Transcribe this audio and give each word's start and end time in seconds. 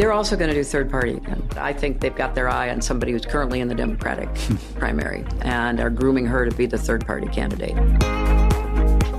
They're 0.00 0.12
also 0.12 0.34
going 0.34 0.48
to 0.48 0.54
do 0.54 0.64
third 0.64 0.90
party 0.90 1.12
again. 1.12 1.46
I 1.58 1.74
think 1.74 2.00
they've 2.00 2.16
got 2.16 2.34
their 2.34 2.48
eye 2.48 2.70
on 2.70 2.80
somebody 2.80 3.12
who's 3.12 3.26
currently 3.26 3.60
in 3.60 3.68
the 3.68 3.74
Democratic 3.74 4.30
hmm. 4.34 4.56
primary 4.78 5.26
and 5.42 5.78
are 5.78 5.90
grooming 5.90 6.24
her 6.24 6.48
to 6.48 6.56
be 6.56 6.64
the 6.64 6.78
third 6.78 7.06
party 7.06 7.26
candidate. 7.26 7.76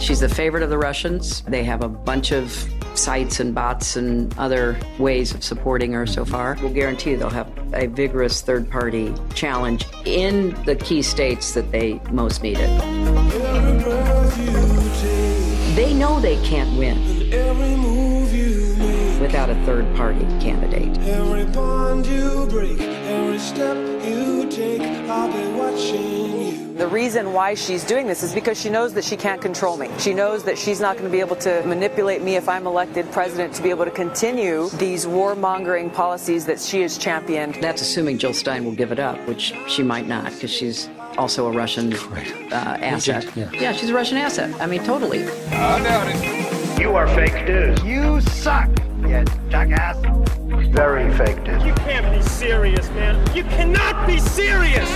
She's 0.02 0.21
the 0.21 0.27
favorite 0.27 0.63
of 0.63 0.71
the 0.71 0.80
Russians. 0.80 1.41
They 1.41 1.63
have 1.66 1.84
a 1.84 1.88
bunch 1.88 2.31
of 2.31 2.52
sites 2.95 3.40
and 3.40 3.54
bots 3.54 3.95
and 3.95 4.35
other 4.40 4.76
ways 4.98 5.35
of 5.35 5.44
supporting 5.44 5.94
her 5.94 6.07
so 6.07 6.26
far. 6.26 6.57
We'll 6.59 6.73
guarantee 6.73 7.13
they'll 7.13 7.29
have 7.29 7.52
a 7.73 7.85
vigorous 7.85 8.41
third 8.41 8.68
party 8.68 9.13
challenge 9.35 9.85
in 10.05 10.55
the 10.63 10.76
key 10.76 11.04
states 11.04 11.54
that 11.54 11.71
they 11.71 12.02
most 12.09 12.41
need 12.41 12.57
it. 12.59 12.82
They 15.76 15.93
know 15.93 16.20
they 16.20 16.43
can't 16.43 16.76
win 16.76 18.01
without 19.32 19.49
a 19.49 19.55
third 19.63 19.85
party 19.96 20.26
candidate. 20.41 20.98
Every 21.07 21.46
bond 21.46 22.05
you 22.05 22.46
break, 22.49 22.82
every 22.82 23.40
step 23.40 23.77
you 24.04 24.46
take, 24.49 24.82
I'll 24.82 25.32
be 25.32 25.57
watching 25.57 26.57
you. 26.57 26.73
The 26.73 26.88
reason 26.88 27.32
why 27.32 27.54
she's 27.54 27.85
doing 27.85 28.07
this 28.07 28.23
is 28.23 28.34
because 28.34 28.60
she 28.60 28.70
knows 28.70 28.93
that 28.93 29.05
she 29.05 29.15
can't 29.15 29.41
control 29.41 29.77
me. 29.77 29.90
She 29.99 30.13
knows 30.13 30.43
that 30.43 30.57
she's 30.57 30.82
not 30.82 30.98
going 30.98 31.05
to 31.05 31.12
be 31.12 31.21
able 31.21 31.38
to 31.38 31.63
manipulate 31.65 32.21
me 32.21 32.35
if 32.35 32.49
I'm 32.49 32.68
elected 32.68 33.10
president 33.13 33.54
to 33.54 33.63
be 33.63 33.70
able 33.70 33.85
to 33.85 33.91
continue 33.91 34.68
these 34.71 35.05
warmongering 35.05 35.93
policies 35.93 36.45
that 36.48 36.60
she 36.60 36.82
has 36.82 36.98
championed. 36.98 37.55
That's 37.55 37.82
assuming 37.82 38.18
Jill 38.18 38.34
Stein 38.34 38.66
will 38.66 38.76
give 38.76 38.91
it 38.91 38.99
up, 38.99 39.18
which 39.29 39.54
she 39.70 39.82
might 39.82 40.07
not 40.07 40.34
because 40.34 40.51
she's 40.51 40.90
also 41.18 41.48
a 41.48 41.51
Russian 41.54 41.93
uh, 41.93 42.77
asset. 42.82 43.34
yeah. 43.38 43.71
she's 43.71 43.91
a 43.91 43.93
Russian 43.93 44.18
asset. 44.18 44.54
I 44.60 44.66
mean, 44.66 44.84
totally. 44.84 45.20
You 46.82 46.95
are 46.95 47.07
fake 47.07 47.48
news. 47.48 47.82
You 47.84 48.20
suck, 48.21 48.68
you 49.07 49.24
jackass. 49.49 49.98
Very 50.70 51.12
fake 51.16 51.44
news. 51.44 51.63
You 51.63 51.74
can't 51.74 52.16
be 52.16 52.21
serious, 52.30 52.88
man. 52.90 53.35
You 53.35 53.44
cannot 53.44 54.07
be 54.07 54.20
serious. 54.20 54.90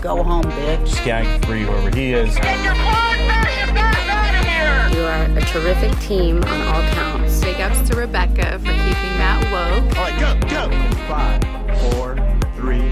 Go 0.00 0.22
home, 0.22 0.44
bitch. 0.44 0.88
Skag 0.88 1.44
free 1.44 1.62
whoever 1.62 1.94
he 1.96 2.12
is. 2.12 2.34
Get 2.36 2.64
your 2.64 2.74
blind 2.74 3.20
fascist 3.28 3.72
ass 3.74 4.08
out 4.08 4.34
of 4.40 4.92
here! 4.92 5.00
You 5.00 5.06
are 5.06 5.24
a 5.36 5.40
terrific 5.46 5.98
team 6.00 6.42
on 6.44 6.60
all 6.62 6.82
counts. 6.92 7.40
Big 7.40 7.60
ups 7.60 7.88
to 7.88 7.96
Rebecca 7.96 8.58
for 8.58 8.72
keeping 8.72 9.14
Matt 9.18 9.42
woke. 9.52 9.96
All 9.96 10.04
right, 10.04 10.18
go, 10.20 10.34
go. 10.48 10.70
Five, 11.08 11.42
four, 11.80 12.16
three. 12.54 12.88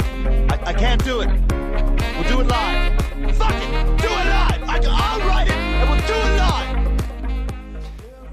I, 0.50 0.60
I 0.66 0.72
can't 0.72 1.02
do 1.04 1.20
it. 1.20 1.28
We'll 1.28 2.28
do 2.28 2.40
it 2.40 2.48
live. 2.48 2.92
Fuck 3.36 3.54
it. 3.54 3.98
Do 3.98 4.08
it 4.08 4.26
live. 4.26 4.62
I, 4.68 4.80
I'll 4.88 5.20
write 5.28 5.48
it 5.48 5.54
and 5.54 5.88
we'll 5.88 6.00
do 6.06 6.14
it 6.14 6.38
live. 6.38 6.65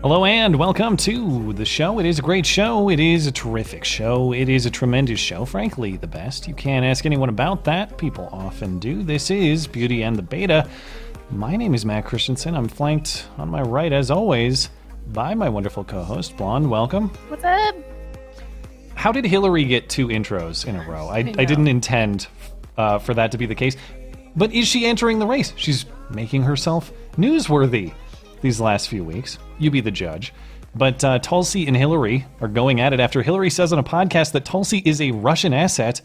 Hello 0.03 0.25
and 0.25 0.53
welcome 0.57 0.97
to 0.97 1.53
the 1.53 1.63
show. 1.63 1.97
It 1.97 2.05
is 2.05 2.19
a 2.19 2.21
great 2.21 2.45
show. 2.45 2.89
It 2.89 2.99
is 2.99 3.25
a 3.25 3.31
terrific 3.31 3.85
show. 3.85 4.33
It 4.33 4.49
is 4.49 4.65
a 4.65 4.69
tremendous 4.69 5.17
show. 5.17 5.45
Frankly, 5.45 5.95
the 5.95 6.07
best. 6.07 6.45
You 6.45 6.53
can't 6.53 6.83
ask 6.85 7.05
anyone 7.05 7.29
about 7.29 7.63
that. 7.63 7.97
People 7.97 8.27
often 8.33 8.79
do. 8.79 9.01
This 9.01 9.31
is 9.31 9.65
Beauty 9.65 10.03
and 10.03 10.17
the 10.17 10.21
Beta. 10.21 10.67
My 11.31 11.55
name 11.55 11.73
is 11.73 11.85
Matt 11.85 12.03
Christiansen. 12.03 12.53
I'm 12.53 12.67
flanked 12.67 13.29
on 13.37 13.47
my 13.47 13.61
right, 13.61 13.93
as 13.93 14.11
always, 14.11 14.71
by 15.13 15.33
my 15.35 15.47
wonderful 15.47 15.85
co-host, 15.85 16.35
Blonde. 16.35 16.69
Welcome. 16.69 17.07
What's 17.29 17.45
up? 17.45 17.73
How 18.95 19.13
did 19.13 19.23
Hillary 19.23 19.63
get 19.63 19.87
two 19.87 20.09
intros 20.09 20.67
in 20.67 20.75
a 20.75 20.85
row? 20.85 21.07
I, 21.07 21.19
I, 21.19 21.45
didn't 21.45 21.69
intend 21.69 22.27
uh, 22.75 22.99
for 22.99 23.13
that 23.13 23.31
to 23.31 23.37
be 23.37 23.45
the 23.45 23.55
case. 23.55 23.77
But 24.35 24.51
is 24.51 24.67
she 24.67 24.85
entering 24.85 25.19
the 25.19 25.27
race? 25.27 25.53
She's 25.55 25.85
making 26.09 26.43
herself 26.43 26.91
newsworthy 27.15 27.93
these 28.43 28.61
last 28.61 28.89
few 28.89 29.03
weeks. 29.03 29.39
You 29.57 29.71
be 29.71 29.81
the 29.81 29.89
judge. 29.89 30.31
But 30.75 31.03
uh, 31.03 31.19
Tulsi 31.19 31.65
and 31.65 31.75
Hillary 31.75 32.25
are 32.41 32.47
going 32.47 32.79
at 32.79 32.93
it 32.93 32.99
after 32.99 33.23
Hillary 33.23 33.49
says 33.49 33.73
on 33.73 33.79
a 33.79 33.83
podcast 33.83 34.33
that 34.33 34.45
Tulsi 34.45 34.79
is 34.85 35.01
a 35.01 35.11
Russian 35.11 35.53
asset 35.53 36.01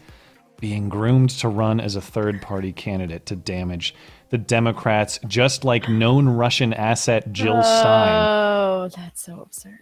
being 0.59 0.89
groomed 0.89 1.29
to 1.29 1.47
run 1.47 1.79
as 1.79 1.95
a 1.95 2.01
third 2.01 2.41
party 2.41 2.73
candidate 2.73 3.25
to 3.27 3.35
damage 3.35 3.95
the 4.29 4.37
Democrats, 4.37 5.19
just 5.27 5.63
like 5.63 5.89
known 5.89 6.27
Russian 6.27 6.73
asset 6.73 7.31
Jill 7.31 7.61
Stein. 7.63 8.27
Oh, 8.27 8.89
that's 8.95 9.23
so 9.23 9.41
absurd. 9.41 9.79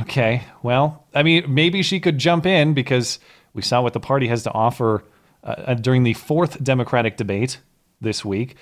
Okay. 0.00 0.42
Well, 0.62 1.06
I 1.14 1.22
mean, 1.22 1.52
maybe 1.52 1.82
she 1.82 2.00
could 2.00 2.18
jump 2.18 2.44
in 2.46 2.74
because 2.74 3.18
we 3.54 3.62
saw 3.62 3.82
what 3.82 3.92
the 3.92 4.00
party 4.00 4.26
has 4.28 4.42
to 4.42 4.52
offer 4.52 5.04
uh, 5.42 5.74
during 5.74 6.02
the 6.02 6.14
fourth 6.14 6.62
Democratic 6.62 7.16
debate 7.16 7.58
this 8.00 8.24
week. 8.24 8.56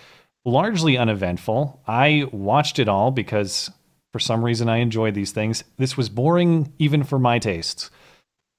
Largely 0.45 0.99
uneventful. 0.99 1.81
I 1.87 2.29
watched 2.33 2.79
it 2.79 2.89
all 2.89 3.11
because 3.11 3.71
for 4.13 4.19
some 4.19 4.45
reason 4.45 4.69
I 4.69 4.77
enjoy 4.79 5.11
these 5.11 5.33
things. 5.33 5.65
This 5.79 5.97
was 5.97 6.09
boring 6.09 6.73
even 6.79 7.03
for 7.03 7.19
my 7.19 7.39
tastes. 7.39 7.91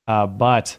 Uh, 0.08 0.28
but 0.28 0.78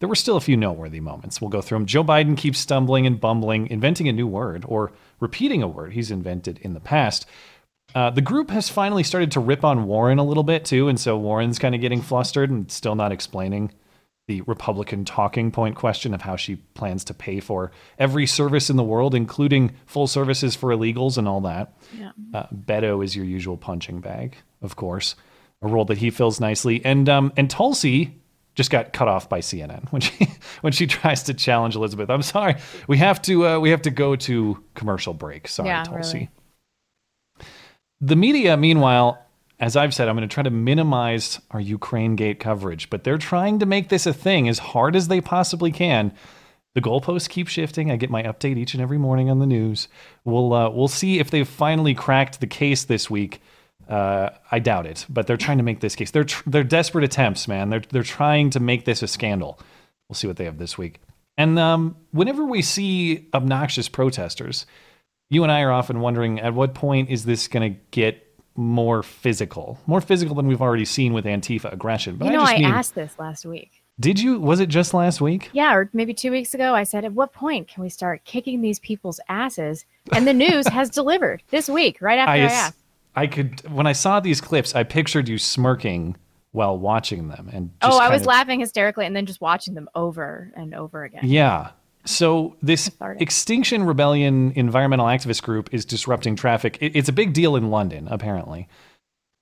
there 0.00 0.08
were 0.08 0.14
still 0.14 0.36
a 0.36 0.40
few 0.40 0.56
noteworthy 0.56 1.00
moments. 1.00 1.40
We'll 1.40 1.50
go 1.50 1.60
through 1.60 1.78
them. 1.78 1.86
Joe 1.86 2.04
Biden 2.04 2.36
keeps 2.36 2.58
stumbling 2.58 3.06
and 3.06 3.20
bumbling, 3.20 3.68
inventing 3.68 4.08
a 4.08 4.12
new 4.12 4.26
word 4.26 4.64
or 4.68 4.92
repeating 5.20 5.62
a 5.62 5.68
word 5.68 5.92
he's 5.92 6.10
invented 6.10 6.58
in 6.58 6.74
the 6.74 6.80
past. 6.80 7.26
Uh, 7.94 8.10
the 8.10 8.20
group 8.20 8.50
has 8.50 8.68
finally 8.68 9.02
started 9.02 9.32
to 9.32 9.40
rip 9.40 9.64
on 9.64 9.86
Warren 9.86 10.18
a 10.18 10.24
little 10.24 10.42
bit 10.42 10.64
too, 10.64 10.88
and 10.88 11.00
so 11.00 11.16
Warren's 11.16 11.58
kind 11.58 11.74
of 11.74 11.80
getting 11.80 12.02
flustered 12.02 12.50
and 12.50 12.70
still 12.70 12.94
not 12.94 13.12
explaining 13.12 13.72
the 14.28 14.42
Republican 14.42 15.04
talking 15.04 15.50
point 15.50 15.74
question 15.74 16.14
of 16.14 16.20
how 16.22 16.36
she 16.36 16.56
plans 16.74 17.02
to 17.04 17.14
pay 17.14 17.40
for 17.40 17.72
every 17.98 18.26
service 18.26 18.70
in 18.70 18.76
the 18.76 18.84
world, 18.84 19.14
including 19.14 19.74
full 19.86 20.06
services 20.06 20.54
for 20.54 20.68
illegals 20.68 21.18
and 21.18 21.26
all 21.26 21.40
that. 21.40 21.72
Yeah. 21.98 22.10
Uh, 22.32 22.46
Beto 22.54 23.02
is 23.02 23.16
your 23.16 23.24
usual 23.24 23.56
punching 23.56 24.00
bag, 24.00 24.36
of 24.62 24.76
course, 24.76 25.16
a 25.62 25.66
role 25.66 25.86
that 25.86 25.98
he 25.98 26.10
fills 26.10 26.38
nicely. 26.40 26.80
And 26.84 27.08
um, 27.08 27.32
and 27.36 27.50
Tulsi 27.50 28.14
just 28.54 28.70
got 28.70 28.92
cut 28.92 29.08
off 29.08 29.28
by 29.28 29.40
CNN 29.40 29.90
when 29.92 30.02
she 30.02 30.28
when 30.60 30.72
she 30.74 30.86
tries 30.86 31.22
to 31.24 31.34
challenge 31.34 31.74
Elizabeth. 31.74 32.10
I'm 32.10 32.22
sorry, 32.22 32.56
we 32.86 32.98
have 32.98 33.22
to 33.22 33.46
uh, 33.46 33.58
we 33.58 33.70
have 33.70 33.82
to 33.82 33.90
go 33.90 34.14
to 34.14 34.62
commercial 34.74 35.14
break. 35.14 35.48
Sorry, 35.48 35.70
Yeah, 35.70 35.84
Tulsi. 35.84 36.18
really. 36.18 36.30
The 38.00 38.14
media, 38.16 38.56
meanwhile, 38.56 39.24
as 39.60 39.76
I've 39.76 39.92
said, 39.92 40.08
I'm 40.08 40.16
going 40.16 40.28
to 40.28 40.32
try 40.32 40.44
to 40.44 40.50
minimize 40.50 41.40
our 41.50 41.60
Ukraine 41.60 42.14
gate 42.14 42.38
coverage, 42.38 42.90
but 42.90 43.04
they're 43.04 43.18
trying 43.18 43.58
to 43.58 43.66
make 43.66 43.88
this 43.88 44.06
a 44.06 44.12
thing 44.12 44.48
as 44.48 44.58
hard 44.58 44.94
as 44.94 45.08
they 45.08 45.20
possibly 45.20 45.72
can. 45.72 46.12
The 46.74 46.80
goalposts 46.80 47.28
keep 47.28 47.48
shifting. 47.48 47.90
I 47.90 47.96
get 47.96 48.10
my 48.10 48.22
update 48.22 48.56
each 48.56 48.74
and 48.74 48.82
every 48.82 48.98
morning 48.98 49.30
on 49.30 49.40
the 49.40 49.46
news. 49.46 49.88
We'll 50.24 50.52
uh, 50.52 50.70
we'll 50.70 50.86
see 50.86 51.18
if 51.18 51.30
they've 51.30 51.48
finally 51.48 51.94
cracked 51.94 52.40
the 52.40 52.46
case 52.46 52.84
this 52.84 53.10
week. 53.10 53.40
Uh, 53.88 54.30
I 54.52 54.58
doubt 54.60 54.86
it, 54.86 55.06
but 55.08 55.26
they're 55.26 55.38
trying 55.38 55.56
to 55.56 55.64
make 55.64 55.80
this 55.80 55.96
case. 55.96 56.10
They're 56.12 56.24
tr- 56.24 56.48
they're 56.48 56.62
desperate 56.62 57.04
attempts, 57.04 57.48
man. 57.48 57.70
They're 57.70 57.82
they're 57.90 58.02
trying 58.02 58.50
to 58.50 58.60
make 58.60 58.84
this 58.84 59.02
a 59.02 59.08
scandal. 59.08 59.58
We'll 60.08 60.14
see 60.14 60.28
what 60.28 60.36
they 60.36 60.44
have 60.44 60.58
this 60.58 60.78
week. 60.78 61.00
And 61.36 61.58
um, 61.58 61.96
whenever 62.12 62.44
we 62.44 62.62
see 62.62 63.28
obnoxious 63.34 63.88
protesters, 63.88 64.66
you 65.30 65.42
and 65.42 65.50
I 65.50 65.62
are 65.62 65.72
often 65.72 66.00
wondering 66.00 66.38
at 66.40 66.54
what 66.54 66.74
point 66.74 67.10
is 67.10 67.24
this 67.24 67.48
going 67.48 67.72
to 67.74 67.80
get 67.90 68.27
more 68.58 69.04
physical, 69.04 69.78
more 69.86 70.00
physical 70.00 70.34
than 70.34 70.48
we've 70.48 70.60
already 70.60 70.84
seen 70.84 71.12
with 71.12 71.24
Antifa 71.24 71.72
aggression. 71.72 72.16
But 72.16 72.26
you 72.26 72.32
know, 72.32 72.40
I 72.40 72.44
just 72.46 72.54
I 72.54 72.56
mean, 72.58 72.64
asked 72.64 72.94
this 72.96 73.16
last 73.16 73.46
week. 73.46 73.82
did 74.00 74.18
you? 74.18 74.40
Was 74.40 74.58
it 74.58 74.68
just 74.68 74.92
last 74.92 75.20
week? 75.20 75.48
Yeah, 75.52 75.72
or 75.74 75.88
maybe 75.92 76.12
two 76.12 76.32
weeks 76.32 76.54
ago, 76.54 76.74
I 76.74 76.82
said, 76.82 77.04
at 77.04 77.12
what 77.12 77.32
point 77.32 77.68
can 77.68 77.84
we 77.84 77.88
start 77.88 78.24
kicking 78.24 78.60
these 78.60 78.80
people's 78.80 79.20
asses? 79.28 79.84
And 80.12 80.26
the 80.26 80.34
news 80.34 80.66
has 80.78 80.90
delivered 80.90 81.42
this 81.50 81.68
week, 81.68 81.98
right 82.02 82.18
after 82.18 82.32
I, 82.32 82.36
I, 82.36 82.40
asked. 82.40 82.78
I 83.14 83.26
could 83.28 83.60
when 83.70 83.86
I 83.86 83.92
saw 83.92 84.18
these 84.18 84.40
clips, 84.40 84.74
I 84.74 84.82
pictured 84.82 85.28
you 85.28 85.38
smirking 85.38 86.16
while 86.50 86.76
watching 86.76 87.28
them, 87.28 87.48
and 87.52 87.70
oh, 87.82 87.88
just 87.88 88.00
Oh, 88.00 88.02
I 88.02 88.08
was 88.10 88.22
of- 88.22 88.26
laughing 88.26 88.58
hysterically 88.58 89.06
and 89.06 89.14
then 89.14 89.24
just 89.26 89.40
watching 89.40 89.74
them 89.74 89.88
over 89.94 90.52
and 90.56 90.74
over 90.74 91.04
again. 91.04 91.20
Yeah. 91.24 91.70
So 92.08 92.56
this. 92.62 92.90
Extinction 93.20 93.84
Rebellion 93.84 94.52
environmental 94.56 95.06
activist 95.06 95.42
group 95.42 95.68
is 95.72 95.84
disrupting 95.84 96.36
traffic. 96.36 96.78
It's 96.80 97.08
a 97.08 97.12
big 97.12 97.34
deal 97.34 97.54
in 97.54 97.70
London, 97.70 98.08
apparently. 98.10 98.66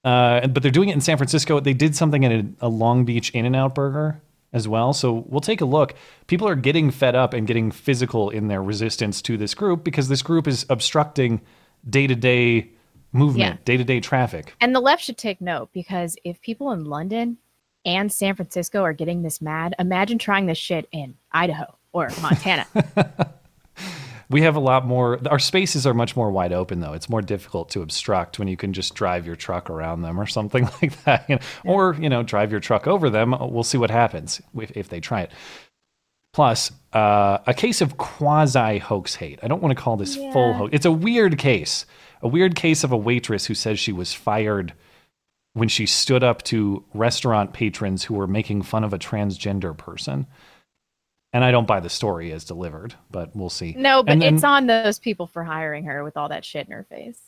Uh, 0.02 0.46
but 0.48 0.62
they're 0.62 0.72
doing 0.72 0.88
it 0.88 0.94
in 0.94 1.00
San 1.00 1.16
Francisco. 1.16 1.60
They 1.60 1.74
did 1.74 1.94
something 1.94 2.24
at 2.24 2.32
a, 2.32 2.46
a 2.62 2.68
Long 2.68 3.04
Beach 3.04 3.30
In 3.30 3.44
and 3.44 3.54
Out 3.54 3.74
Burger 3.74 4.20
as 4.52 4.66
well. 4.66 4.92
So 4.92 5.24
we'll 5.28 5.40
take 5.40 5.60
a 5.60 5.64
look. 5.64 5.94
People 6.26 6.48
are 6.48 6.56
getting 6.56 6.90
fed 6.90 7.14
up 7.14 7.34
and 7.34 7.46
getting 7.46 7.70
physical 7.70 8.30
in 8.30 8.48
their 8.48 8.62
resistance 8.62 9.22
to 9.22 9.36
this 9.36 9.54
group 9.54 9.84
because 9.84 10.08
this 10.08 10.22
group 10.22 10.48
is 10.48 10.66
obstructing 10.68 11.42
day 11.88 12.06
to 12.06 12.14
day 12.16 12.70
movement, 13.12 13.64
day 13.64 13.76
to 13.76 13.84
day 13.84 14.00
traffic. 14.00 14.54
And 14.60 14.74
the 14.74 14.80
left 14.80 15.04
should 15.04 15.18
take 15.18 15.40
note 15.40 15.70
because 15.72 16.16
if 16.24 16.40
people 16.40 16.72
in 16.72 16.84
London 16.84 17.38
and 17.84 18.12
San 18.12 18.34
Francisco 18.34 18.82
are 18.82 18.92
getting 18.92 19.22
this 19.22 19.40
mad, 19.40 19.74
imagine 19.78 20.18
trying 20.18 20.46
this 20.46 20.58
shit 20.58 20.88
in 20.90 21.16
Idaho 21.30 21.76
or 21.96 22.10
Montana. 22.20 22.66
We 24.28 24.43
have 24.43 24.56
a 24.56 24.60
lot 24.60 24.84
more. 24.84 25.20
Our 25.28 25.38
spaces 25.38 25.87
are 25.87 25.94
much 25.94 26.16
more 26.16 26.31
wide 26.32 26.52
open, 26.52 26.81
though. 26.81 26.94
It's 26.94 27.08
more 27.08 27.22
difficult 27.22 27.70
to 27.70 27.82
obstruct 27.82 28.38
when 28.38 28.48
you 28.48 28.56
can 28.56 28.72
just 28.72 28.94
drive 28.94 29.25
your 29.25 29.37
truck 29.37 29.70
around 29.70 30.02
them 30.02 30.19
or 30.19 30.26
something 30.26 30.64
like 30.82 31.00
that, 31.04 31.26
you 31.28 31.37
know, 31.37 31.40
or 31.64 31.94
you 31.94 32.08
know, 32.08 32.25
drive 32.25 32.50
your 32.50 32.60
truck 32.60 32.88
over 32.88 33.08
them. 33.08 33.37
We'll 33.38 33.62
see 33.62 33.78
what 33.78 33.90
happens 33.90 34.40
if, 34.58 34.72
if 34.72 34.88
they 34.88 34.98
try 34.98 35.22
it. 35.22 35.31
Plus, 36.32 36.72
uh, 36.93 37.38
a 37.46 37.54
case 37.54 37.81
of 37.81 37.99
quasi 37.99 38.78
hoax 38.78 39.14
hate. 39.14 39.38
I 39.42 39.49
don't 39.49 39.62
want 39.62 39.76
to 39.76 39.81
call 39.81 39.96
this 39.96 40.16
full 40.16 40.54
hoax. 40.54 40.70
It's 40.75 40.87
a 40.87 40.92
weird 40.92 41.38
case. 41.38 41.87
A 42.20 42.28
weird 42.28 42.56
case 42.56 42.82
of 42.82 42.90
a 42.90 42.96
waitress 42.96 43.46
who 43.46 43.54
says 43.54 43.78
she 43.78 43.92
was 43.92 44.12
fired 44.12 44.75
when 45.52 45.69
she 45.69 45.87
stood 45.87 46.25
up 46.25 46.42
to 46.42 46.84
restaurant 46.92 47.52
patrons 47.52 48.04
who 48.04 48.14
were 48.14 48.26
making 48.26 48.62
fun 48.62 48.82
of 48.82 48.92
a 48.92 48.99
transgender 48.99 49.76
person. 49.76 50.26
And 51.37 51.44
I 51.44 51.50
don't 51.50 51.67
buy 51.67 51.81
the 51.81 51.91
story 51.91 52.33
as 52.33 52.44
delivered, 52.47 52.94
but 53.11 53.37
we'll 53.37 53.50
see. 53.50 53.75
no, 53.77 54.03
but 54.03 54.12
And 54.12 54.23
it's 54.23 54.43
on 54.43 54.69
those 54.69 54.99
people 54.99 55.27
for 55.27 55.44
hiring 55.44 55.85
her 55.85 56.03
with 56.03 56.17
all 56.17 56.31
that 56.31 56.47
shit 56.47 56.67
in 56.67 56.73
her 56.73 56.87
face. 56.88 57.21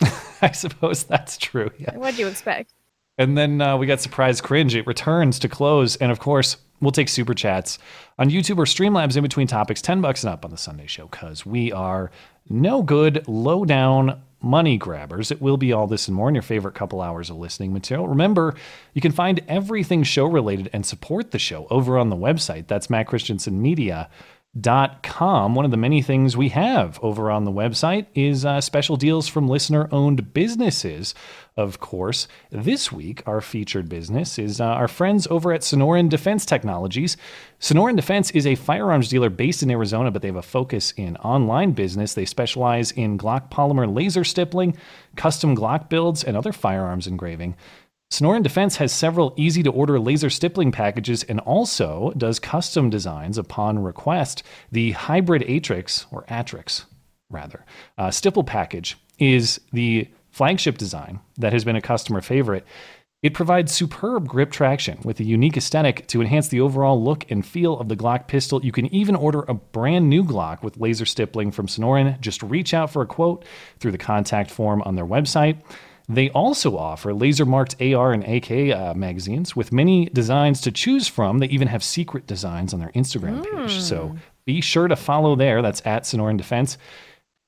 I 0.42 0.50
suppose 0.50 1.04
that's 1.04 1.38
true. 1.38 1.70
Yeah. 1.78 1.96
What'd 1.96 2.18
you 2.18 2.26
expect? 2.26 2.74
And 3.18 3.38
then 3.38 3.60
uh, 3.60 3.76
we 3.76 3.86
got 3.86 4.00
surprise 4.00 4.40
cringe. 4.40 4.74
It 4.74 4.84
returns 4.88 5.38
to 5.38 5.48
close, 5.48 5.94
and 5.94 6.10
of 6.10 6.18
course, 6.18 6.56
we'll 6.82 6.92
take 6.92 7.08
super 7.08 7.32
chats 7.32 7.78
on 8.18 8.28
YouTube 8.28 8.58
or 8.58 8.64
Streamlabs 8.64 9.16
in 9.16 9.22
between 9.22 9.46
topics. 9.46 9.80
Ten 9.80 10.02
bucks 10.02 10.22
and 10.24 10.32
up 10.32 10.44
on 10.44 10.50
the 10.50 10.58
Sunday 10.58 10.86
show 10.86 11.06
because 11.06 11.46
we 11.46 11.72
are 11.72 12.10
no 12.50 12.82
good, 12.82 13.26
low 13.26 13.64
down 13.64 14.20
money 14.42 14.76
grabbers. 14.76 15.30
It 15.30 15.40
will 15.40 15.56
be 15.56 15.72
all 15.72 15.86
this 15.86 16.08
and 16.08 16.16
more 16.16 16.28
in 16.28 16.34
your 16.34 16.42
favorite 16.42 16.74
couple 16.74 17.00
hours 17.00 17.30
of 17.30 17.36
listening 17.36 17.72
material. 17.72 18.08
Remember, 18.08 18.54
you 18.92 19.00
can 19.00 19.12
find 19.12 19.40
everything 19.48 20.02
show 20.02 20.26
related 20.26 20.68
and 20.72 20.84
support 20.84 21.30
the 21.30 21.38
show 21.38 21.66
over 21.70 21.96
on 21.96 22.10
the 22.10 22.16
website. 22.16 22.66
That's 22.66 22.90
Matt 22.90 23.06
Christiansen 23.06 23.62
Media 23.62 24.10
dot 24.60 25.02
com. 25.02 25.54
One 25.54 25.64
of 25.64 25.70
the 25.70 25.76
many 25.78 26.02
things 26.02 26.36
we 26.36 26.50
have 26.50 26.98
over 27.02 27.30
on 27.30 27.44
the 27.44 27.50
website 27.50 28.06
is 28.14 28.44
uh, 28.44 28.60
special 28.60 28.96
deals 28.96 29.26
from 29.26 29.48
listener 29.48 29.88
owned 29.90 30.34
businesses. 30.34 31.14
Of 31.56 31.80
course, 31.80 32.28
this 32.50 32.92
week, 32.92 33.22
our 33.26 33.40
featured 33.40 33.88
business 33.88 34.38
is 34.38 34.60
uh, 34.60 34.64
our 34.64 34.88
friends 34.88 35.26
over 35.30 35.52
at 35.52 35.60
Sonoran 35.62 36.08
Defense 36.08 36.46
Technologies. 36.46 37.16
Sonoran 37.60 37.96
Defense 37.96 38.30
is 38.30 38.46
a 38.46 38.54
firearms 38.54 39.08
dealer 39.08 39.30
based 39.30 39.62
in 39.62 39.70
Arizona, 39.70 40.10
but 40.10 40.22
they 40.22 40.28
have 40.28 40.36
a 40.36 40.42
focus 40.42 40.92
in 40.96 41.16
online 41.18 41.72
business. 41.72 42.14
They 42.14 42.24
specialize 42.24 42.90
in 42.92 43.18
Glock 43.18 43.50
polymer 43.50 43.94
laser 43.94 44.24
stippling, 44.24 44.76
custom 45.16 45.56
Glock 45.56 45.88
builds, 45.88 46.24
and 46.24 46.36
other 46.36 46.52
firearms 46.52 47.06
engraving. 47.06 47.54
Sonoran 48.12 48.42
Defense 48.42 48.76
has 48.76 48.92
several 48.92 49.32
easy 49.38 49.62
to 49.62 49.70
order 49.70 49.98
laser 49.98 50.28
stippling 50.28 50.70
packages 50.70 51.22
and 51.22 51.40
also 51.40 52.12
does 52.18 52.38
custom 52.38 52.90
designs 52.90 53.38
upon 53.38 53.78
request. 53.78 54.42
The 54.70 54.90
Hybrid 54.90 55.40
Atrix, 55.42 56.04
or 56.10 56.24
Atrix 56.24 56.84
rather, 57.30 57.64
uh, 57.96 58.10
stipple 58.10 58.44
package 58.44 58.98
is 59.18 59.62
the 59.72 60.08
flagship 60.28 60.76
design 60.76 61.20
that 61.38 61.54
has 61.54 61.64
been 61.64 61.74
a 61.74 61.80
customer 61.80 62.20
favorite. 62.20 62.66
It 63.22 63.32
provides 63.32 63.72
superb 63.72 64.28
grip 64.28 64.50
traction 64.50 64.98
with 65.04 65.18
a 65.18 65.24
unique 65.24 65.56
aesthetic 65.56 66.06
to 66.08 66.20
enhance 66.20 66.48
the 66.48 66.60
overall 66.60 67.02
look 67.02 67.30
and 67.30 67.46
feel 67.46 67.78
of 67.78 67.88
the 67.88 67.96
Glock 67.96 68.26
pistol. 68.26 68.62
You 68.62 68.72
can 68.72 68.92
even 68.94 69.16
order 69.16 69.40
a 69.48 69.54
brand 69.54 70.10
new 70.10 70.22
Glock 70.22 70.62
with 70.62 70.76
laser 70.76 71.06
stippling 71.06 71.50
from 71.50 71.66
Sonoran. 71.66 72.20
Just 72.20 72.42
reach 72.42 72.74
out 72.74 72.90
for 72.90 73.00
a 73.00 73.06
quote 73.06 73.46
through 73.80 73.92
the 73.92 73.96
contact 73.96 74.50
form 74.50 74.82
on 74.82 74.96
their 74.96 75.06
website. 75.06 75.62
They 76.08 76.30
also 76.30 76.76
offer 76.76 77.14
laser 77.14 77.46
marked 77.46 77.80
AR 77.80 78.12
and 78.12 78.24
AK 78.24 78.74
uh, 78.76 78.94
magazines 78.94 79.54
with 79.54 79.72
many 79.72 80.06
designs 80.06 80.60
to 80.62 80.72
choose 80.72 81.08
from. 81.08 81.38
They 81.38 81.46
even 81.48 81.68
have 81.68 81.82
secret 81.82 82.26
designs 82.26 82.74
on 82.74 82.80
their 82.80 82.90
Instagram 82.90 83.44
page. 83.44 83.80
So 83.80 84.16
be 84.44 84.60
sure 84.60 84.88
to 84.88 84.96
follow 84.96 85.36
there. 85.36 85.62
That's 85.62 85.80
at 85.84 86.02
Sonoran 86.02 86.36
Defense. 86.36 86.76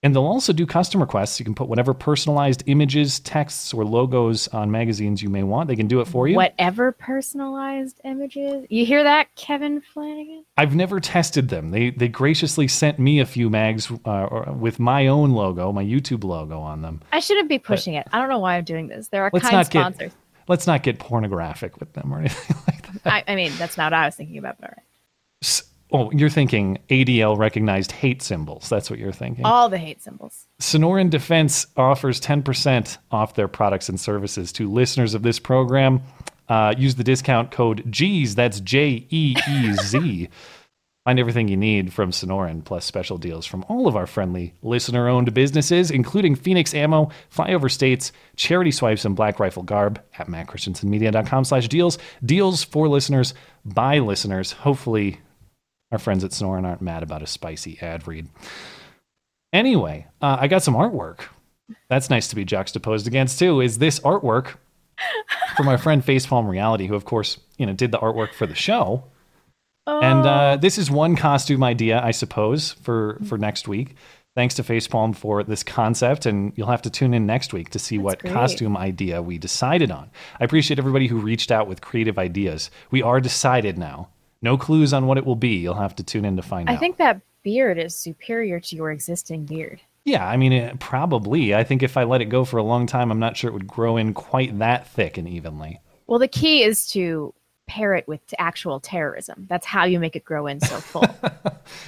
And 0.05 0.15
they'll 0.15 0.27
also 0.27 0.53
do 0.53 0.67
custom 0.67 1.01
requests. 1.01 1.41
You 1.41 1.47
can 1.47 1.55
put 1.55 1.67
whatever 1.67 1.95
personalized 1.95 2.63
images, 2.67 3.21
texts, 3.21 3.73
or 3.73 3.87
logos 3.87 4.49
on 4.49 4.71
magazines 4.71 5.23
you 5.23 5.31
may 5.31 5.43
want. 5.43 5.67
They 5.67 5.77
can 5.77 5.89
do 5.89 6.03
it 6.03 6.05
for 6.05 6.29
you. 6.29 6.37
Whatever 6.37 6.93
personalized 6.93 8.03
images. 8.05 8.67
You 8.69 8.85
hear 8.85 9.03
that, 9.03 9.35
Kevin 9.35 9.81
Flanagan? 9.81 10.45
I've 10.59 10.77
never 10.77 11.01
tested 11.01 11.49
them. 11.49 11.71
They 11.71 11.89
they 11.89 12.09
graciously 12.09 12.69
sent 12.69 12.99
me 12.99 13.21
a 13.21 13.25
few 13.25 13.49
mags 13.49 13.91
uh, 14.05 14.53
with 14.55 14.79
my 14.79 15.07
own 15.07 15.31
logo, 15.31 15.73
my 15.73 15.83
YouTube 15.83 16.23
logo 16.23 16.61
on 16.61 16.83
them. 16.83 17.01
I 17.11 17.21
shouldn't 17.21 17.49
be 17.49 17.59
pushing 17.59 17.95
it. 17.95 18.07
I 18.13 18.19
don't 18.19 18.29
know 18.29 18.41
why 18.41 18.57
I'm 18.57 18.65
doing 18.65 18.89
this. 18.89 19.09
There 19.09 19.23
are 19.23 19.31
kind 19.31 19.67
sponsors. 19.67 20.13
get 20.13 20.13
let's 20.49 20.67
not 20.67 20.83
get 20.83 20.99
pornographic 20.99 21.81
with 21.81 21.95
them 21.95 22.13
or 22.13 22.19
anything 22.21 22.57
like 22.67 23.03
that. 23.03 23.11
I, 23.11 23.33
I 23.33 23.37
mean, 23.37 23.53
that's 23.57 23.79
not 23.79 23.93
what 23.93 23.99
I 23.99 24.05
was 24.05 24.17
thinking 24.17 24.37
about, 24.37 24.61
but 24.61 24.69
all 24.69 24.75
right. 24.77 24.85
S- 25.43 25.63
Oh, 25.93 26.11
you're 26.13 26.31
thinking 26.31 26.79
ADL 26.89 27.39
recognized 27.39 27.93
hate 27.93 28.23
symbols. 28.23 28.69
That's 28.69 28.91
what 28.91 28.99
you're 28.99 29.13
thinking. 29.13 29.45
All 29.45 29.69
the 29.69 29.79
hate 29.79 30.03
symbols. 30.03 30.47
Sonoran 30.61 31.11
Defense 31.11 31.67
offers 31.77 32.21
10% 32.21 32.99
off 33.11 33.35
their 33.35 33.49
products 33.49 33.89
and 33.89 34.01
services 34.01 34.51
to 34.53 34.71
listeners 34.71 35.15
of 35.15 35.23
this 35.23 35.39
program. 35.39 36.03
Uh, 36.49 36.75
use 36.77 36.97
the 36.97 37.05
discount 37.05 37.51
code 37.51 37.85
JEEZ, 37.91 38.35
that's 38.35 38.61
J 38.61 39.07
E 39.11 39.37
E 39.49 39.73
Z. 39.75 40.29
Find 41.05 41.21
everything 41.21 41.49
you 41.49 41.57
need 41.59 41.93
from 41.93 42.13
Sonoran, 42.13 42.65
plus 42.65 42.87
special 42.87 43.19
deals 43.19 43.45
from 43.45 43.63
all 43.69 43.87
of 43.87 43.95
our 43.95 44.07
friendly 44.07 44.55
listener 44.63 45.07
owned 45.07 45.35
businesses, 45.35 45.91
including 45.91 46.35
Phoenix 46.35 46.73
Ammo, 46.73 47.11
Flyover 47.31 47.71
States, 47.71 48.11
Charity 48.37 48.71
Swipes, 48.71 49.05
and 49.05 49.15
Black 49.15 49.39
Rifle 49.39 49.65
Garb 49.65 50.03
at 50.19 50.29
mattchristiansenmedia.com 50.29 51.45
slash 51.45 51.69
deals. 51.69 51.99
Deals 52.25 52.65
for 52.65 52.89
listeners 52.89 53.35
by 53.67 53.99
listeners. 53.99 54.53
Hopefully, 54.53 55.21
our 55.95 55.99
friends 55.99 56.23
at 56.25 56.33
Sonoran 56.33 56.67
aren't 56.67 56.83
mad 56.83 57.03
about 57.03 57.23
a 57.23 57.27
spicy 57.27 57.79
ad 57.81 58.07
read. 58.07 58.29
Anyway, 59.53 60.07
uh, 60.21 60.37
I 60.41 60.49
got 60.49 60.63
some 60.63 60.75
artwork. 60.75 61.21
That's 61.89 62.11
nice 62.11 62.29
to 62.29 62.37
be 62.37 62.45
juxtaposed 62.45 63.07
against 63.07 63.39
too. 63.39 63.61
Is 63.63 63.79
this 63.79 64.01
artwork 64.01 64.57
from 65.57 65.69
our 65.69 65.79
friend 65.79 66.05
Facepalm 66.05 66.49
Reality, 66.49 66.87
who 66.87 66.95
of 66.95 67.05
course 67.05 67.39
you 67.59 67.67
know 67.67 67.73
did 67.73 67.93
the 67.93 67.99
artwork 67.99 68.35
for 68.35 68.47
the 68.47 68.55
show. 68.55 69.05
And 69.87 70.27
uh, 70.27 70.57
this 70.57 70.79
is 70.79 70.91
one 70.91 71.15
costume 71.15 71.63
idea, 71.63 72.01
I 72.03 72.11
suppose, 72.11 72.73
for 72.73 73.21
for 73.27 73.37
next 73.37 73.69
week. 73.69 73.97
Thanks 74.35 74.55
to 74.57 74.65
Facepalm 74.65 75.15
for 75.15 75.45
this 75.45 75.63
concept, 75.63 76.27
and 76.27 76.53
you'll 76.57 76.69
have 76.69 76.83
to 76.83 76.91
tune 76.91 77.15
in 77.15 77.25
next 77.25 77.53
week 77.53 77.71
to 77.71 77.79
see 77.79 77.99
what 77.99 78.19
great. 78.19 78.33
costume 78.33 78.77
idea 78.77 79.23
we 79.23 79.39
decided 79.39 79.93
on. 79.93 80.11
I 80.41 80.45
appreciate 80.45 80.79
everybody 80.79 81.07
who 81.07 81.19
reached 81.19 81.53
out 81.53 81.69
with 81.69 81.81
creative 81.81 82.19
ideas. 82.19 82.71
We 82.91 83.03
are 83.03 83.21
decided 83.21 83.79
now. 83.79 84.09
No 84.45 84.59
clues 84.59 84.93
on 84.93 85.07
what 85.07 85.17
it 85.19 85.25
will 85.25 85.37
be. 85.37 85.57
You'll 85.57 85.75
have 85.75 85.97
to 85.97 86.03
tune 86.03 86.25
in 86.27 86.37
to 86.37 86.43
find 86.43 86.69
I 86.69 86.73
out. 86.75 86.77
I 86.77 86.81
think 86.81 86.99
that 86.99 87.21
beard 87.43 87.79
is 87.79 87.97
superior 87.97 88.61
to 88.61 88.77
your 88.77 88.91
existing 88.91 89.47
beard. 89.47 89.81
Yeah, 90.05 90.29
I 90.29 90.37
mean, 90.37 90.53
it, 90.53 90.79
probably. 90.79 91.55
I 91.55 91.65
think 91.65 91.83
if 91.83 91.97
I 91.97 92.05
let 92.05 92.21
it 92.21 92.27
go 92.27 92.45
for 92.45 92.59
a 92.59 92.63
long 92.63 92.87
time, 92.87 93.11
I'm 93.11 93.19
not 93.19 93.39
sure 93.39 93.49
it 93.49 93.55
would 93.55 93.67
grow 93.67 93.97
in 93.97 94.13
quite 94.13 94.59
that 94.59 94.87
thick 94.87 95.17
and 95.17 95.27
evenly. 95.27 95.81
Well, 96.07 96.19
the 96.19 96.29
key 96.29 96.63
is 96.63 96.87
to 96.89 97.33
pair 97.67 97.95
it 97.95 98.07
with 98.07 98.21
actual 98.39 98.81
terrorism. 98.81 99.47
That's 99.49 99.65
how 99.65 99.85
you 99.87 99.99
make 99.99 100.15
it 100.15 100.25
grow 100.27 100.47
in 100.47 100.61
so 100.61 100.77
full. 100.77 101.07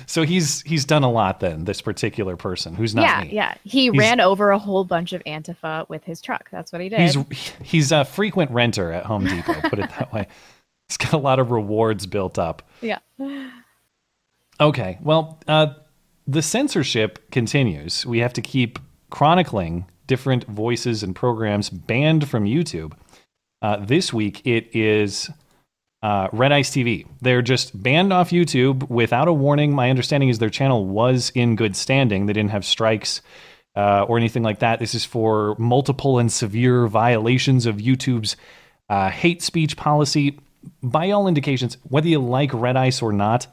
So 0.06 0.22
he's 0.22 0.62
he's 0.62 0.86
done 0.86 1.02
a 1.02 1.10
lot 1.10 1.40
then. 1.40 1.64
This 1.64 1.82
particular 1.82 2.34
person 2.36 2.74
who's 2.74 2.94
not 2.94 3.02
yeah, 3.02 3.24
me. 3.24 3.34
yeah. 3.34 3.54
He 3.64 3.82
He's- 3.90 3.96
ran 3.98 4.20
over 4.20 4.50
a 4.50 4.58
whole 4.58 4.84
bunch 4.84 5.12
of 5.12 5.22
Antifa 5.24 5.86
with 5.90 6.02
his 6.04 6.22
truck. 6.22 6.48
That's 6.50 6.72
what 6.72 6.80
he 6.80 6.88
did. 6.88 7.00
He's 7.00 7.18
he's 7.62 7.92
a 7.92 8.06
frequent 8.06 8.50
renter 8.52 8.90
at 8.90 9.04
Home 9.04 9.26
Depot. 9.26 9.60
Put 9.68 9.78
it 9.80 9.90
that 9.98 10.12
way. 10.14 10.28
He's 10.88 10.96
got 10.96 11.12
a 11.12 11.18
lot 11.18 11.38
of 11.38 11.50
rewards 11.50 12.06
built 12.06 12.38
up. 12.38 12.62
yeah. 12.80 12.98
Okay, 14.58 14.98
well, 15.02 15.38
uh, 15.46 15.74
the 16.26 16.42
censorship 16.42 17.30
continues. 17.30 18.06
We 18.06 18.20
have 18.20 18.32
to 18.34 18.42
keep 18.42 18.78
chronicling 19.10 19.86
different 20.06 20.44
voices 20.44 21.02
and 21.02 21.14
programs 21.14 21.68
banned 21.68 22.28
from 22.28 22.44
YouTube. 22.44 22.92
Uh, 23.60 23.76
this 23.84 24.12
week, 24.12 24.46
it 24.46 24.74
is 24.74 25.30
uh, 26.02 26.28
Red 26.32 26.52
Ice 26.52 26.70
TV. 26.70 27.06
They're 27.20 27.42
just 27.42 27.80
banned 27.82 28.12
off 28.12 28.30
YouTube 28.30 28.88
without 28.88 29.28
a 29.28 29.32
warning. 29.32 29.74
My 29.74 29.90
understanding 29.90 30.28
is 30.28 30.38
their 30.38 30.50
channel 30.50 30.86
was 30.86 31.30
in 31.34 31.56
good 31.56 31.76
standing. 31.76 32.26
They 32.26 32.32
didn't 32.32 32.50
have 32.50 32.64
strikes 32.64 33.22
uh, 33.74 34.04
or 34.08 34.16
anything 34.16 34.42
like 34.42 34.60
that. 34.60 34.78
This 34.78 34.94
is 34.94 35.04
for 35.04 35.54
multiple 35.58 36.18
and 36.18 36.32
severe 36.32 36.86
violations 36.86 37.66
of 37.66 37.76
YouTube's 37.76 38.36
uh, 38.88 39.10
hate 39.10 39.42
speech 39.42 39.76
policy. 39.76 40.38
By 40.82 41.10
all 41.10 41.28
indications, 41.28 41.76
whether 41.84 42.08
you 42.08 42.18
like 42.20 42.52
Red 42.52 42.76
Ice 42.76 43.02
or 43.02 43.12
not, 43.12 43.46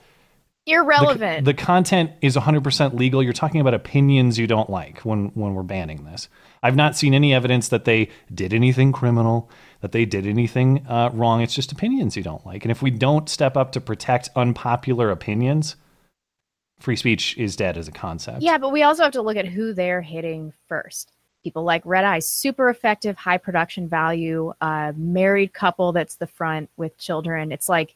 the- 0.65 0.73
Irrelevant. 0.73 1.45
The, 1.45 1.53
content 1.53 2.11
is 2.21 2.37
100% 2.37 2.93
legal. 2.97 3.21
You're 3.21 3.33
talking 3.33 3.59
about 3.59 3.73
opinions 3.73 4.39
you 4.39 4.47
don't 4.47 4.69
like 4.69 4.99
when 4.99 5.25
when 5.33 5.55
we're 5.55 5.63
banning 5.63 6.05
this. 6.05 6.29
I've 6.61 6.77
not 6.77 6.95
seen 6.95 7.13
any 7.13 7.33
evidence 7.33 7.67
that 7.67 7.83
they 7.83 8.09
did 8.33 8.53
anything 8.53 8.93
criminal, 8.93 9.49
that 9.81 9.91
they 9.91 10.05
did 10.05 10.25
anything 10.25 10.85
uh, 10.87 11.09
wrong. 11.13 11.41
It's 11.41 11.53
just 11.53 11.73
opinions 11.73 12.15
you 12.15 12.23
don't 12.23 12.45
like. 12.45 12.63
And 12.63 12.71
if 12.71 12.81
we 12.81 12.91
don't 12.91 13.27
step 13.27 13.57
up 13.57 13.73
to 13.73 13.81
protect 13.81 14.29
unpopular 14.37 15.11
opinions, 15.11 15.75
free 16.79 16.95
speech 16.95 17.37
is 17.37 17.55
dead 17.57 17.77
as 17.77 17.87
a 17.87 17.91
concept. 17.91 18.41
yeah, 18.41 18.57
but 18.57 18.71
we 18.71 18.83
also 18.83 19.03
have 19.03 19.13
to 19.13 19.21
look 19.21 19.37
at 19.37 19.47
who 19.47 19.73
they're 19.73 20.01
hitting 20.01 20.53
first. 20.69 21.12
People 21.43 21.63
like 21.63 21.81
Red 21.85 22.05
Ice, 22.05 22.27
super 22.27 22.69
effective, 22.69 23.17
high 23.17 23.37
production 23.37 23.87
value, 23.89 24.53
uh, 24.61 24.93
married 24.95 25.53
couple 25.53 25.91
that's 25.91 26.15
the 26.15 26.27
front 26.27 26.69
with 26.77 26.97
children. 26.97 27.51
It's 27.51 27.67
like 27.67 27.95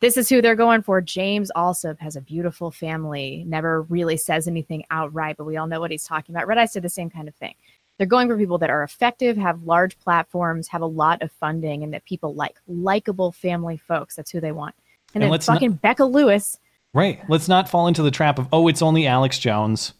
this 0.00 0.16
is 0.16 0.28
who 0.28 0.42
they're 0.42 0.56
going 0.56 0.82
for. 0.82 1.00
James 1.00 1.52
Allsup 1.54 1.98
has 2.00 2.16
a 2.16 2.20
beautiful 2.20 2.72
family, 2.72 3.44
never 3.46 3.82
really 3.82 4.16
says 4.16 4.48
anything 4.48 4.84
outright, 4.90 5.36
but 5.36 5.44
we 5.44 5.56
all 5.56 5.68
know 5.68 5.78
what 5.78 5.92
he's 5.92 6.04
talking 6.04 6.34
about. 6.34 6.48
Red 6.48 6.58
Ice 6.58 6.72
said 6.72 6.82
the 6.82 6.88
same 6.88 7.08
kind 7.08 7.28
of 7.28 7.34
thing. 7.36 7.54
They're 7.98 8.06
going 8.08 8.26
for 8.26 8.36
people 8.36 8.58
that 8.58 8.70
are 8.70 8.82
effective, 8.82 9.36
have 9.36 9.62
large 9.62 9.96
platforms, 10.00 10.66
have 10.68 10.82
a 10.82 10.86
lot 10.86 11.22
of 11.22 11.30
funding, 11.30 11.84
and 11.84 11.94
that 11.94 12.04
people 12.04 12.34
like 12.34 12.56
likable 12.66 13.30
family 13.30 13.76
folks. 13.76 14.16
That's 14.16 14.30
who 14.32 14.40
they 14.40 14.50
want. 14.50 14.74
And, 15.14 15.16
And 15.16 15.22
then 15.24 15.30
let's 15.30 15.46
fucking 15.46 15.70
not- 15.72 15.82
Becca 15.82 16.04
Lewis. 16.04 16.58
Right. 16.94 17.20
Let's 17.28 17.46
not 17.46 17.68
fall 17.68 17.86
into 17.86 18.02
the 18.02 18.10
trap 18.10 18.40
of, 18.40 18.48
oh, 18.52 18.66
it's 18.66 18.82
only 18.82 19.06
Alex 19.06 19.38
Jones. 19.38 19.94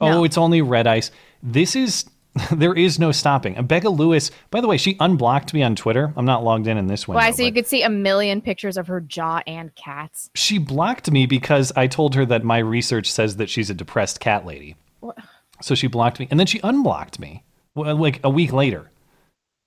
Oh, 0.00 0.08
No. 0.10 0.24
it's 0.24 0.38
only 0.38 0.62
Red 0.62 0.86
Ice. 0.86 1.10
This 1.42 1.74
is, 1.74 2.04
there 2.52 2.74
is 2.74 2.98
no 2.98 3.12
stopping. 3.12 3.60
Becca 3.66 3.88
Lewis, 3.88 4.30
by 4.50 4.60
the 4.60 4.68
way, 4.68 4.76
she 4.76 4.96
unblocked 5.00 5.52
me 5.52 5.62
on 5.62 5.74
Twitter. 5.74 6.12
I'm 6.16 6.24
not 6.24 6.44
logged 6.44 6.66
in 6.66 6.76
in 6.76 6.86
this 6.86 7.08
window. 7.08 7.20
Why? 7.20 7.32
So 7.32 7.42
you 7.42 7.52
could 7.52 7.66
see 7.66 7.82
a 7.82 7.90
million 7.90 8.40
pictures 8.40 8.76
of 8.76 8.86
her 8.86 9.00
jaw 9.00 9.40
and 9.46 9.74
cats. 9.74 10.30
She 10.34 10.58
blocked 10.58 11.10
me 11.10 11.26
because 11.26 11.72
I 11.74 11.86
told 11.86 12.14
her 12.14 12.24
that 12.26 12.44
my 12.44 12.58
research 12.58 13.10
says 13.10 13.36
that 13.36 13.50
she's 13.50 13.70
a 13.70 13.74
depressed 13.74 14.20
cat 14.20 14.46
lady. 14.46 14.76
What? 15.00 15.18
So 15.60 15.74
she 15.74 15.88
blocked 15.88 16.20
me. 16.20 16.28
And 16.30 16.38
then 16.38 16.46
she 16.46 16.60
unblocked 16.62 17.18
me 17.18 17.44
like 17.74 18.20
a 18.22 18.30
week 18.30 18.52
later. 18.52 18.90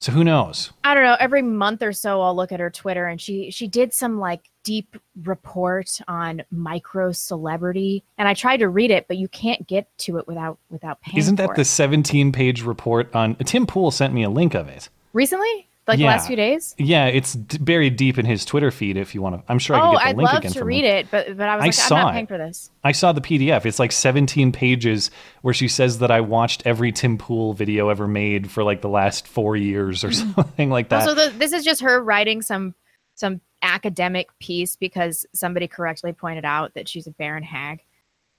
So 0.04 0.12
who 0.12 0.26
knows? 0.26 0.74
I 0.84 0.96
don't 0.96 1.06
know. 1.06 1.16
Every 1.18 1.42
month 1.42 1.82
or 1.82 1.94
so, 1.94 2.22
I'll 2.22 2.36
look 2.36 2.52
at 2.52 2.60
her 2.60 2.70
Twitter, 2.70 3.08
and 3.08 3.22
she 3.22 3.50
she 3.52 3.68
did 3.68 3.94
some 3.94 4.20
like 4.20 4.50
deep 4.62 4.98
report 5.24 5.98
on 6.10 6.44
micro 6.52 7.14
celebrity, 7.14 8.04
and 8.18 8.28
I 8.28 8.34
tried 8.34 8.58
to 8.58 8.68
read 8.68 8.92
it, 8.92 9.08
but 9.08 9.16
you 9.16 9.30
can't 9.30 9.66
get 9.66 9.88
to 10.00 10.18
it 10.18 10.28
without 10.28 10.60
without 10.70 11.00
paying. 11.00 11.20
Isn't 11.20 11.36
that 11.36 11.56
the 11.56 11.64
17 11.64 12.34
page 12.34 12.64
report 12.64 13.16
on 13.16 13.36
Tim 13.36 13.66
Pool 13.66 13.92
sent 13.92 14.14
me 14.14 14.24
a 14.24 14.30
link 14.30 14.56
of 14.56 14.68
it. 14.68 14.90
recently? 15.14 15.70
Like 15.88 15.98
the 16.00 16.06
last 16.06 16.28
few 16.28 16.36
days? 16.38 16.74
Yeah, 16.78 17.08
it's 17.08 17.34
d- 17.34 17.58
buried 17.58 17.98
deep 17.98 18.18
in 18.18 18.26
his 18.26 18.46
Twitter 18.46 18.72
feed 18.72 18.96
if 18.96 19.14
you 19.14 19.22
want 19.22 19.36
to. 19.46 19.52
I'm 19.52 19.60
sure 19.60 19.76
I 19.76 19.80
can 19.80 19.88
Oh, 19.88 19.92
get 19.92 20.00
the 20.00 20.06
oh, 20.06 20.10
I'd 20.10 20.18
link 20.18 20.30
love 20.30 20.38
again 20.40 20.52
to 20.54 20.64
read 20.66 20.86
him. 20.86 20.96
it, 20.96 21.08
but 21.12 21.38
but 21.38 21.50
I 21.50 21.56
was 21.58 21.64
I 21.64 21.66
like, 21.66 21.74
saw 21.74 21.96
I'm 21.96 22.02
not 22.04 22.10
it. 22.10 22.14
paying 22.14 22.28
for 22.28 22.38
this. 22.38 22.72
I 22.86 22.92
saw 22.94 23.12
the 23.12 23.20
PDF. 23.22 23.66
It's 23.66 23.80
like 23.80 23.92
17 23.92 24.52
pages 24.54 25.12
where 25.42 25.54
she 25.54 25.68
says 25.68 26.00
that 26.00 26.10
I 26.10 26.22
watched 26.22 26.64
every 26.66 26.92
Tim 26.94 27.18
Pool 27.18 27.54
video 27.54 27.90
ever 27.90 28.08
made 28.08 28.50
for 28.50 28.64
like 28.64 28.82
the 28.82 28.88
last 28.90 29.28
four 29.28 29.58
years 29.58 30.04
or 30.06 30.12
something 30.14 30.70
like 30.70 30.88
that. 30.90 31.04
So 31.04 31.14
this 31.14 31.52
is 31.52 31.66
just 31.66 31.82
her 31.82 32.02
writing 32.02 32.42
some 32.42 32.76
some 33.16 33.42
academic 33.62 34.30
piece 34.40 34.76
because 34.78 35.26
somebody 35.34 35.68
correctly 35.68 36.14
pointed 36.14 36.46
out 36.46 36.74
that 36.76 36.88
she's 36.88 37.08
a 37.08 37.12
barren 37.12 37.44
hag. 37.44 37.82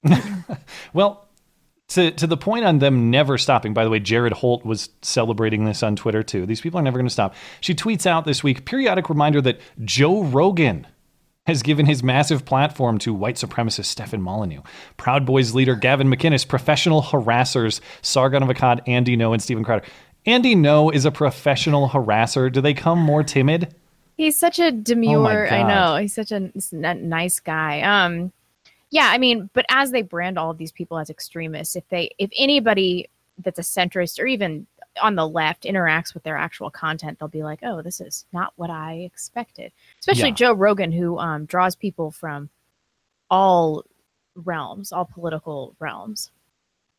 Well, 0.93 1.27
to 1.95 2.11
to 2.13 2.27
the 2.27 2.37
point 2.37 2.65
on 2.65 2.79
them 2.79 3.11
never 3.11 3.39
stopping. 3.39 3.75
By 3.75 3.85
the 3.85 3.91
way, 3.91 4.01
Jared 4.01 4.33
Holt 4.33 4.65
was 4.65 4.91
celebrating 5.03 5.65
this 5.65 5.83
on 5.83 5.97
Twitter 5.97 6.23
too. 6.23 6.47
These 6.47 6.61
people 6.61 6.79
are 6.79 6.83
never 6.83 6.99
going 6.99 7.07
to 7.07 7.13
stop. 7.13 7.35
She 7.61 7.75
tweets 7.75 8.07
out 8.07 8.25
this 8.25 8.43
week 8.43 8.65
periodic 8.65 9.09
reminder 9.09 9.41
that 9.43 9.61
Joe 9.85 10.23
Rogan 10.25 10.87
has 11.47 11.63
given 11.63 11.87
his 11.87 12.03
massive 12.03 12.45
platform 12.45 12.99
to 12.99 13.13
white 13.13 13.37
supremacist 13.37 13.85
Stefan 13.87 14.23
Molyneux, 14.23 14.63
Proud 14.97 15.27
Boys 15.27 15.55
leader 15.55 15.75
Gavin 15.75 16.09
McInnes, 16.09 16.47
professional 16.47 17.03
harassers 17.03 17.81
Sargon 18.03 18.43
of 18.43 18.49
Akkad, 18.49 18.81
Andy 18.87 19.17
Ngo, 19.17 19.33
and 19.33 19.43
Steven 19.43 19.65
Crowder. 19.65 19.85
Andy 20.27 20.55
Ngo 20.55 20.93
is 20.93 21.05
a 21.05 21.11
professional 21.11 21.91
harasser. 21.91 22.51
Do 22.51 22.61
they 22.61 22.73
come 22.73 22.99
more 22.99 23.23
timid? 23.23 23.75
He's 24.17 24.39
such 24.39 24.59
a 24.59 24.71
demure. 24.71 25.47
Oh 25.51 25.55
I 25.55 25.63
know 25.63 25.97
he's 25.97 26.15
such 26.15 26.33
a 26.33 26.51
nice 26.73 27.41
guy. 27.41 27.81
Um, 27.83 28.33
yeah, 28.95 29.09
I 29.11 29.19
mean, 29.19 29.51
but 29.55 29.67
as 29.71 29.91
they 29.91 30.03
brand 30.03 30.39
all 30.39 30.53
of 30.53 30.57
these 30.59 30.71
people 30.71 30.99
as 30.99 31.11
extremists, 31.11 31.75
if 31.75 31.83
they, 31.89 32.15
if 32.19 32.31
anybody 32.39 33.09
that's 33.43 33.59
a 33.59 33.63
centrist 33.63 34.21
or 34.21 34.27
even 34.27 34.69
on 35.03 35.17
the 35.17 35.27
left 35.27 35.65
interacts 35.65 36.15
with 36.15 36.23
their 36.23 36.37
actual 36.37 36.71
content, 36.71 37.19
they'll 37.19 37.27
be 37.29 37.43
like, 37.43 37.59
"Oh, 37.65 37.83
this 37.83 38.01
is 38.01 38.25
not 38.33 38.53
what 38.55 38.71
I 38.71 38.99
expected." 38.99 39.73
Especially 39.99 40.29
Yeah. 40.29 40.37
Joe 40.37 40.53
Rogan, 40.53 40.93
who 40.93 41.19
um, 41.19 41.45
draws 41.47 41.75
people 41.75 42.13
from 42.13 42.49
all 43.29 43.83
realms, 44.37 44.93
all 44.93 45.07
political 45.07 45.75
realms. 45.81 46.31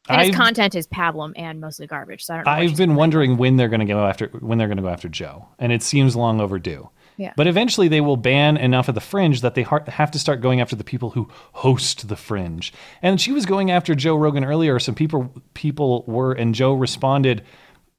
And 0.10 0.20
his 0.20 0.30
I've- 0.32 0.38
content 0.38 0.76
is 0.76 0.88
pablum 0.88 1.32
and 1.38 1.62
mostly 1.62 1.88
garbage. 1.88 2.26
So 2.26 2.34
i 2.34 2.38
don't 2.38 2.46
know 2.46 2.52
i've 2.52 2.76
been 2.76 2.96
wondering 2.96 3.38
when 3.38 3.56
they're 3.56 3.70
going 3.70 3.80
to 3.80 3.86
go 3.86 4.06
after 4.06 4.28
when 4.42 4.58
they're 4.58 4.68
going 4.68 4.76
to 4.78 4.84
go 4.84 4.90
after 4.90 5.08
Joe, 5.08 5.48
and 5.60 5.72
it 5.72 5.82
seems 5.82 6.14
long 6.18 6.42
overdue. 6.42 6.90
Yeah. 7.18 7.34
But 7.38 7.48
eventually, 7.48 7.88
they 7.88 8.02
will 8.02 8.18
ban 8.18 8.58
enough 8.58 8.90
of 8.90 8.96
the 8.96 9.02
fringe 9.02 9.42
that 9.42 9.56
they 9.56 9.64
have 9.64 10.12
to 10.12 10.20
start 10.20 10.42
going 10.42 10.60
after 10.60 10.76
the 10.76 10.84
people 10.84 11.12
who 11.12 11.30
host 11.54 12.08
the 12.10 12.16
fringe. 12.16 12.74
And 13.02 13.22
she 13.22 13.32
was 13.32 13.46
going 13.46 13.72
after 13.72 13.96
Joe 13.96 14.16
Rogan 14.16 14.44
earlier. 14.44 14.80
Some 14.80 14.96
people 14.96 15.34
people 15.54 16.04
were, 16.08 16.34
and 16.34 16.54
Joe 16.54 16.74
responded 16.74 17.44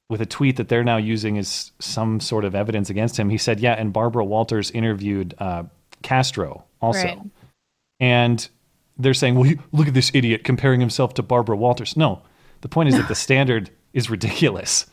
with 0.09 0.21
a 0.21 0.25
tweet 0.25 0.55
that 0.57 0.69
they're 0.69 0.83
now 0.83 0.97
using 0.97 1.37
as 1.37 1.71
some 1.79 2.19
sort 2.19 2.45
of 2.45 2.55
evidence 2.55 2.89
against 2.89 3.17
him. 3.17 3.29
He 3.29 3.37
said, 3.37 3.59
"Yeah," 3.59 3.73
and 3.73 3.91
Barbara 3.91 4.23
Walters 4.23 4.71
interviewed 4.71 5.33
uh, 5.39 5.63
Castro 6.03 6.63
also, 6.79 7.07
Right. 7.07 7.19
and 7.99 8.47
they're 8.97 9.13
saying, 9.13 9.35
"Well, 9.35 9.47
you, 9.47 9.59
look 9.71 9.87
at 9.87 9.93
this 9.93 10.11
idiot 10.13 10.43
comparing 10.43 10.79
himself 10.79 11.15
to 11.15 11.23
Barbara 11.23 11.57
Walters." 11.57 11.97
No, 11.97 12.21
the 12.61 12.69
point 12.69 12.89
is 12.89 12.95
that 12.95 13.07
the 13.07 13.15
standard 13.27 13.69
is 13.93 14.09
ridiculous. 14.09 14.85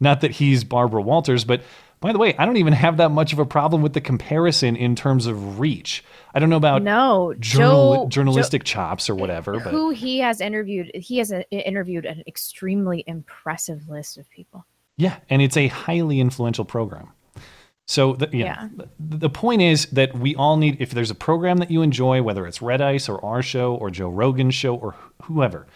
Not 0.00 0.20
that 0.20 0.32
he's 0.32 0.64
Barbara 0.64 1.02
Walters, 1.02 1.44
but 1.44 1.62
by 2.00 2.12
the 2.12 2.18
way, 2.18 2.34
I 2.36 2.46
don't 2.46 2.56
even 2.58 2.72
have 2.72 2.96
that 2.98 3.10
much 3.10 3.32
of 3.32 3.38
a 3.38 3.44
problem 3.46 3.82
with 3.82 3.92
the 3.92 4.00
comparison 4.00 4.76
in 4.76 4.94
terms 4.94 5.26
of 5.26 5.58
reach. 5.58 6.04
I 6.34 6.38
don't 6.38 6.50
know 6.50 6.56
about 6.56 6.82
No, 6.82 7.34
journal- 7.38 8.04
Joe- 8.04 8.08
journalistic 8.08 8.64
chops 8.64 9.08
or 9.10 9.14
whatever, 9.14 9.54
but 9.60 9.70
who 9.72 9.90
he 9.90 10.18
has 10.18 10.40
interviewed 10.40 10.90
he 10.94 11.18
has 11.18 11.32
a, 11.32 11.48
interviewed 11.50 12.04
an 12.06 12.22
extremely 12.26 13.02
impressive 13.06 13.88
list 13.88 14.18
of 14.18 14.28
people 14.30 14.64
Yeah, 14.96 15.16
and 15.30 15.42
it's 15.42 15.56
a 15.56 15.68
highly 15.68 16.20
influential 16.20 16.64
program. 16.64 17.08
So 17.86 18.12
the, 18.14 18.28
Yeah. 18.32 18.68
the, 18.76 19.16
the 19.16 19.30
point 19.30 19.62
is 19.62 19.86
that 19.86 20.14
we 20.16 20.34
all 20.36 20.58
need 20.58 20.76
if 20.80 20.90
there's 20.90 21.10
a 21.10 21.14
program 21.14 21.56
that 21.58 21.70
you 21.70 21.80
enjoy, 21.82 22.20
whether 22.22 22.46
it's 22.46 22.60
Red 22.60 22.82
Ice 22.82 23.08
or 23.08 23.24
our 23.24 23.40
show 23.42 23.74
or 23.74 23.90
Joe 23.90 24.10
Rogan's 24.10 24.54
show 24.54 24.74
or 24.76 24.94
whoever, 25.22 25.66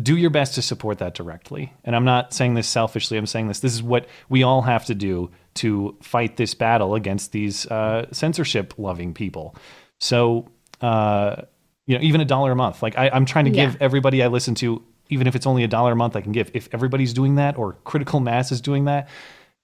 do 0.00 0.16
your 0.16 0.30
best 0.30 0.54
to 0.56 0.62
support 0.62 0.98
that 0.98 1.14
directly. 1.14 1.72
And 1.84 1.96
I'm 1.96 2.04
not 2.04 2.32
saying 2.34 2.54
this 2.54 2.68
selfishly. 2.68 3.16
I'm 3.16 3.26
saying 3.26 3.48
this. 3.48 3.60
This 3.60 3.72
is 3.72 3.82
what 3.82 4.06
we 4.28 4.42
all 4.42 4.62
have 4.62 4.84
to 4.86 4.94
do 4.94 5.30
to 5.54 5.96
fight 6.02 6.36
this 6.36 6.52
battle 6.54 6.94
against 6.94 7.32
these 7.32 7.66
uh, 7.66 8.06
censorship 8.12 8.74
loving 8.76 9.14
people. 9.14 9.56
So 9.98 10.48
uh, 10.82 11.42
you 11.86 11.96
know, 11.96 12.02
even 12.04 12.20
a 12.20 12.24
dollar 12.24 12.52
a 12.52 12.56
month. 12.56 12.82
Like 12.82 12.98
I, 12.98 13.08
I'm 13.08 13.24
trying 13.24 13.46
to 13.46 13.50
Yeah. 13.52 13.66
give 13.66 13.80
everybody 13.80 14.22
I 14.22 14.26
listen 14.26 14.54
to, 14.56 14.82
even 15.08 15.26
if 15.26 15.34
it's 15.36 15.46
only 15.46 15.64
a 15.64 15.68
dollar 15.68 15.92
a 15.92 15.96
month, 15.96 16.16
I 16.16 16.20
can 16.20 16.32
give. 16.32 16.50
If 16.52 16.68
everybody's 16.74 17.12
doing 17.14 17.36
that 17.36 17.56
or 17.56 17.74
critical 17.84 18.20
mass 18.20 18.52
is 18.52 18.60
doing 18.60 18.84
that, 18.86 19.08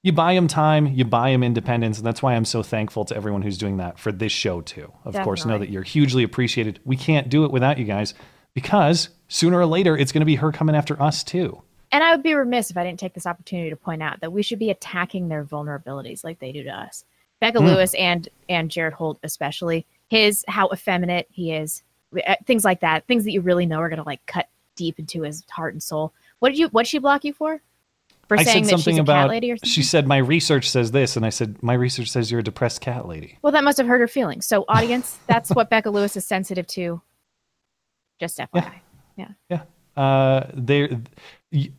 you 0.03 0.13
buy 0.13 0.35
them 0.35 0.49
time, 0.49 0.87
you 0.87 1.05
buy 1.05 1.31
them 1.31 1.43
independence, 1.43 1.99
and 1.99 2.07
that's 2.07 2.23
why 2.23 2.35
I'm 2.35 2.45
so 2.45 2.63
thankful 2.63 3.05
to 3.07 3.17
everyone 3.17 3.43
who's 3.43 3.59
doing 3.59 3.77
that 3.79 3.99
for 3.99 4.11
this 4.13 4.33
show 4.33 4.61
too. 4.61 4.93
Of 5.05 5.15
course, 5.21 5.45
know 5.45 5.59
that 5.59 5.69
you're 5.69 5.83
hugely 5.83 6.23
appreciated. 6.23 6.81
We 6.85 6.97
can't 6.97 7.29
do 7.29 7.45
it 7.45 7.51
without 7.51 7.79
you 7.79 7.85
guys 7.85 8.15
because 8.55 9.09
sooner 9.33 9.59
or 9.59 9.67
later 9.67 9.97
it's 9.97 10.13
going 10.13 10.21
to 10.21 10.27
be 10.27 10.35
her 10.37 10.53
coming 10.53 10.77
after 10.77 11.01
us 11.03 11.25
too. 11.25 11.63
and 11.91 12.05
i 12.05 12.11
would 12.13 12.23
be 12.23 12.35
remiss 12.35 12.71
if 12.71 12.77
i 12.77 12.85
didn't 12.85 13.01
take 13.01 13.15
this 13.15 13.27
opportunity 13.27 13.71
to 13.71 13.77
point 13.77 14.03
out 14.03 14.21
that 14.21 14.33
we 14.33 14.43
should 14.43 14.59
be 14.59 14.71
attacking 14.71 15.29
their 15.29 15.45
vulnerabilities 15.45 16.23
like 16.25 16.39
they 16.39 16.53
do 16.53 16.63
to 16.63 16.71
us 16.71 17.05
becca 17.41 17.59
Mm. 17.59 17.67
lewis 17.67 17.95
and 17.95 18.29
and 18.49 18.71
jared 18.71 18.93
holt 18.95 19.19
especially 19.23 19.87
his 20.09 20.45
how 20.49 20.69
effeminate 20.73 21.27
he 21.31 21.53
is 21.53 21.83
uh, 22.27 22.35
things 22.47 22.65
like 22.65 22.81
that 22.81 23.07
things 23.07 23.25
that 23.25 23.33
you 23.33 23.41
really 23.41 23.65
know 23.67 23.79
are 23.81 23.89
going 23.89 23.99
to 24.03 24.07
like 24.07 24.25
cut 24.27 24.49
deep 24.77 24.99
into 24.99 25.23
his 25.23 25.45
heart 25.51 25.73
and 25.75 25.83
soul 25.83 26.13
what 26.41 26.51
did 26.51 26.59
you 26.59 26.69
what 26.69 26.87
she 26.87 26.99
block 26.99 27.25
you 27.25 27.33
for 27.33 27.61
for 28.29 28.37
I 28.39 28.45
saying 28.45 28.65
that 28.65 28.71
something 28.71 28.95
she's 28.95 28.99
a 28.99 29.03
about 29.03 29.23
cat 29.25 29.29
lady 29.31 29.51
or 29.51 29.57
something 29.57 29.69
she 29.69 29.83
said 29.83 30.07
my 30.07 30.17
research 30.19 30.71
says 30.71 30.93
this, 30.93 31.17
and 31.17 31.27
I 31.27 31.29
said 31.31 31.61
my 31.63 31.75
research 31.75 32.09
says 32.09 32.31
you're 32.31 32.41
a 32.41 32.43
depressed 32.43 32.81
cat 32.81 33.07
lady. 33.07 33.37
Well, 33.43 33.53
that 33.53 33.65
must 33.65 33.77
have 33.79 33.87
hurt 33.87 33.99
her 34.01 34.09
feelings. 34.09 34.47
So, 34.47 34.65
audience, 34.69 35.19
that's 35.27 35.51
what 35.51 35.69
Becca 35.69 35.91
Lewis 35.91 36.17
is 36.17 36.25
sensitive 36.25 36.67
to. 36.69 37.03
Just 38.21 38.39
FYI. 38.39 38.49
Yeah. 38.55 38.71
Yeah. 39.17 39.63
Uh, 39.97 40.47
there 40.55 40.89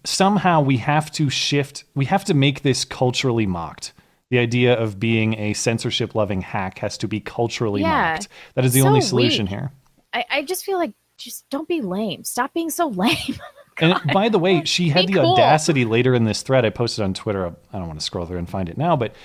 somehow 0.06 0.62
we 0.62 0.78
have 0.78 1.12
to 1.13 1.30
shift. 1.30 1.84
We 1.96 2.06
have 2.06 2.24
to 2.25 2.34
make 2.34 2.62
this 2.62 2.86
culturally 2.86 3.46
mocked. 3.48 3.94
The 4.30 4.40
idea 4.40 4.74
of 4.80 5.00
being 5.00 5.38
a 5.40 5.54
censorship 5.54 6.16
loving 6.16 6.42
hack 6.42 6.80
has 6.80 6.98
to 7.00 7.08
be 7.08 7.20
culturally 7.20 7.82
Yeah. 7.82 8.13
mocked. 8.13 8.28
That 8.56 8.66
is 8.66 8.74
the 8.74 8.82
So 8.82 8.88
only 8.88 9.02
solution 9.02 9.46
weak. 9.46 9.50
here. 9.52 9.72
I, 10.13 10.25
I 10.30 10.42
just 10.44 10.63
feel 10.63 10.78
like 10.78 10.94
just 11.18 11.48
don't 11.50 11.68
be 11.68 11.82
lame. 11.82 12.24
Stop 12.24 12.54
being 12.54 12.70
so 12.70 12.88
lame. 12.88 13.16
And 13.80 14.00
by 14.13 14.30
the 14.30 14.38
way, 14.38 14.63
she 14.66 14.90
had 14.90 15.08
Be 15.08 15.13
the 15.13 15.22
cool. 15.22 15.34
audacity 15.34 15.84
later 15.84 16.13
in 16.13 16.25
this 16.25 16.44
thread 16.44 16.63
I 16.63 16.70
posted 16.70 17.04
on 17.04 17.16
Twitter. 17.16 17.48
I 17.74 17.80
don't 17.80 17.88
want 17.88 18.00
to 18.00 18.06
scroll 18.06 18.28
through 18.28 18.38
and 18.38 18.48
find 18.48 18.70
it 18.70 18.78
now, 18.78 18.96
but 18.96 19.16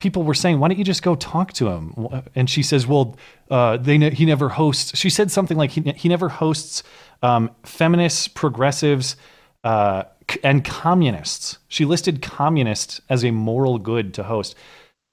people 0.00 0.24
were 0.24 0.34
saying, 0.34 0.58
"Why 0.58 0.68
don't 0.68 0.78
you 0.78 0.84
just 0.84 1.02
go 1.02 1.14
talk 1.14 1.52
to 1.54 1.68
him?" 1.68 1.94
And 2.34 2.50
she 2.50 2.62
says, 2.62 2.86
"Well, 2.86 3.16
uh, 3.50 3.76
they 3.76 3.98
ne- 3.98 4.14
he 4.14 4.24
never 4.24 4.48
hosts." 4.48 4.96
She 4.98 5.10
said 5.10 5.30
something 5.30 5.56
like, 5.56 5.70
"He, 5.70 5.82
ne- 5.82 5.94
he 5.94 6.08
never 6.08 6.28
hosts 6.28 6.82
um, 7.22 7.50
feminists, 7.62 8.26
progressives, 8.26 9.16
uh, 9.62 10.04
c- 10.28 10.40
and 10.42 10.64
communists." 10.64 11.58
She 11.68 11.84
listed 11.84 12.22
communists 12.22 13.00
as 13.08 13.24
a 13.24 13.30
moral 13.30 13.78
good 13.78 14.12
to 14.14 14.24
host. 14.24 14.56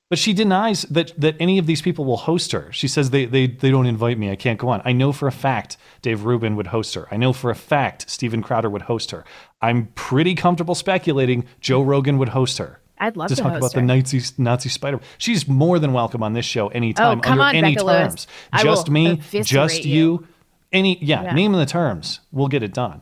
But 0.10 0.20
she 0.20 0.32
denies 0.34 0.84
that 0.84 1.12
that 1.20 1.36
any 1.40 1.58
of 1.58 1.66
these 1.66 1.82
people 1.82 2.06
will 2.06 2.18
host 2.18 2.54
her. 2.54 2.72
She 2.72 2.88
says 2.88 3.10
they 3.10 3.26
they 3.26 3.48
they 3.48 3.70
don't 3.70 3.88
invite 3.88 4.18
me. 4.18 4.32
I 4.32 4.38
can't 4.38 4.58
go 4.58 4.70
on. 4.70 4.82
I 4.86 4.94
know 4.94 5.12
for 5.12 5.28
a 5.28 5.34
fact 5.34 5.76
Dave 6.02 6.24
Rubin 6.24 6.56
would 6.56 6.68
host 6.68 6.96
her. 6.96 7.08
I 7.12 7.18
know 7.18 7.34
for 7.34 7.52
a 7.52 7.56
fact 7.56 8.10
Steven 8.10 8.42
Crowder 8.42 8.70
would 8.70 8.84
host 8.84 9.12
her. 9.12 9.26
I'm 9.62 9.88
pretty 9.96 10.34
comfortable 10.34 10.76
speculating 10.76 11.46
Joe 11.60 11.82
Rogan 11.82 12.18
would 12.20 12.30
host 12.30 12.58
her. 12.58 12.80
I'd 13.00 13.16
love 13.18 13.30
to 13.30 13.36
to 13.36 13.42
talk 13.42 13.58
about 13.58 13.74
her. 13.74 13.80
the 13.82 13.86
Nazi 13.86 14.22
Nazi 14.38 14.70
spider. 14.70 15.00
She's 15.18 15.48
more 15.48 15.80
than 15.80 15.94
welcome 15.94 16.24
on 16.24 16.34
this 16.34 16.46
show 16.46 16.68
anytime 16.70 17.20
Oh, 17.20 17.22
come 17.22 17.40
under 17.40 17.44
on, 17.58 17.64
any 17.64 17.76
Becca 17.76 17.88
terms. 17.88 18.28
I 18.52 18.64
Just 18.64 18.90
me, 18.90 19.18
just 19.32 19.86
you. 19.86 19.94
you. 19.96 20.28
Any 20.72 20.98
yeah, 21.04 21.24
Yeah. 21.24 21.34
name 21.34 21.54
the 21.54 21.66
terms. 21.66 22.20
We'll 22.32 22.48
get 22.50 22.64
it 22.64 22.74
done. 22.74 23.02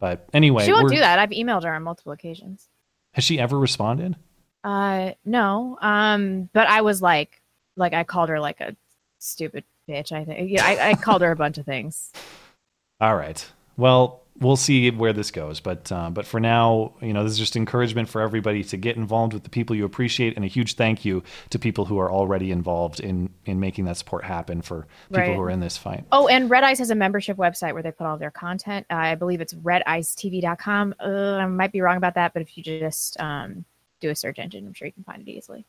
But 0.00 0.28
anyway, 0.32 0.64
she 0.64 0.72
won't 0.72 0.90
do 0.90 0.98
that. 0.98 1.18
I've 1.18 1.30
emailed 1.30 1.64
her 1.64 1.74
on 1.74 1.82
multiple 1.82 2.12
occasions. 2.12 2.68
Has 3.14 3.24
she 3.24 3.38
ever 3.38 3.58
responded? 3.58 4.16
Uh, 4.64 5.12
no. 5.24 5.78
Um, 5.80 6.48
but 6.52 6.66
I 6.68 6.80
was 6.82 7.00
like, 7.02 7.40
like 7.76 7.92
I 7.94 8.04
called 8.04 8.28
her 8.28 8.38
like 8.40 8.60
a 8.60 8.76
stupid 9.18 9.64
bitch. 9.88 10.12
I 10.12 10.24
think. 10.24 10.50
Yeah, 10.50 10.64
I, 10.64 10.90
I 10.90 10.94
called 10.94 11.22
her 11.22 11.30
a 11.30 11.36
bunch 11.36 11.58
of 11.58 11.64
things. 11.66 12.12
All 13.00 13.14
right. 13.16 13.44
Well, 13.76 14.22
we'll 14.40 14.56
see 14.56 14.90
where 14.90 15.12
this 15.12 15.30
goes, 15.30 15.60
but 15.60 15.90
uh, 15.90 16.10
but 16.10 16.26
for 16.26 16.38
now, 16.40 16.94
you 17.00 17.12
know, 17.12 17.22
this 17.24 17.32
is 17.32 17.38
just 17.38 17.56
encouragement 17.56 18.08
for 18.08 18.20
everybody 18.20 18.62
to 18.64 18.76
get 18.76 18.96
involved 18.96 19.32
with 19.32 19.42
the 19.42 19.50
people 19.50 19.74
you 19.74 19.84
appreciate, 19.84 20.36
and 20.36 20.44
a 20.44 20.48
huge 20.48 20.74
thank 20.74 21.04
you 21.04 21.22
to 21.50 21.58
people 21.58 21.84
who 21.86 21.98
are 21.98 22.10
already 22.10 22.50
involved 22.50 23.00
in 23.00 23.30
in 23.46 23.60
making 23.60 23.84
that 23.86 23.96
support 23.96 24.24
happen 24.24 24.62
for 24.62 24.86
people 25.10 25.20
Right. 25.20 25.34
who 25.36 25.40
are 25.42 25.50
in 25.50 25.60
this 25.60 25.76
fight. 25.76 26.04
Oh, 26.12 26.28
and 26.28 26.48
Red 26.50 26.64
Ice 26.64 26.78
has 26.78 26.90
a 26.90 26.94
membership 26.94 27.36
website 27.36 27.72
where 27.74 27.82
they 27.82 27.90
put 27.92 28.06
all 28.06 28.18
their 28.18 28.30
content. 28.30 28.86
Uh, 28.90 28.94
I 28.94 29.14
believe 29.14 29.40
it's 29.40 29.54
redicetv.com. 29.54 30.94
Uh, 31.00 31.06
I 31.36 31.46
might 31.46 31.72
be 31.72 31.80
wrong 31.80 31.96
about 31.96 32.14
that, 32.14 32.32
but 32.32 32.42
if 32.42 32.56
you 32.56 32.62
just 32.62 33.18
um, 33.20 33.64
do 34.00 34.10
a 34.10 34.14
search 34.14 34.38
engine, 34.38 34.66
I'm 34.66 34.74
sure 34.74 34.86
you 34.86 34.92
can 34.92 35.04
find 35.04 35.20
it 35.26 35.30
easily. 35.30 35.64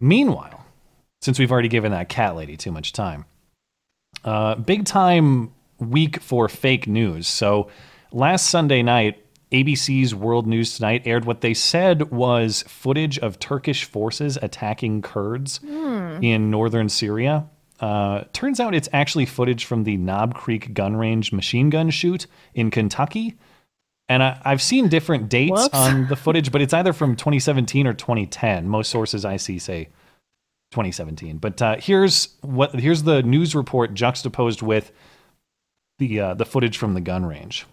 Meanwhile, 0.00 0.64
since 1.20 1.38
we've 1.38 1.50
already 1.50 1.68
given 1.68 1.90
that 1.92 2.08
cat 2.08 2.36
lady 2.36 2.56
too 2.56 2.70
much 2.70 2.92
time, 2.92 3.24
uh, 4.24 4.54
big 4.54 4.84
time 4.84 5.52
week 5.78 6.20
for 6.20 6.48
fake 6.48 6.86
news. 6.86 7.26
So 7.28 7.68
last 8.12 8.48
Sunday 8.48 8.82
night, 8.82 9.24
ABC's 9.52 10.14
World 10.14 10.46
News 10.46 10.76
Tonight 10.76 11.02
aired 11.06 11.24
what 11.24 11.40
they 11.40 11.54
said 11.54 12.10
was 12.10 12.62
footage 12.68 13.18
of 13.18 13.38
Turkish 13.38 13.84
forces 13.84 14.38
attacking 14.42 15.00
Kurds 15.02 15.58
Hmm. 15.58 16.22
in 16.22 16.50
northern 16.50 16.88
Syria. 16.88 17.46
Uh, 17.80 18.24
turns 18.32 18.58
out 18.60 18.74
it's 18.74 18.88
actually 18.92 19.24
footage 19.24 19.64
from 19.64 19.84
the 19.84 19.96
Knob 19.96 20.34
Creek 20.34 20.74
gun 20.74 20.96
range 20.96 21.32
machine 21.32 21.70
gun 21.70 21.90
shoot 21.90 22.26
in 22.52 22.70
Kentucky. 22.70 23.36
And 24.10 24.22
I, 24.22 24.40
I've 24.44 24.60
seen 24.60 24.88
different 24.88 25.28
dates 25.28 25.52
Whoops. 25.52 25.74
on 25.74 26.08
the 26.08 26.16
footage, 26.24 26.50
but 26.50 26.60
it's 26.60 26.74
either 26.74 26.92
from 26.92 27.14
2017 27.14 27.86
or 27.86 27.94
2010. 27.94 28.68
Most 28.68 28.90
sources 28.90 29.24
I 29.24 29.36
see 29.36 29.58
say 29.58 29.84
2017. 30.72 31.38
But 31.38 31.62
uh, 31.62 31.76
here's 31.78 32.36
what 32.42 32.74
here's 32.74 33.04
the 33.04 33.22
news 33.22 33.54
report 33.54 33.94
juxtaposed 33.94 34.60
with 34.60 34.92
the 35.98 36.20
uh, 36.20 36.34
the 36.34 36.44
footage 36.44 36.78
from 36.78 36.94
the 36.94 37.00
gun 37.00 37.26
range. 37.26 37.66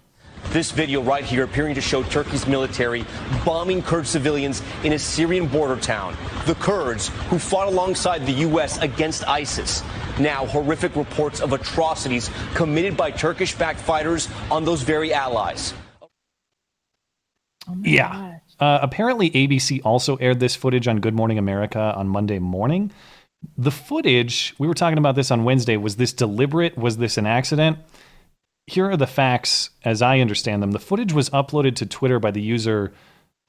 This 0.50 0.72
video 0.72 1.02
right 1.02 1.24
here 1.24 1.44
appearing 1.44 1.76
to 1.76 1.82
show 1.82 2.04
Turkey's 2.04 2.46
military 2.46 3.06
bombing 3.46 3.82
Kurd 3.82 4.06
civilians 4.06 4.62
in 4.84 4.94
a 4.94 5.00
Syrian 5.00 5.48
border 5.48 5.76
town. 5.76 6.16
The 6.46 6.56
Kurds 6.56 7.10
who 7.30 7.40
fought 7.40 7.68
alongside 7.68 8.26
the 8.26 8.32
U.S. 8.32 8.80
against 8.80 9.28
ISIS. 9.28 9.84
Now, 10.20 10.46
horrific 10.46 10.96
reports 10.96 11.42
of 11.42 11.52
atrocities 11.52 12.30
committed 12.54 12.96
by 12.96 13.12
Turkish 13.12 13.56
backed 13.56 13.80
fighters 13.80 14.30
on 14.52 14.66
those 14.66 14.82
very 14.82 15.14
allies. 15.14 15.74
yeah. 17.82 18.40
Uh, 18.58 18.80
apparently, 18.82 19.32
ABC 19.32 19.82
also 19.84 20.16
aired 20.18 20.40
this 20.40 20.56
footage 20.56 20.88
on 20.88 21.00
Good 21.02 21.14
Morning 21.14 21.38
America 21.38 21.94
on 21.98 22.08
Monday 22.08 22.40
morning. 22.40 22.92
The 23.58 23.72
footage, 23.72 24.56
we 24.58 24.68
were 24.68 24.74
talking 24.74 24.98
about 24.98 25.16
this 25.16 25.32
on 25.32 25.44
Wednesday, 25.44 25.76
was 25.76 25.98
this 25.98 26.14
deliberate? 26.14 26.78
Was 26.78 26.98
this 26.98 27.18
an 27.18 27.26
accident? 27.26 27.80
Here 28.68 28.90
are 28.90 28.98
the 28.98 29.08
facts 29.08 29.70
as 29.84 30.02
I 30.02 30.20
understand 30.20 30.64
them. 30.64 30.72
The 30.72 30.80
footage 30.80 31.14
was 31.14 31.30
uploaded 31.30 31.76
to 31.76 31.86
Twitter 31.86 32.20
by 32.20 32.32
the 32.32 32.42
user 32.42 32.94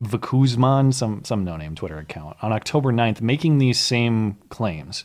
Vakuzman, 0.04 0.92
some, 0.92 1.24
some 1.24 1.44
no 1.44 1.56
name 1.56 1.74
Twitter 1.74 1.98
account, 1.98 2.36
on 2.42 2.52
October 2.52 2.92
9th, 2.92 3.22
making 3.22 3.58
these 3.58 3.78
same 3.78 4.36
claims. 4.50 5.04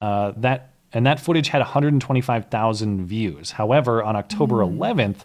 Uh, 0.00 0.32
that 0.36 0.74
and 0.92 1.06
that 1.06 1.20
footage 1.20 1.48
had 1.48 1.60
125,000 1.60 3.06
views. 3.06 3.52
However, 3.52 4.02
on 4.02 4.16
October 4.16 4.56
11th, 4.56 5.18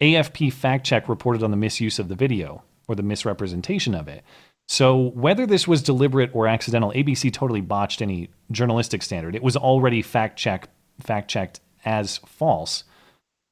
AFP 0.00 0.50
Fact 0.50 0.86
Check 0.86 1.06
reported 1.06 1.42
on 1.42 1.50
the 1.50 1.56
misuse 1.56 1.98
of 1.98 2.08
the 2.08 2.14
video 2.14 2.62
or 2.88 2.94
the 2.94 3.02
misrepresentation 3.02 3.94
of 3.94 4.08
it. 4.08 4.24
So 4.68 5.10
whether 5.10 5.46
this 5.46 5.68
was 5.68 5.82
deliberate 5.82 6.30
or 6.32 6.46
accidental, 6.46 6.92
ABC 6.92 7.30
totally 7.30 7.60
botched 7.60 8.00
any 8.00 8.30
journalistic 8.50 9.02
standard. 9.02 9.34
It 9.34 9.42
was 9.42 9.56
already 9.56 10.00
fact 10.00 10.38
check 10.38 10.68
fact 11.00 11.28
checked 11.28 11.60
as 11.84 12.18
false 12.18 12.84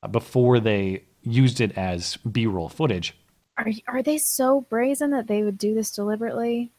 Uh, 0.02 0.08
before 0.08 0.58
they 0.60 1.04
used 1.22 1.60
it 1.60 1.76
as 1.76 2.16
B-roll 2.18 2.68
footage. 2.68 3.14
Are 3.58 3.66
are 3.86 4.02
they 4.02 4.16
so 4.16 4.62
brazen 4.62 5.10
that 5.10 5.26
they 5.26 5.42
would 5.42 5.58
do 5.58 5.74
this 5.74 5.90
deliberately? 5.90 6.72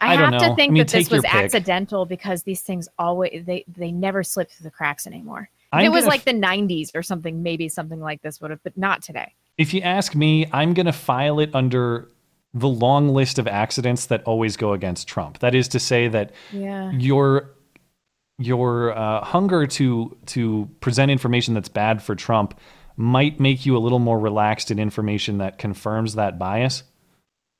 I 0.00 0.12
I, 0.12 0.16
have 0.16 0.32
to 0.32 0.54
think 0.54 0.70
I 0.70 0.72
mean, 0.72 0.80
that 0.82 0.88
this 0.88 1.08
was 1.08 1.24
accidental 1.24 2.04
because 2.04 2.42
these 2.42 2.60
things 2.60 2.88
always 2.98 3.44
they 3.46 3.64
they 3.66 3.90
never 3.90 4.22
slip 4.22 4.50
through 4.50 4.64
the 4.64 4.70
cracks 4.70 5.06
anymore. 5.06 5.48
It 5.72 5.88
was 5.88 6.06
like 6.06 6.24
the 6.24 6.32
'90s 6.32 6.90
or 6.94 7.02
something, 7.02 7.42
maybe 7.42 7.68
something 7.68 8.00
like 8.00 8.22
this 8.22 8.40
would 8.40 8.50
have, 8.50 8.62
but 8.62 8.76
not 8.76 9.02
today. 9.02 9.32
If 9.56 9.72
you 9.72 9.80
ask 9.80 10.14
me, 10.14 10.46
I'm 10.52 10.74
going 10.74 10.86
to 10.86 10.92
file 10.92 11.40
it 11.40 11.50
under 11.54 12.10
the 12.52 12.68
long 12.68 13.08
list 13.08 13.38
of 13.38 13.48
accidents 13.48 14.06
that 14.06 14.22
always 14.24 14.56
go 14.56 14.72
against 14.72 15.08
Trump. 15.08 15.40
That 15.40 15.54
is 15.54 15.66
to 15.68 15.80
say 15.80 16.06
that 16.08 16.32
Yeah. 16.52 16.92
your 16.92 17.53
your 18.38 18.96
uh, 18.96 19.24
hunger 19.24 19.66
to 19.66 20.16
to 20.26 20.68
present 20.80 21.10
information 21.10 21.54
that's 21.54 21.68
bad 21.68 22.02
for 22.02 22.14
Trump 22.14 22.58
might 22.96 23.40
make 23.40 23.66
you 23.66 23.76
a 23.76 23.78
little 23.78 23.98
more 23.98 24.18
relaxed 24.18 24.70
in 24.70 24.78
information 24.78 25.38
that 25.38 25.58
confirms 25.58 26.14
that 26.14 26.38
bias. 26.38 26.82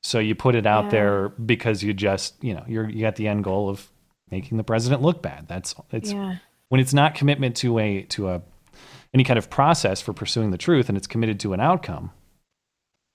So 0.03 0.19
you 0.19 0.35
put 0.35 0.55
it 0.55 0.67
out 0.67 0.85
Yeah. 0.85 0.91
there 0.91 1.29
because 1.31 1.83
you 1.83 1.93
just 1.95 2.43
you 2.43 2.55
know 2.55 2.65
you're 2.69 2.89
you 2.89 3.01
got 3.01 3.17
the 3.17 3.29
end 3.29 3.45
goal 3.45 3.69
of 3.69 3.89
making 4.31 4.59
the 4.59 4.65
president 4.65 5.03
look 5.03 5.23
bad. 5.23 5.47
That's 5.49 5.75
it's 5.93 6.13
Yeah. 6.13 6.37
when 6.69 6.81
it's 6.81 6.95
not 6.95 7.15
commitment 7.15 7.57
to 7.59 7.79
a 7.79 8.03
to 8.05 8.29
a 8.31 8.43
any 9.13 9.23
kind 9.25 9.39
of 9.39 9.49
process 9.49 10.01
for 10.01 10.13
pursuing 10.13 10.51
the 10.51 10.59
truth 10.59 10.89
and 10.89 10.99
it's 10.99 11.07
committed 11.07 11.39
to 11.41 11.53
an 11.53 11.61
outcome. 11.61 12.11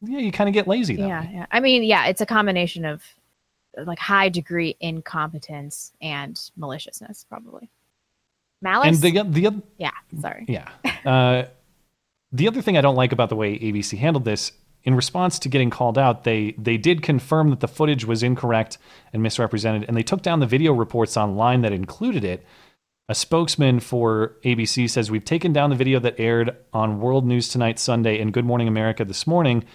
Yeah, 0.01 0.19
you 0.19 0.31
kind 0.31 0.47
of 0.47 0.53
get 0.53 0.65
lazy 0.65 0.95
though. 0.95 1.07
Yeah, 1.07 1.27
yeah. 1.29 1.45
I 1.51 1.59
mean, 1.59 1.83
yeah, 1.83 2.05
it's 2.07 2.21
a 2.21 2.25
combination 2.25 2.85
of 2.85 3.03
like 3.85 3.99
high 3.99 4.29
degree 4.29 4.75
incompetence 4.79 5.91
and 6.01 6.39
maliciousness, 6.57 7.25
probably. 7.27 7.69
Malice. 8.61 9.03
And 9.03 9.15
the 9.15 9.23
the 9.23 9.47
oth- 9.47 9.63
yeah, 9.77 9.91
sorry. 10.19 10.45
Yeah. 10.47 10.69
Uh, 11.05 11.45
the 12.31 12.47
other 12.47 12.61
thing 12.61 12.77
I 12.77 12.81
don't 12.81 12.95
like 12.95 13.11
about 13.11 13.29
the 13.29 13.35
way 13.35 13.57
ABC 13.57 13.97
handled 13.97 14.25
this, 14.25 14.51
in 14.83 14.95
response 14.95 15.39
to 15.39 15.49
getting 15.49 15.69
called 15.69 15.97
out, 15.97 16.23
they 16.23 16.53
they 16.57 16.77
did 16.77 17.01
confirm 17.01 17.49
that 17.49 17.59
the 17.59 17.67
footage 17.67 18.05
was 18.05 18.23
incorrect 18.23 18.77
and 19.13 19.21
misrepresented, 19.21 19.85
and 19.87 19.95
they 19.95 20.03
took 20.03 20.21
down 20.21 20.39
the 20.39 20.45
video 20.45 20.73
reports 20.73 21.17
online 21.17 21.61
that 21.61 21.73
included 21.73 22.23
it. 22.23 22.45
A 23.07 23.15
spokesman 23.15 23.79
for 23.79 24.35
ABC 24.45 24.87
says 24.89 25.09
we've 25.09 25.25
taken 25.25 25.51
down 25.51 25.71
the 25.71 25.75
video 25.75 25.99
that 25.99 26.19
aired 26.19 26.55
on 26.73 26.99
World 26.99 27.25
News 27.25 27.49
Tonight 27.49 27.79
Sunday 27.79 28.21
and 28.21 28.31
Good 28.31 28.45
Morning 28.45 28.67
America 28.67 29.03
this 29.03 29.25
morning 29.25 29.65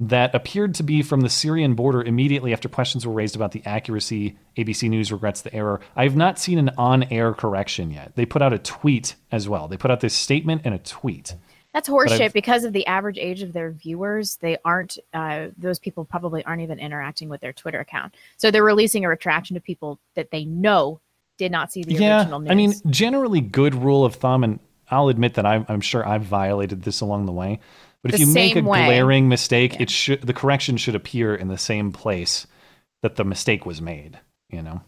that 0.00 0.34
appeared 0.34 0.74
to 0.76 0.82
be 0.82 1.02
from 1.02 1.22
the 1.22 1.28
Syrian 1.28 1.74
border 1.74 2.02
immediately 2.02 2.52
after 2.52 2.68
questions 2.68 3.06
were 3.06 3.12
raised 3.12 3.34
about 3.34 3.50
the 3.52 3.62
accuracy. 3.64 4.36
ABC 4.56 4.88
News 4.88 5.10
regrets 5.10 5.42
the 5.42 5.52
error. 5.52 5.80
I 5.96 6.04
have 6.04 6.16
not 6.16 6.38
seen 6.38 6.58
an 6.58 6.70
on 6.78 7.04
air 7.04 7.34
correction 7.34 7.90
yet. 7.90 8.12
They 8.14 8.24
put 8.24 8.40
out 8.40 8.52
a 8.52 8.58
tweet 8.58 9.16
as 9.32 9.48
well. 9.48 9.66
They 9.66 9.76
put 9.76 9.90
out 9.90 10.00
this 10.00 10.14
statement 10.14 10.62
and 10.64 10.74
a 10.74 10.78
tweet. 10.78 11.34
That's 11.74 11.88
horseshit 11.88 12.32
because 12.32 12.64
of 12.64 12.72
the 12.72 12.86
average 12.86 13.18
age 13.18 13.42
of 13.42 13.52
their 13.52 13.70
viewers. 13.70 14.36
They 14.36 14.56
aren't, 14.64 14.98
uh, 15.12 15.48
those 15.58 15.78
people 15.78 16.04
probably 16.04 16.44
aren't 16.44 16.62
even 16.62 16.78
interacting 16.78 17.28
with 17.28 17.40
their 17.40 17.52
Twitter 17.52 17.80
account. 17.80 18.14
So 18.36 18.50
they're 18.50 18.64
releasing 18.64 19.04
a 19.04 19.08
retraction 19.08 19.54
to 19.54 19.60
people 19.60 19.98
that 20.14 20.30
they 20.30 20.44
know 20.44 21.00
did 21.36 21.52
not 21.52 21.70
see 21.72 21.82
the 21.82 21.94
yeah, 21.94 22.20
original 22.20 22.40
news. 22.40 22.50
I 22.50 22.54
mean, 22.54 22.72
generally 22.90 23.40
good 23.40 23.74
rule 23.74 24.04
of 24.04 24.14
thumb, 24.14 24.44
and 24.44 24.60
I'll 24.90 25.08
admit 25.08 25.34
that 25.34 25.46
I'm, 25.46 25.66
I'm 25.68 25.80
sure 25.80 26.06
I've 26.06 26.22
violated 26.22 26.82
this 26.82 27.00
along 27.00 27.26
the 27.26 27.32
way. 27.32 27.60
But 28.02 28.14
if 28.14 28.20
you 28.20 28.26
make 28.28 28.56
a 28.56 28.62
way. 28.62 28.86
glaring 28.86 29.28
mistake, 29.28 29.80
it 29.80 29.90
should 29.90 30.22
the 30.22 30.32
correction 30.32 30.76
should 30.76 30.94
appear 30.94 31.34
in 31.34 31.48
the 31.48 31.58
same 31.58 31.92
place 31.92 32.46
that 33.02 33.16
the 33.16 33.24
mistake 33.24 33.66
was 33.66 33.80
made. 33.80 34.18
You 34.50 34.62
know. 34.62 34.80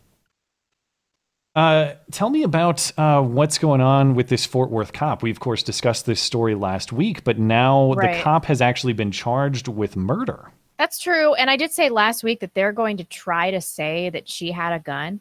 Uh, 1.56 1.94
tell 2.12 2.30
me 2.30 2.44
about 2.44 2.92
uh, 2.96 3.20
what's 3.20 3.58
going 3.58 3.80
on 3.80 4.14
with 4.14 4.28
this 4.28 4.46
Fort 4.46 4.70
Worth 4.70 4.92
cop. 4.92 5.22
We 5.22 5.30
of 5.30 5.40
course 5.40 5.64
discussed 5.64 6.06
this 6.06 6.20
story 6.20 6.54
last 6.54 6.92
week, 6.92 7.24
but 7.24 7.38
now 7.38 7.94
the 7.94 8.20
cop 8.22 8.44
has 8.44 8.60
actually 8.60 8.92
been 8.92 9.10
charged 9.10 9.66
with 9.66 9.96
murder. 9.96 10.52
That's 10.78 10.98
true. 10.98 11.34
And 11.34 11.50
I 11.50 11.56
did 11.56 11.72
say 11.72 11.90
last 11.90 12.22
week 12.22 12.40
that 12.40 12.54
they're 12.54 12.72
going 12.72 12.96
to 12.98 13.04
try 13.04 13.50
to 13.50 13.60
say 13.60 14.08
that 14.10 14.28
she 14.28 14.52
had 14.52 14.72
a 14.72 14.78
gun. 14.78 15.20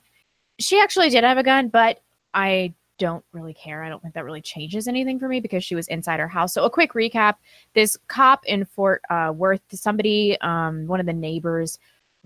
She 0.60 0.80
actually 0.80 1.10
did 1.10 1.24
have 1.24 1.38
a 1.38 1.44
gun, 1.44 1.68
but 1.70 2.02
I 2.34 2.74
don't 3.00 3.26
really 3.32 3.54
care. 3.54 3.84
I 3.84 3.90
don't 3.90 4.02
think 4.02 4.14
that 4.14 4.26
really 4.26 4.42
changes 4.42 4.88
anything 4.88 5.20
for 5.20 5.28
me 5.28 5.40
because 5.40 5.64
she 5.64 5.76
was 5.76 5.88
inside 5.88 6.20
her 6.20 6.28
house. 6.28 6.54
So 6.54 6.64
a 6.64 6.70
quick 6.70 6.94
recap: 6.94 7.36
this 7.74 7.98
cop 8.08 8.46
in 8.46 8.66
Fort 8.66 9.02
uh, 9.10 9.34
Worth, 9.36 9.62
somebody, 9.72 10.40
um, 10.42 10.86
one 10.86 11.00
of 11.00 11.08
the 11.08 11.14
neighbors, 11.14 11.80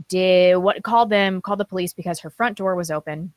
did 0.10 0.58
what 0.58 0.84
called 0.84 1.10
them 1.10 1.42
called 1.42 1.60
the 1.60 1.66
police 1.66 1.94
because 1.94 2.20
her 2.20 2.30
front 2.30 2.58
door 2.58 2.76
was 2.76 2.92
open, 2.92 3.32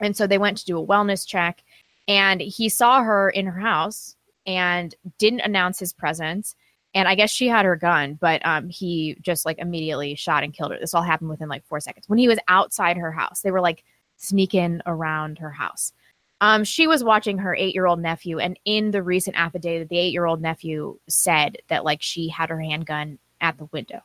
and 0.00 0.16
so 0.16 0.26
they 0.26 0.38
went 0.38 0.56
to 0.58 0.64
do 0.64 0.78
a 0.78 0.86
wellness 0.86 1.26
check, 1.26 1.62
and 2.06 2.40
he 2.40 2.68
saw 2.68 3.02
her 3.02 3.28
in 3.28 3.46
her 3.46 3.60
house 3.60 4.16
and 4.46 4.94
didn't 5.18 5.40
announce 5.40 5.78
his 5.78 5.92
presence. 5.92 6.56
And 6.94 7.06
I 7.06 7.14
guess 7.14 7.30
she 7.30 7.48
had 7.48 7.66
her 7.66 7.76
gun, 7.76 8.14
but 8.14 8.44
um, 8.46 8.70
he 8.70 9.18
just 9.20 9.44
like 9.44 9.58
immediately 9.58 10.14
shot 10.14 10.42
and 10.42 10.54
killed 10.54 10.72
her. 10.72 10.78
This 10.80 10.94
all 10.94 11.02
happened 11.02 11.28
within 11.28 11.48
like 11.50 11.66
four 11.66 11.80
seconds. 11.80 12.08
When 12.08 12.18
he 12.18 12.28
was 12.28 12.38
outside 12.48 12.96
her 12.96 13.12
house, 13.12 13.42
they 13.42 13.50
were 13.50 13.60
like 13.60 13.84
sneaking 14.16 14.80
around 14.86 15.38
her 15.38 15.50
house. 15.50 15.92
Um, 16.40 16.62
she 16.64 16.86
was 16.86 17.02
watching 17.02 17.38
her 17.38 17.54
eight 17.54 17.74
year 17.74 17.86
old 17.86 18.00
nephew, 18.00 18.38
and 18.38 18.58
in 18.64 18.90
the 18.90 19.02
recent 19.02 19.36
affidavit, 19.38 19.88
the 19.88 19.98
eight 19.98 20.12
year 20.12 20.26
old 20.26 20.40
nephew 20.40 20.98
said 21.08 21.58
that 21.68 21.84
like 21.84 22.02
she 22.02 22.28
had 22.28 22.50
her 22.50 22.60
handgun 22.60 23.18
at 23.40 23.58
the 23.58 23.66
window. 23.66 24.00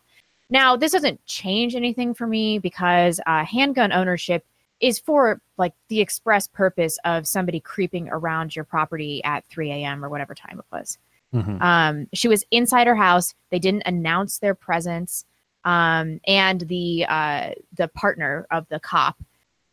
Now, 0.49 0.75
this 0.75 0.91
doesn't 0.91 1.25
change 1.25 1.75
anything 1.75 2.13
for 2.13 2.27
me 2.27 2.59
because 2.59 3.19
uh, 3.25 3.43
handgun 3.45 3.91
ownership 3.91 4.45
is 4.79 4.99
for 4.99 5.41
like 5.57 5.73
the 5.87 6.01
express 6.01 6.47
purpose 6.47 6.99
of 7.05 7.27
somebody 7.27 7.59
creeping 7.59 8.09
around 8.09 8.55
your 8.55 8.65
property 8.65 9.23
at 9.23 9.45
3 9.45 9.71
a.m. 9.71 10.03
or 10.03 10.09
whatever 10.09 10.35
time 10.35 10.59
it 10.59 10.65
was. 10.71 10.97
Mm-hmm. 11.33 11.61
Um, 11.61 12.07
she 12.13 12.27
was 12.27 12.45
inside 12.51 12.87
her 12.87 12.95
house. 12.95 13.33
They 13.49 13.59
didn't 13.59 13.83
announce 13.85 14.39
their 14.39 14.53
presence. 14.53 15.25
Um, 15.65 16.19
and 16.27 16.61
the 16.61 17.05
uh, 17.07 17.51
the 17.75 17.87
partner 17.87 18.45
of 18.51 18.67
the 18.67 18.79
cop, 18.79 19.17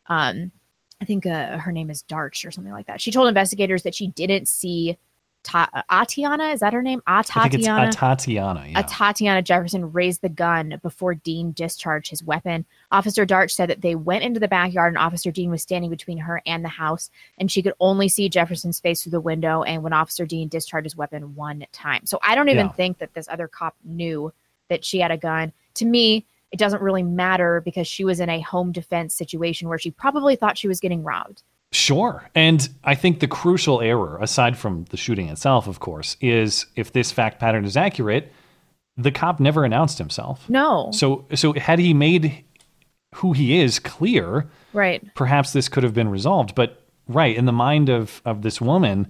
um, 0.07 0.53
I 1.01 1.05
think 1.05 1.27
uh, 1.27 1.59
her 1.59 1.73
name 1.73 1.91
is 1.91 2.03
Darch 2.03 2.47
or 2.47 2.51
something 2.51 2.73
like 2.73 2.87
that. 2.87 3.01
She 3.01 3.11
told 3.11 3.29
investigators 3.29 3.83
that 3.85 3.95
she 3.95 4.09
didn't 4.09 4.49
see 4.49 4.99
Ta- 5.43 5.71
Atiana. 5.91 6.49
Is 6.53 6.61
that 6.61 6.75
her 6.75 6.83
name? 6.83 7.01
I 7.07 7.23
think 7.23 7.55
it's 7.55 7.67
Atatiana. 7.67 8.71
Yeah. 8.73 8.79
A 8.81 8.83
Tatiana 8.83 9.41
Jefferson 9.41 9.91
raised 9.91 10.21
the 10.21 10.29
gun 10.29 10.79
before 10.83 11.15
Dean 11.15 11.53
discharged 11.53 12.11
his 12.11 12.23
weapon. 12.23 12.67
Officer 12.93 13.25
Darch 13.25 13.53
said 13.53 13.71
that 13.71 13.81
they 13.81 13.95
went 13.95 14.23
into 14.23 14.39
the 14.39 14.49
backyard 14.49 14.93
and 14.93 14.99
Officer 14.99 15.31
Dean 15.31 15.51
was 15.51 15.63
standing 15.63 15.89
between 15.89 16.19
her 16.19 16.43
and 16.45 16.63
the 16.63 16.69
house, 16.69 17.09
and 17.39 17.51
she 17.51 17.63
could 17.63 17.73
only 17.81 18.07
see 18.07 18.29
Jefferson's 18.29 18.81
face 18.81 19.03
through 19.03 19.13
the 19.13 19.21
window. 19.21 19.63
And 19.63 19.83
when 19.83 19.95
Officer 19.95 20.27
Dean 20.27 20.49
discharged 20.49 20.85
his 20.85 20.97
weapon 20.97 21.35
one 21.35 21.65
time, 21.73 22.05
so 22.05 22.19
I 22.23 22.35
don't 22.35 22.51
even 22.51 22.67
Yeah. 22.67 22.73
think 22.73 22.99
that 22.99 23.15
this 23.15 23.27
other 23.27 23.49
cop 23.49 23.75
knew 23.83 24.35
that 24.69 24.85
she 24.85 24.99
had 25.01 25.11
a 25.11 25.17
gun. 25.17 25.55
To 25.77 25.87
me, 25.87 26.27
it 26.53 26.59
doesn't 26.59 26.83
really 26.83 27.03
matter 27.03 27.61
because 27.65 27.87
she 27.87 28.05
was 28.05 28.21
in 28.21 28.29
a 28.29 28.41
home 28.41 28.73
defense 28.73 29.15
situation 29.15 29.69
where 29.69 29.79
she 29.79 29.91
probably 29.91 30.37
thought 30.37 30.59
she 30.59 30.69
was 30.69 30.81
getting 30.81 31.03
robbed. 31.03 31.43
Sure. 31.73 32.29
And 32.35 32.69
I 32.83 32.97
think 32.97 33.21
the 33.21 33.29
crucial 33.29 33.81
error, 33.81 34.19
aside 34.21 34.57
from 34.59 34.85
the 34.91 34.97
shooting 34.97 35.29
itself, 35.29 35.69
of 35.69 35.79
course, 35.79 36.17
is 36.21 36.67
if 36.75 36.93
this 36.93 37.13
fact 37.13 37.39
pattern 37.39 37.65
is 37.65 37.77
accurate, 37.77 38.33
the 38.97 39.13
cop 39.13 39.39
never 39.39 39.65
announced 39.65 39.97
himself. 39.99 40.51
No. 40.51 40.91
So 40.93 41.27
so 41.35 41.53
had 41.53 41.79
he 41.79 41.95
made 41.95 42.45
who 43.15 43.33
he 43.33 43.61
is 43.61 43.79
clear, 43.79 44.49
Right. 44.73 45.03
perhaps 45.15 45.53
this 45.53 45.69
could 45.69 45.85
have 45.85 45.95
been 45.95 46.09
resolved. 46.09 46.55
But 46.57 46.83
right, 47.07 47.37
in 47.37 47.45
the 47.45 47.53
mind 47.53 47.89
of 47.89 48.21
of 48.25 48.43
this 48.43 48.61
woman, 48.61 49.09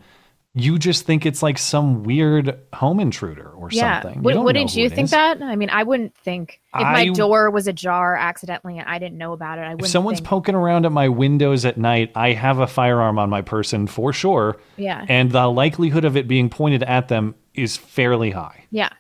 you 0.54 0.78
just 0.78 1.06
think 1.06 1.26
it's 1.26 1.42
like 1.44 1.58
some 1.58 2.02
weird 2.02 2.58
home 2.74 2.98
intruder 2.98 3.50
or 3.50 3.68
yeah. 3.70 4.02
something. 4.02 4.22
Don't 4.22 4.44
wouldn't 4.44 4.74
you 4.74 4.88
think 4.90 5.04
is. 5.04 5.10
that? 5.12 5.40
I 5.40 5.54
mean, 5.54 5.70
I 5.70 5.84
wouldn't 5.84 6.16
think 6.16 6.60
if 6.74 6.82
my 6.82 7.08
door 7.10 7.50
was 7.50 7.68
ajar 7.68 8.16
accidentally 8.16 8.78
and 8.78 8.88
I 8.88 8.98
didn't 8.98 9.16
know 9.16 9.32
about 9.32 9.58
it. 9.58 9.62
I 9.62 9.66
If 9.66 9.72
wouldn't. 9.74 9.90
someone's 9.90 10.18
think, 10.18 10.28
poking 10.28 10.54
around 10.56 10.86
at 10.86 10.92
my 10.92 11.08
windows 11.08 11.64
at 11.64 11.78
night, 11.78 12.10
I 12.16 12.32
have 12.32 12.58
a 12.58 12.66
firearm 12.66 13.16
on 13.18 13.30
my 13.30 13.42
person 13.42 13.86
for 13.86 14.12
sure. 14.12 14.58
Yeah. 14.76 15.06
And 15.08 15.30
the 15.30 15.46
likelihood 15.46 16.04
of 16.04 16.16
it 16.16 16.26
being 16.26 16.50
pointed 16.50 16.82
at 16.82 17.06
them 17.06 17.36
is 17.54 17.76
fairly 17.76 18.30
high. 18.32 18.64
yeah. 18.70 18.90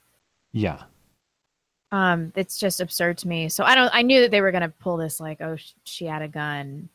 Yeah. 0.52 0.82
Um, 1.92 2.32
it's 2.36 2.58
just 2.58 2.80
absurd 2.80 3.18
to 3.18 3.28
me. 3.28 3.48
So 3.48 3.64
I 3.64 3.74
don't. 3.74 3.90
I 3.92 4.02
knew 4.02 4.20
that 4.20 4.30
they 4.30 4.40
were 4.40 4.52
gonna 4.52 4.68
pull 4.80 4.96
this 4.96 5.18
like, 5.18 5.40
oh, 5.40 5.56
sh- 5.56 5.72
she 5.84 6.04
had 6.06 6.22
a 6.22 6.28
gun, 6.28 6.88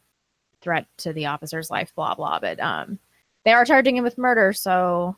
threat 0.62 0.88
to 1.00 1.12
the 1.12 1.26
officer's 1.26 1.70
life, 1.70 1.94
blah 1.96 2.16
blah. 2.16 2.40
But 2.40 2.60
um, 2.62 3.00
they 3.46 3.54
are 3.54 3.64
charging 3.64 3.96
him 3.96 4.04
with 4.04 4.18
murder, 4.18 4.52
so 4.52 5.16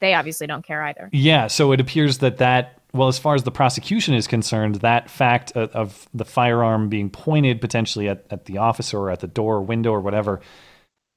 they 0.00 0.14
obviously 0.14 0.46
don't 0.46 0.64
care 0.64 0.82
either. 0.82 1.08
Yeah. 1.12 1.46
So 1.46 1.72
it 1.72 1.80
appears 1.80 2.18
that 2.18 2.38
that, 2.38 2.80
well, 2.92 3.08
as 3.08 3.18
far 3.18 3.34
as 3.34 3.42
the 3.42 3.50
prosecution 3.50 4.14
is 4.14 4.26
concerned, 4.26 4.76
that 4.76 5.10
fact 5.10 5.52
of, 5.52 5.70
of 5.70 6.08
the 6.12 6.24
firearm 6.24 6.88
being 6.88 7.08
pointed 7.08 7.60
potentially 7.60 8.08
at, 8.08 8.26
at 8.30 8.44
the 8.44 8.58
officer 8.58 8.98
or 8.98 9.10
at 9.10 9.20
the 9.20 9.26
door 9.26 9.56
or 9.56 9.62
window 9.62 9.92
or 9.92 10.00
whatever, 10.00 10.40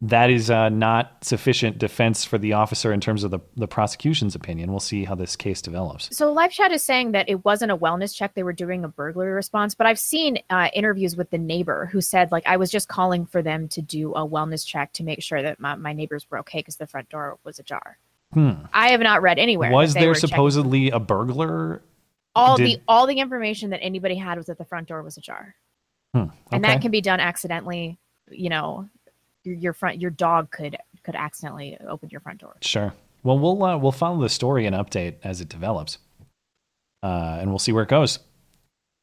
that 0.01 0.29
is 0.29 0.49
uh, 0.49 0.69
not 0.69 1.23
sufficient 1.23 1.77
defense 1.77 2.25
for 2.25 2.37
the 2.37 2.53
officer 2.53 2.91
in 2.91 2.99
terms 2.99 3.23
of 3.23 3.31
the, 3.31 3.39
the 3.55 3.67
prosecution's 3.67 4.35
opinion. 4.35 4.69
We'll 4.69 4.79
see 4.81 5.05
how 5.05 5.15
this 5.15 5.35
case 5.35 5.61
develops. 5.61 6.15
So 6.15 6.31
Live 6.33 6.51
Chat 6.51 6.71
is 6.71 6.83
saying 6.83 7.13
that 7.13 7.29
it 7.29 7.45
wasn't 7.45 7.71
a 7.71 7.77
wellness 7.77 8.13
check; 8.13 8.33
they 8.33 8.43
were 8.43 8.53
doing 8.53 8.83
a 8.83 8.87
burglary 8.87 9.31
response. 9.31 9.73
But 9.73 9.87
I've 9.87 9.99
seen 9.99 10.39
uh, 10.49 10.69
interviews 10.73 11.15
with 11.15 11.29
the 11.29 11.37
neighbor 11.37 11.87
who 11.91 12.01
said, 12.01 12.31
like, 12.31 12.45
I 12.45 12.57
was 12.57 12.69
just 12.69 12.87
calling 12.89 13.25
for 13.25 13.41
them 13.41 13.67
to 13.69 13.81
do 13.81 14.13
a 14.13 14.27
wellness 14.27 14.65
check 14.65 14.91
to 14.93 15.03
make 15.03 15.23
sure 15.23 15.41
that 15.41 15.59
my, 15.59 15.75
my 15.75 15.93
neighbors 15.93 16.27
were 16.29 16.39
okay 16.39 16.59
because 16.59 16.75
the 16.75 16.87
front 16.87 17.09
door 17.09 17.39
was 17.43 17.57
ajar. 17.59 17.97
Hmm. 18.33 18.51
I 18.73 18.89
have 18.89 19.01
not 19.01 19.21
read 19.21 19.39
anywhere. 19.39 19.71
Was 19.71 19.93
there 19.93 20.09
were 20.09 20.15
checking- 20.15 20.29
supposedly 20.29 20.89
a 20.89 20.99
burglar? 20.99 21.81
all 22.35 22.57
Did- 22.57 22.67
the 22.67 22.81
all 22.87 23.07
the 23.07 23.19
information 23.19 23.69
that 23.69 23.81
anybody 23.81 24.15
had 24.15 24.37
was 24.37 24.47
that 24.47 24.57
the 24.57 24.65
front 24.65 24.89
door 24.89 25.01
was 25.03 25.15
ajar, 25.17 25.55
Hmm, 26.13 26.25
and 26.51 26.65
that 26.65 26.81
can 26.81 26.91
be 26.91 26.99
done 26.99 27.21
accidentally. 27.21 27.97
You 28.29 28.49
know, 28.49 28.89
your, 29.45 29.73
front 29.73 30.01
your 30.01 30.11
dog 30.11 30.51
could 30.51 30.77
could 31.03 31.15
accidentally 31.15 31.77
open 31.87 32.09
your 32.09 32.21
front 32.21 32.39
door. 32.39 32.55
Sure. 32.61 32.93
Well, 33.23 33.39
we'll 33.39 33.63
uh, 33.63 33.77
we'll 33.77 33.91
follow 33.91 34.21
the 34.21 34.29
story 34.29 34.65
and 34.65 34.75
update 34.75 35.15
as 35.23 35.41
it 35.41 35.49
develops, 35.49 35.97
uh, 37.03 37.37
and 37.39 37.49
we'll 37.49 37.59
see 37.59 37.71
where 37.71 37.83
it 37.83 37.89
goes. 37.89 38.19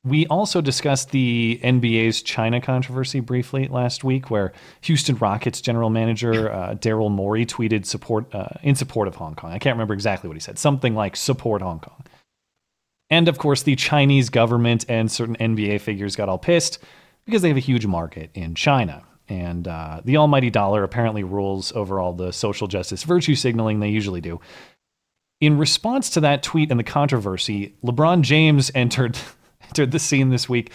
We 0.04 0.26
also 0.26 0.60
discussed 0.60 1.10
the 1.12 1.60
NBA's 1.62 2.22
China 2.22 2.60
controversy 2.60 3.20
briefly 3.20 3.68
last 3.68 4.02
week, 4.02 4.30
where 4.30 4.52
Houston 4.82 5.16
Rockets 5.16 5.60
general 5.60 5.90
manager 5.90 6.50
uh, 6.52 6.74
Daryl 6.74 7.10
Morey 7.10 7.46
tweeted 7.46 7.86
support 7.86 8.32
uh, 8.34 8.48
in 8.62 8.74
support 8.74 9.06
of 9.06 9.16
Hong 9.16 9.36
Kong. 9.36 9.52
I 9.52 9.58
can't 9.58 9.74
remember 9.74 9.94
exactly 9.94 10.28
what 10.28 10.36
he 10.36 10.40
said, 10.40 10.58
something 10.58 10.94
like 10.94 11.16
"support 11.16 11.62
Hong 11.62 11.80
Kong." 11.80 12.04
And 13.10 13.28
of 13.28 13.38
course, 13.38 13.62
the 13.62 13.76
Chinese 13.76 14.30
government 14.30 14.84
and 14.88 15.10
certain 15.10 15.36
NBA 15.36 15.80
figures 15.80 16.16
got 16.16 16.28
all 16.28 16.38
pissed 16.38 16.78
because 17.24 17.42
they 17.42 17.48
have 17.48 17.56
a 17.56 17.60
huge 17.60 17.86
market 17.86 18.30
in 18.34 18.54
China. 18.54 19.04
And 19.28 19.66
uh, 19.68 20.00
the 20.04 20.16
almighty 20.16 20.50
dollar 20.50 20.82
apparently 20.82 21.24
rules 21.24 21.72
over 21.72 22.00
all 22.00 22.12
the 22.12 22.32
social 22.32 22.66
justice 22.68 23.04
virtue 23.04 23.34
signaling 23.34 23.80
they 23.80 23.88
usually 23.88 24.20
do. 24.20 24.40
In 25.40 25.58
response 25.58 26.10
to 26.10 26.20
that 26.20 26.42
tweet 26.42 26.70
and 26.70 26.78
the 26.78 26.84
controversy, 26.84 27.74
LeBron 27.84 28.22
James 28.22 28.70
entered, 28.74 29.18
entered 29.62 29.92
the 29.92 29.98
scene 29.98 30.30
this 30.30 30.48
week. 30.48 30.72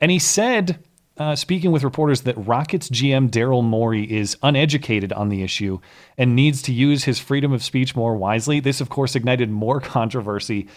And 0.00 0.10
he 0.10 0.18
said, 0.18 0.84
uh, 1.18 1.34
speaking 1.34 1.72
with 1.72 1.82
reporters, 1.82 2.22
that 2.22 2.34
Rockets 2.46 2.88
GM 2.88 3.30
Daryl 3.30 3.64
Morey 3.64 4.10
is 4.10 4.36
uneducated 4.42 5.12
on 5.12 5.28
the 5.28 5.42
issue 5.42 5.80
and 6.16 6.36
needs 6.36 6.62
to 6.62 6.72
use 6.72 7.04
his 7.04 7.18
freedom 7.18 7.52
of 7.52 7.62
speech 7.62 7.96
more 7.96 8.16
wisely. 8.16 8.60
This, 8.60 8.80
of 8.80 8.88
course, 8.88 9.16
ignited 9.16 9.50
more 9.50 9.80
controversy 9.80 10.68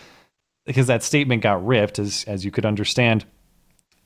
because 0.66 0.88
that 0.88 1.04
statement 1.04 1.44
got 1.44 1.66
ripped, 1.66 2.00
as 2.00 2.24
as 2.28 2.44
you 2.46 2.52
could 2.52 2.66
understand. 2.66 3.26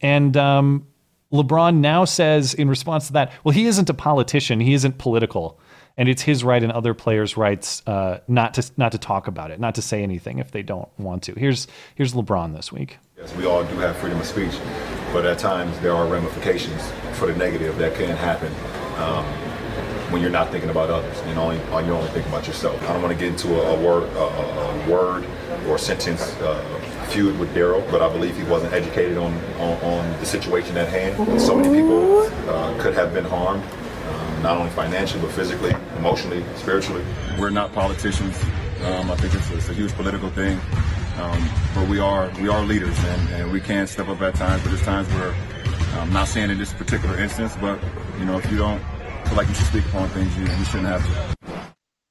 And 0.01 0.35
um, 0.35 0.87
LeBron 1.33 1.77
now 1.77 2.05
says 2.05 2.53
in 2.53 2.69
response 2.69 3.07
to 3.07 3.13
that, 3.13 3.31
well, 3.43 3.53
he 3.53 3.65
isn't 3.65 3.89
a 3.89 3.93
politician, 3.93 4.59
he 4.59 4.73
isn't 4.73 4.97
political, 4.97 5.59
and 5.97 6.07
it's 6.09 6.21
his 6.21 6.43
right 6.43 6.61
and 6.61 6.71
other 6.71 6.93
players' 6.93 7.37
rights 7.37 7.81
uh, 7.87 8.19
not 8.27 8.53
to 8.55 8.71
not 8.77 8.91
to 8.91 8.97
talk 8.97 9.27
about 9.27 9.51
it, 9.51 9.59
not 9.59 9.75
to 9.75 9.81
say 9.81 10.03
anything 10.03 10.39
if 10.39 10.51
they 10.51 10.61
don't 10.61 10.89
want 10.99 11.23
to. 11.23 11.33
Here's 11.33 11.67
here's 11.95 12.13
LeBron 12.13 12.55
this 12.55 12.71
week. 12.71 12.97
Yes, 13.17 13.33
we 13.35 13.45
all 13.45 13.63
do 13.63 13.75
have 13.77 13.95
freedom 13.97 14.19
of 14.19 14.25
speech, 14.25 14.53
but 15.13 15.25
at 15.25 15.39
times 15.39 15.77
there 15.79 15.93
are 15.93 16.05
ramifications 16.07 16.91
for 17.13 17.27
the 17.27 17.35
negative 17.35 17.77
that 17.77 17.95
can 17.95 18.15
happen 18.15 18.53
um, 19.01 19.25
when 20.11 20.21
you're 20.21 20.31
not 20.31 20.51
thinking 20.51 20.69
about 20.69 20.89
others 20.89 21.17
and 21.21 21.39
only 21.39 21.57
you're 21.85 21.95
only 21.95 22.09
thinking 22.09 22.31
about 22.31 22.45
yourself. 22.45 22.81
I 22.83 22.93
don't 22.93 23.01
want 23.01 23.13
to 23.13 23.19
get 23.19 23.29
into 23.29 23.59
a, 23.59 23.75
a 23.75 23.81
word, 23.81 24.03
a, 24.03 24.19
a 24.19 24.89
word 24.89 25.25
or 25.67 25.77
sentence 25.77 26.33
uh, 26.41 26.61
feud 27.05 27.37
with 27.39 27.53
Daryl, 27.53 27.89
but 27.91 28.01
I 28.01 28.09
believe 28.11 28.35
he 28.35 28.43
wasn't 28.43 28.73
educated 28.73 29.17
on, 29.17 29.33
on, 29.59 29.77
on 29.83 30.19
the 30.19 30.25
situation 30.25 30.77
at 30.77 30.87
hand. 30.89 31.41
So 31.41 31.55
many 31.55 31.81
people 31.81 32.23
uh, 32.49 32.77
could 32.81 32.93
have 32.93 33.13
been 33.13 33.25
harmed, 33.25 33.63
um, 33.63 34.43
not 34.43 34.57
only 34.57 34.71
financially 34.71 35.21
but 35.21 35.31
physically, 35.31 35.73
emotionally, 35.97 36.43
spiritually. 36.55 37.03
We're 37.39 37.49
not 37.49 37.73
politicians. 37.73 38.41
Um, 38.83 39.09
I 39.09 39.15
think 39.15 39.33
it's, 39.33 39.49
it's 39.51 39.69
a 39.69 39.73
huge 39.73 39.93
political 39.93 40.29
thing. 40.29 40.59
Um, 41.17 41.49
but 41.73 41.87
we 41.87 41.99
are 41.99 42.29
we 42.41 42.49
are 42.49 42.61
leaders, 42.63 42.97
and, 42.99 43.29
and 43.29 43.51
we 43.51 43.61
can 43.61 43.87
step 43.87 44.09
up 44.09 44.21
at 44.21 44.35
times. 44.35 44.61
But 44.63 44.69
there's 44.69 44.83
times 44.83 45.07
where 45.13 45.33
I'm 45.99 46.11
not 46.11 46.27
saying 46.27 46.49
in 46.49 46.57
this 46.57 46.73
particular 46.73 47.17
instance, 47.17 47.55
but 47.61 47.79
you 48.19 48.25
know, 48.25 48.37
if 48.37 48.51
you 48.51 48.57
don't 48.57 48.81
feel 49.25 49.37
like 49.37 49.47
you 49.47 49.53
should 49.53 49.67
speak 49.67 49.85
upon 49.85 50.09
things, 50.09 50.35
you, 50.37 50.43
you 50.43 50.65
shouldn't 50.65 50.87
have 50.87 51.05
to. 51.05 51.35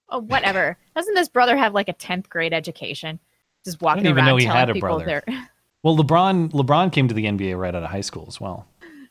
Oh, 0.08 0.20
whatever. 0.20 0.78
Doesn't 0.96 1.14
this 1.14 1.28
brother 1.28 1.56
have 1.56 1.74
like 1.74 1.88
a 1.88 1.92
tenth 1.92 2.30
grade 2.30 2.54
education? 2.54 3.20
Just 3.64 3.80
walking 3.80 4.00
I 4.00 4.02
didn't 4.02 4.10
even 4.10 4.18
around 4.24 4.26
know 4.26 4.36
he 4.36 4.44
had 4.44 4.70
a 4.70 4.74
people 4.74 4.88
brother. 4.88 5.22
they're. 5.26 5.48
Well, 5.82 5.98
LeBron 5.98 6.52
LeBron 6.52 6.90
came 6.92 7.08
to 7.08 7.14
the 7.14 7.26
NBA 7.26 7.58
right 7.58 7.74
out 7.74 7.82
of 7.82 7.90
high 7.90 8.00
school 8.00 8.24
as 8.26 8.40
well. 8.40 8.66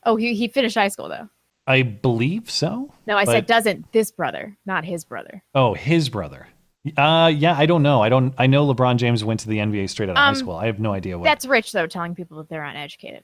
Oh, 0.06 0.16
he 0.16 0.34
he 0.34 0.48
finished 0.48 0.74
high 0.74 0.88
school 0.88 1.08
though. 1.08 1.30
I 1.68 1.84
believe 1.84 2.50
so. 2.50 2.92
No, 3.06 3.16
I 3.16 3.26
said 3.26 3.46
doesn't 3.46 3.92
this 3.92 4.10
brother, 4.12 4.58
not 4.66 4.84
his 4.84 5.06
brother. 5.06 5.44
Oh, 5.54 5.76
his 5.76 6.10
brother. 6.10 6.48
Uh, 6.98 7.32
yeah, 7.34 7.56
I 7.56 7.68
don't 7.68 7.84
know. 7.84 8.02
I 8.02 8.10
don't. 8.10 8.34
I 8.40 8.48
know 8.48 8.66
LeBron 8.66 8.98
James 8.98 9.24
went 9.24 9.40
to 9.42 9.48
the 9.48 9.60
NBA 9.60 9.88
straight 9.90 10.10
out 10.10 10.14
of 10.14 10.18
high 10.18 10.30
Um, 10.30 10.36
school. 10.36 10.56
I 10.56 10.66
have 10.66 10.80
no 10.80 10.94
idea 10.94 11.18
what. 11.18 11.26
That's 11.26 11.46
rich 11.46 11.72
though, 11.74 11.86
telling 11.86 12.16
people 12.16 12.38
that 12.38 12.50
they're 12.50 12.64
uneducated. 12.64 13.24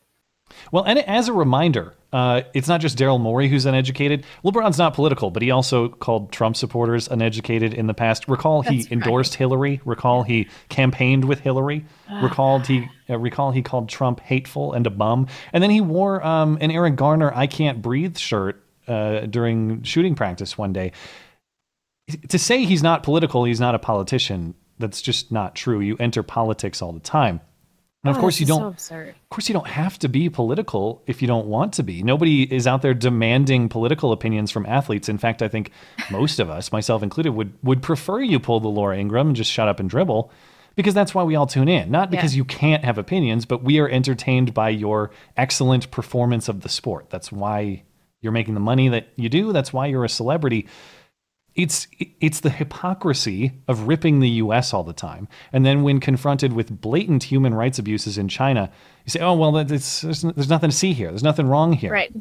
Well, 0.71 0.83
and 0.83 0.99
as 0.99 1.27
a 1.27 1.33
reminder, 1.33 1.93
uh, 2.11 2.41
it's 2.53 2.67
not 2.67 2.81
just 2.81 2.97
Daryl 2.97 3.19
Morey 3.19 3.47
who's 3.47 3.65
uneducated. 3.65 4.25
LeBron's 4.43 4.77
not 4.77 4.93
political, 4.93 5.29
but 5.29 5.41
he 5.41 5.51
also 5.51 5.89
called 5.89 6.31
Trump 6.31 6.55
supporters 6.55 7.07
uneducated 7.07 7.73
in 7.73 7.87
the 7.87 7.93
past. 7.93 8.27
Recall 8.27 8.61
he 8.61 8.77
That's 8.77 8.91
endorsed 8.91 9.35
Hillary. 9.35 9.79
Recall 9.85 10.23
he 10.23 10.47
campaigned 10.69 11.25
with 11.25 11.39
Hillary. 11.39 11.85
Recalled 12.21 12.65
he 12.65 12.87
uh, 13.09 13.17
recall 13.17 13.51
he 13.51 13.61
called 13.61 13.89
Trump 13.89 14.19
hateful 14.21 14.73
and 14.73 14.87
a 14.87 14.89
bum. 14.89 15.27
And 15.53 15.61
then 15.63 15.69
he 15.69 15.81
wore 15.81 16.25
um, 16.25 16.57
an 16.61 16.71
Eric 16.71 16.95
Garner 16.95 17.31
"I 17.33 17.47
Can't 17.47 17.81
Breathe" 17.81 18.17
shirt 18.17 18.63
uh, 18.87 19.21
during 19.21 19.83
shooting 19.83 20.15
practice 20.15 20.57
one 20.57 20.73
day. 20.73 20.91
To 22.29 22.39
say 22.39 22.65
he's 22.65 22.81
not 22.81 23.03
political, 23.03 23.43
he's 23.43 23.59
not 23.59 23.75
a 23.75 23.79
politician. 23.79 24.55
That's 24.79 25.01
just 25.01 25.31
not 25.31 25.53
true. 25.53 25.79
You 25.79 25.95
enter 25.99 26.23
politics 26.23 26.81
all 26.81 26.91
the 26.91 26.99
time. 26.99 27.41
And 28.03 28.11
of 28.11 28.17
Oh, 28.17 28.21
course, 28.21 28.39
you 28.39 28.45
don't. 28.45 28.79
So. 28.79 28.95
Of 28.97 29.29
course, 29.29 29.49
you 29.49 29.53
don't 29.53 29.67
have 29.67 29.99
to 29.99 30.07
be 30.07 30.29
political 30.29 31.03
if 31.05 31.21
you 31.21 31.27
don't 31.27 31.47
want 31.47 31.73
to 31.73 31.83
be. 31.83 32.01
Nobody 32.01 32.43
is 32.43 32.65
out 32.65 32.81
there 32.81 32.93
demanding 32.93 33.67
political 33.67 34.13
opinions 34.13 34.51
from 34.51 34.65
athletes. 34.65 35.09
In 35.09 35.17
fact, 35.17 35.41
I 35.41 35.49
think 35.49 35.71
most 36.09 36.39
of 36.39 36.49
us, 36.49 36.71
myself 36.71 37.03
included, 37.03 37.31
would 37.31 37.53
would 37.61 37.81
prefer 37.81 38.21
you 38.21 38.39
pull 38.39 38.61
the 38.61 38.69
Laura 38.69 38.97
Ingraham 38.97 39.27
and 39.27 39.35
just 39.35 39.51
shut 39.51 39.67
up 39.67 39.81
and 39.81 39.89
dribble, 39.89 40.31
because 40.75 40.93
that's 40.93 41.13
why 41.13 41.23
we 41.23 41.35
all 41.35 41.45
tune 41.45 41.67
in. 41.67 41.91
Not 41.91 42.09
because 42.09 42.37
you 42.37 42.45
can't 42.45 42.85
have 42.85 42.97
opinions, 42.97 43.45
but 43.45 43.63
we 43.63 43.79
are 43.79 43.89
entertained 43.89 44.53
by 44.53 44.69
your 44.69 45.11
excellent 45.35 45.91
performance 45.91 46.47
of 46.47 46.61
the 46.61 46.69
sport. 46.69 47.09
That's 47.09 47.33
why 47.33 47.83
you're 48.21 48.31
making 48.31 48.53
the 48.53 48.59
money 48.61 48.87
that 48.89 49.09
you 49.17 49.27
do. 49.27 49.51
That's 49.51 49.73
why 49.73 49.87
you're 49.87 50.05
a 50.05 50.09
celebrity 50.09 50.67
it's 51.55 51.87
it's 52.19 52.39
the 52.41 52.49
hypocrisy 52.49 53.51
of 53.67 53.87
ripping 53.87 54.19
the 54.19 54.29
US 54.29 54.73
all 54.73 54.83
the 54.83 54.93
time. 54.93 55.27
And 55.51 55.65
then 55.65 55.83
when 55.83 55.99
confronted 55.99 56.53
with 56.53 56.81
blatant 56.81 57.23
human 57.23 57.53
rights 57.53 57.79
abuses 57.79 58.17
in 58.17 58.27
China, 58.27 58.71
you 59.05 59.11
say, 59.11 59.19
"Oh, 59.19 59.33
well, 59.33 59.51
there's, 59.51 60.01
there's 60.01 60.49
nothing 60.49 60.69
to 60.69 60.75
see 60.75 60.93
here. 60.93 61.09
There's 61.09 61.23
nothing 61.23 61.47
wrong 61.47 61.73
here." 61.73 61.91
Right. 61.91 62.13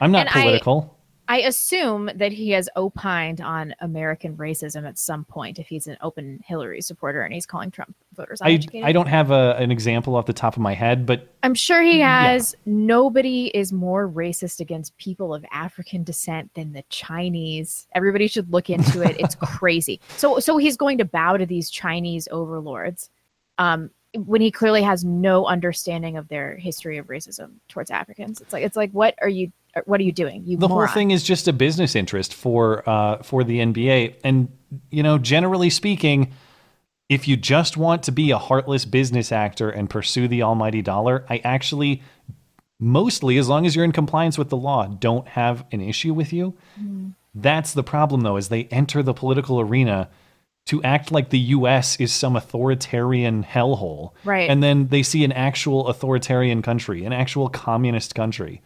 I'm 0.00 0.12
not 0.12 0.26
And 0.26 0.30
political. 0.30 0.92
I 0.92 0.95
assume 1.38 2.10
that 2.14 2.32
he 2.32 2.50
has 2.50 2.68
opined 2.76 3.40
on 3.40 3.74
American 3.80 4.36
racism 4.36 4.86
at 4.86 4.98
some 4.98 5.24
point 5.24 5.58
if 5.58 5.66
he's 5.66 5.86
an 5.86 5.96
open 6.00 6.40
Hillary 6.46 6.80
supporter 6.80 7.22
and 7.22 7.34
he's 7.34 7.46
calling 7.46 7.70
Trump 7.70 7.94
voters 8.14 8.40
I, 8.40 8.50
uneducated. 8.50 8.86
I 8.88 8.92
don't 8.92 9.08
have 9.08 9.30
a, 9.30 9.56
an 9.58 9.70
example 9.70 10.14
off 10.14 10.26
the 10.26 10.32
top 10.32 10.54
of 10.54 10.62
my 10.62 10.72
head, 10.74 11.04
but 11.04 11.34
I'm 11.42 11.54
sure 11.54 11.82
he 11.82 11.98
Yeah. 11.98 12.22
has. 12.30 12.54
Nobody 12.64 13.46
is 13.48 13.72
more 13.72 14.08
racist 14.08 14.60
against 14.60 14.96
people 14.98 15.34
of 15.34 15.44
African 15.52 16.04
descent 16.04 16.54
than 16.54 16.72
the 16.72 16.84
Chinese. 16.88 17.86
Everybody 17.94 18.28
should 18.28 18.52
look 18.52 18.70
into 18.70 19.02
it. 19.02 19.16
It's 19.18 19.34
crazy. 19.42 20.00
So, 20.16 20.38
so 20.38 20.56
he's 20.56 20.76
going 20.76 20.98
to 20.98 21.04
bow 21.04 21.36
to 21.36 21.46
these 21.46 21.70
Chinese 21.70 22.28
overlords, 22.30 23.10
um, 23.58 23.90
when 24.14 24.40
he 24.40 24.50
clearly 24.50 24.82
has 24.82 25.04
no 25.04 25.44
understanding 25.46 26.16
of 26.16 26.28
their 26.28 26.56
history 26.56 26.96
of 26.96 27.06
racism 27.08 27.50
towards 27.68 27.90
Africans. 27.90 28.40
It's 28.40 28.52
like, 28.52 28.64
it's 28.64 28.76
like, 28.76 28.90
what 28.92 29.14
are 29.20 29.28
you, 29.28 29.52
what 29.84 30.00
are 30.00 30.04
you 30.04 30.12
doing? 30.12 30.42
You 30.46 30.56
the 30.56 30.68
moron. 30.68 30.88
whole 30.88 30.94
thing 30.94 31.10
is 31.10 31.22
just 31.22 31.48
a 31.48 31.52
business 31.52 31.94
interest 31.94 32.32
for 32.32 32.88
uh, 32.88 33.22
for 33.22 33.44
the 33.44 33.58
NBA. 33.58 34.16
And 34.24 34.48
you 34.90 35.02
know, 35.02 35.18
generally 35.18 35.70
speaking, 35.70 36.32
if 37.08 37.28
you 37.28 37.36
just 37.36 37.76
want 37.76 38.02
to 38.04 38.12
be 38.12 38.30
a 38.30 38.38
heartless 38.38 38.84
business 38.84 39.32
actor 39.32 39.70
and 39.70 39.88
pursue 39.88 40.28
the 40.28 40.42
almighty 40.42 40.82
dollar, 40.82 41.24
I 41.28 41.38
actually 41.38 42.02
mostly, 42.78 43.38
as 43.38 43.48
long 43.48 43.66
as 43.66 43.74
you're 43.74 43.84
in 43.84 43.92
compliance 43.92 44.36
with 44.36 44.48
the 44.48 44.56
law, 44.56 44.86
don't 44.86 45.26
have 45.28 45.64
an 45.72 45.80
issue 45.80 46.12
with 46.12 46.32
you. 46.32 46.54
That's 47.34 47.74
the 47.74 47.82
problem, 47.82 48.22
though, 48.22 48.36
is 48.36 48.48
they 48.48 48.64
enter 48.64 49.02
the 49.02 49.14
political 49.14 49.60
arena 49.60 50.08
to 50.66 50.82
act 50.82 51.12
like 51.12 51.30
the 51.30 51.38
U.S. 51.38 51.96
is 52.00 52.12
some 52.12 52.34
authoritarian 52.34 53.44
hellhole, 53.44 54.12
Right. 54.24 54.50
And 54.50 54.62
then 54.62 54.88
they 54.88 55.02
see 55.02 55.22
an 55.22 55.32
actual 55.32 55.86
authoritarian 55.86 56.60
country, 56.60 57.04
an 57.04 57.12
actual 57.12 57.48
communist 57.48 58.14
country, 58.14 58.62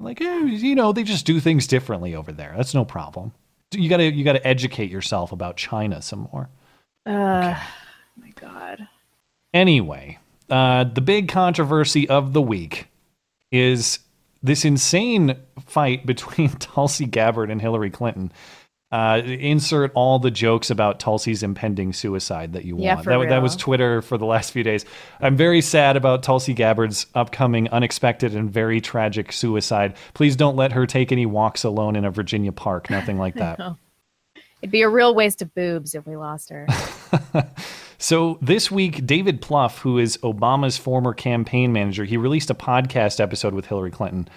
like 0.00 0.20
eh, 0.20 0.44
you 0.44 0.74
know 0.74 0.92
they 0.92 1.02
just 1.02 1.26
do 1.26 1.40
things 1.40 1.66
differently 1.66 2.14
over 2.14 2.32
there. 2.32 2.54
That's 2.56 2.74
no 2.74 2.84
problem. 2.84 3.32
You 3.72 3.88
gotta 3.88 4.10
you 4.12 4.24
gotta 4.24 4.46
educate 4.46 4.90
yourself 4.90 5.32
about 5.32 5.56
China 5.56 6.00
some 6.00 6.28
more. 6.32 6.48
Uh, 7.04 7.58
my 8.16 8.30
God. 8.36 8.88
Anyway, 9.52 10.18
uh, 10.50 10.84
the 10.84 11.00
big 11.00 11.28
controversy 11.28 12.08
of 12.08 12.32
the 12.32 12.42
week 12.42 12.88
is 13.50 13.98
this 14.42 14.64
insane 14.64 15.36
fight 15.66 16.06
between 16.06 16.50
Tulsi 16.50 17.06
Gabbard 17.06 17.50
and 17.50 17.60
Hillary 17.60 17.90
Clinton. 17.90 18.32
Uh, 18.90 19.20
insert 19.24 19.92
all 19.94 20.18
the 20.18 20.30
jokes 20.30 20.70
about 20.70 20.98
Tulsi's 20.98 21.42
impending 21.42 21.92
suicide 21.92 22.54
that 22.54 22.64
you 22.64 22.78
Yeah, 22.78 22.94
want. 22.94 23.04
for 23.04 23.10
That, 23.18 23.28
that 23.28 23.42
was 23.42 23.54
Twitter 23.54 24.00
for 24.00 24.16
the 24.16 24.24
last 24.24 24.50
few 24.50 24.62
days. 24.62 24.86
I'm 25.20 25.36
very 25.36 25.60
sad 25.60 25.96
about 25.96 26.22
Tulsi 26.22 26.54
Gabbard's 26.54 27.06
upcoming 27.14 27.68
unexpected 27.68 28.34
and 28.34 28.50
very 28.50 28.80
tragic 28.80 29.30
suicide. 29.32 29.94
Please 30.14 30.36
don't 30.36 30.56
let 30.56 30.72
her 30.72 30.86
take 30.86 31.12
any 31.12 31.26
walks 31.26 31.64
alone 31.64 31.96
in 31.96 32.06
a 32.06 32.10
Virginia 32.10 32.50
park. 32.50 32.88
Nothing 32.88 33.18
like 33.18 33.34
that. 33.36 33.58
No. 33.58 33.76
It'd 34.62 34.72
be 34.72 34.80
a 34.82 34.88
real 34.88 35.14
waste 35.14 35.42
of 35.42 35.54
boobs 35.54 35.94
if 35.94 36.06
we 36.06 36.16
lost 36.16 36.48
her. 36.48 36.66
So 38.00 38.38
this 38.40 38.70
week, 38.70 39.04
David 39.06 39.42
Plouffe, 39.42 39.78
who 39.80 39.98
is 39.98 40.18
Obama's 40.18 40.76
former 40.78 41.12
campaign 41.12 41.72
manager, 41.72 42.04
he 42.04 42.16
released 42.16 42.48
a 42.48 42.54
podcast 42.54 43.18
episode 43.18 43.54
with 43.54 43.66
Hillary 43.66 43.90
Clinton, 43.90 44.28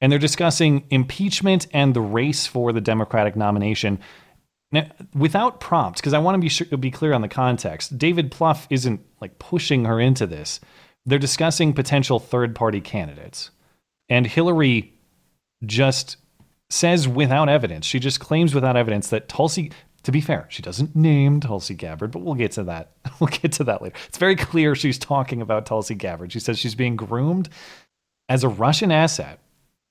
and 0.00 0.10
they're 0.10 0.18
discussing 0.18 0.84
impeachment 0.90 1.66
and 1.72 1.94
the 1.94 2.00
race 2.00 2.46
for 2.46 2.72
the 2.72 2.80
Democratic 2.80 3.36
nomination. 3.36 3.98
Now, 4.72 4.86
without 5.14 5.60
prompts, 5.60 6.00
because 6.00 6.14
I 6.14 6.18
want 6.18 6.36
to 6.36 6.40
be 6.40 6.48
sure, 6.48 6.66
be 6.78 6.90
clear 6.90 7.12
on 7.12 7.22
the 7.22 7.28
context. 7.28 7.98
David 7.98 8.30
Plouffe 8.30 8.66
isn't 8.70 9.00
like 9.20 9.38
pushing 9.38 9.84
her 9.84 10.00
into 10.00 10.26
this. 10.26 10.60
They're 11.04 11.18
discussing 11.18 11.72
potential 11.72 12.18
third-party 12.18 12.80
candidates, 12.82 13.50
and 14.08 14.26
Hillary 14.26 14.94
just 15.64 16.16
says 16.68 17.08
without 17.08 17.48
evidence. 17.48 17.84
She 17.84 17.98
just 17.98 18.20
claims 18.20 18.54
without 18.54 18.76
evidence 18.76 19.08
that 19.10 19.28
Tulsi. 19.28 19.72
To 20.04 20.12
be 20.12 20.22
fair, 20.22 20.46
she 20.48 20.62
doesn't 20.62 20.96
name 20.96 21.40
Tulsi 21.40 21.74
Gabbard, 21.74 22.10
but 22.10 22.22
we'll 22.22 22.34
get 22.34 22.52
to 22.52 22.64
that. 22.64 22.92
We'll 23.20 23.28
get 23.28 23.52
to 23.52 23.64
that 23.64 23.82
later. 23.82 23.94
It's 24.08 24.16
very 24.16 24.34
clear 24.34 24.74
she's 24.74 24.98
talking 24.98 25.42
about 25.42 25.66
Tulsi 25.66 25.94
Gabbard. 25.94 26.32
She 26.32 26.40
says 26.40 26.58
she's 26.58 26.74
being 26.74 26.96
groomed 26.96 27.50
as 28.30 28.42
a 28.44 28.48
Russian 28.48 28.90
asset. 28.90 29.40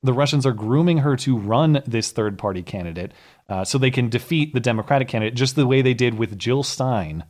The 0.01 0.13
Russians 0.13 0.45
are 0.45 0.53
grooming 0.53 0.99
her 0.99 1.15
to 1.17 1.37
run 1.37 1.83
this 1.85 2.11
third 2.11 2.37
party 2.37 2.63
candidate 2.63 3.11
uh, 3.49 3.65
so 3.65 3.77
they 3.77 3.91
can 3.91 4.09
defeat 4.09 4.53
the 4.53 4.59
Democratic 4.59 5.07
candidate 5.09 5.35
just 5.35 5.55
the 5.55 5.67
way 5.67 5.81
they 5.81 5.93
did 5.93 6.17
with 6.17 6.37
Jill 6.37 6.63
Stein 6.63 7.25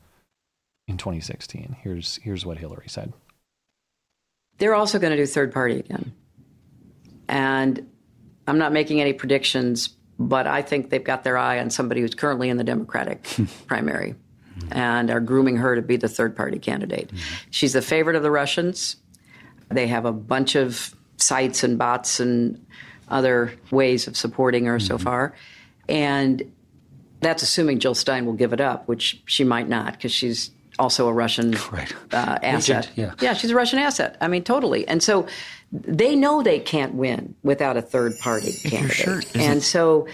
in 0.88 0.98
2016. 0.98 1.78
Here's, 1.82 2.18
here's 2.22 2.46
what 2.46 2.58
Hillary 2.58 2.88
said. 2.88 3.14
They're 4.60 4.76
also 4.76 5.00
going 5.00 5.12
to 5.12 5.18
do 5.18 5.26
third 5.26 5.52
party 5.52 5.80
again. 5.80 6.14
And 7.28 7.90
I'm 8.48 8.58
not 8.58 8.72
making 8.72 9.02
any 9.02 9.14
predictions, 9.14 9.90
but 10.20 10.46
I 10.46 10.62
think 10.62 10.90
they've 10.90 11.04
got 11.04 11.24
their 11.24 11.38
eye 11.38 11.60
on 11.60 11.70
somebody 11.70 12.02
who's 12.02 12.14
currently 12.14 12.50
in 12.50 12.58
the 12.58 12.64
Democratic 12.64 13.26
primary 13.68 14.16
and 14.72 15.10
are 15.10 15.20
grooming 15.20 15.58
her 15.58 15.76
to 15.76 15.82
be 15.82 15.98
the 15.98 16.10
third 16.10 16.36
party 16.36 16.60
candidate. 16.60 17.12
She's 17.50 17.74
the 17.74 17.82
favorite 17.82 18.16
of 18.16 18.24
the 18.24 18.32
Russians. 18.32 18.98
They 19.70 19.88
have 19.88 20.06
a 20.06 20.12
bunch 20.12 20.56
of 20.56 20.96
sites 21.20 21.64
and 21.64 21.78
bots 21.78 22.20
and 22.20 22.66
other 23.08 23.54
ways 23.72 24.08
of 24.08 24.16
supporting 24.18 24.66
her 24.66 24.80
so 24.80 24.98
far. 24.98 25.34
And 25.88 26.44
that's 27.22 27.44
assuming 27.44 27.80
Jill 27.80 27.96
Stein 27.96 28.26
will 28.26 28.34
give 28.34 28.54
it 28.54 28.62
up, 28.62 28.88
which 28.88 29.22
she 29.26 29.44
might 29.44 29.68
not 29.68 29.94
because 29.94 30.12
she's 30.12 30.52
also 30.78 31.08
a 31.08 31.14
Russian 31.14 31.56
uh, 32.14 32.40
asset. 32.42 32.90
yeah. 32.96 33.14
yeah, 33.20 33.34
she's 33.34 33.52
a 33.52 33.56
Russian 33.56 33.80
asset. 33.80 34.16
I 34.22 34.28
mean, 34.28 34.44
totally. 34.44 34.88
And 34.88 35.04
so 35.04 35.28
they 35.72 36.16
know 36.16 36.42
they 36.42 36.60
can't 36.60 36.96
win 36.96 37.36
without 37.44 37.76
a 37.78 37.82
third 37.82 38.14
party 38.20 38.54
candidate. 38.54 38.96
shirt 38.96 39.26
isn't- 39.36 39.42
and 39.42 39.64
so 39.64 40.08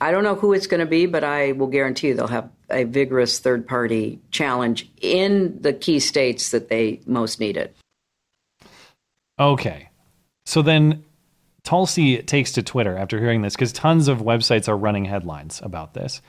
I 0.00 0.12
don't 0.12 0.22
know 0.22 0.36
who 0.36 0.52
it's 0.52 0.68
going 0.68 0.80
to 0.80 0.86
be, 0.86 1.06
but 1.06 1.24
I 1.24 1.52
will 1.52 1.66
guarantee 1.66 2.08
you 2.08 2.14
they'll 2.14 2.28
have 2.28 2.48
a 2.70 2.84
vigorous 2.84 3.40
third 3.40 3.66
party 3.66 4.20
challenge 4.30 4.88
in 5.00 5.60
the 5.60 5.72
key 5.72 5.98
states 5.98 6.52
that 6.52 6.68
they 6.68 7.00
most 7.04 7.40
need 7.40 7.56
it. 7.56 7.76
Okay. 9.38 9.87
So 10.48 10.62
then 10.62 11.04
Tulsi 11.62 12.22
takes 12.22 12.52
to 12.52 12.62
Twitter 12.62 12.96
after 12.96 13.20
hearing 13.20 13.42
this 13.42 13.54
because 13.54 13.70
tons 13.70 14.08
of 14.08 14.20
websites 14.20 14.66
are 14.66 14.78
running 14.78 15.04
headlines 15.04 15.60
about 15.62 15.92
this. 15.92 16.22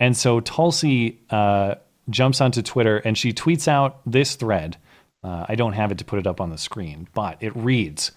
And 0.00 0.16
so 0.16 0.40
Tulsi 0.40 1.18
uh, 1.28 1.74
jumps 2.08 2.40
onto 2.40 2.62
Twitter 2.62 2.96
and 2.96 3.18
she 3.18 3.34
tweets 3.34 3.68
out 3.68 4.00
this 4.06 4.34
thread. 4.34 4.78
Uh, 5.22 5.44
I 5.46 5.56
don't 5.56 5.74
have 5.74 5.92
it 5.92 5.98
to 5.98 6.06
put 6.06 6.18
it 6.18 6.26
up 6.26 6.40
on 6.40 6.48
the 6.48 6.56
screen, 6.56 7.06
but 7.12 7.36
it 7.42 7.54
reads 7.54 8.12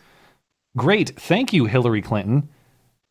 Great. 0.77 1.19
Thank 1.19 1.51
you, 1.51 1.65
Hillary 1.65 2.01
Clinton. 2.01 2.47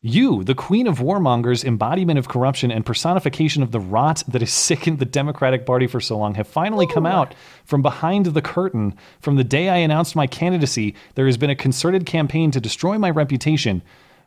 You, 0.05 0.43
the 0.43 0.53
queen 0.53 0.87
of 0.87 0.99
warmongers, 0.99 1.63
embodiment 1.63 2.19
of 2.19 2.27
corruption, 2.27 2.71
and 2.71 2.85
personification 2.85 3.63
of 3.63 3.71
the 3.71 3.79
rot 3.79 4.21
that 4.27 4.41
has 4.41 4.51
sickened 4.51 4.99
the 4.99 5.05
Democratic 5.05 5.65
Party 5.65 5.87
for 5.87 6.01
so 6.01 6.17
long, 6.17 6.35
have 6.35 6.45
finally 6.45 6.85
come 6.85 7.05
out 7.05 7.33
from 7.63 7.81
behind 7.81 8.25
the 8.25 8.41
curtain. 8.41 8.97
From 9.21 9.37
the 9.37 9.45
day 9.45 9.69
I 9.69 9.77
announced 9.77 10.13
my 10.13 10.27
candidacy, 10.27 10.93
there 11.15 11.25
has 11.25 11.37
been 11.37 11.49
a 11.49 11.55
concerted 11.55 12.05
campaign 12.05 12.51
to 12.51 12.59
destroy 12.59 12.97
my 12.97 13.11
reputation. 13.11 13.81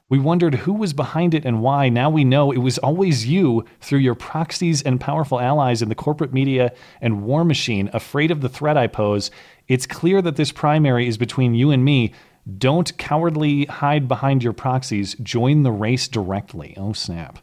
We 0.08 0.18
wondered 0.18 0.54
who 0.54 0.72
was 0.72 0.94
behind 0.94 1.34
it 1.34 1.44
and 1.44 1.60
why. 1.60 1.90
Now 1.90 2.08
we 2.08 2.24
know 2.24 2.52
it 2.52 2.58
was 2.58 2.78
always 2.78 3.26
you 3.26 3.66
through 3.82 3.98
your 3.98 4.14
proxies 4.14 4.80
and 4.80 4.98
powerful 4.98 5.40
allies 5.40 5.82
in 5.82 5.90
the 5.90 5.94
corporate 5.94 6.32
media 6.32 6.72
and 7.02 7.22
war 7.22 7.44
machine, 7.44 7.90
afraid 7.92 8.30
of 8.30 8.40
the 8.40 8.48
threat 8.48 8.78
I 8.78 8.86
pose. 8.86 9.30
It's 9.68 9.86
clear 9.86 10.22
that 10.22 10.36
this 10.36 10.52
primary 10.52 11.06
is 11.06 11.18
between 11.18 11.54
you 11.54 11.70
and 11.70 11.84
me. 11.84 12.14
Don't 12.58 12.96
cowardly 12.96 13.64
hide 13.64 14.06
behind 14.06 14.42
your 14.42 14.52
proxies. 14.52 15.14
Join 15.22 15.62
the 15.62 15.72
race 15.72 16.06
directly. 16.08 16.74
Oh, 16.76 16.92
snap. 16.92 17.38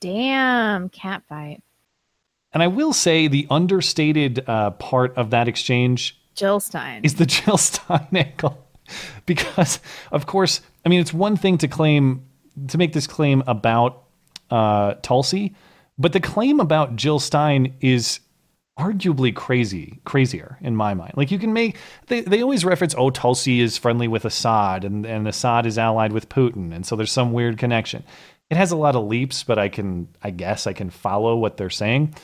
Damn, 0.00 0.88
cat 0.88 1.22
fight. 1.28 1.62
And 2.52 2.62
I 2.62 2.66
will 2.68 2.92
say 2.92 3.28
the 3.28 3.46
understated 3.50 4.42
uh, 4.48 4.70
part 4.72 5.16
of 5.16 5.30
that 5.30 5.48
exchange 5.48 6.18
Jill 6.34 6.60
Stein. 6.60 7.02
is 7.04 7.16
the 7.16 7.26
Jill 7.26 7.58
Stein 7.58 8.06
angle. 8.14 8.66
because, 9.26 9.80
of 10.10 10.26
course, 10.26 10.62
I 10.84 10.88
mean, 10.88 11.00
it's 11.00 11.12
one 11.12 11.36
thing 11.36 11.58
to 11.58 11.68
claim, 11.68 12.24
to 12.68 12.78
make 12.78 12.94
this 12.94 13.06
claim 13.06 13.42
about 13.46 14.04
uh, 14.50 14.94
Tulsi, 15.02 15.54
but 15.98 16.12
the 16.14 16.20
claim 16.20 16.58
about 16.60 16.96
Jill 16.96 17.18
Stein 17.18 17.74
is 17.80 18.20
arguably 18.78 19.34
crazy, 19.34 20.00
crazier 20.04 20.56
in 20.60 20.76
my 20.76 20.94
mind. 20.94 21.12
Like 21.16 21.30
you 21.30 21.38
can 21.38 21.52
make, 21.52 21.76
they, 22.06 22.20
they 22.20 22.42
always 22.42 22.64
reference, 22.64 22.94
oh, 22.96 23.10
Tulsi 23.10 23.60
is 23.60 23.76
friendly 23.76 24.06
with 24.08 24.24
Assad 24.24 24.84
and, 24.84 25.04
and 25.04 25.26
Assad 25.26 25.66
is 25.66 25.76
allied 25.78 26.12
with 26.12 26.28
Putin. 26.28 26.72
And 26.74 26.86
so 26.86 26.94
there's 26.94 27.12
some 27.12 27.32
weird 27.32 27.58
connection. 27.58 28.04
It 28.50 28.56
has 28.56 28.70
a 28.70 28.76
lot 28.76 28.94
of 28.96 29.04
leaps, 29.06 29.42
but 29.42 29.58
I 29.58 29.68
can, 29.68 30.08
I 30.22 30.30
guess 30.30 30.66
I 30.66 30.72
can 30.72 30.90
follow 30.90 31.36
what 31.36 31.56
they're 31.56 31.68
saying. 31.68 32.14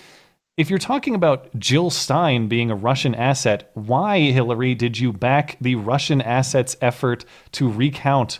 If 0.56 0.70
you're 0.70 0.78
talking 0.78 1.16
about 1.16 1.52
Jill 1.58 1.90
Stein 1.90 2.46
being 2.46 2.70
a 2.70 2.76
Russian 2.76 3.14
asset, 3.16 3.70
why, 3.74 4.20
Hillary, 4.20 4.76
did 4.76 4.96
you 4.96 5.12
back 5.12 5.56
the 5.60 5.74
Russian 5.74 6.22
assets 6.22 6.76
effort 6.80 7.24
to 7.52 7.68
recount 7.68 8.38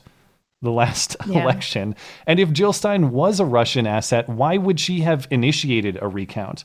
the 0.63 0.71
last 0.71 1.17
Yeah. 1.27 1.43
election? 1.43 1.97
And 2.29 2.39
if 2.39 2.53
Jill 2.53 2.73
Stein 2.73 3.11
was 3.11 3.41
a 3.41 3.45
Russian 3.45 3.89
asset, 3.89 4.29
why 4.29 4.57
would 4.57 4.79
she 4.79 5.01
have 5.01 5.27
initiated 5.33 5.99
a 6.01 6.07
recount? 6.07 6.65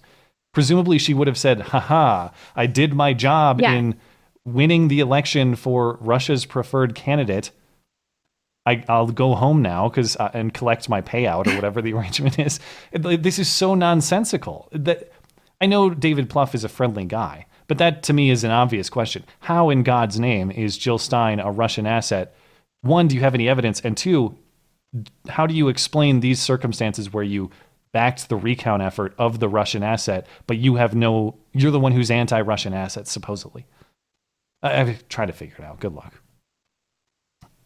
Presumably, 0.53 0.97
she 0.97 1.13
would 1.13 1.27
have 1.27 1.37
said, 1.37 1.61
haha, 1.61 2.29
I 2.55 2.65
did 2.65 2.93
my 2.93 3.13
job 3.13 3.61
Yeah. 3.61 3.73
in 3.73 3.99
winning 4.45 4.87
the 4.87 4.99
election 4.99 5.55
for 5.55 5.97
Russia's 6.01 6.45
preferred 6.45 6.95
candidate. 6.95 7.51
I, 8.65 8.83
I'll 8.87 9.07
go 9.07 9.35
home 9.35 9.61
now 9.61 9.89
because 9.89 10.15
uh, 10.17 10.31
and 10.33 10.53
collect 10.53 10.89
my 10.89 11.01
payout 11.01 11.47
or 11.47 11.55
whatever 11.55 11.81
the 11.81 11.93
arrangement 11.95 12.39
is. 12.39 12.59
This 12.91 13.39
is 13.39 13.47
so 13.47 13.75
nonsensical 13.75 14.69
that 14.71 15.11
I 15.61 15.65
know 15.65 15.89
David 15.89 16.29
Plouffe 16.29 16.55
is 16.55 16.63
a 16.63 16.69
friendly 16.69 17.05
guy, 17.05 17.45
but 17.67 17.77
that 17.77 18.01
to 18.03 18.13
me 18.13 18.29
is 18.29 18.43
an 18.43 18.51
obvious 18.51 18.89
question. 18.89 19.23
How 19.41 19.69
in 19.69 19.83
God's 19.83 20.19
name 20.19 20.51
is 20.51 20.77
Jill 20.77 20.97
Stein 20.97 21.39
a 21.39 21.51
Russian 21.51 21.85
asset? 21.85 22.35
One, 22.81 23.07
do 23.07 23.15
you 23.15 23.21
have 23.21 23.35
any 23.35 23.49
evidence? 23.49 23.81
And 23.81 23.95
two, 23.97 24.37
how 25.27 25.45
do 25.45 25.53
you 25.53 25.67
explain 25.67 26.19
these 26.19 26.39
circumstances 26.39 27.11
where 27.13 27.23
you 27.23 27.51
backed 27.91 28.29
the 28.29 28.35
recount 28.35 28.81
effort 28.81 29.13
of 29.17 29.39
the 29.39 29.49
Russian 29.49 29.83
asset, 29.83 30.27
but 30.47 30.57
you 30.57 30.75
have 30.75 30.95
no, 30.95 31.37
you're 31.53 31.71
the 31.71 31.79
one 31.79 31.91
who's 31.91 32.11
anti 32.11 32.39
Russian 32.41 32.73
assets, 32.73 33.11
supposedly? 33.11 33.65
I, 34.61 34.81
I've 34.81 35.07
tried 35.09 35.27
to 35.27 35.33
figure 35.33 35.57
it 35.59 35.63
out. 35.63 35.79
Good 35.79 35.93
luck. 35.93 36.13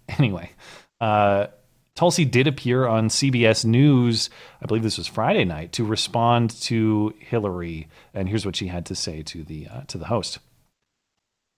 Anyway, 0.10 0.52
uh, 1.00 1.48
Tulsi 1.96 2.26
did 2.26 2.48
appear 2.48 2.88
on 2.88 3.08
CBS 3.08 3.66
News, 3.66 4.30
I 4.62 4.66
believe 4.66 4.84
this 4.84 4.98
was 4.98 5.08
Friday 5.08 5.46
night, 5.46 5.72
to 5.74 5.86
respond 5.86 6.50
to 6.62 7.14
Hillary. 7.20 7.88
And 8.14 8.28
here's 8.28 8.46
what 8.46 8.56
she 8.56 8.68
had 8.68 8.86
to 8.88 8.96
say 8.96 9.22
to 9.24 9.44
the, 9.44 9.68
uh, 9.68 9.82
to 9.88 9.98
the 9.98 10.06
host. 10.06 10.40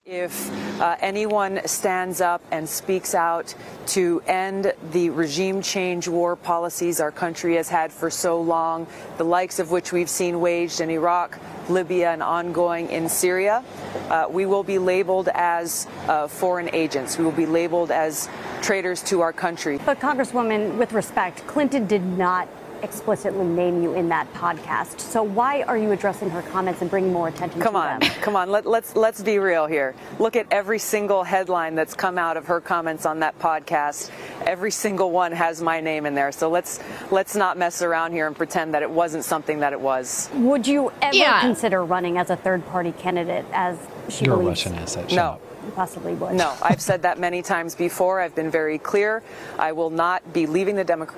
If 0.07 0.51
uh, 0.79 0.97
anyone 0.99 1.61
stands 1.65 2.21
up 2.21 2.39
and 2.51 2.69
speaks 2.69 3.15
out 3.15 3.55
to 3.87 4.21
end 4.27 4.71
the 4.91 5.09
regime 5.09 5.63
change 5.63 6.07
war 6.07 6.35
policies 6.35 6.99
our 6.99 7.11
country 7.11 7.55
has 7.55 7.69
had 7.69 7.91
for 7.91 8.11
so 8.11 8.39
long, 8.39 8.85
the 9.17 9.23
likes 9.23 9.57
of 9.57 9.71
which 9.71 9.91
we've 9.91 10.07
seen 10.07 10.41
waged 10.41 10.79
in 10.79 10.91
Iraq, 10.91 11.39
Libya, 11.69 12.11
and 12.11 12.21
ongoing 12.21 12.87
in 12.89 13.09
Syria, 13.09 13.63
uh, 14.11 14.27
we 14.29 14.45
will 14.45 14.61
be 14.61 14.77
labeled 14.77 15.27
as 15.33 15.87
uh, 16.07 16.27
foreign 16.27 16.69
agents. 16.75 17.17
We 17.17 17.25
will 17.25 17.31
be 17.31 17.47
labeled 17.47 17.89
as 17.89 18.29
traitors 18.61 19.01
to 19.05 19.21
our 19.21 19.33
country. 19.33 19.79
But 19.87 19.99
Congresswoman, 19.99 20.77
with 20.77 20.93
respect, 20.93 21.47
Clinton 21.47 21.87
did 21.87 22.03
not 22.03 22.47
explicitly 22.83 23.45
name 23.45 23.81
you 23.83 23.93
in 23.93 24.09
that 24.09 24.31
podcast. 24.33 24.99
So 24.99 25.23
why 25.23 25.63
are 25.63 25.77
you 25.77 25.91
addressing 25.91 26.29
her 26.31 26.41
comments 26.43 26.81
and 26.81 26.89
bringing 26.89 27.11
more 27.13 27.27
attention 27.27 27.61
Come 27.61 27.73
to 27.73 27.79
on, 27.79 27.99
them? 27.99 28.09
come 28.21 28.35
on. 28.35 28.49
Let, 28.49 28.65
let's 28.65 28.95
let's 28.95 29.21
be 29.21 29.39
real 29.39 29.65
here. 29.65 29.95
Look 30.19 30.35
at 30.35 30.47
every 30.51 30.79
single 30.79 31.23
headline 31.23 31.75
that's 31.75 31.93
come 31.93 32.17
out 32.17 32.37
of 32.37 32.45
her 32.47 32.61
comments 32.61 33.05
on 33.05 33.19
that 33.19 33.37
podcast. 33.39 34.11
Every 34.45 34.71
single 34.71 35.11
one 35.11 35.31
has 35.31 35.61
my 35.61 35.79
name 35.81 36.05
in 36.05 36.15
there. 36.15 36.31
So 36.31 36.49
let's 36.49 36.79
let's 37.11 37.35
not 37.35 37.57
mess 37.57 37.81
around 37.81 38.11
here 38.11 38.27
and 38.27 38.35
pretend 38.35 38.73
that 38.73 38.81
it 38.83 38.89
wasn't 38.89 39.23
something 39.25 39.59
that 39.59 39.73
it 39.73 39.79
was. 39.79 40.29
Would 40.33 40.67
you 40.67 40.91
ever 41.01 41.15
Yeah. 41.15 41.41
consider 41.41 41.83
running 41.83 42.17
as 42.17 42.29
a 42.29 42.35
third-party 42.35 42.93
candidate, 42.93 43.45
as 43.53 43.77
she 44.09 44.25
You're 44.25 44.35
a 44.35 44.37
believes 44.37 44.65
Russian 44.65 44.75
asset. 44.81 45.11
No. 45.11 45.21
up. 45.23 45.41
possibly 45.75 46.13
would? 46.13 46.33
No, 46.35 46.53
I've 46.61 46.79
said 46.81 47.01
that 47.01 47.19
many 47.19 47.41
times 47.41 47.73
before. 47.75 48.21
I've 48.21 48.35
been 48.35 48.51
very 48.51 48.77
clear. 48.77 49.23
I 49.57 49.71
will 49.71 49.89
not 49.89 50.31
be 50.31 50.45
leaving 50.45 50.75
the 50.75 50.85
Democ- 50.85 51.13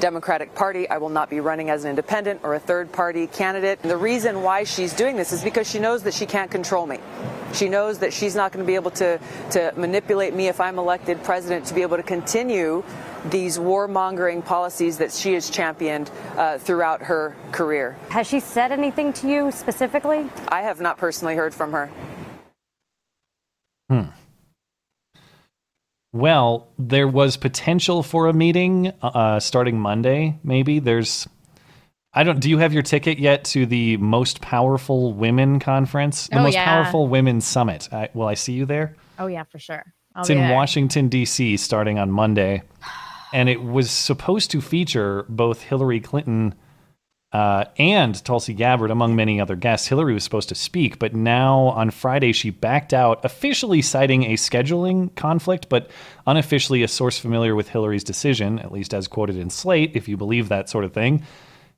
Democratic 0.00 0.54
Party. 0.54 0.88
I 0.88 0.98
will 0.98 1.08
not 1.08 1.30
be 1.30 1.40
running 1.40 1.70
as 1.70 1.84
an 1.84 1.90
independent 1.90 2.40
or 2.42 2.54
a 2.54 2.58
third 2.58 2.92
party 2.92 3.26
candidate. 3.26 3.80
And 3.82 3.90
the 3.90 3.96
reason 3.96 4.42
why 4.42 4.64
she's 4.64 4.92
doing 4.92 5.16
this 5.16 5.32
is 5.32 5.42
because 5.42 5.68
she 5.68 5.78
knows 5.78 6.02
that 6.04 6.14
she 6.14 6.26
can't 6.26 6.50
control 6.50 6.86
me. 6.86 6.98
She 7.52 7.68
knows 7.68 7.98
that 7.98 8.12
she's 8.12 8.36
not 8.36 8.52
going 8.52 8.64
to 8.64 8.66
be 8.66 8.74
able 8.74 8.90
to, 8.92 9.18
to 9.50 9.72
manipulate 9.76 10.34
me 10.34 10.48
if 10.48 10.60
I'm 10.60 10.78
elected 10.78 11.22
president 11.22 11.66
to 11.66 11.74
be 11.74 11.82
able 11.82 11.96
to 11.96 12.02
continue 12.02 12.84
these 13.30 13.58
warmongering 13.58 14.44
policies 14.44 14.98
that 14.98 15.12
she 15.12 15.32
has 15.34 15.50
championed 15.50 16.10
uh, 16.36 16.58
throughout 16.58 17.02
her 17.02 17.34
career. 17.52 17.96
Has 18.10 18.26
she 18.26 18.40
said 18.40 18.70
anything 18.70 19.12
to 19.14 19.28
you 19.28 19.50
specifically? 19.50 20.28
I 20.48 20.62
have 20.62 20.80
not 20.80 20.98
personally 20.98 21.34
heard 21.34 21.54
from 21.54 21.72
her. 21.72 21.90
Hmm. 23.88 24.02
Well, 26.12 26.68
there 26.78 27.06
was 27.08 27.36
potential 27.36 28.02
for 28.02 28.28
a 28.28 28.32
meeting 28.32 28.92
uh, 29.02 29.40
starting 29.40 29.78
Monday. 29.78 30.38
Maybe 30.42 30.78
there's. 30.78 31.28
I 32.14 32.24
don't. 32.24 32.40
Do 32.40 32.48
you 32.48 32.58
have 32.58 32.72
your 32.72 32.82
ticket 32.82 33.18
yet 33.18 33.44
to 33.46 33.66
the 33.66 33.98
most 33.98 34.40
powerful 34.40 35.12
women 35.12 35.60
conference? 35.60 36.28
The 36.28 36.38
Oh, 36.38 36.42
most 36.44 36.54
yeah. 36.54 36.64
powerful 36.64 37.06
women 37.08 37.40
summit. 37.42 37.88
I, 37.92 38.08
will 38.14 38.26
I 38.26 38.34
see 38.34 38.54
you 38.54 38.64
there? 38.64 38.96
Oh 39.18 39.26
yeah, 39.26 39.44
for 39.44 39.58
sure. 39.58 39.84
I'll 40.14 40.22
it's 40.22 40.30
in 40.30 40.38
there. 40.38 40.54
Washington 40.54 41.08
D.C. 41.08 41.58
starting 41.58 41.98
on 41.98 42.10
Monday, 42.10 42.62
and 43.34 43.48
it 43.50 43.62
was 43.62 43.90
supposed 43.90 44.50
to 44.52 44.62
feature 44.62 45.26
both 45.28 45.60
Hillary 45.62 46.00
Clinton 46.00 46.54
uh, 47.32 47.64
and 47.78 48.24
Tulsi 48.24 48.54
Gabbard, 48.54 48.90
among 48.90 49.14
many 49.14 49.40
other 49.40 49.54
guests. 49.56 49.86
Hillary 49.88 50.14
was 50.14 50.24
supposed 50.24 50.48
to 50.48 50.54
speak, 50.54 50.98
but 50.98 51.14
now 51.14 51.58
on 51.68 51.90
Friday 51.90 52.32
she 52.32 52.48
backed 52.50 52.94
out, 52.94 53.22
officially 53.24 53.82
citing 53.82 54.24
a 54.24 54.34
scheduling 54.34 55.14
conflict, 55.14 55.68
but 55.68 55.90
unofficially 56.26 56.82
a 56.82 56.88
source 56.88 57.18
familiar 57.18 57.54
with 57.54 57.68
Hillary's 57.68 58.04
decision, 58.04 58.58
at 58.60 58.72
least 58.72 58.94
as 58.94 59.08
quoted 59.08 59.36
in 59.36 59.50
Slate, 59.50 59.92
if 59.94 60.08
you 60.08 60.16
believe 60.16 60.48
that 60.48 60.70
sort 60.70 60.84
of 60.84 60.92
thing. 60.94 61.22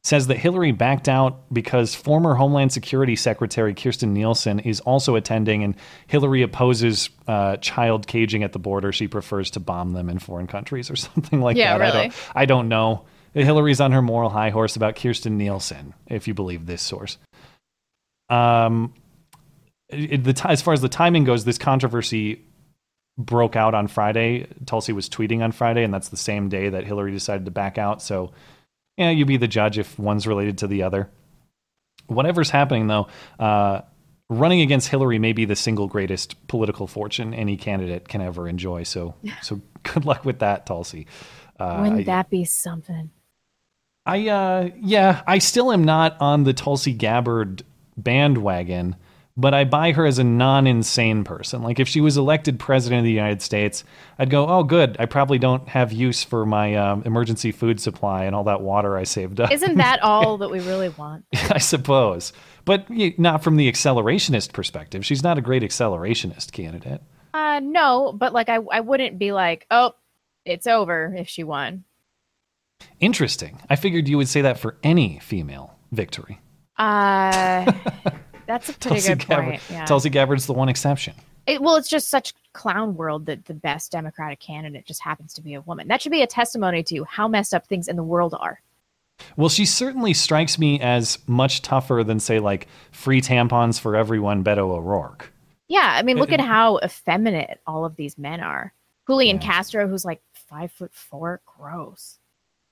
Says 0.03 0.29
that 0.29 0.39
Hillary 0.39 0.73
backed 0.73 1.11
out 1.11 1.53
because 1.53 1.95
former 1.95 2.35
Homeland 2.35 2.73
Security 2.73 3.15
Secretary 3.17 3.75
Kirstjen 3.75 4.13
Nielsen 4.13 4.59
is 4.61 4.81
also 4.81 5.15
attending, 5.15 5.63
and 5.63 5.75
Hillary 6.07 6.41
opposes 6.41 7.11
uh, 7.29 7.59
child 7.59 8.07
caging 8.07 8.43
at 8.43 8.53
the 8.53 8.59
border. 8.59 8.93
She 8.93 9.09
prefers 9.09 9.51
to 9.51 9.61
bomb 9.61 9.93
them 9.93 10.09
in 10.09 10.19
foreign 10.19 10.47
countries 10.47 10.91
or 10.91 10.97
something 10.97 11.43
like 11.43 11.59
Yeah, 11.59 11.77
that. 11.77 11.83
I 11.83 11.87
really. 11.99 12.09
don't, 12.09 12.15
I 12.35 12.45
don't 12.47 12.69
know. 12.69 13.05
Hillary's 13.33 13.81
on 13.81 13.93
her 13.93 14.03
moral 14.03 14.31
high 14.31 14.51
horse 14.51 14.77
about 14.77 14.97
Kirstjen 14.97 15.33
Nielsen, 15.33 15.95
if 16.07 16.27
you 16.27 16.35
believe 16.35 16.67
this 16.67 16.83
source. 16.83 17.19
Um, 18.29 18.95
it, 19.89 20.25
the 20.25 20.49
as 20.49 20.63
far 20.63 20.75
as 20.75 20.81
the 20.81 20.89
timing 20.89 21.25
goes, 21.25 21.45
this 21.45 21.59
controversy 21.59 22.45
broke 23.19 23.57
out 23.57 23.75
on 23.75 23.89
Friday. 23.89 24.47
Tulsi 24.67 24.93
was 24.93 25.09
tweeting 25.09 25.43
on 25.43 25.53
Friday, 25.53 25.85
and 25.85 25.93
that's 25.93 26.09
the 26.09 26.17
same 26.17 26.49
day 26.49 26.71
that 26.71 26.85
Hillary 26.85 27.13
decided 27.13 27.45
to 27.45 27.51
back 27.51 27.79
out. 27.79 28.03
So, 28.03 28.33
yeah, 28.97 29.11
you 29.11 29.25
be 29.25 29.37
the 29.37 29.49
judge 29.49 29.79
if 29.79 29.99
one's 29.99 30.27
related 30.27 30.59
to 30.59 30.67
the 30.67 30.83
other. 30.85 31.11
Whatever's 32.07 32.51
happening, 32.51 32.87
though, 32.87 33.09
uh, 33.39 33.83
running 34.29 34.61
against 34.61 34.89
Hillary 34.89 35.19
may 35.19 35.33
be 35.33 35.45
the 35.45 35.57
single 35.57 35.87
greatest 35.87 36.47
political 36.49 36.87
fortune 36.87 37.35
any 37.35 37.57
candidate 37.57 38.09
can 38.09 38.21
ever 38.21 38.49
enjoy. 38.49 38.85
So, 38.85 39.15
so 39.43 39.61
good 39.83 40.05
luck 40.05 40.25
with 40.25 40.41
that, 40.41 40.67
Tulsi. 40.67 41.07
Uh, 41.59 41.81
Wouldn't 41.83 42.07
that 42.07 42.31
be 42.31 42.45
something? 42.45 43.11
I 44.11 44.29
uh 44.29 44.71
yeah, 44.81 45.23
I 45.25 45.39
still 45.39 45.71
am 45.71 45.85
not 45.85 46.17
on 46.21 46.43
the 46.43 46.53
Tulsi 46.53 46.93
Gabbard 46.93 47.63
bandwagon, 47.97 48.97
but 49.37 49.55
I 49.55 49.63
buy 49.63 49.93
her 49.93 50.05
as 50.05 50.19
a 50.19 50.25
non-insane 50.25 51.23
person. 51.23 51.63
Like 51.63 51.79
if 51.79 51.87
she 51.87 52.01
was 52.01 52.17
elected 52.17 52.59
president 52.59 52.99
of 52.99 53.05
the 53.05 53.13
United 53.13 53.41
States, 53.41 53.85
I'd 54.19 54.29
go, 54.29 54.49
"Oh, 54.49 54.65
good. 54.65 54.97
I 54.99 55.07
probably 55.07 55.39
don't 55.39 55.69
have 55.69 55.93
use 55.93 56.25
for 56.25 56.45
my 56.45 56.75
um, 56.75 57.05
emergency 57.05 57.53
food 57.53 57.81
supply 57.81 58.25
and 58.25 58.35
all 58.35 58.43
that 58.45 58.63
water 58.63 58.97
I 58.97 59.05
saved 59.05 59.41
up." 59.41 59.53
Isn't 59.53 59.77
that 59.77 60.03
all 60.03 60.39
that 60.39 60.51
we 60.51 60.59
really 60.59 60.89
want? 60.89 61.25
I 61.33 61.59
suppose. 61.59 62.33
But 62.65 62.87
not 63.17 63.45
from 63.45 63.59
the 63.59 63.71
accelerationist 63.71 64.53
perspective. 64.53 65.07
She's 65.07 65.23
not 65.23 65.39
a 65.39 65.41
great 65.41 65.63
accelerationist 65.63 66.51
candidate. 66.51 67.01
Uh, 67.33 67.61
no, 67.63 68.13
but 68.13 68.33
like 68.33 68.49
I, 68.49 68.57
I 68.57 68.81
wouldn't 68.81 69.21
be 69.21 69.31
like, 69.31 69.67
oh, 69.71 69.93
it's 70.45 70.67
over 70.67 71.15
if 71.17 71.29
she 71.29 71.45
won. 71.45 71.85
Interesting. 73.01 73.61
I 73.69 73.77
figured 73.77 74.09
you 74.09 74.17
would 74.19 74.29
say 74.29 74.43
that 74.43 74.59
for 74.59 74.77
any 74.83 75.19
female 75.21 75.75
victory. 75.93 76.41
Uh, 76.77 77.71
that's 78.47 78.69
a 78.69 78.73
pretty 78.73 79.01
Tulsi 79.01 79.09
good 79.09 79.27
Gabbard, 79.27 79.45
point. 79.45 79.63
Yeah. 79.71 79.85
Tulsi 79.85 80.11
Gabbard's 80.11 80.47
the 80.47 80.53
one 80.53 80.69
exception. 80.69 81.15
It, 81.47 81.63
well, 81.63 81.77
it's 81.77 81.89
just 81.89 82.09
such 82.09 82.35
clown 82.53 82.97
world 82.97 83.27
that 83.27 83.47
the 83.47 83.55
best 83.55 83.93
Democratic 83.93 84.41
candidate 84.41 84.87
just 84.87 85.03
happens 85.03 85.33
to 85.35 85.43
be 85.43 85.55
a 85.55 85.61
woman. 85.63 85.89
That 85.89 86.03
should 86.03 86.13
be 86.13 86.23
a 86.23 86.27
testimony 86.27 86.83
to 86.85 87.05
how 87.05 87.29
messed 87.29 87.55
up 87.55 87.67
things 87.67 87.89
in 87.89 87.97
the 87.97 88.03
world 88.03 88.35
are. 88.39 88.61
Well, 89.37 89.49
she 89.49 89.67
certainly 89.67 90.15
strikes 90.15 90.59
me 90.59 90.81
as 90.81 91.19
much 91.27 91.63
tougher 91.63 92.03
than, 92.05 92.21
say, 92.21 92.39
like 92.39 92.69
free 92.93 93.21
tampons 93.21 93.79
for 93.79 93.97
everyone, 93.97 94.45
Beto 94.45 94.71
O'Rourke. 94.71 95.33
Yeah, 95.69 95.95
I 95.97 96.03
mean, 96.03 96.17
look 96.17 96.33
at 96.33 96.41
how 96.41 96.79
effeminate 96.83 97.61
all 97.67 97.85
of 97.85 97.97
these 97.97 98.19
men 98.19 98.41
are. 98.41 98.73
Julian 99.07 99.37
yeah. 99.37 99.47
Castro, 99.47 99.89
who's 99.89 100.05
like 100.05 100.23
five 100.33 100.73
foot 100.73 100.93
four, 100.95 101.41
gross. 101.47 102.20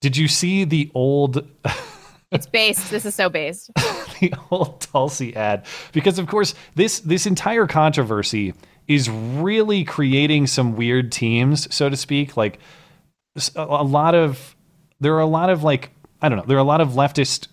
Did 0.01 0.17
you 0.17 0.29
see 0.29 0.65
the 0.65 0.91
old? 0.95 1.47
it's 2.31 2.47
based. 2.47 2.91
This 2.91 3.05
is 3.05 3.15
so 3.15 3.29
based. 3.29 3.71
the 4.21 4.33
old 4.51 4.81
Tulsi 4.81 5.35
ad, 5.35 5.67
because 5.93 6.19
of 6.19 6.27
course 6.27 6.55
this 6.75 7.01
this 7.01 7.27
entire 7.27 7.67
controversy 7.67 8.55
is 8.87 9.11
really 9.11 9.85
creating 9.85 10.47
some 10.47 10.77
weird 10.77 11.13
teams, 11.13 11.73
so 11.75 11.89
to 11.89 11.97
speak. 11.97 12.37
Like 12.37 12.59
a, 13.57 13.63
a 13.63 13.85
lot 13.85 14.15
of 14.15 14.57
there 15.01 15.15
are 15.15 15.21
a 15.21 15.27
lot 15.27 15.51
of 15.51 15.63
like 15.63 15.91
I 16.23 16.29
don't 16.29 16.39
know. 16.39 16.45
There 16.47 16.57
are 16.57 16.61
a 16.61 16.65
lot 16.65 16.81
of 16.81 16.91
leftist 16.91 17.49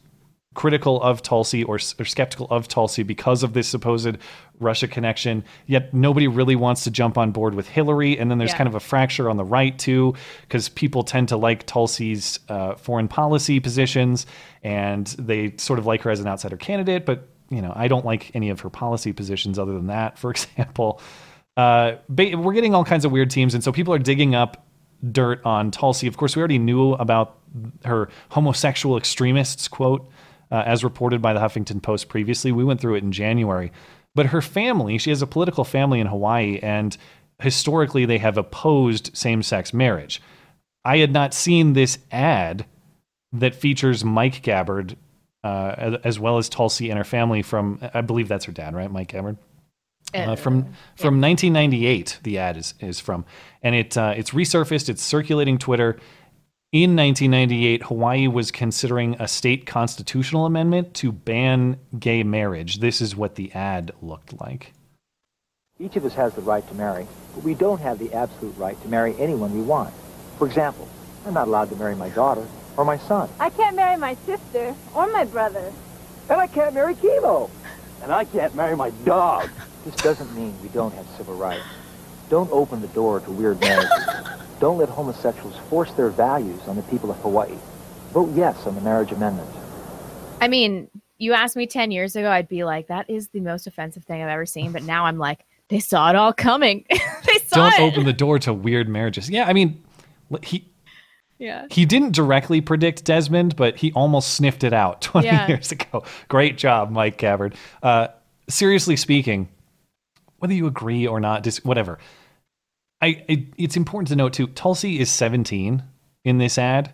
critical 0.55 1.01
of 1.03 1.21
Tulsi 1.21 1.63
or, 1.63 1.75
or, 1.75 2.05
skeptical 2.05 2.47
of 2.49 2.67
Tulsi 2.67 3.03
because 3.03 3.43
of 3.43 3.53
this 3.53 3.67
supposed 3.67 4.17
Russia 4.59 4.87
connection. 4.87 5.43
Yet 5.67 5.93
nobody 5.93 6.27
really 6.27 6.55
wants 6.55 6.83
to 6.85 6.91
jump 6.91 7.17
on 7.17 7.31
board 7.31 7.53
with 7.53 7.67
Hillary. 7.67 8.17
And 8.17 8.31
then 8.31 8.39
there's 8.39 8.51
yeah. 8.51 8.57
kind 8.57 8.67
of 8.67 8.75
a 8.75 8.79
fracture 8.79 9.29
on 9.29 9.37
the 9.37 9.43
right 9.43 9.77
too, 9.77 10.15
because 10.41 10.69
people 10.69 11.03
tend 11.03 11.29
to 11.29 11.37
like 11.37 11.65
Tulsi's 11.65 12.39
uh, 12.49 12.75
foreign 12.75 13.07
policy 13.07 13.59
positions 13.59 14.25
and 14.63 15.07
they 15.19 15.53
sort 15.57 15.77
of 15.77 15.85
like 15.85 16.01
her 16.01 16.09
as 16.09 16.19
an 16.19 16.27
outsider 16.27 16.57
candidate. 16.57 17.05
But 17.05 17.27
you 17.49 17.61
know, 17.61 17.73
I 17.75 17.87
don't 17.87 18.05
like 18.05 18.31
any 18.33 18.49
of 18.49 18.61
her 18.61 18.69
policy 18.69 19.13
positions 19.13 19.59
other 19.59 19.73
than 19.73 19.87
that, 19.87 20.17
for 20.17 20.31
example. 20.31 21.01
Uh, 21.57 21.95
we're 22.09 22.53
getting 22.53 22.73
all 22.73 22.83
kinds 22.83 23.05
of 23.05 23.11
weird 23.11 23.29
teams, 23.29 23.53
and 23.53 23.63
so 23.63 23.71
people 23.71 23.93
are 23.93 23.99
digging 23.99 24.35
up 24.35 24.65
dirt 25.11 25.45
on 25.45 25.71
Tulsi. 25.71 26.07
Of 26.07 26.17
course, 26.17 26.35
we 26.35 26.41
already 26.41 26.57
knew 26.57 26.93
about 26.93 27.37
her 27.85 28.09
homosexual 28.29 28.97
extremists 28.97 29.67
quote, 29.67 30.09
uh, 30.51 30.63
as 30.65 30.83
reported 30.83 31.21
by 31.21 31.33
the 31.33 31.39
Huffington 31.39 31.81
Post 31.81 32.09
previously. 32.09 32.51
We 32.51 32.63
went 32.63 32.79
through 32.79 32.95
it 32.95 33.03
in 33.03 33.11
January. 33.11 33.71
But 34.13 34.27
her 34.27 34.41
family, 34.41 34.97
she 34.97 35.09
has 35.09 35.21
a 35.21 35.27
political 35.27 35.63
family 35.63 35.99
in 35.99 36.07
Hawaii, 36.07 36.59
and 36.61 36.95
historically 37.39 38.05
they 38.05 38.17
have 38.17 38.37
opposed 38.37 39.15
same 39.15 39.43
sex 39.43 39.73
marriage. 39.73 40.21
I 40.85 40.97
had 40.97 41.11
not 41.11 41.33
seen 41.33 41.73
this 41.73 41.97
ad 42.11 42.65
that 43.33 43.55
features 43.55 44.05
Mike 44.05 44.41
Gabbard 44.41 44.95
uh, 45.43 45.97
as 46.03 46.19
well 46.19 46.39
as 46.39 46.49
Tulsi 46.49 46.89
and 46.89 46.97
her 46.97 47.03
family 47.03 47.43
from, 47.43 47.79
I 47.93 48.01
believe 48.01 48.27
that's 48.27 48.45
her 48.45 48.51
dad, 48.51 48.73
right? 48.73 48.89
Mike 48.89 49.09
Gabbard? 49.09 49.37
Uh, 50.13 50.35
from 50.35 50.63
from 50.95 51.19
1998, 51.19 52.19
the 52.23 52.37
ad 52.37 52.57
is, 52.57 52.73
is 52.79 52.99
from, 52.99 53.25
and 53.61 53.75
it 53.75 53.97
uh, 53.97 54.13
it's 54.15 54.31
resurfaced. 54.31 54.87
It's 54.87 55.03
circulating 55.03 55.57
Twitter. 55.57 55.99
In 56.71 56.95
1998, 56.95 57.83
Hawaii 57.83 58.27
was 58.27 58.51
considering 58.51 59.15
a 59.19 59.27
state 59.27 59.65
constitutional 59.65 60.45
amendment 60.45 60.93
to 60.95 61.11
ban 61.11 61.77
gay 61.97 62.23
marriage. 62.23 62.79
This 62.79 62.99
is 62.99 63.15
what 63.15 63.35
the 63.35 63.51
ad 63.53 63.91
looked 64.01 64.39
like. 64.41 64.73
Each 65.79 65.95
of 65.95 66.03
us 66.05 66.13
has 66.15 66.33
the 66.33 66.41
right 66.41 66.67
to 66.67 66.73
marry, 66.73 67.07
but 67.33 67.43
we 67.43 67.53
don't 67.53 67.79
have 67.79 67.99
the 67.99 68.11
absolute 68.13 68.57
right 68.57 68.81
to 68.81 68.87
marry 68.89 69.15
anyone 69.17 69.53
we 69.53 69.61
want. 69.61 69.93
For 70.37 70.47
example, 70.47 70.87
I'm 71.25 71.33
not 71.33 71.47
allowed 71.47 71.69
to 71.69 71.75
marry 71.75 71.95
my 71.95 72.09
daughter 72.09 72.45
or 72.75 72.83
my 72.83 72.97
son. 72.97 73.29
I 73.39 73.51
can't 73.51 73.75
marry 73.75 73.97
my 73.97 74.15
sister 74.25 74.75
or 74.93 75.07
my 75.11 75.25
brother. 75.25 75.71
And 76.29 76.41
I 76.41 76.47
can't 76.47 76.73
marry 76.73 76.95
Chemo. 76.95 77.49
And 78.01 78.11
I 78.11 78.25
can't 78.25 78.55
marry 78.55 78.75
my 78.75 78.89
dog. 79.05 79.49
This 79.85 79.95
doesn't 79.97 80.35
mean 80.35 80.51
we 80.63 80.69
don't 80.69 80.95
have 80.95 81.05
civil 81.15 81.35
rights. 81.35 81.63
Don't 82.27 82.51
open 82.51 82.81
the 82.81 82.87
door 82.87 83.19
to 83.19 83.29
weird 83.29 83.61
marriages. 83.61 83.91
Don't 84.65 84.79
let 84.79 84.89
homosexuals 84.89 85.55
force 85.69 85.91
their 85.91 86.09
values 86.09 86.59
on 86.67 86.75
the 86.75 86.81
people 86.81 87.11
of 87.11 87.17
Hawaii. 87.17 87.55
Vote 88.13 88.31
yes 88.33 88.65
on 88.65 88.73
the 88.73 88.81
marriage 88.81 89.11
amendment. 89.11 89.47
I 90.41 90.47
mean, 90.47 90.89
you 91.19 91.33
asked 91.33 91.55
me 91.55 91.67
10 91.67 91.91
years 91.91 92.15
ago, 92.15 92.31
I'd 92.31 92.49
be 92.49 92.63
like, 92.63 92.87
that 92.87 93.07
is 93.07 93.27
the 93.27 93.41
most 93.41 93.67
offensive 93.67 94.05
thing 94.05 94.23
I've 94.23 94.27
ever 94.27 94.47
seen. 94.47 94.71
But 94.71 94.81
now 94.81 95.05
I'm 95.05 95.19
like, 95.19 95.45
they 95.67 95.79
saw 95.79 96.09
it 96.09 96.15
all 96.15 96.33
coming. 96.33 96.83
they 96.89 97.37
saw 97.45 97.67
it." 97.67 97.73
Don't 97.73 97.73
it. 97.73 97.79
open 97.81 98.05
the 98.05 98.13
door 98.13 98.39
to 98.39 98.53
weird 98.55 98.89
marriages. 98.89 99.29
Yeah, 99.29 99.45
I 99.47 99.53
mean, 99.53 99.83
he 100.41 100.67
yeah. 101.37 101.67
He 101.69 101.85
didn't 101.85 102.13
directly 102.13 102.59
predict 102.59 103.05
Desmond, 103.05 103.55
but 103.55 103.75
he 103.75 103.91
almost 103.91 104.33
sniffed 104.33 104.63
it 104.63 104.73
out 104.73 105.01
20 105.03 105.27
yeah. 105.27 105.47
years 105.47 105.71
ago. 105.71 106.03
Great 106.27 106.57
job, 106.57 106.89
Mike 106.89 107.17
Gabbard. 107.17 107.53
Uh, 107.83 108.07
seriously 108.49 108.95
speaking, 108.95 109.47
whether 110.39 110.55
you 110.55 110.65
agree 110.65 111.05
or 111.05 111.19
not, 111.19 111.43
just 111.43 111.63
whatever. 111.65 111.99
I, 113.01 113.23
I 113.29 113.47
it's 113.57 113.77
important 113.77 114.09
to 114.09 114.15
note 114.15 114.33
too. 114.33 114.47
Tulsi 114.47 114.99
is 114.99 115.09
17 115.11 115.83
in 116.23 116.37
this 116.37 116.57
ad. 116.57 116.93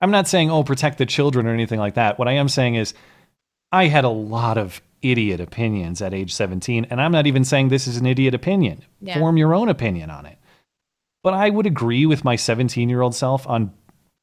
I'm 0.00 0.10
not 0.10 0.28
saying 0.28 0.50
oh 0.50 0.64
protect 0.64 0.98
the 0.98 1.06
children 1.06 1.46
or 1.46 1.54
anything 1.54 1.78
like 1.78 1.94
that. 1.94 2.18
What 2.18 2.28
I 2.28 2.32
am 2.32 2.48
saying 2.48 2.76
is 2.76 2.94
I 3.72 3.86
had 3.86 4.04
a 4.04 4.08
lot 4.08 4.58
of 4.58 4.80
idiot 5.00 5.40
opinions 5.40 6.02
at 6.02 6.12
age 6.14 6.32
17 6.32 6.86
and 6.90 7.00
I'm 7.00 7.12
not 7.12 7.26
even 7.26 7.44
saying 7.44 7.68
this 7.68 7.86
is 7.86 7.96
an 7.96 8.06
idiot 8.06 8.34
opinion. 8.34 8.84
Yeah. 9.00 9.18
Form 9.18 9.36
your 9.36 9.54
own 9.54 9.68
opinion 9.68 10.10
on 10.10 10.26
it. 10.26 10.38
But 11.22 11.34
I 11.34 11.50
would 11.50 11.66
agree 11.66 12.06
with 12.06 12.24
my 12.24 12.36
17 12.36 12.88
year 12.88 13.00
old 13.00 13.14
self 13.14 13.46
on 13.46 13.72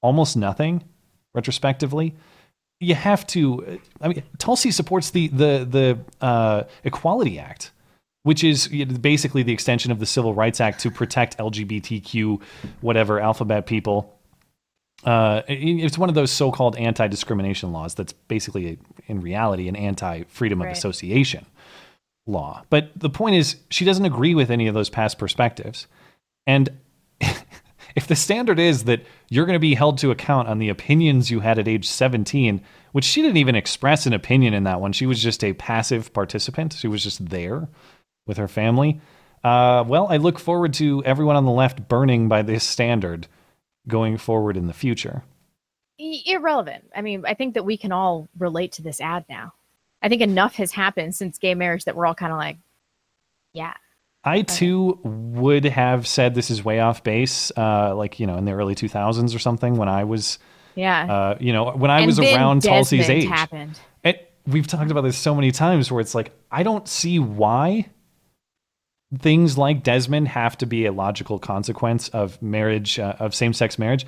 almost 0.01 0.37
nothing 0.37 0.83
retrospectively. 1.33 2.15
You 2.79 2.95
have 2.95 3.25
to. 3.27 3.79
I 4.01 4.07
mean, 4.09 4.23
Tulsi 4.37 4.71
supports 4.71 5.11
the 5.11 5.27
the 5.27 5.67
the 6.19 6.25
uh, 6.25 6.63
Equality 6.83 7.39
Act, 7.39 7.71
which 8.25 8.43
is 8.43 8.67
basically 9.01 9.43
the 9.43 9.53
extension 9.53 9.91
of 9.91 9.99
the 9.99 10.05
Civil 10.07 10.33
Rights 10.33 10.59
Act 10.59 10.79
to 10.79 10.89
protect 10.89 11.37
LGBTQ, 11.37 12.41
whatever 12.81 13.19
alphabet 13.19 13.67
people. 13.67 14.17
Uh, 15.03 15.43
it's 15.47 15.95
one 15.95 16.09
of 16.09 16.15
those 16.15 16.31
so-called 16.31 16.75
anti-discrimination 16.75 17.71
laws 17.71 17.93
that's 17.93 18.13
basically, 18.13 18.79
in 19.05 19.21
reality, 19.21 19.67
an 19.67 19.75
anti-freedom 19.75 20.59
of 20.59 20.69
association 20.69 21.45
law. 22.25 22.63
But 22.71 22.89
the 22.95 23.11
point 23.11 23.35
is, 23.35 23.57
she 23.69 23.85
doesn't 23.85 24.05
agree 24.05 24.33
with 24.33 24.49
any 24.49 24.65
of 24.65 24.73
those 24.73 24.89
past 24.89 25.19
perspectives, 25.19 25.85
and 26.47 26.69
if 27.95 28.07
the 28.07 28.15
standard 28.15 28.57
is 28.57 28.85
that 28.85 29.05
you're 29.29 29.45
going 29.45 29.53
to 29.53 29.59
be 29.59 29.75
held 29.75 29.99
to 29.99 30.09
account 30.09 30.47
on 30.47 30.57
the 30.57 30.69
opinions 30.69 31.29
you 31.29 31.41
had 31.41 31.59
at 31.59 31.67
age 31.67 31.87
17, 31.87 32.59
which 32.91 33.05
she 33.05 33.21
didn't 33.21 33.37
even 33.37 33.53
express 33.53 34.07
an 34.07 34.13
opinion 34.13 34.55
in 34.55 34.63
that 34.63 34.81
one, 34.81 34.93
she 34.93 35.05
was 35.05 35.21
just 35.21 35.43
a 35.43 35.53
passive 35.53 36.11
participant. 36.11 36.73
She 36.73 36.87
was 36.87 37.03
just 37.03 37.29
there 37.29 37.67
with 38.25 38.37
her 38.37 38.47
family. 38.47 38.99
Uh, 39.43 39.83
well, 39.87 40.07
I 40.09 40.17
look 40.17 40.39
forward 40.39 40.73
to 40.75 41.03
everyone 41.05 41.35
on 41.35 41.45
the 41.45 41.51
left 41.51 41.87
burning 41.87 42.27
by 42.27 42.41
this 42.41 42.63
standard 42.63 43.27
going 43.87 44.17
forward 44.17 44.57
in 44.57 44.67
the 44.67 44.73
future. 44.73 45.23
Irrelevant. 45.97 46.85
I 46.95 47.01
mean, 47.01 47.23
I 47.25 47.35
think 47.35 47.53
that 47.53 47.63
we 47.63 47.77
can 47.77 47.91
all 47.91 48.27
relate 48.37 48.73
to 48.73 48.81
this 48.81 48.99
ad 48.99 49.25
now. 49.29 49.53
I 50.01 50.09
think 50.09 50.21
enough 50.21 50.55
has 50.55 50.71
happened 50.71 51.15
since 51.15 51.37
gay 51.37 51.55
marriage 51.55 51.85
that 51.85 51.95
we're 51.95 52.05
all 52.05 52.15
kind 52.15 52.31
of 52.31 52.37
like, 52.37 52.57
yeah, 53.53 53.73
I 54.25 54.41
too 54.41 54.99
would 55.03 55.65
have 55.65 56.07
said 56.07 56.33
this 56.33 56.49
is 56.49 56.65
way 56.65 56.79
off 56.79 57.03
base, 57.03 57.51
uh, 57.55 57.95
like 57.95 58.19
you 58.19 58.25
know, 58.25 58.37
in 58.37 58.45
the 58.45 58.53
early 58.53 58.73
2000s 58.73 59.35
or 59.35 59.39
something 59.39 59.75
when 59.77 59.87
I 59.87 60.03
was, 60.03 60.39
yeah, 60.73 61.05
uh, 61.05 61.37
you 61.39 61.53
know, 61.53 61.71
when 61.71 61.91
I 61.91 61.99
and 61.99 62.07
was 62.07 62.19
around 62.19 62.63
Desmond 62.63 62.85
Tulsi's 62.87 63.09
age. 63.09 63.25
Happened. 63.25 63.79
It, 64.03 64.33
we've 64.47 64.65
talked 64.65 64.89
about 64.89 65.01
this 65.01 65.15
so 65.15 65.35
many 65.35 65.51
times 65.51 65.91
where 65.91 66.01
it's 66.01 66.15
like 66.15 66.31
I 66.51 66.63
don't 66.63 66.87
see 66.87 67.19
why 67.19 67.87
things 69.19 69.57
like 69.57 69.83
Desmond 69.83 70.29
have 70.29 70.57
to 70.57 70.65
be 70.65 70.85
a 70.85 70.91
logical 70.91 71.39
consequence 71.39 72.09
of 72.09 72.41
marriage, 72.41 72.99
uh, 72.99 73.15
of 73.19 73.35
same-sex 73.35 73.77
marriage. 73.77 74.05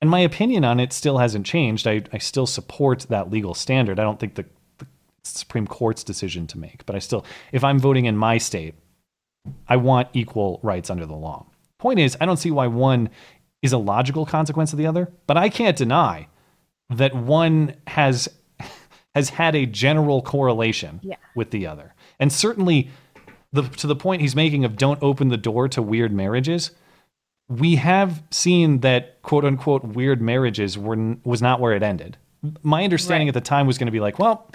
And 0.00 0.08
my 0.08 0.20
opinion 0.20 0.64
on 0.64 0.80
it 0.80 0.92
still 0.92 1.18
hasn't 1.18 1.46
changed. 1.46 1.86
I, 1.86 2.02
I 2.12 2.18
still 2.18 2.46
support 2.46 3.06
that 3.10 3.30
legal 3.30 3.54
standard. 3.54 3.98
I 3.98 4.02
don't 4.02 4.18
think 4.18 4.34
the, 4.34 4.46
the 4.78 4.86
Supreme 5.24 5.66
Court's 5.66 6.02
decision 6.02 6.46
to 6.48 6.58
make, 6.58 6.86
but 6.86 6.96
I 6.96 7.00
still, 7.00 7.24
if 7.52 7.62
I'm 7.62 7.78
voting 7.78 8.06
in 8.06 8.16
my 8.16 8.38
state, 8.38 8.74
I 9.68 9.76
want 9.76 10.08
equal 10.12 10.58
rights 10.62 10.90
under 10.90 11.06
the 11.06 11.14
law. 11.14 11.46
Point 11.78 11.98
is, 11.98 12.16
I 12.20 12.26
don't 12.26 12.36
see 12.36 12.50
why 12.50 12.66
one 12.66 13.10
is 13.62 13.72
a 13.72 13.78
logical 13.78 14.26
consequence 14.26 14.72
of 14.72 14.78
the 14.78 14.86
other, 14.86 15.10
but 15.26 15.36
I 15.36 15.48
can't 15.48 15.76
deny 15.76 16.28
that 16.90 17.14
one 17.14 17.74
has 17.86 18.28
has 19.14 19.30
had 19.30 19.54
a 19.54 19.66
general 19.66 20.22
correlation 20.22 21.00
yeah. 21.02 21.16
with 21.34 21.50
the 21.50 21.66
other. 21.66 21.94
And 22.18 22.32
certainly 22.32 22.90
the, 23.52 23.62
to 23.62 23.86
the 23.86 23.96
point 23.96 24.22
he's 24.22 24.36
making 24.36 24.64
of 24.64 24.76
don't 24.76 25.02
open 25.02 25.28
the 25.28 25.36
door 25.36 25.68
to 25.68 25.82
weird 25.82 26.12
marriages, 26.12 26.70
we 27.48 27.76
have 27.76 28.22
seen 28.30 28.80
that 28.80 29.20
quote 29.22 29.44
unquote 29.44 29.84
weird 29.84 30.22
marriages 30.22 30.78
were 30.78 31.16
was 31.24 31.42
not 31.42 31.60
where 31.60 31.72
it 31.72 31.82
ended. 31.82 32.16
My 32.62 32.84
understanding 32.84 33.26
right. 33.26 33.36
at 33.36 33.42
the 33.42 33.46
time 33.46 33.66
was 33.66 33.76
going 33.76 33.86
to 33.86 33.92
be 33.92 34.00
like, 34.00 34.18
well, 34.18 34.50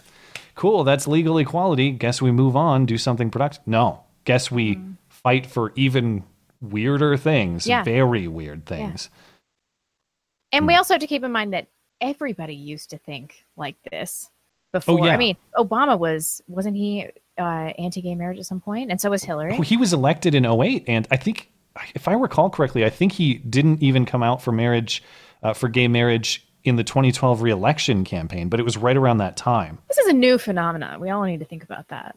cool, 0.55 0.83
that's 0.83 1.07
legal 1.07 1.37
equality. 1.37 1.91
Guess 1.91 2.21
we 2.21 2.31
move 2.31 2.55
on, 2.55 2.85
do 2.85 2.97
something 2.97 3.29
productive. 3.29 3.67
No, 3.67 4.01
guess 4.23 4.49
we 4.49 4.77
mm. 4.77 4.95
fight 5.09 5.45
for 5.45 5.71
even 5.75 6.23
weirder 6.61 7.17
things, 7.17 7.67
yeah. 7.67 7.83
very 7.83 8.27
weird 8.27 8.65
things. 8.65 9.09
Yeah. 9.11 10.57
And 10.57 10.67
we 10.67 10.75
also 10.75 10.93
have 10.93 11.01
to 11.01 11.07
keep 11.07 11.23
in 11.23 11.31
mind 11.31 11.53
that 11.53 11.67
everybody 11.99 12.55
used 12.55 12.91
to 12.91 12.97
think 12.97 13.45
like 13.57 13.75
this 13.91 14.31
before. 14.71 15.01
Oh, 15.01 15.05
yeah. 15.05 15.13
I 15.13 15.17
mean, 15.17 15.35
Obama 15.57 15.99
was 15.99 16.41
wasn't 16.47 16.77
he 16.77 17.09
uh, 17.37 17.73
anti-gay 17.77 18.15
marriage 18.15 18.39
at 18.39 18.45
some 18.45 18.61
point, 18.61 18.91
and 18.91 18.99
so 18.99 19.09
was 19.09 19.23
Hillary. 19.23 19.53
Well, 19.53 19.61
he 19.61 19.77
was 19.77 19.93
elected 19.93 20.35
in 20.35 20.45
08, 20.45 20.85
and 20.87 21.07
I 21.11 21.17
think, 21.17 21.51
if 21.93 22.07
I 22.07 22.13
recall 22.13 22.49
correctly, 22.49 22.85
I 22.85 22.89
think 22.89 23.13
he 23.13 23.35
didn't 23.35 23.81
even 23.81 24.05
come 24.05 24.23
out 24.23 24.41
for 24.41 24.51
marriage, 24.51 25.03
uh, 25.43 25.53
for 25.53 25.67
gay 25.67 25.87
marriage 25.87 26.47
in 26.63 26.77
the 26.77 26.83
2012 26.83 27.41
reelection 27.41 28.03
campaign, 28.03 28.49
but 28.49 28.59
it 28.59 28.63
was 28.63 28.77
right 28.77 28.97
around 28.97 29.17
that 29.17 29.37
time. 29.37 29.77
This 29.87 29.99
is 29.99 30.07
a 30.07 30.13
new 30.13 30.37
phenomenon. 30.37 30.99
We 30.99 31.09
all 31.09 31.23
need 31.23 31.39
to 31.39 31.45
think 31.45 31.63
about 31.63 31.89
that. 31.89 32.15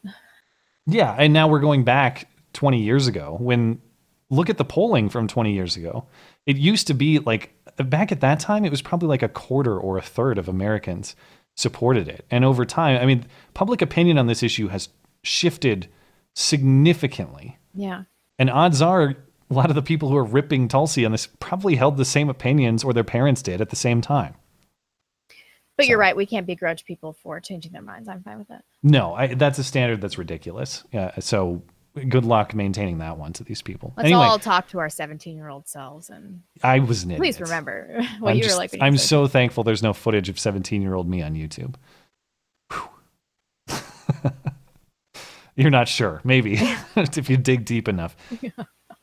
Yeah, 0.86 1.14
and 1.18 1.34
now 1.34 1.48
we're 1.48 1.60
going 1.60 1.84
back 1.84 2.28
20 2.54 2.82
years 2.82 3.06
ago 3.06 3.36
when 3.38 3.80
look 4.30 4.50
at 4.50 4.58
the 4.58 4.64
polling 4.64 5.08
from 5.08 5.28
20 5.28 5.52
years 5.52 5.76
ago. 5.76 6.06
It 6.46 6.56
used 6.56 6.86
to 6.86 6.94
be 6.94 7.18
like 7.18 7.54
back 7.76 8.10
at 8.10 8.20
that 8.20 8.40
time 8.40 8.64
it 8.64 8.70
was 8.70 8.82
probably 8.82 9.08
like 9.08 9.22
a 9.22 9.28
quarter 9.28 9.78
or 9.78 9.98
a 9.98 10.02
third 10.02 10.38
of 10.38 10.48
Americans 10.48 11.14
supported 11.56 12.08
it. 12.08 12.24
And 12.30 12.44
over 12.44 12.64
time, 12.64 13.00
I 13.00 13.06
mean, 13.06 13.26
public 13.54 13.82
opinion 13.82 14.18
on 14.18 14.26
this 14.26 14.42
issue 14.42 14.68
has 14.68 14.88
shifted 15.22 15.88
significantly. 16.34 17.58
Yeah. 17.74 18.04
And 18.38 18.50
odds 18.50 18.80
are 18.82 19.16
a 19.50 19.54
lot 19.54 19.70
of 19.70 19.74
the 19.74 19.82
people 19.82 20.08
who 20.08 20.16
are 20.16 20.24
ripping 20.24 20.68
Tulsi 20.68 21.04
on 21.04 21.12
this 21.12 21.26
probably 21.40 21.76
held 21.76 21.96
the 21.96 22.04
same 22.04 22.28
opinions 22.28 22.84
or 22.84 22.92
their 22.92 23.04
parents 23.04 23.42
did 23.42 23.60
at 23.60 23.70
the 23.70 23.76
same 23.76 24.00
time. 24.00 24.34
But 25.76 25.86
you're 25.86 25.98
right. 25.98 26.16
We 26.16 26.26
can't 26.26 26.46
begrudge 26.46 26.84
people 26.84 27.12
for 27.12 27.38
changing 27.40 27.70
their 27.72 27.82
minds. 27.82 28.08
I'm 28.08 28.22
fine 28.22 28.38
with 28.38 28.48
that. 28.48 28.64
No, 28.82 29.14
I, 29.14 29.28
that's 29.34 29.58
a 29.58 29.64
standard 29.64 30.00
that's 30.00 30.18
ridiculous. 30.18 30.82
Yeah, 30.92 31.18
so 31.20 31.62
good 32.08 32.24
luck 32.24 32.52
maintaining 32.54 32.98
that 32.98 33.16
one 33.16 33.32
to 33.34 33.44
these 33.44 33.62
people. 33.62 33.92
Let's 33.96 34.06
anyway, 34.06 34.24
all 34.24 34.38
talk 34.40 34.68
to 34.70 34.80
our 34.80 34.88
17 34.90 35.36
year 35.36 35.48
old 35.48 35.68
selves 35.68 36.10
and 36.10 36.42
I 36.62 36.80
was 36.80 37.04
an 37.04 37.14
please 37.16 37.40
remember 37.40 38.02
what 38.20 38.30
I'm 38.30 38.36
you 38.36 38.42
just- 38.42 38.54
were 38.54 38.58
like. 38.58 38.72
when 38.72 38.82
I'm 38.82 38.96
so 38.96 39.26
thankful 39.26 39.64
there's 39.64 39.82
no 39.82 39.92
footage 39.92 40.28
of 40.28 40.38
17 40.38 40.82
year 40.82 40.94
old 40.94 41.08
me 41.08 41.22
on 41.22 41.34
YouTube. 41.34 41.74
You're 45.58 45.70
not 45.70 45.88
sure, 45.88 46.20
maybe 46.24 46.56
if 46.96 47.28
you 47.28 47.36
dig 47.36 47.64
deep 47.64 47.88
enough. 47.88 48.16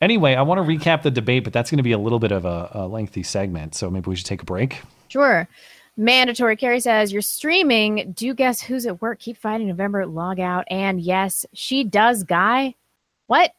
Anyway, 0.02 0.36
I 0.36 0.42
want 0.42 0.60
to 0.60 0.64
recap 0.64 1.04
the 1.04 1.10
debate, 1.10 1.46
but 1.46 1.54
that's 1.54 1.72
going 1.72 1.78
to 1.78 1.84
be 1.84 1.94
a 1.94 1.98
little 1.98 2.20
bit 2.20 2.34
of 2.34 2.44
a, 2.44 2.70
a 2.74 2.88
lengthy 2.88 3.24
segment, 3.24 3.76
so 3.76 3.90
maybe 3.90 4.10
we 4.10 4.16
should 4.18 4.26
take 4.26 4.42
a 4.42 4.46
break. 4.46 4.82
Sure. 5.08 5.48
Mandatory 5.96 6.58
Carrie 6.58 6.82
says, 6.82 7.14
You're 7.14 7.22
streaming. 7.22 8.12
Do 8.12 8.34
guess 8.34 8.62
who's 8.62 8.86
at 8.86 9.02
work? 9.02 9.20
Keep 9.20 9.38
fighting 9.38 9.68
November. 9.68 10.06
Log 10.06 10.40
out. 10.40 10.66
And 10.70 11.00
yes, 11.00 11.46
she 11.54 11.86
does, 11.86 12.24
Guy. 12.24 12.76
What? 13.28 13.54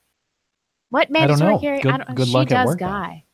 What 0.91 1.09
I 1.17 1.27
don't 1.27 1.39
mandatory 1.39 1.53
know. 1.55 1.59
Carrie? 1.59 1.81
Good- 1.81 1.93
I 1.95 1.97
don't, 1.97 2.15
good 2.15 2.29
she 2.29 2.35
luck 2.35 2.53
at 2.53 2.65
does, 2.65 2.67
work. 2.67 2.79
Guy. 2.81 3.25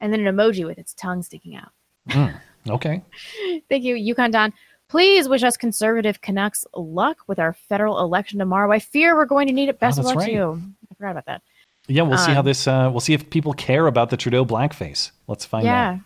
And 0.00 0.12
then 0.12 0.26
an 0.26 0.36
emoji 0.36 0.66
with 0.66 0.78
its 0.78 0.92
tongue 0.92 1.22
sticking 1.22 1.56
out. 1.56 1.70
Mm, 2.10 2.38
okay. 2.68 3.02
Thank 3.70 3.84
you, 3.84 3.94
Yukon 3.94 4.30
Don. 4.30 4.52
Please 4.88 5.28
wish 5.28 5.42
us 5.42 5.56
conservative 5.56 6.20
Canucks 6.22 6.64
luck 6.74 7.18
with 7.26 7.38
our 7.38 7.52
federal 7.52 8.00
election 8.00 8.38
tomorrow. 8.38 8.72
I 8.72 8.78
fear 8.78 9.14
we're 9.14 9.26
going 9.26 9.46
to 9.48 9.52
need 9.52 9.68
it. 9.68 9.78
Best 9.78 9.98
of 9.98 10.06
Oh, 10.06 10.08
that's 10.08 10.16
luck 10.16 10.26
to 10.26 10.32
you. 10.32 10.62
I 10.90 10.94
forgot 10.94 11.10
about 11.10 11.26
that. 11.26 11.42
Yeah, 11.88 12.02
we'll 12.02 12.18
see 12.18 12.32
how 12.32 12.40
Um, 12.40 12.46
this. 12.46 12.66
Uh, 12.66 12.88
we'll 12.90 13.00
see 13.00 13.14
if 13.14 13.28
people 13.30 13.52
care 13.54 13.86
about 13.86 14.10
the 14.10 14.16
Trudeau 14.16 14.44
blackface. 14.44 15.10
Let's 15.26 15.44
find 15.44 15.64
yeah. 15.64 15.88
out. 15.88 15.94
Yeah, 15.94 16.00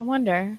I 0.00 0.04
wonder. 0.04 0.58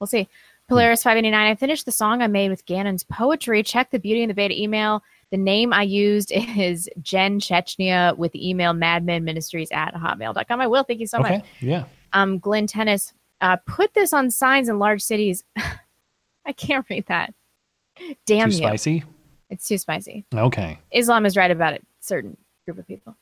We'll 0.00 0.06
see. 0.06 0.28
Polaris 0.68 1.02
five 1.02 1.18
eighty 1.18 1.30
nine. 1.30 1.50
I 1.50 1.54
finished 1.54 1.84
the 1.84 1.92
song 1.92 2.22
I 2.22 2.26
made 2.26 2.48
with 2.48 2.64
Gannon's 2.64 3.04
poetry. 3.04 3.62
Check 3.62 3.90
the 3.90 3.98
Beauty 3.98 4.22
and 4.22 4.30
the 4.30 4.34
Beta 4.34 4.58
email. 4.58 5.02
The 5.30 5.36
name 5.36 5.72
I 5.72 5.82
used 5.82 6.32
is 6.34 6.88
Jen 7.02 7.40
Chechnya 7.40 8.16
with 8.16 8.32
the 8.32 8.48
email 8.48 8.72
madmenministries 8.72 9.72
at 9.72 9.94
hotmail.com. 9.94 10.60
I 10.60 10.66
will. 10.66 10.84
Thank 10.84 11.00
you 11.00 11.06
so 11.06 11.18
okay. 11.20 11.38
much. 11.38 11.44
Yeah. 11.60 11.84
Um, 12.14 12.38
Glenn 12.38 12.66
Tennis, 12.66 13.12
uh, 13.42 13.56
put 13.66 13.92
this 13.92 14.12
on 14.12 14.30
signs 14.30 14.68
in 14.68 14.78
large 14.78 15.02
cities. 15.02 15.44
I 16.46 16.52
can't 16.52 16.86
read 16.90 17.06
that. 17.06 17.32
Damn 18.26 18.50
Too 18.50 18.56
you. 18.56 18.62
spicy. 18.62 19.04
It's 19.50 19.68
too 19.68 19.78
spicy. 19.78 20.24
Okay. 20.34 20.78
Islam 20.90 21.26
is 21.26 21.36
right 21.36 21.50
about 21.50 21.74
it. 21.74 21.86
Certain 22.00 22.36
group 22.64 22.78
of 22.78 22.86
people. 22.86 23.16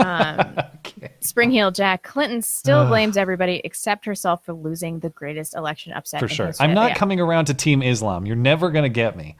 Um, 0.00 0.56
Spring 1.20 1.50
Heel 1.50 1.70
Jack 1.70 2.02
Clinton 2.02 2.42
still 2.42 2.80
Ugh. 2.80 2.88
blames 2.88 3.16
everybody 3.16 3.60
except 3.64 4.04
herself 4.04 4.44
for 4.44 4.52
losing 4.52 4.98
the 4.98 5.08
greatest 5.10 5.54
election 5.54 5.92
upset. 5.92 6.20
For 6.20 6.28
sure. 6.28 6.52
I'm 6.60 6.74
not 6.74 6.90
Yeah. 6.90 6.94
coming 6.96 7.20
around 7.20 7.46
to 7.46 7.54
Team 7.54 7.82
Islam. 7.82 8.26
You're 8.26 8.36
never 8.36 8.70
gonna 8.70 8.88
get 8.88 9.16
me. 9.16 9.36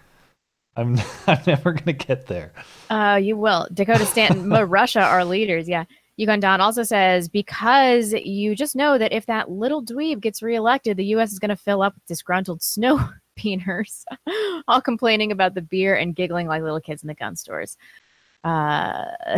I'm. 0.77 0.99
I'm 1.27 1.41
never 1.47 1.73
gonna 1.73 1.93
get 1.93 2.27
there. 2.29 2.53
Uh, 2.89 3.19
you 3.23 3.37
will. 3.37 3.67
Dakota 3.75 4.07
Stanton, 4.07 4.49
Russia 4.49 5.01
are 5.03 5.25
leaders. 5.25 5.69
Yeah. 5.69 5.85
Yukon 6.17 6.41
Don 6.41 6.61
also 6.61 6.83
says 6.83 7.29
because 7.29 8.13
you 8.13 8.55
just 8.55 8.77
know 8.77 8.99
that 8.99 9.13
if 9.13 9.27
that 9.27 9.51
little 9.51 9.83
dweeb 9.83 10.21
gets 10.21 10.43
reelected, 10.43 10.97
the 10.97 11.07
U.S. 11.07 11.33
is 11.33 11.39
going 11.39 11.49
to 11.49 11.57
fill 11.57 11.83
up 11.83 11.95
with 11.95 12.05
disgruntled 12.07 12.63
snow 12.63 13.01
peeners, 13.39 14.05
all 14.69 14.81
complaining 14.83 15.33
about 15.33 15.55
the 15.55 15.63
beer 15.63 15.95
and 15.97 16.15
giggling 16.15 16.47
like 16.47 16.63
little 16.63 16.81
kids 16.81 17.03
in 17.03 17.09
the 17.09 17.15
gun 17.15 17.35
stores. 17.37 17.77
Uh, 18.45 19.07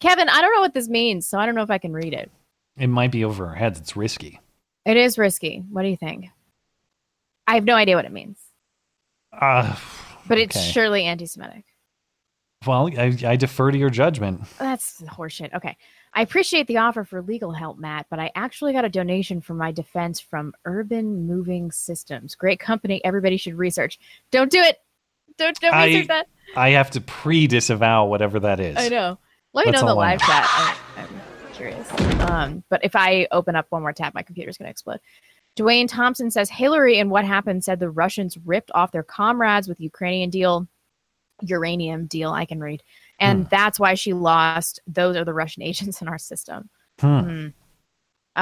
Kevin, 0.00 0.28
I 0.28 0.40
don't 0.40 0.54
know 0.54 0.60
what 0.60 0.74
this 0.74 0.88
means, 0.88 1.26
so 1.26 1.38
I 1.38 1.46
don't 1.46 1.54
know 1.54 1.62
if 1.62 1.70
I 1.70 1.78
can 1.78 1.92
read 1.92 2.14
it. 2.14 2.30
It 2.76 2.86
might 2.86 3.10
be 3.10 3.24
over 3.24 3.46
our 3.48 3.54
heads. 3.54 3.80
It's 3.80 3.96
risky. 3.96 4.40
It 4.86 4.96
is 4.96 5.18
risky. 5.18 5.64
What 5.70 5.82
do 5.82 5.88
you 5.88 5.96
think? 5.96 6.26
I 7.46 7.54
have 7.56 7.64
no 7.64 7.74
idea 7.74 7.96
what 7.96 8.04
it 8.04 8.12
means, 8.12 8.38
Uh, 9.32 9.76
but 10.28 10.38
it's 10.38 10.56
Okay. 10.56 10.70
surely 10.70 11.04
anti-Semitic. 11.04 11.64
Well, 12.66 12.88
I, 12.98 13.16
I 13.24 13.36
defer 13.36 13.70
to 13.70 13.78
your 13.78 13.90
judgment. 13.90 14.42
That's 14.58 15.00
horseshit. 15.02 15.54
Okay. 15.54 15.76
I 16.14 16.22
appreciate 16.22 16.66
the 16.66 16.78
offer 16.78 17.04
for 17.04 17.22
legal 17.22 17.52
help, 17.52 17.78
Matt, 17.78 18.06
but 18.10 18.18
I 18.18 18.30
actually 18.34 18.72
got 18.72 18.84
a 18.84 18.88
donation 18.88 19.40
for 19.40 19.54
my 19.54 19.70
defense 19.70 20.18
from 20.18 20.52
Urban 20.64 21.26
Moving 21.26 21.70
Systems. 21.70 22.34
Great 22.34 22.58
company. 22.58 23.04
Everybody 23.04 23.36
should 23.36 23.54
research. 23.54 23.98
Don't 24.30 24.50
do 24.50 24.60
it. 24.60 24.78
Don't, 25.36 25.58
don't 25.60 25.74
I, 25.74 25.86
research 25.86 26.08
that. 26.08 26.26
I 26.56 26.70
have 26.70 26.90
to 26.92 27.00
pre-disavow 27.00 28.06
whatever 28.06 28.40
that 28.40 28.58
is. 28.58 28.76
I 28.76 28.88
know. 28.88 29.18
Let 29.52 29.66
me 29.66 29.72
That's 29.72 29.82
know 29.82 29.88
in 29.88 29.92
the 29.92 29.94
live 29.94 30.20
chat. 30.20 30.44
I, 30.48 30.76
I'm 30.96 31.08
curious. 31.52 31.90
Um, 32.28 32.64
but 32.68 32.84
if 32.84 32.96
I 32.96 33.28
open 33.30 33.54
up 33.54 33.66
one 33.70 33.82
more 33.82 33.92
tab, 33.92 34.14
my 34.14 34.22
computer's 34.22 34.56
going 34.58 34.66
to 34.66 34.70
explode. 34.70 35.00
Dwayne 35.56 35.88
Thompson 35.88 36.30
says 36.30 36.50
Hillary 36.50 36.98
and 36.98 37.10
what 37.10 37.24
happened 37.24 37.64
said 37.64 37.80
the 37.80 37.90
Russians 37.90 38.38
ripped 38.44 38.70
off 38.74 38.92
their 38.92 39.02
comrades 39.02 39.68
with 39.68 39.80
Ukrainian 39.80 40.30
deal, 40.30 40.68
uranium 41.42 42.06
deal. 42.06 42.30
I 42.30 42.44
can 42.44 42.60
read, 42.60 42.82
and 43.18 43.44
Hmm. 43.44 43.48
that's 43.50 43.78
why 43.80 43.94
she 43.94 44.12
lost. 44.12 44.80
Those 44.86 45.16
are 45.16 45.24
the 45.24 45.34
Russian 45.34 45.62
agents 45.70 46.00
in 46.02 46.08
our 46.08 46.18
system. 46.18 46.68
Hmm. 47.00 47.20
Hmm. 47.20 47.46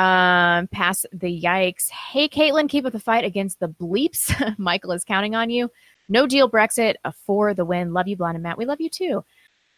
Um, 0.01 0.67
pass 0.69 1.07
the 1.13 1.41
yikes. 1.41 1.91
Hey, 1.91 2.29
Caitlin, 2.29 2.69
keep 2.69 2.85
up 2.85 2.93
the 2.93 3.01
fight 3.01 3.25
against 3.25 3.61
the 3.61 3.69
bleeps. 3.69 4.31
Michael 4.59 4.93
is 4.93 5.05
counting 5.05 5.35
on 5.35 5.49
you. 5.49 5.71
No 6.09 6.27
deal 6.27 6.51
Brexit 6.51 6.97
for 7.25 7.55
the 7.55 7.65
win. 7.65 7.95
Love 7.95 8.07
you, 8.07 8.17
Blonde 8.17 8.37
and 8.37 8.43
Matt. 8.43 8.59
We 8.59 8.67
love 8.67 8.81
you 8.81 8.91
too. 8.91 9.25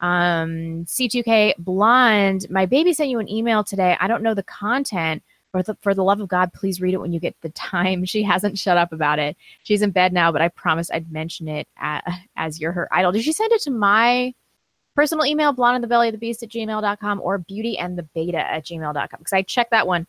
Um, 0.00 0.84
C2K 0.86 1.54
Blonde, 1.58 2.46
my 2.50 2.66
baby 2.66 2.92
sent 2.92 3.10
you 3.10 3.18
an 3.20 3.28
email 3.28 3.62
today. 3.64 3.96
I 4.00 4.08
don't 4.08 4.22
know 4.22 4.34
the 4.34 4.42
content. 4.42 5.22
For 5.52 5.62
the, 5.62 5.76
for 5.80 5.94
the 5.94 6.04
love 6.04 6.20
of 6.20 6.28
God, 6.28 6.52
please 6.52 6.80
read 6.80 6.92
it 6.92 7.00
when 7.00 7.12
you 7.12 7.20
get 7.20 7.34
the 7.40 7.48
time. 7.50 8.04
She 8.08 8.22
hasn't 8.22 8.58
shut 8.58 8.76
up 8.76 8.92
about 8.92 9.18
it. 9.18 9.36
She's 9.62 9.82
in 9.82 9.90
bed 9.90 10.12
now, 10.12 10.30
but 10.32 10.42
I 10.42 10.48
promised 10.48 10.90
I'd 10.92 11.10
mention 11.10 11.48
it 11.48 11.68
a 11.82 12.02
as 12.36 12.60
you're 12.60 12.72
her 12.72 12.88
idol. 12.92 13.12
Did 13.12 13.24
she 13.24 13.32
send 13.32 13.52
it 13.52 13.62
to 13.62 13.70
my 13.70 14.34
personal 14.94 15.24
email, 15.24 15.52
blonde 15.52 15.76
in 15.76 15.82
the 15.82 15.88
belly 15.88 16.08
of 16.08 16.12
the 16.12 16.18
beast 16.18 16.42
at 16.42 16.50
gmail.com 16.50 17.20
or 17.20 17.38
beauty 17.38 17.78
and 17.78 17.96
the 17.96 18.02
beta 18.02 18.38
at 18.38 18.64
gmail.com? 18.66 19.18
Because 19.18 19.32
I 19.32 19.42
check 19.42 19.70
that 19.70 19.86
one 19.86 20.06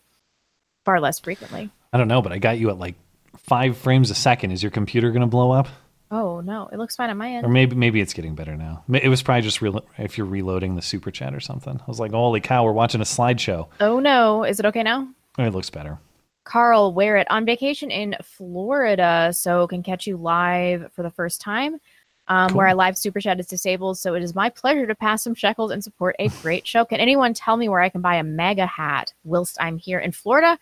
far 0.86 1.00
less 1.00 1.20
frequently. 1.20 1.70
I 1.94 1.98
don't 1.98 2.08
know, 2.08 2.22
but 2.22 2.32
I 2.32 2.38
got 2.40 2.60
you 2.60 2.70
at 2.70 2.78
like 2.78 2.96
five 3.38 3.78
frames 3.78 4.10
a 4.12 4.16
second. 4.16 4.52
Is 4.52 4.62
your 4.64 4.72
computer 4.72 5.12
going 5.12 5.22
to 5.22 5.28
blow 5.28 5.52
up? 5.52 5.68
Oh, 6.12 6.42
no. 6.42 6.68
It 6.72 6.78
looks 6.78 6.96
fine 6.96 7.10
on 7.10 7.18
my 7.18 7.32
end. 7.32 7.46
Or 7.46 7.50
maybe 7.50 7.76
maybe 7.76 8.02
it's 8.02 8.14
getting 8.14 8.34
better 8.34 8.56
now. 8.58 8.84
It 8.92 9.10
was 9.10 9.22
probably 9.22 9.44
just 9.44 9.62
re- 9.62 9.80
if 9.98 10.18
you're 10.18 10.26
reloading 10.28 10.76
the 10.76 10.82
super 10.82 11.12
chat 11.12 11.36
or 11.36 11.40
something. 11.40 11.80
I 11.80 11.84
was 11.88 12.00
like, 12.00 12.12
holy 12.12 12.42
cow, 12.42 12.64
we're 12.64 12.72
watching 12.72 13.02
a 13.02 13.04
slideshow. 13.04 13.68
Oh, 13.80 14.00
no. 14.00 14.44
Is 14.44 14.60
it 14.60 14.66
okay 14.66 14.82
now? 14.84 15.08
It 15.48 15.54
looks 15.54 15.70
better. 15.70 16.00
Carl 16.44 16.94
Wear 16.94 17.18
It 17.18 17.28
on 17.30 17.46
vacation 17.46 17.92
in 17.92 18.16
Florida, 18.24 19.32
so 19.34 19.68
can 19.68 19.84
catch 19.84 20.08
you 20.08 20.18
live 20.18 20.92
for 20.94 21.04
the 21.04 21.12
first 21.12 21.42
time. 21.42 21.80
Um, 22.28 22.54
Where 22.54 22.66
Cool. 22.68 22.70
our 22.72 22.76
live 22.76 22.98
super 22.98 23.20
chat 23.20 23.40
is 23.40 23.48
disabled, 23.48 23.98
so 23.98 24.14
it 24.14 24.22
is 24.24 24.36
my 24.36 24.50
pleasure 24.50 24.86
to 24.86 24.94
pass 24.96 25.24
some 25.24 25.34
shekels 25.34 25.72
and 25.72 25.84
support 25.84 26.16
a 26.20 26.28
great 26.44 26.68
show. 26.68 26.86
Can 26.86 27.00
anyone 27.00 27.34
tell 27.34 27.58
me 27.58 27.68
where 27.70 27.82
I 27.82 27.90
can 27.90 28.02
buy 28.02 28.16
a 28.16 28.24
MAGA 28.24 28.68
hat 28.68 29.14
whilst 29.24 29.58
I'm 29.60 29.78
here 29.78 30.00
in 30.00 30.12
Florida? 30.12 30.60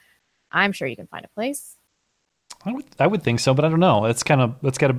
I'm 0.52 0.72
sure 0.72 0.88
you 0.88 0.96
can 0.96 1.08
find 1.08 1.26
a 1.26 1.30
place. 1.30 1.76
I 2.66 2.72
would 2.72 2.86
I 3.00 3.08
would 3.08 3.22
think 3.24 3.40
so, 3.42 3.54
but 3.54 3.66
I 3.66 3.70
don't 3.70 3.82
know. 3.82 4.06
It's 4.06 4.24
kind 4.24 4.40
of 4.42 4.56
it's 4.64 4.78
got 4.78 4.88
to 4.88 4.98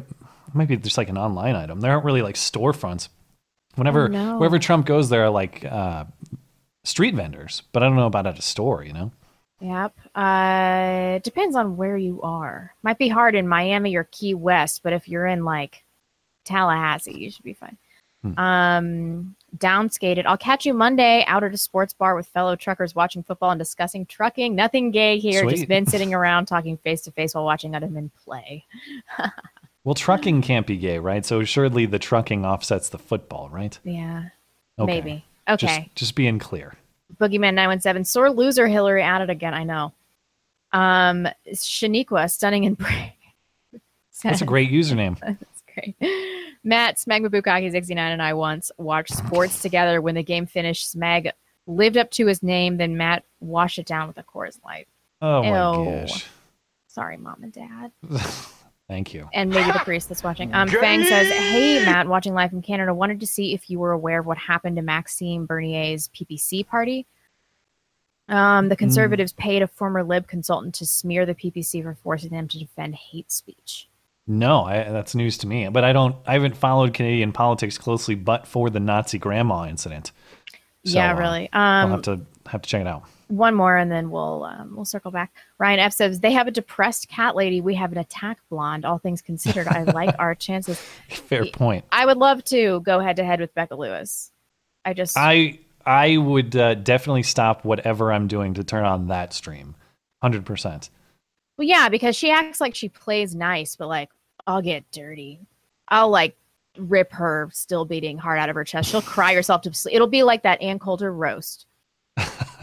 maybe 0.55 0.77
just 0.77 0.99
like 0.99 1.09
an 1.09 1.17
online 1.19 1.55
item. 1.55 1.81
There 1.81 1.91
aren't 1.93 2.05
really 2.05 2.23
like 2.23 2.35
storefronts. 2.37 3.09
Whenever 3.75 4.05
Oh, 4.05 4.09
no. 4.09 4.39
wherever 4.39 4.59
Trump 4.59 4.85
goes, 4.87 5.09
there 5.09 5.25
are 5.25 5.31
like 5.31 5.65
uh, 5.65 6.05
street 6.85 7.15
vendors, 7.15 7.63
but 7.73 7.83
I 7.83 7.87
don't 7.87 7.97
know 7.97 8.07
about 8.07 8.27
at 8.27 8.39
a 8.39 8.43
store. 8.43 8.85
You 8.85 8.93
know. 8.93 9.13
Yep. 9.61 9.95
Uh, 10.15 11.15
it 11.17 11.25
depends 11.25 11.57
on 11.57 11.77
where 11.77 11.97
you 11.97 12.23
are. 12.23 12.75
Might 12.83 12.99
be 12.99 13.09
hard 13.09 13.35
in 13.35 13.49
Miami 13.49 13.97
or 13.97 14.05
Key 14.05 14.35
West, 14.35 14.83
but 14.83 14.93
if 14.93 15.09
you're 15.09 15.27
in 15.27 15.45
like 15.45 15.85
Tallahassee, 16.45 17.19
you 17.19 17.31
should 17.31 17.45
be 17.45 17.55
fine. 17.55 17.77
Hmm. 18.23 18.39
Um, 18.39 19.37
downskated. 19.57 20.27
I'll 20.27 20.39
catch 20.39 20.67
you 20.67 20.75
Monday 20.75 21.25
out 21.27 21.45
at 21.45 21.55
a 21.55 21.59
sports 21.59 21.93
bar 21.93 22.15
with 22.15 22.27
fellow 22.27 22.57
truckers 22.57 22.95
watching 22.95 23.23
football 23.23 23.51
and 23.51 23.59
discussing 23.59 24.07
trucking. 24.07 24.55
Nothing 24.55 24.91
gay 24.91 25.19
here. 25.19 25.43
Sweet. 25.43 25.57
Just 25.57 25.69
been 25.69 25.87
sitting 25.89 26.15
around 26.15 26.47
talking 26.47 26.77
face 26.79 27.03
to 27.03 27.11
face 27.11 27.35
while 27.35 27.45
watching 27.45 27.75
other 27.75 27.89
men 27.89 28.11
play. 28.25 28.65
Well, 29.85 29.95
trucking 29.95 30.43
can't 30.43 30.67
be 30.67 30.77
gay, 30.77 30.99
right? 30.99 31.25
So 31.25 31.41
assuredly 31.41 31.87
the 31.87 31.99
trucking 31.99 32.45
offsets 32.45 32.91
the 32.91 32.99
football, 32.99 33.49
right? 33.49 33.79
Yeah. 33.85 34.25
Okay. 34.79 34.87
Maybe. 34.87 35.25
Okay. 35.49 35.67
Just, 35.67 35.95
just 35.95 36.15
being 36.15 36.39
clear. 36.39 36.75
Boogeyman 37.21 37.55
nine 37.55 37.69
one 37.69 37.81
seven. 37.81 38.05
Sore 38.05 38.31
loser. 38.31 38.67
Hillary 38.67 39.03
at 39.03 39.21
it 39.23 39.31
again. 39.31 39.55
I 39.55 39.65
know. 39.65 39.93
Um, 40.73 41.29
Shaniqua 41.49 42.31
stunning 42.31 42.67
and 42.67 42.77
brave. 42.77 43.13
That's 44.23 44.43
a 44.43 44.45
great 44.47 44.71
username. 44.71 45.19
That's 45.21 45.63
great. 45.75 45.97
Matt 46.65 46.97
Smegma 46.97 47.29
Bukaki 47.29 47.71
69 47.71 48.13
and 48.13 48.23
I 48.23 48.35
once 48.35 48.71
watched 48.77 49.15
sports 49.15 49.63
together. 49.63 50.01
When 50.01 50.15
the 50.15 50.23
game 50.23 50.47
finished, 50.47 50.95
Smeg 50.95 51.31
lived 51.67 51.97
up 51.97 52.11
to 52.13 52.27
his 52.27 52.43
name. 52.43 52.77
Then 52.77 52.97
Matt 52.97 53.25
washed 53.41 53.79
it 53.79 53.87
down 53.87 54.09
with 54.09 54.19
a 54.19 54.23
Coors 54.23 54.59
Light. 54.65 54.89
Oh 55.23 55.43
my 55.43 56.01
gosh. 56.03 56.27
Sorry, 56.89 57.17
mom 57.17 57.43
and 57.43 57.53
dad. 57.53 57.93
Thank 58.89 59.13
you. 59.13 59.29
and 59.35 59.51
maybe 59.51 59.71
the 59.71 59.81
priest 59.81 60.09
that's 60.09 60.25
watching. 60.25 60.55
Um, 60.55 60.67
Fang 60.69 61.05
says, 61.05 61.27
"Hey, 61.29 61.85
Matt, 61.85 62.09
watching 62.09 62.33
live 62.33 62.49
from 62.51 62.63
Canada. 62.63 62.95
Wanted 62.95 63.21
to 63.21 63.27
see 63.27 63.53
if 63.53 63.69
you 63.69 63.79
were 63.79 63.93
aware 63.93 64.21
of 64.21 64.27
what 64.27 64.39
happened 64.39 64.77
to 64.77 64.83
Maxime 64.83 65.45
Bernier's 65.45 66.09
PPC 66.09 66.67
party. 66.67 67.07
Um, 68.31 68.69
the 68.69 68.77
conservatives 68.77 69.33
paid 69.33 69.63
a 69.63 69.67
former 69.67 70.03
Lib 70.03 70.27
consultant 70.27 70.75
to 70.77 70.87
smear 70.87 71.25
the 71.27 71.35
PPC 71.35 71.83
for 71.83 71.95
forcing 71.95 72.31
them 72.31 72.49
to 72.49 72.59
defend 72.59 72.95
hate 72.95 73.31
speech. 73.33 73.89
No, 74.27 74.65
I, 74.65 74.85
that's 74.85 75.15
news 75.15 75.39
to 75.39 75.47
me. 75.47 75.69
But 75.69 75.85
I 75.85 75.93
don't. 75.93 76.17
I 76.27 76.35
haven't 76.35 76.57
followed 76.57 76.93
Canadian 76.95 77.33
politics 77.33 77.79
closely, 77.79 78.15
but 78.15 78.47
for 78.47 78.69
the 78.71 78.81
Nazi 78.81 79.19
grandma 79.19 79.67
incident. 79.67 80.13
So, 80.85 80.99
yeah, 80.99 81.13
uh, 81.15 81.19
really. 81.19 81.49
I'll 81.53 81.85
Um, 81.87 81.91
have 81.93 82.03
to 82.03 82.21
have 82.47 82.63
to 82.63 82.69
check 82.69 82.81
it 82.83 82.87
out. 82.87 83.05
One 83.29 83.55
more, 83.55 83.77
and 83.77 83.91
then 83.91 84.11
we'll 84.11 84.45
um, 84.45 84.75
we'll 84.75 84.85
circle 84.85 85.11
back. 85.11 85.33
Ryan 85.59 85.79
F 85.81 85.93
says 85.93 86.21
they 86.21 86.33
have 86.33 86.49
a 86.49 86.51
depressed 86.51 87.09
cat 87.09 87.37
lady. 87.37 87.61
We 87.61 87.75
have 87.75 87.93
an 87.93 87.99
attack 87.99 88.39
blonde. 88.51 88.85
All 88.85 88.99
things 88.99 89.23
considered, 89.23 89.69
I 89.69 89.85
like 89.85 90.15
our 90.19 90.35
chances. 90.37 90.81
Fair 91.09 91.47
point. 91.47 91.85
I 91.93 92.07
would 92.07 92.19
love 92.19 92.45
to 92.47 92.81
go 92.81 92.99
head 93.01 93.17
to 93.17 93.25
head 93.25 93.41
with 93.41 93.55
Becca 93.55 93.75
Lewis. 93.75 94.31
I 94.85 94.95
just 94.95 95.17
I 95.17 95.61
I 95.85 96.17
would 96.17 96.57
uh, 96.57 96.75
definitely 96.75 97.23
stop 97.23 97.65
whatever 97.65 98.13
I'm 98.13 98.27
doing 98.27 98.55
to 98.55 98.65
turn 98.65 98.85
on 98.85 99.09
that 99.09 99.33
stream. 99.33 99.75
Hundred 100.23 100.45
percent. 100.45 100.91
Well, 101.57 101.67
yeah, 101.67 101.89
because 101.89 102.17
she 102.17 102.31
acts 102.31 102.61
like 102.61 102.75
she 102.75 102.89
plays 102.89 103.35
nice, 103.35 103.77
but 103.77 103.89
like, 103.89 104.11
I'll 104.47 104.63
get 104.63 104.91
dirty. 104.93 105.41
I'll 105.89 106.09
like 106.09 106.37
rip 106.79 107.13
her 107.13 107.51
still 107.53 107.85
beating 107.85 108.19
heart 108.19 108.39
out 108.39 108.49
of 108.49 108.55
her 108.55 108.65
chest. 108.65 108.91
She'll 108.91 109.03
cry 109.03 109.35
herself 109.35 109.63
to 109.63 109.75
sleep. 109.75 109.95
It'll 109.95 110.07
be 110.07 110.23
like 110.23 110.45
that 110.45 110.63
Ann 110.63 110.79
Coulter 110.79 111.13
roast. 111.13 111.67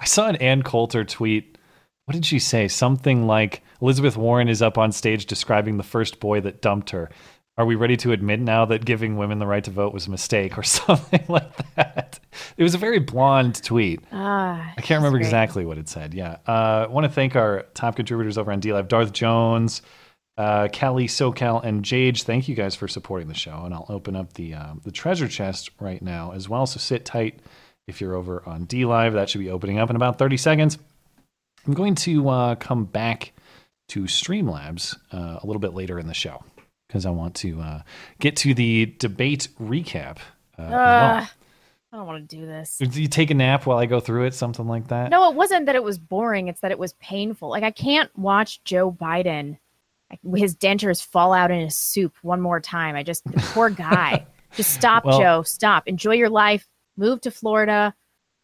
I 0.00 0.04
saw 0.04 0.28
an 0.28 0.36
Ann 0.36 0.62
Coulter 0.62 1.04
tweet. 1.04 1.58
What 2.06 2.14
did 2.14 2.26
she 2.26 2.38
say? 2.38 2.68
Something 2.68 3.26
like 3.26 3.62
Elizabeth 3.80 4.16
Warren 4.16 4.48
is 4.48 4.62
up 4.62 4.76
on 4.78 4.92
stage 4.92 5.26
describing 5.26 5.76
the 5.76 5.82
first 5.82 6.20
boy 6.20 6.40
that 6.42 6.60
dumped 6.60 6.90
her. 6.90 7.10
Are 7.56 7.64
we 7.64 7.76
ready 7.76 7.96
to 7.98 8.10
admit 8.12 8.40
now 8.40 8.64
that 8.64 8.84
giving 8.84 9.16
women 9.16 9.38
the 9.38 9.46
right 9.46 9.62
to 9.62 9.70
vote 9.70 9.94
was 9.94 10.08
a 10.08 10.10
mistake 10.10 10.58
or 10.58 10.62
something 10.64 11.24
like 11.28 11.74
that? 11.76 12.18
It 12.56 12.62
was 12.64 12.74
a 12.74 12.78
very 12.78 12.98
blonde 12.98 13.62
tweet. 13.62 14.00
Ah, 14.12 14.72
I 14.76 14.80
can't 14.80 14.98
remember 14.98 15.18
great. 15.18 15.26
exactly 15.26 15.64
what 15.64 15.78
it 15.78 15.88
said. 15.88 16.14
Yeah. 16.14 16.38
Uh, 16.48 16.84
I 16.84 16.86
want 16.88 17.04
to 17.04 17.12
thank 17.12 17.36
our 17.36 17.64
top 17.74 17.94
contributors 17.96 18.36
over 18.36 18.50
on 18.50 18.60
DLive 18.60 18.88
Darth 18.88 19.12
Jones, 19.12 19.82
uh, 20.36 20.66
Kelly, 20.72 21.06
SoCal, 21.06 21.62
and 21.62 21.84
Jage. 21.84 22.24
Thank 22.24 22.48
you 22.48 22.56
guys 22.56 22.74
for 22.74 22.88
supporting 22.88 23.28
the 23.28 23.34
show. 23.34 23.62
And 23.64 23.72
I'll 23.72 23.86
open 23.88 24.16
up 24.16 24.32
the, 24.32 24.54
uh, 24.54 24.74
the 24.82 24.90
treasure 24.90 25.28
chest 25.28 25.70
right 25.78 26.02
now 26.02 26.32
as 26.32 26.48
well. 26.48 26.66
So 26.66 26.78
sit 26.78 27.04
tight 27.04 27.38
if 27.86 28.00
you're 28.00 28.14
over 28.14 28.42
on 28.46 28.66
DLive. 28.66 29.12
That 29.12 29.28
should 29.28 29.40
be 29.40 29.50
opening 29.50 29.78
up 29.78 29.90
in 29.90 29.96
about 29.96 30.18
30 30.18 30.36
seconds. 30.36 30.78
I'm 31.66 31.74
going 31.74 31.94
to 31.96 32.28
uh, 32.28 32.54
come 32.56 32.84
back 32.84 33.32
to 33.88 34.02
Streamlabs 34.02 34.96
uh, 35.12 35.38
a 35.42 35.46
little 35.46 35.60
bit 35.60 35.74
later 35.74 35.98
in 35.98 36.06
the 36.06 36.14
show 36.14 36.42
because 36.88 37.06
I 37.06 37.10
want 37.10 37.34
to 37.36 37.60
uh, 37.60 37.82
get 38.18 38.36
to 38.38 38.54
the 38.54 38.86
debate 38.98 39.48
recap. 39.60 40.18
Uh, 40.58 40.68
well. 40.68 40.70
Ah, 40.72 41.32
I 41.92 41.96
don't 41.96 42.06
want 42.06 42.28
to 42.28 42.36
do 42.36 42.44
this. 42.46 42.78
Do 42.78 43.00
you 43.00 43.08
take 43.08 43.30
a 43.30 43.34
nap 43.34 43.66
while 43.66 43.78
I 43.78 43.86
go 43.86 44.00
through 44.00 44.24
it? 44.26 44.34
Something 44.34 44.66
like 44.66 44.88
that? 44.88 45.10
No, 45.10 45.30
it 45.30 45.36
wasn't 45.36 45.66
that 45.66 45.74
it 45.76 45.82
was 45.82 45.98
boring. 45.98 46.48
It's 46.48 46.60
that 46.60 46.70
it 46.72 46.78
was 46.78 46.92
painful. 46.94 47.48
Like 47.50 47.62
I 47.62 47.70
can't 47.70 48.10
watch 48.18 48.62
Joe 48.64 48.90
Biden, 48.90 49.58
his 50.34 50.56
dentures 50.56 51.04
fall 51.04 51.32
out 51.32 51.50
in 51.50 51.60
his 51.60 51.76
soup 51.76 52.14
one 52.22 52.40
more 52.40 52.60
time. 52.60 52.96
I 52.96 53.02
just 53.02 53.24
the 53.24 53.40
poor 53.52 53.70
guy. 53.70 54.26
just 54.54 54.70
stop, 54.72 55.04
Well- 55.04 55.18
Joe. 55.18 55.42
Stop. 55.42 55.86
Enjoy 55.86 56.14
your 56.14 56.30
life. 56.30 56.66
Move 56.96 57.20
to 57.22 57.30
Florida. 57.30 57.94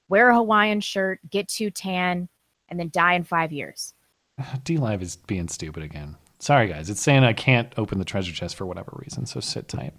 Wear 0.08 0.30
a 0.30 0.34
Hawaiian 0.34 0.80
shirt. 0.80 1.20
Get 1.30 1.48
too 1.48 1.70
tan, 1.70 2.28
and 2.68 2.78
then 2.78 2.90
die 2.92 3.14
in 3.14 3.24
five 3.24 3.52
years. 3.52 3.94
DLive 4.38 5.02
is 5.02 5.16
being 5.16 5.48
stupid 5.48 5.82
again. 5.82 6.16
Sorry, 6.38 6.68
guys. 6.68 6.88
It's 6.88 7.02
saying 7.02 7.22
I 7.22 7.34
can't 7.34 7.72
open 7.76 7.98
the 7.98 8.04
treasure 8.04 8.32
chest 8.32 8.56
for 8.56 8.64
whatever 8.64 8.92
reason, 8.96 9.26
so 9.26 9.40
sit 9.40 9.68
tight. 9.68 9.92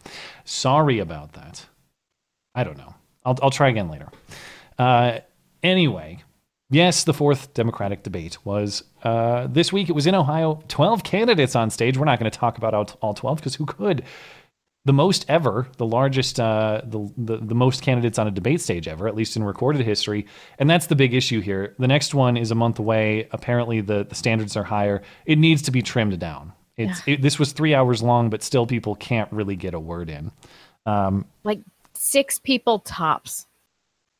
Sorry 0.43 0.97
about 0.99 1.33
that. 1.33 1.65
I 2.55 2.63
don't 2.63 2.77
know. 2.77 2.95
I'll, 3.23 3.37
I'll 3.43 3.51
try 3.51 3.69
again 3.69 3.89
later. 3.89 4.09
Uh, 4.79 5.19
anyway, 5.61 6.23
yes, 6.71 7.03
the 7.03 7.13
fourth 7.13 7.53
Democratic 7.53 8.01
debate 8.01 8.43
was 8.43 8.83
uh, 9.03 9.47
this 9.47 9.71
week. 9.71 9.87
It 9.87 9.93
was 9.93 10.07
in 10.07 10.15
Ohio. 10.15 10.63
12 10.67 11.03
candidates 11.03 11.55
on 11.55 11.69
stage. 11.69 11.97
We're 11.97 12.05
not 12.05 12.19
going 12.19 12.31
to 12.31 12.37
talk 12.37 12.57
about 12.57 12.73
all, 12.73 12.89
all 13.01 13.13
12 13.13 13.37
because 13.37 13.55
who 13.55 13.67
could? 13.67 14.03
The 14.85 14.93
most 14.93 15.25
ever, 15.27 15.67
the 15.77 15.85
largest, 15.85 16.39
uh, 16.39 16.81
the, 16.83 17.07
the 17.15 17.37
the 17.37 17.53
most 17.55 17.83
candidates 17.83 18.17
on 18.17 18.27
a 18.27 18.31
debate 18.31 18.61
stage 18.61 18.87
ever, 18.87 19.07
at 19.07 19.15
least 19.15 19.35
in 19.35 19.43
recorded 19.43 19.83
history, 19.85 20.25
and 20.57 20.67
that's 20.67 20.87
the 20.87 20.95
big 20.95 21.13
issue 21.13 21.39
here. 21.39 21.75
The 21.77 21.87
next 21.87 22.15
one 22.15 22.35
is 22.35 22.49
a 22.49 22.55
month 22.55 22.79
away. 22.79 23.27
Apparently, 23.31 23.81
the 23.81 24.05
the 24.05 24.15
standards 24.15 24.57
are 24.57 24.63
higher. 24.63 25.03
It 25.27 25.37
needs 25.37 25.61
to 25.63 25.71
be 25.71 25.83
trimmed 25.83 26.17
down. 26.19 26.53
It's 26.77 27.01
it, 27.05 27.21
this 27.21 27.37
was 27.37 27.51
three 27.51 27.75
hours 27.75 28.01
long, 28.01 28.31
but 28.31 28.41
still, 28.41 28.65
people 28.65 28.95
can't 28.95 29.31
really 29.31 29.55
get 29.55 29.75
a 29.75 29.79
word 29.79 30.09
in. 30.09 30.31
Um, 30.87 31.25
Like 31.43 31.61
six 31.93 32.39
people 32.39 32.79
tops. 32.79 33.45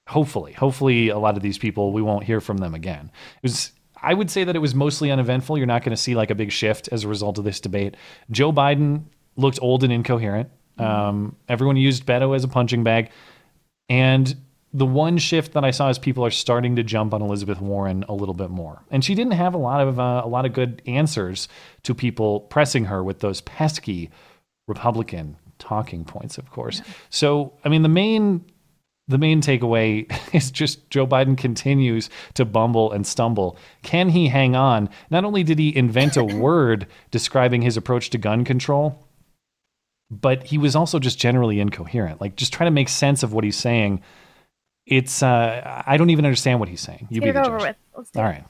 hopefully 0.08 0.54
hopefully 0.54 1.10
a 1.10 1.18
lot 1.18 1.38
of 1.38 1.42
these 1.42 1.58
people 1.58 1.92
we 1.92 2.02
won't 2.04 2.24
hear 2.24 2.40
from 2.42 2.58
them 2.58 2.76
again 2.76 3.10
it 3.38 3.44
was 3.44 3.72
i 4.04 4.14
would 4.14 4.30
say 4.30 4.44
that 4.44 4.56
it 4.56 4.60
was 4.60 4.76
mostly 4.76 5.10
uneventful 5.10 5.58
you're 5.58 5.66
not 5.66 5.84
going 5.84 5.96
to 5.96 6.02
see 6.02 6.14
like 6.16 6.30
a 6.30 6.36
big 6.36 6.52
shift 6.52 6.90
as 6.92 7.04
a 7.04 7.08
result 7.08 7.38
of 7.40 7.44
this 7.46 7.60
debate 7.60 7.96
joe 8.30 8.52
biden 8.52 9.04
looked 9.36 9.60
old 9.62 9.84
and 9.84 9.94
incoherent. 9.94 10.50
Um, 10.78 11.36
everyone 11.48 11.78
used 11.78 12.06
beto 12.06 12.36
as 12.36 12.44
a 12.44 12.48
punching 12.48 12.84
bag. 12.84 13.12
And 13.88 14.36
the 14.74 14.86
one 14.86 15.18
shift 15.18 15.54
that 15.54 15.66
i 15.66 15.72
saw 15.72 15.90
is 15.90 16.00
people 16.00 16.26
are 16.26 16.32
starting 16.32 16.78
to 16.78 16.84
jump 16.84 17.14
on 17.14 17.22
elizabeth 17.22 17.60
warren 17.60 18.06
a 18.08 18.14
little 18.14 18.34
bit 18.34 18.50
more. 18.50 18.82
And 18.90 19.04
she 19.04 19.16
didn't 19.16 19.34
have 19.34 19.54
a 19.54 19.58
lot 19.58 19.86
of 19.86 20.00
uh, 20.00 20.22
a 20.24 20.28
lot 20.28 20.46
of 20.46 20.54
good 20.54 20.82
answers 20.86 21.48
to 21.84 21.94
people 21.94 22.42
pressing 22.42 22.86
her 22.86 23.04
with 23.04 23.20
those 23.20 23.42
pesky 23.42 24.10
republican 24.68 25.38
talking 25.60 26.04
points 26.06 26.38
of 26.38 26.50
course. 26.50 26.82
So 27.10 27.54
i 27.66 27.70
mean 27.70 27.84
the 27.84 27.90
main 27.90 28.46
the 29.08 29.18
main 29.18 29.42
takeaway 29.42 30.10
is 30.34 30.52
just 30.52 30.90
Joe 30.90 31.06
Biden 31.06 31.38
continues 31.38 32.10
to 32.36 32.46
bumble 32.46 32.94
and 32.94 33.06
stumble. 33.06 33.58
Can 33.84 34.10
he 34.10 34.28
hang 34.28 34.56
on? 34.56 34.90
Not 35.10 35.26
only 35.26 35.44
did 35.44 35.60
he 35.60 35.76
invent 35.76 36.16
a 36.16 36.24
word 36.48 36.88
describing 37.10 37.62
his 37.62 37.76
approach 37.76 38.10
to 38.12 38.18
gun 38.18 38.46
control, 38.46 39.06
but 40.12 40.44
he 40.44 40.58
was 40.58 40.76
also 40.76 41.00
just 41.00 41.18
generally 41.18 41.60
incoherent. 41.60 42.20
Like 42.20 42.36
just 42.36 42.52
trying 42.52 42.68
to 42.68 42.72
make 42.72 42.90
sense 42.90 43.24
of 43.24 43.32
what 43.34 43.44
he's 43.44 43.56
saying. 43.56 44.02
It's 44.86 45.24
uh, 45.24 45.84
I 45.88 45.96
don't 45.98 46.10
even 46.10 46.26
understand 46.26 46.60
what 46.60 46.68
he's 46.68 46.82
saying. 46.82 47.08
You 47.10 47.22
Get 47.22 47.26
be 47.26 47.30
it 47.30 47.34
the 47.34 47.48
over 47.48 47.60
judge. 47.60 47.68
with. 47.70 47.76
Let's 47.96 48.12
All 48.16 48.24
it. 48.24 48.26
right. 48.28 48.44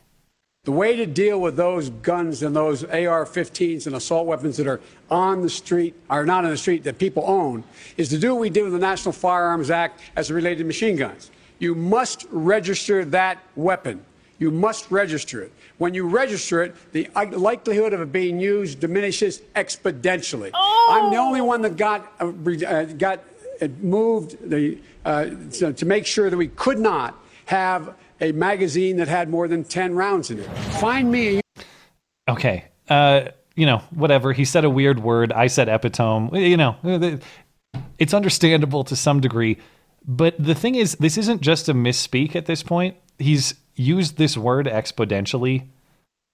The 0.63 0.71
way 0.71 0.95
to 0.95 1.07
deal 1.07 1.41
with 1.41 1.55
those 1.55 1.89
guns 1.89 2.43
and 2.43 2.55
those 2.55 2.83
AR 2.83 3.25
15s 3.25 3.87
and 3.87 3.95
assault 3.95 4.27
weapons 4.27 4.57
that 4.57 4.67
are 4.67 4.79
on 5.09 5.41
the 5.41 5.49
street, 5.49 5.95
are 6.07 6.23
not 6.23 6.43
on 6.45 6.51
the 6.51 6.57
street, 6.57 6.83
that 6.83 6.99
people 6.99 7.23
own, 7.25 7.63
is 7.97 8.09
to 8.09 8.19
do 8.19 8.35
what 8.35 8.41
we 8.41 8.51
did 8.51 8.63
with 8.63 8.73
the 8.73 8.79
National 8.79 9.11
Firearms 9.11 9.71
Act 9.71 9.99
as 10.15 10.29
it 10.29 10.35
related 10.35 10.59
to 10.59 10.65
machine 10.65 10.95
guns. 10.95 11.31
You 11.57 11.73
must 11.73 12.27
register 12.29 13.03
that 13.05 13.39
weapon. 13.55 14.05
You 14.41 14.49
must 14.49 14.89
register 14.89 15.39
it. 15.43 15.51
When 15.77 15.93
you 15.93 16.07
register 16.07 16.63
it, 16.63 16.75
the 16.93 17.07
uh, 17.15 17.27
likelihood 17.27 17.93
of 17.93 18.01
it 18.01 18.11
being 18.11 18.39
used 18.39 18.79
diminishes 18.79 19.39
exponentially. 19.55 20.49
I'm 20.55 21.11
the 21.11 21.17
only 21.17 21.41
one 21.41 21.61
that 21.61 21.77
got 21.77 22.11
uh, 22.19 22.31
uh, 22.67 22.85
got 22.85 23.23
uh, 23.61 23.67
moved 23.81 24.49
the, 24.49 24.79
uh, 25.05 25.25
to, 25.51 25.73
to 25.73 25.85
make 25.85 26.07
sure 26.07 26.31
that 26.31 26.35
we 26.35 26.47
could 26.47 26.79
not 26.79 27.23
have 27.45 27.93
a 28.19 28.31
magazine 28.31 28.97
that 28.97 29.07
had 29.07 29.29
more 29.29 29.47
than 29.47 29.63
10 29.63 29.93
rounds 29.93 30.31
in 30.31 30.39
it. 30.39 30.47
Find 30.79 31.11
me 31.11 31.37
a 31.37 31.41
Okay. 32.27 32.65
Uh, 32.89 33.25
you 33.55 33.67
know, 33.67 33.83
whatever. 33.91 34.33
He 34.33 34.45
said 34.45 34.65
a 34.65 34.71
weird 34.71 35.03
word. 35.03 35.31
I 35.31 35.47
said 35.47 35.69
epitome. 35.69 36.49
You 36.49 36.57
know, 36.57 37.19
it's 37.99 38.13
understandable 38.15 38.85
to 38.85 38.95
some 38.95 39.19
degree. 39.19 39.59
But 40.03 40.33
the 40.43 40.55
thing 40.55 40.73
is, 40.73 40.95
this 40.95 41.19
isn't 41.19 41.41
just 41.41 41.69
a 41.69 41.75
misspeak 41.75 42.35
at 42.35 42.47
this 42.47 42.63
point. 42.63 42.95
He's 43.19 43.53
used 43.81 44.17
this 44.17 44.37
word 44.37 44.67
exponentially 44.67 45.67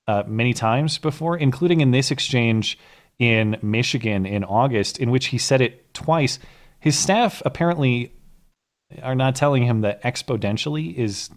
uh, 0.07 0.23
many 0.27 0.53
times 0.53 0.97
before, 0.97 1.37
including 1.37 1.81
in 1.81 1.91
this 1.91 2.11
exchange 2.11 2.77
in 3.19 3.57
Michigan 3.61 4.25
in 4.25 4.43
August, 4.43 4.99
in 4.99 5.11
which 5.11 5.27
he 5.27 5.37
said 5.37 5.61
it 5.61 5.93
twice. 5.93 6.39
His 6.79 6.97
staff 6.97 7.41
apparently 7.45 8.13
are 9.01 9.15
not 9.15 9.35
telling 9.35 9.63
him 9.63 9.81
that 9.81 10.01
exponentially 10.03 10.93
is 10.95 11.29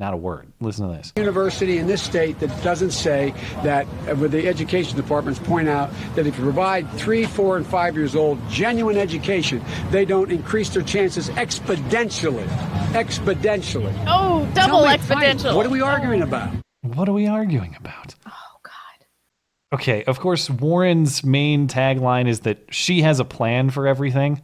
Not 0.00 0.14
a 0.14 0.16
word. 0.16 0.52
Listen 0.60 0.88
to 0.88 0.96
this. 0.96 1.12
University 1.16 1.78
in 1.78 1.88
this 1.88 2.00
state 2.00 2.38
that 2.38 2.62
doesn't 2.62 2.92
say 2.92 3.34
that, 3.64 3.84
uh, 4.08 4.14
with 4.14 4.30
the 4.30 4.46
education 4.46 4.96
departments 4.96 5.40
point 5.40 5.68
out 5.68 5.90
that 6.14 6.24
if 6.24 6.38
you 6.38 6.44
provide 6.44 6.88
three, 6.92 7.24
four, 7.24 7.56
and 7.56 7.66
five 7.66 7.96
years 7.96 8.14
old 8.14 8.38
genuine 8.48 8.96
education, 8.96 9.60
they 9.90 10.04
don't 10.04 10.30
increase 10.30 10.68
their 10.68 10.82
chances 10.82 11.30
exponentially. 11.30 12.46
Exponentially. 12.92 13.92
Oh, 14.06 14.48
double 14.54 14.82
Tell 14.82 14.86
me, 14.86 14.96
exponential. 14.96 15.56
What 15.56 15.66
are 15.66 15.70
we 15.70 15.80
arguing 15.80 16.22
about? 16.22 16.50
What 16.82 17.08
are 17.08 17.12
we 17.12 17.26
arguing 17.26 17.74
about? 17.76 18.14
Oh, 18.24 18.58
God. 18.62 19.06
Okay, 19.72 20.04
of 20.04 20.20
course, 20.20 20.48
Warren's 20.48 21.24
main 21.24 21.66
tagline 21.66 22.28
is 22.28 22.40
that 22.40 22.58
she 22.70 23.02
has 23.02 23.18
a 23.18 23.24
plan 23.24 23.70
for 23.70 23.88
everything, 23.88 24.42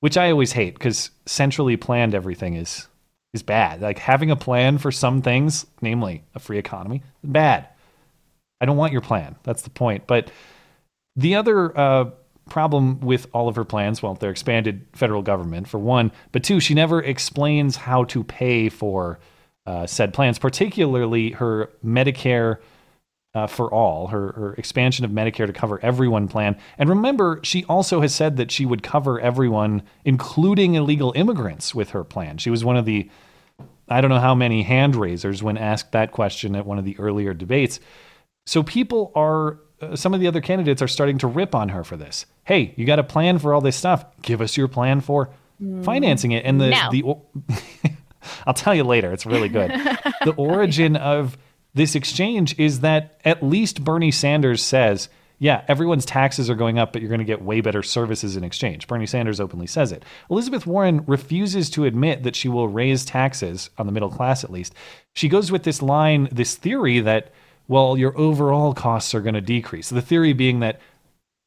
which 0.00 0.16
I 0.16 0.30
always 0.30 0.52
hate 0.52 0.74
because 0.74 1.10
centrally 1.26 1.76
planned 1.76 2.14
everything 2.14 2.54
is 2.54 2.88
is 3.34 3.42
bad. 3.42 3.82
Like 3.82 3.98
having 3.98 4.30
a 4.30 4.36
plan 4.36 4.78
for 4.78 4.90
some 4.90 5.20
things, 5.20 5.66
namely 5.82 6.24
a 6.34 6.38
free 6.38 6.56
economy, 6.56 7.02
bad. 7.22 7.68
I 8.60 8.64
don't 8.64 8.78
want 8.78 8.92
your 8.92 9.02
plan. 9.02 9.36
That's 9.42 9.62
the 9.62 9.70
point. 9.70 10.06
But 10.06 10.30
the 11.16 11.34
other 11.34 11.76
uh, 11.78 12.10
problem 12.48 13.00
with 13.00 13.26
all 13.34 13.48
of 13.48 13.56
her 13.56 13.64
plans, 13.64 14.02
well, 14.02 14.14
they're 14.14 14.30
expanded 14.30 14.86
federal 14.94 15.20
government 15.20 15.68
for 15.68 15.78
one, 15.78 16.12
but 16.32 16.44
two, 16.44 16.60
she 16.60 16.72
never 16.72 17.02
explains 17.02 17.76
how 17.76 18.04
to 18.04 18.24
pay 18.24 18.68
for 18.68 19.18
uh, 19.66 19.86
said 19.86 20.14
plans, 20.14 20.38
particularly 20.38 21.30
her 21.32 21.70
Medicare 21.84 22.58
uh, 23.34 23.46
for 23.46 23.72
all, 23.72 24.06
her, 24.08 24.32
her 24.32 24.54
expansion 24.54 25.04
of 25.04 25.10
Medicare 25.10 25.46
to 25.46 25.52
cover 25.52 25.80
everyone 25.82 26.28
plan. 26.28 26.56
And 26.78 26.88
remember, 26.88 27.40
she 27.42 27.64
also 27.64 28.00
has 28.00 28.14
said 28.14 28.36
that 28.36 28.50
she 28.52 28.64
would 28.64 28.82
cover 28.82 29.20
everyone, 29.20 29.82
including 30.04 30.74
illegal 30.74 31.12
immigrants, 31.16 31.74
with 31.74 31.90
her 31.90 32.04
plan. 32.04 32.38
She 32.38 32.50
was 32.50 32.64
one 32.64 32.76
of 32.76 32.84
the, 32.84 33.10
I 33.88 34.00
don't 34.00 34.10
know 34.10 34.20
how 34.20 34.34
many 34.34 34.62
hand 34.62 34.94
raisers 34.94 35.42
when 35.42 35.58
asked 35.58 35.92
that 35.92 36.12
question 36.12 36.54
at 36.54 36.64
one 36.64 36.78
of 36.78 36.84
the 36.84 36.96
earlier 36.98 37.34
debates. 37.34 37.80
So 38.46 38.62
people 38.62 39.10
are, 39.16 39.58
uh, 39.80 39.96
some 39.96 40.14
of 40.14 40.20
the 40.20 40.28
other 40.28 40.40
candidates 40.40 40.80
are 40.80 40.88
starting 40.88 41.18
to 41.18 41.26
rip 41.26 41.54
on 41.56 41.70
her 41.70 41.82
for 41.82 41.96
this. 41.96 42.26
Hey, 42.44 42.72
you 42.76 42.84
got 42.86 42.98
a 43.00 43.04
plan 43.04 43.38
for 43.38 43.52
all 43.52 43.60
this 43.60 43.76
stuff. 43.76 44.04
Give 44.22 44.40
us 44.40 44.56
your 44.56 44.68
plan 44.68 45.00
for 45.00 45.30
financing 45.82 46.32
it. 46.32 46.44
And 46.44 46.60
the, 46.60 46.70
No. 46.70 46.88
the 46.90 47.90
I'll 48.46 48.54
tell 48.54 48.74
you 48.74 48.84
later. 48.84 49.12
It's 49.12 49.26
really 49.26 49.48
good. 49.48 49.70
the 50.24 50.34
origin 50.36 50.96
of 50.96 51.36
this 51.74 51.94
exchange 51.94 52.58
is 52.58 52.80
that 52.80 53.20
at 53.24 53.42
least 53.42 53.82
Bernie 53.82 54.10
Sanders 54.10 54.62
says, 54.62 55.08
yeah, 55.38 55.64
everyone's 55.66 56.04
taxes 56.04 56.48
are 56.48 56.54
going 56.54 56.78
up, 56.78 56.92
but 56.92 57.02
you're 57.02 57.08
going 57.08 57.18
to 57.18 57.24
get 57.24 57.42
way 57.42 57.60
better 57.60 57.82
services 57.82 58.36
in 58.36 58.44
exchange. 58.44 58.86
Bernie 58.86 59.06
Sanders 59.06 59.40
openly 59.40 59.66
says 59.66 59.90
it. 59.90 60.04
Elizabeth 60.30 60.66
Warren 60.66 61.04
refuses 61.06 61.68
to 61.70 61.84
admit 61.84 62.22
that 62.22 62.36
she 62.36 62.48
will 62.48 62.68
raise 62.68 63.04
taxes 63.04 63.68
on 63.76 63.86
the 63.86 63.92
middle 63.92 64.08
class, 64.08 64.44
at 64.44 64.52
least. 64.52 64.74
She 65.14 65.28
goes 65.28 65.50
with 65.50 65.64
this 65.64 65.82
line, 65.82 66.28
this 66.30 66.54
theory 66.54 67.00
that, 67.00 67.32
well, 67.66 67.98
your 67.98 68.16
overall 68.16 68.72
costs 68.74 69.14
are 69.14 69.20
going 69.20 69.34
to 69.34 69.40
decrease. 69.40 69.90
The 69.90 70.00
theory 70.00 70.32
being 70.32 70.60
that 70.60 70.80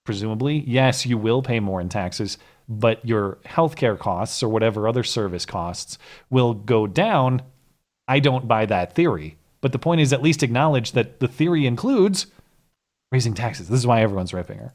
presumably, 0.05 0.63
yes, 0.67 1.05
you 1.05 1.17
will 1.17 1.41
pay 1.41 1.59
more 1.59 1.79
in 1.79 1.89
taxes, 1.89 2.37
but 2.67 3.03
your 3.05 3.39
healthcare 3.45 3.97
costs 3.97 4.43
or 4.43 4.49
whatever 4.49 4.87
other 4.87 5.03
service 5.03 5.45
costs 5.45 5.97
will 6.29 6.53
go 6.53 6.87
down. 6.87 7.41
I 8.07 8.19
don't 8.19 8.47
buy 8.47 8.65
that 8.65 8.93
theory. 8.93 9.36
But 9.61 9.71
the 9.71 9.79
point 9.79 10.01
is 10.01 10.13
at 10.13 10.21
least 10.21 10.43
acknowledge 10.43 10.91
that 10.91 11.19
the 11.19 11.27
theory 11.27 11.65
includes 11.65 12.27
raising 13.11 13.33
taxes. 13.33 13.69
This 13.69 13.79
is 13.79 13.87
why 13.87 14.01
everyone's 14.01 14.33
ripping 14.33 14.59
her. 14.59 14.73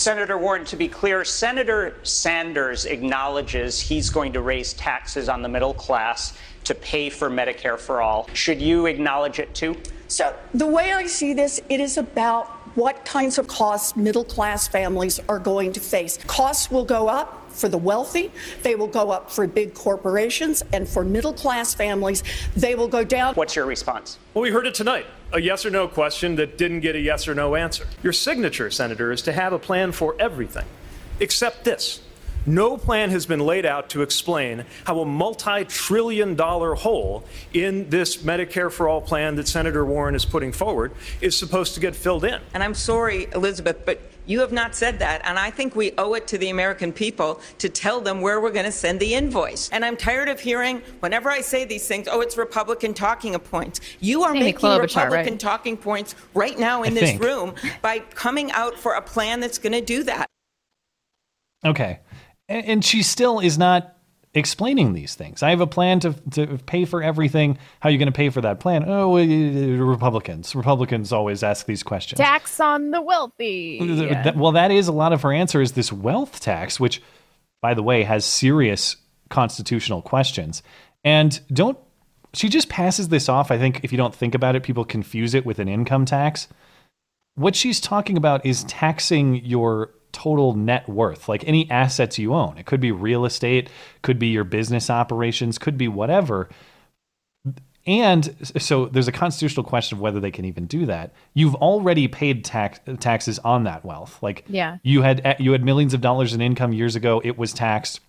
Senator 0.00 0.36
Warren, 0.36 0.64
to 0.64 0.76
be 0.76 0.88
clear, 0.88 1.24
Senator 1.24 1.94
Sanders 2.02 2.86
acknowledges 2.86 3.80
he's 3.80 4.10
going 4.10 4.32
to 4.32 4.40
raise 4.40 4.72
taxes 4.72 5.28
on 5.28 5.42
the 5.42 5.48
middle 5.48 5.74
class 5.74 6.36
to 6.64 6.74
pay 6.74 7.08
for 7.08 7.30
Medicare 7.30 7.78
for 7.78 8.02
all. 8.02 8.28
Should 8.34 8.60
you 8.60 8.86
acknowledge 8.86 9.38
it 9.38 9.54
too? 9.54 9.76
So, 10.08 10.34
the 10.54 10.66
way 10.66 10.92
I 10.92 11.06
see 11.06 11.34
this, 11.34 11.60
it 11.68 11.78
is 11.78 11.98
about 11.98 12.48
what 12.76 13.04
kinds 13.04 13.38
of 13.38 13.46
costs 13.46 13.96
middle 13.96 14.24
class 14.24 14.66
families 14.66 15.20
are 15.28 15.38
going 15.38 15.72
to 15.74 15.80
face. 15.80 16.18
Costs 16.26 16.68
will 16.68 16.84
go 16.84 17.08
up 17.08 17.41
for 17.52 17.68
the 17.68 17.78
wealthy, 17.78 18.30
they 18.62 18.74
will 18.74 18.86
go 18.86 19.10
up 19.10 19.30
for 19.30 19.46
big 19.46 19.74
corporations, 19.74 20.62
and 20.72 20.88
for 20.88 21.04
middle 21.04 21.32
class 21.32 21.74
families, 21.74 22.22
they 22.56 22.74
will 22.74 22.88
go 22.88 23.04
down. 23.04 23.34
What's 23.34 23.56
your 23.56 23.66
response? 23.66 24.18
Well, 24.34 24.42
we 24.42 24.50
heard 24.50 24.66
it 24.66 24.74
tonight. 24.74 25.06
A 25.32 25.40
yes 25.40 25.64
or 25.64 25.70
no 25.70 25.88
question 25.88 26.36
that 26.36 26.58
didn't 26.58 26.80
get 26.80 26.94
a 26.94 27.00
yes 27.00 27.26
or 27.26 27.34
no 27.34 27.54
answer. 27.54 27.86
Your 28.02 28.12
signature, 28.12 28.70
Senator, 28.70 29.12
is 29.12 29.22
to 29.22 29.32
have 29.32 29.52
a 29.52 29.58
plan 29.58 29.92
for 29.92 30.14
everything, 30.18 30.66
except 31.20 31.64
this. 31.64 32.00
No 32.44 32.76
plan 32.76 33.10
has 33.10 33.24
been 33.24 33.38
laid 33.38 33.64
out 33.64 33.88
to 33.90 34.02
explain 34.02 34.64
how 34.84 34.98
a 34.98 35.06
multi 35.06 35.64
trillion 35.64 36.34
dollar 36.34 36.74
hole 36.74 37.24
in 37.52 37.88
this 37.88 38.16
Medicare 38.18 38.70
for 38.70 38.88
All 38.88 39.00
plan 39.00 39.36
that 39.36 39.46
Senator 39.46 39.84
Warren 39.84 40.16
is 40.16 40.24
putting 40.24 40.50
forward 40.50 40.90
is 41.20 41.38
supposed 41.38 41.74
to 41.74 41.80
get 41.80 41.94
filled 41.94 42.24
in. 42.24 42.40
And 42.52 42.62
I'm 42.62 42.74
sorry, 42.74 43.28
Elizabeth, 43.32 43.86
but 43.86 44.00
you 44.26 44.40
have 44.40 44.52
not 44.52 44.74
said 44.74 44.98
that. 45.00 45.22
And 45.24 45.38
I 45.38 45.50
think 45.50 45.74
we 45.74 45.92
owe 45.98 46.14
it 46.14 46.26
to 46.28 46.38
the 46.38 46.50
American 46.50 46.92
people 46.92 47.40
to 47.58 47.68
tell 47.68 48.00
them 48.00 48.20
where 48.20 48.40
we're 48.40 48.50
going 48.50 48.66
to 48.66 48.72
send 48.72 49.00
the 49.00 49.14
invoice. 49.14 49.68
And 49.70 49.84
I'm 49.84 49.96
tired 49.96 50.28
of 50.28 50.40
hearing, 50.40 50.82
whenever 51.00 51.30
I 51.30 51.40
say 51.40 51.64
these 51.64 51.86
things, 51.86 52.08
oh, 52.10 52.20
it's 52.20 52.36
Republican 52.36 52.94
talking 52.94 53.38
points. 53.38 53.80
You 54.00 54.22
are 54.22 54.30
Amy 54.30 54.40
making 54.40 54.60
Klobuchar, 54.60 54.80
Republican 54.82 55.32
right? 55.32 55.40
talking 55.40 55.76
points 55.76 56.14
right 56.34 56.58
now 56.58 56.82
in 56.82 56.92
I 56.92 57.00
this 57.00 57.10
think. 57.10 57.22
room 57.22 57.54
by 57.80 58.00
coming 58.00 58.52
out 58.52 58.78
for 58.78 58.94
a 58.94 59.02
plan 59.02 59.40
that's 59.40 59.58
going 59.58 59.72
to 59.72 59.80
do 59.80 60.02
that. 60.04 60.26
Okay. 61.64 62.00
And, 62.48 62.66
and 62.66 62.84
she 62.84 63.02
still 63.02 63.40
is 63.40 63.58
not 63.58 63.96
explaining 64.34 64.92
these 64.94 65.14
things. 65.14 65.42
I 65.42 65.50
have 65.50 65.60
a 65.60 65.66
plan 65.66 66.00
to, 66.00 66.12
to 66.30 66.58
pay 66.64 66.84
for 66.86 67.02
everything. 67.02 67.58
How 67.80 67.88
are 67.88 67.92
you 67.92 67.98
going 67.98 68.06
to 68.06 68.12
pay 68.12 68.30
for 68.30 68.40
that 68.40 68.60
plan? 68.60 68.84
Oh, 68.86 69.16
Republicans. 69.18 70.54
Republicans 70.54 71.12
always 71.12 71.42
ask 71.42 71.66
these 71.66 71.82
questions. 71.82 72.18
Tax 72.18 72.58
on 72.60 72.90
the 72.92 73.02
wealthy. 73.02 73.78
Th- 73.78 73.90
Yeah. 74.10 74.22
that- 74.22 74.36
well, 74.36 74.52
that 74.52 74.70
is 74.70 74.88
a 74.88 74.92
lot 74.92 75.12
of 75.12 75.22
her 75.22 75.32
answer 75.32 75.60
is 75.60 75.72
this 75.72 75.92
wealth 75.92 76.40
tax, 76.40 76.80
which, 76.80 77.02
by 77.60 77.74
the 77.74 77.82
way, 77.82 78.04
has 78.04 78.24
serious 78.24 78.96
constitutional 79.28 80.02
questions. 80.02 80.62
And 81.04 81.38
don't 81.52 81.78
she 82.34 82.48
just 82.48 82.70
passes 82.70 83.08
this 83.10 83.28
off? 83.28 83.50
I 83.50 83.58
think 83.58 83.80
if 83.84 83.92
you 83.92 83.98
don't 83.98 84.14
think 84.14 84.34
about 84.34 84.56
it, 84.56 84.62
people 84.62 84.86
confuse 84.86 85.34
it 85.34 85.44
with 85.44 85.58
an 85.58 85.68
income 85.68 86.06
tax. 86.06 86.48
What 87.34 87.54
she's 87.54 87.80
talking 87.80 88.16
about 88.16 88.46
is 88.46 88.64
taxing 88.64 89.44
your 89.44 89.90
total 90.12 90.54
net 90.54 90.88
worth, 90.88 91.28
like 91.28 91.46
any 91.46 91.70
assets 91.70 92.18
you 92.18 92.34
own. 92.34 92.58
It 92.58 92.66
could 92.66 92.80
be 92.80 92.92
real 92.92 93.24
estate, 93.24 93.70
could 94.02 94.18
be 94.18 94.28
your 94.28 94.44
business 94.44 94.90
operations, 94.90 95.58
could 95.58 95.76
be 95.78 95.88
whatever. 95.88 96.48
And 97.84 98.36
so 98.58 98.86
there's 98.86 99.08
a 99.08 99.12
constitutional 99.12 99.64
question 99.64 99.98
of 99.98 100.02
whether 100.02 100.20
they 100.20 100.30
can 100.30 100.44
even 100.44 100.66
do 100.66 100.86
that. 100.86 101.12
You've 101.34 101.56
already 101.56 102.06
paid 102.06 102.44
tax 102.44 102.78
taxes 103.00 103.40
on 103.40 103.64
that 103.64 103.84
wealth. 103.84 104.22
Like 104.22 104.44
Yeah. 104.48 104.78
you 104.84 105.02
had 105.02 105.36
you 105.40 105.52
had 105.52 105.64
millions 105.64 105.92
of 105.92 106.00
dollars 106.00 106.32
in 106.32 106.40
income 106.40 106.72
years 106.72 106.94
ago, 106.94 107.20
it 107.24 107.36
was 107.36 107.52
taxed. 107.52 108.00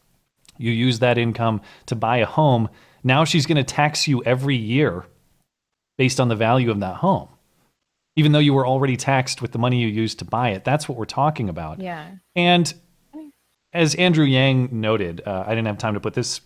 You 0.58 0.72
used 0.72 1.02
that 1.02 1.18
income 1.18 1.62
to 1.88 1.96
buy 1.96 2.18
a 2.18 2.26
home. 2.28 2.70
Now 3.04 3.24
she's 3.24 3.48
going 3.48 3.58
to 3.58 3.64
tax 3.64 4.08
you 4.08 4.24
every 4.24 4.56
year 4.56 5.06
based 5.98 6.20
on 6.20 6.28
the 6.28 6.36
value 6.36 6.70
of 6.70 6.80
that 6.82 6.98
home. 6.98 7.30
Even 8.16 8.32
though 8.32 8.40
you 8.40 8.54
were 8.54 8.68
already 8.68 8.96
taxed 8.96 9.42
with 9.42 9.52
the 9.54 9.58
money 9.58 9.80
you 9.82 9.88
used 9.88 10.20
to 10.20 10.26
buy 10.26 10.50
it. 10.50 10.64
That's 10.64 10.88
what 10.88 10.98
we're 10.98 11.06
talking 11.06 11.50
about. 11.50 11.80
Yeah. 11.80 12.12
And 12.36 12.72
as 13.74 13.96
Andrew 13.96 14.26
Yang 14.26 14.70
noted, 14.72 15.22
uh, 15.26 15.44
I 15.48 15.50
didn't 15.50 15.66
have 15.68 15.80
time 15.80 15.96
to 15.96 16.00
put 16.00 16.14
this 16.14 16.42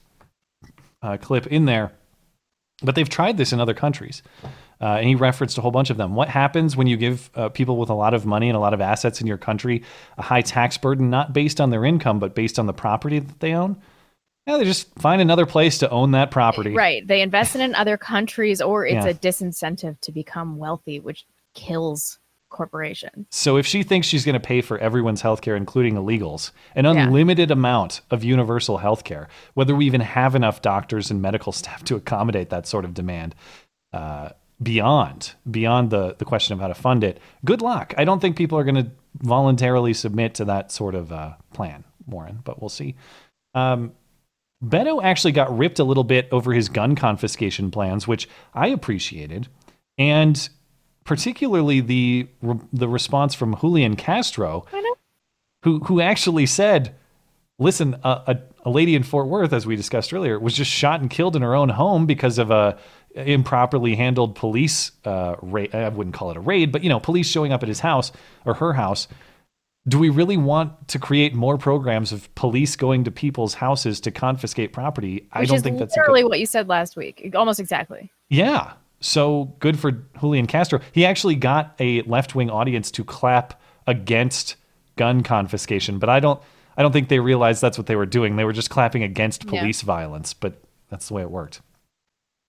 uh, 1.01 1.18
clip 1.18 1.47
in 1.47 1.65
there, 1.65 1.91
but 2.82 2.95
they've 2.95 3.09
tried 3.09 3.38
this 3.38 3.51
in 3.51 3.59
other 3.59 3.74
countries. 3.74 4.24
Uh, 4.80 4.97
and 4.99 5.07
he 5.07 5.15
referenced 5.15 5.57
a 5.57 5.61
whole 5.61 5.72
bunch 5.72 5.89
of 5.89 5.97
them. 5.97 6.15
What 6.15 6.30
happens 6.30 6.78
when 6.78 6.88
you 6.88 6.97
give 6.97 7.30
uh, 7.36 7.49
people 7.49 7.78
with 7.78 7.89
a 7.89 7.95
lot 7.95 8.13
of 8.13 8.26
money 8.26 8.47
and 8.47 8.55
a 8.55 8.59
lot 8.59 8.74
of 8.74 8.80
assets 8.80 9.20
in 9.20 9.28
your 9.28 9.38
country 9.38 9.84
a 10.18 10.22
high 10.22 10.41
tax 10.41 10.78
burden, 10.78 11.09
not 11.09 11.34
based 11.34 11.59
on 11.59 11.72
their 11.72 11.84
income, 11.84 12.20
but 12.20 12.36
based 12.36 12.59
on 12.59 12.68
the 12.68 12.74
property 12.74 13.20
that 13.20 13.39
they 13.39 13.53
own? 13.53 13.82
Yeah, 14.45 14.57
they 14.57 14.63
just 14.63 14.93
find 14.99 15.20
another 15.22 15.45
place 15.45 15.80
to 15.80 15.89
own 15.89 16.11
that 16.11 16.32
property. 16.32 16.74
Right. 16.74 17.05
They 17.05 17.22
invest 17.22 17.55
it 17.55 17.61
in 17.61 17.76
other 17.76 17.97
countries, 17.97 18.61
or 18.61 18.86
it's 18.86 19.03
Yeah. 19.05 19.11
a 19.11 19.13
disincentive 19.15 19.99
to 20.01 20.11
become 20.13 20.57
wealthy, 20.57 20.99
which 21.01 21.26
kills 21.58 22.20
corporations. 22.49 23.28
So 23.32 23.58
if 23.58 23.66
she 23.68 23.84
thinks 23.84 24.08
she's 24.08 24.24
going 24.24 24.34
to 24.34 24.39
pay 24.39 24.62
for 24.62 24.78
everyone's 24.78 25.22
healthcare, 25.22 25.58
including 25.58 25.95
illegals, 25.95 26.51
an 26.76 26.86
Yeah. 26.86 26.91
unlimited 27.03 27.51
amount 27.51 27.99
of 28.10 28.24
universal 28.24 28.80
healthcare, 28.80 29.28
whether 29.53 29.76
we 29.76 29.86
even 29.86 29.99
have 30.01 30.34
enough 30.36 30.62
doctors 30.62 31.12
and 31.12 31.22
medical 31.22 31.51
staff 31.62 31.84
to 31.86 31.95
accommodate 31.95 32.49
that 32.51 32.66
sort 32.66 32.86
of 32.86 32.93
demand, 32.93 33.36
uh, 33.91 34.30
beyond 34.64 35.34
beyond 35.51 35.89
the 35.91 36.16
the 36.18 36.26
question 36.26 36.53
of 36.53 36.60
how 36.60 36.68
to 36.68 36.74
fund 36.74 37.03
it, 37.03 37.20
good 37.45 37.62
luck. 37.62 37.93
I 37.97 38.05
don't 38.05 38.20
think 38.22 38.36
people 38.38 38.58
are 38.58 38.64
going 38.64 38.76
to 38.84 38.89
voluntarily 39.22 39.93
submit 39.93 40.34
to 40.36 40.45
that 40.45 40.72
sort 40.72 40.95
of 40.95 41.12
uh, 41.12 41.34
plan, 41.53 41.84
Warren, 42.08 42.39
but 42.43 42.62
we'll 42.62 42.70
see. 42.70 42.95
Um, 43.53 43.91
Beto 44.64 45.03
actually 45.03 45.34
got 45.34 45.55
ripped 45.55 45.78
a 45.80 45.84
little 45.84 46.03
bit 46.03 46.28
over 46.32 46.53
his 46.53 46.70
gun 46.70 46.95
confiscation 46.95 47.70
plans, 47.70 48.08
which 48.08 48.28
I 48.55 48.68
appreciated, 48.70 49.47
and 49.99 50.49
particularly 51.08 51.80
the 51.80 52.28
the 52.72 52.88
response 52.88 53.34
from 53.34 53.58
Julian 53.60 53.95
Castro, 53.95 54.66
who 55.64 55.80
who 55.80 55.99
actually 56.01 56.45
said, 56.45 56.93
"Listen, 57.58 57.95
a, 58.03 58.10
a, 58.10 58.38
a 58.66 58.70
lady 58.70 58.93
in 58.93 59.01
Fort 59.01 59.28
Worth, 59.28 59.53
as 59.53 59.66
we 59.66 59.76
discussed 59.76 60.14
earlier, 60.14 60.38
was 60.38 60.53
just 60.53 60.70
shot 60.70 61.01
and 61.01 61.10
killed 61.10 61.36
in 61.36 61.41
her 61.41 61.55
own 61.55 61.70
home 61.70 62.05
because 62.05 62.38
of 62.38 62.51
a 62.51 62.78
improperly 63.16 63.95
handled 63.95 64.36
police 64.36 64.91
uh, 65.05 65.36
raid. 65.41 65.74
I 65.74 65.89
wouldn't 65.89 66.14
call 66.14 66.30
it 66.30 66.38
a 66.38 66.41
raid, 66.41 66.72
but 66.72 66.84
you 66.84 66.89
know, 66.89 66.99
police 66.99 67.28
showing 67.28 67.51
up 67.51 67.64
at 67.64 67.70
his 67.70 67.80
house 67.80 68.12
or 68.45 68.53
her 68.55 68.74
house. 68.74 69.08
Do 69.88 69.97
we 69.97 70.10
really 70.10 70.36
want 70.36 70.89
to 70.89 70.99
create 70.99 71.34
more 71.34 71.58
programs 71.58 72.12
of 72.12 72.36
police 72.36 72.76
going 72.76 73.05
to 73.05 73.12
people's 73.12 73.53
houses 73.53 74.01
to 74.01 74.12
confiscate 74.12 74.74
property? 74.74 75.30
I 75.32 75.45
don't 75.45 75.62
think 75.62 75.80
that's 75.80 75.95
literally 75.95 76.24
good, 76.24 76.28
what 76.28 76.39
you 76.41 76.45
said 76.45 76.68
last 76.68 76.97
week. 76.97 77.32
Almost 77.34 77.62
exactly. 77.62 78.12
yeah. 78.28 78.74
So 79.00 79.56
good 79.60 79.80
for 79.80 79.91
Julian 80.20 80.48
Castro. 80.48 80.80
He 80.91 81.06
actually 81.06 81.36
got 81.36 81.76
a 81.80 82.02
left 82.04 82.36
wing 82.36 82.50
audience 82.50 82.89
to 82.91 83.04
clap 83.04 83.62
against 83.86 84.56
gun 84.95 85.24
confiscation, 85.24 86.00
but 86.00 86.10
I 86.10 86.20
don't. 86.20 86.41
I 86.80 86.84
don't 86.84 86.91
think 86.91 87.10
they 87.10 87.20
realized 87.20 87.60
that's 87.60 87.78
what 87.78 87.88
they 87.88 87.95
were 87.95 88.06
doing. 88.06 88.36
They 88.36 88.43
were 88.43 88.54
just 88.54 88.70
clapping 88.70 89.02
against 89.02 89.43
Yeah. 89.45 89.60
police 89.62 89.82
violence, 89.82 90.36
but 90.36 90.62
that's 90.91 91.08
the 91.08 91.16
way 91.16 91.24
it 91.24 91.32
worked. 91.32 91.62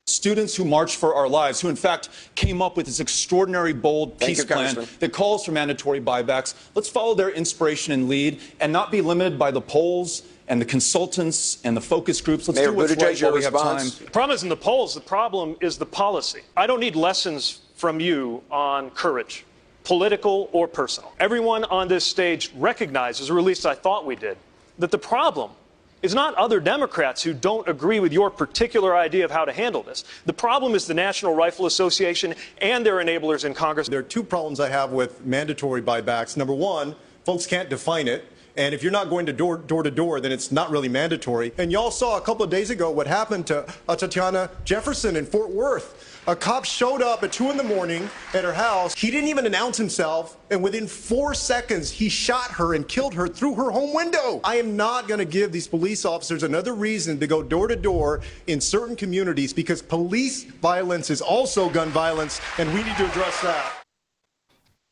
Students 0.06 0.54
who 0.54 0.66
marched 0.66 0.96
for 0.96 1.14
our 1.14 1.28
lives, 1.28 1.60
who 1.62 1.68
in 1.68 1.76
fact 1.76 2.10
came 2.34 2.60
up 2.60 2.76
with 2.76 2.84
this 2.86 3.00
extraordinary, 3.00 3.72
bold 3.72 4.18
Thank 4.18 4.28
peace 4.28 4.38
you, 4.40 4.44
plan 4.44 4.86
that 5.00 5.12
calls 5.14 5.46
for 5.46 5.52
mandatory 5.52 6.00
buybacks. 6.00 6.54
Let's 6.74 6.88
follow 6.90 7.14
their 7.14 7.30
inspiration 7.30 7.92
and 7.94 8.08
lead 8.08 8.40
and 8.60 8.70
not 8.72 8.90
be 8.90 9.00
limited 9.00 9.38
by 9.38 9.50
the 9.50 9.60
polls 9.62 10.22
and 10.48 10.60
the 10.60 10.64
consultants 10.64 11.58
and 11.64 11.76
the 11.76 11.80
focus 11.80 12.20
groups. 12.20 12.48
Let's 12.48 12.58
Mayor 12.58 12.70
do 12.70 12.76
what's 12.76 12.92
Buttigieg, 12.92 13.02
right 13.02 13.20
your 13.20 13.30
while 13.30 13.38
we 13.38 13.44
have 13.44 13.52
response? 13.52 13.96
time. 13.98 14.04
The 14.06 14.10
problem 14.10 14.34
isn't 14.34 14.48
the 14.48 14.56
polls. 14.56 14.94
The 14.94 15.00
problem 15.00 15.56
is 15.60 15.78
the 15.78 15.86
policy. 15.86 16.40
I 16.56 16.66
don't 16.66 16.80
need 16.80 16.96
lessons 16.96 17.60
from 17.74 18.00
you 18.00 18.42
on 18.50 18.90
courage, 18.90 19.44
political 19.84 20.48
or 20.52 20.66
personal. 20.66 21.12
Everyone 21.20 21.64
on 21.64 21.86
this 21.86 22.04
stage 22.04 22.50
recognizes, 22.56 23.30
or 23.30 23.38
at 23.38 23.44
least 23.44 23.66
I 23.66 23.74
thought 23.74 24.04
we 24.06 24.16
did, 24.16 24.36
that 24.78 24.90
the 24.90 24.98
problem 24.98 25.50
is 26.00 26.14
not 26.14 26.34
other 26.36 26.60
Democrats 26.60 27.22
who 27.22 27.34
don't 27.34 27.68
agree 27.68 27.98
with 27.98 28.12
your 28.12 28.30
particular 28.30 28.96
idea 28.96 29.24
of 29.24 29.32
how 29.32 29.44
to 29.44 29.52
handle 29.52 29.82
this. 29.82 30.04
The 30.26 30.32
problem 30.32 30.76
is 30.76 30.86
the 30.86 30.94
National 30.94 31.34
Rifle 31.34 31.66
Association 31.66 32.34
and 32.60 32.86
their 32.86 32.96
enablers 32.96 33.44
in 33.44 33.52
Congress. 33.52 33.88
There 33.88 33.98
are 33.98 34.04
two 34.04 34.22
problems 34.22 34.60
I 34.60 34.68
have 34.68 34.92
with 34.92 35.24
mandatory 35.26 35.82
buybacks. 35.82 36.36
Number 36.36 36.54
one, 36.54 36.94
folks 37.24 37.46
can't 37.46 37.68
define 37.68 38.06
it. 38.06 38.24
And 38.58 38.74
if 38.74 38.82
you're 38.82 38.90
not 38.90 39.08
going 39.08 39.24
to 39.26 39.32
door, 39.32 39.56
door 39.56 39.84
to 39.84 39.90
door, 39.90 40.20
then 40.20 40.32
it's 40.32 40.50
not 40.50 40.68
really 40.68 40.88
mandatory. 40.88 41.52
And 41.58 41.70
y'all 41.70 41.92
saw 41.92 42.16
a 42.18 42.20
couple 42.20 42.42
of 42.44 42.50
days 42.50 42.70
ago 42.70 42.90
what 42.90 43.06
happened 43.06 43.46
to 43.46 43.64
uh, 43.88 43.94
Tatiana 43.94 44.50
Jefferson 44.64 45.14
in 45.14 45.24
Fort 45.24 45.50
Worth. 45.50 46.22
A 46.26 46.34
cop 46.34 46.64
showed 46.64 47.00
up 47.00 47.22
at 47.22 47.30
2 47.32 47.52
in 47.52 47.56
the 47.56 47.62
morning 47.62 48.10
at 48.34 48.42
her 48.42 48.52
house. 48.52 48.94
He 48.94 49.12
didn't 49.12 49.28
even 49.30 49.46
announce 49.46 49.76
himself. 49.78 50.36
And 50.50 50.60
within 50.62 50.88
four 50.88 51.34
seconds, 51.34 51.88
he 51.88 52.08
shot 52.08 52.50
her 52.50 52.74
and 52.74 52.86
killed 52.86 53.14
her 53.14 53.28
through 53.28 53.54
her 53.54 53.70
home 53.70 53.94
window. 53.94 54.40
I 54.42 54.56
am 54.56 54.76
not 54.76 55.06
going 55.06 55.18
to 55.18 55.24
give 55.24 55.52
these 55.52 55.68
police 55.68 56.04
officers 56.04 56.42
another 56.42 56.74
reason 56.74 57.20
to 57.20 57.28
go 57.28 57.44
door 57.44 57.68
to 57.68 57.76
door 57.76 58.22
in 58.48 58.60
certain 58.60 58.96
communities 58.96 59.52
because 59.52 59.80
police 59.80 60.42
violence 60.44 61.10
is 61.10 61.22
also 61.22 61.70
gun 61.70 61.90
violence, 61.90 62.40
and 62.58 62.68
we 62.74 62.82
need 62.82 62.96
to 62.96 63.06
address 63.08 63.40
that. 63.42 63.72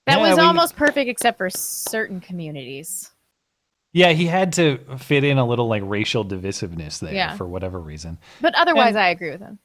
That 0.06 0.18
Yeah, 0.20 0.28
was 0.28 0.36
we- 0.38 0.42
almost 0.44 0.76
perfect, 0.76 1.10
except 1.10 1.36
for 1.36 1.50
certain 1.50 2.20
communities. 2.20 3.10
Yeah, 3.96 4.12
he 4.12 4.26
had 4.26 4.52
to 4.54 4.76
fit 4.98 5.24
in 5.24 5.38
a 5.38 5.46
little 5.46 5.68
like 5.68 5.82
racial 5.86 6.22
divisiveness 6.22 6.98
there 6.98 7.14
Yeah. 7.14 7.34
for 7.36 7.46
whatever 7.46 7.80
reason. 7.80 8.18
But 8.42 8.54
otherwise, 8.54 8.90
And- 8.90 8.98
I 8.98 9.08
agree 9.08 9.30
with 9.30 9.40
him. 9.40 9.58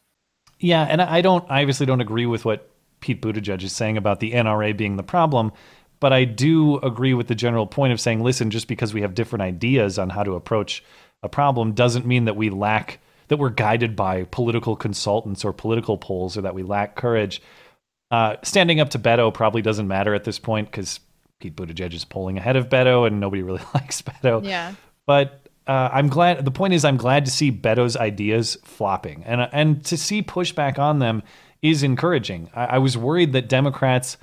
Yeah, 0.58 0.84
and 0.90 1.02
I 1.02 1.20
don't 1.20 1.44
I 1.50 1.60
obviously 1.60 1.86
don't 1.86 2.00
agree 2.00 2.26
with 2.26 2.46
what 2.46 2.70
Pete 3.02 3.22
Buttigieg 3.22 3.62
is 3.62 3.74
saying 3.74 3.98
about 3.98 4.22
the 4.22 4.32
NRA 4.34 4.72
being 4.72 4.96
the 4.96 5.04
problem, 5.04 5.52
but 6.00 6.14
I 6.14 6.24
do 6.24 6.78
agree 6.78 7.14
with 7.14 7.28
the 7.28 7.36
general 7.36 7.68
point 7.68 7.92
of 7.92 8.00
saying, 8.00 8.24
listen, 8.24 8.52
just 8.52 8.70
because 8.70 8.94
we 8.94 9.02
have 9.02 9.16
different 9.16 9.42
ideas 9.42 10.00
on 10.00 10.12
how 10.12 10.24
to 10.24 10.36
approach 10.36 10.82
a 11.24 11.28
problem 11.28 11.74
doesn't 11.74 12.06
mean 12.06 12.24
that 12.26 12.38
we 12.38 12.50
lack 12.50 13.00
that 13.28 13.36
we're 13.38 13.50
guided 13.50 13.96
by 13.98 14.24
political 14.32 14.78
consultants 14.78 15.44
or 15.44 15.52
political 15.52 15.98
polls 15.98 16.38
or 16.38 16.42
that 16.42 16.56
we 16.56 16.64
lack 16.64 16.96
courage. 16.96 17.42
Uh, 18.12 18.36
standing 18.44 18.80
up 18.80 18.90
to 18.92 19.00
Beto 19.00 19.34
probably 19.34 19.62
doesn't 19.62 19.88
matter 19.90 20.14
at 20.14 20.24
this 20.24 20.40
point 20.40 20.70
because 20.72 21.00
Pete 21.42 21.56
Buttigieg 21.56 21.94
is 21.94 22.06
polling 22.06 22.38
ahead 22.38 22.56
of 22.56 22.70
Beto, 22.70 23.06
and 23.06 23.20
nobody 23.20 23.42
really 23.42 23.62
likes 23.74 24.02
Beto. 24.02 24.44
Yeah. 24.46 24.74
But 25.06 25.48
uh, 25.68 25.90
I'm 25.92 26.08
glad. 26.08 26.46
The 26.46 26.52
point 26.52 26.74
is, 26.74 26.86
I'm 26.86 26.98
glad 26.98 27.26
to 27.26 27.32
see 27.32 27.52
Beto's 27.52 27.98
ideas 27.98 28.58
flopping, 28.64 29.24
and 29.26 29.50
and 29.52 29.84
to 29.86 29.98
see 29.98 30.22
pushback 30.22 30.80
on 30.80 31.00
them 31.00 31.24
is 31.62 31.84
encouraging. 31.84 32.50
I, 32.56 32.66
I 32.66 32.78
was 32.78 32.98
worried 32.98 33.34
that 33.34 33.50
Democrats 33.50 34.18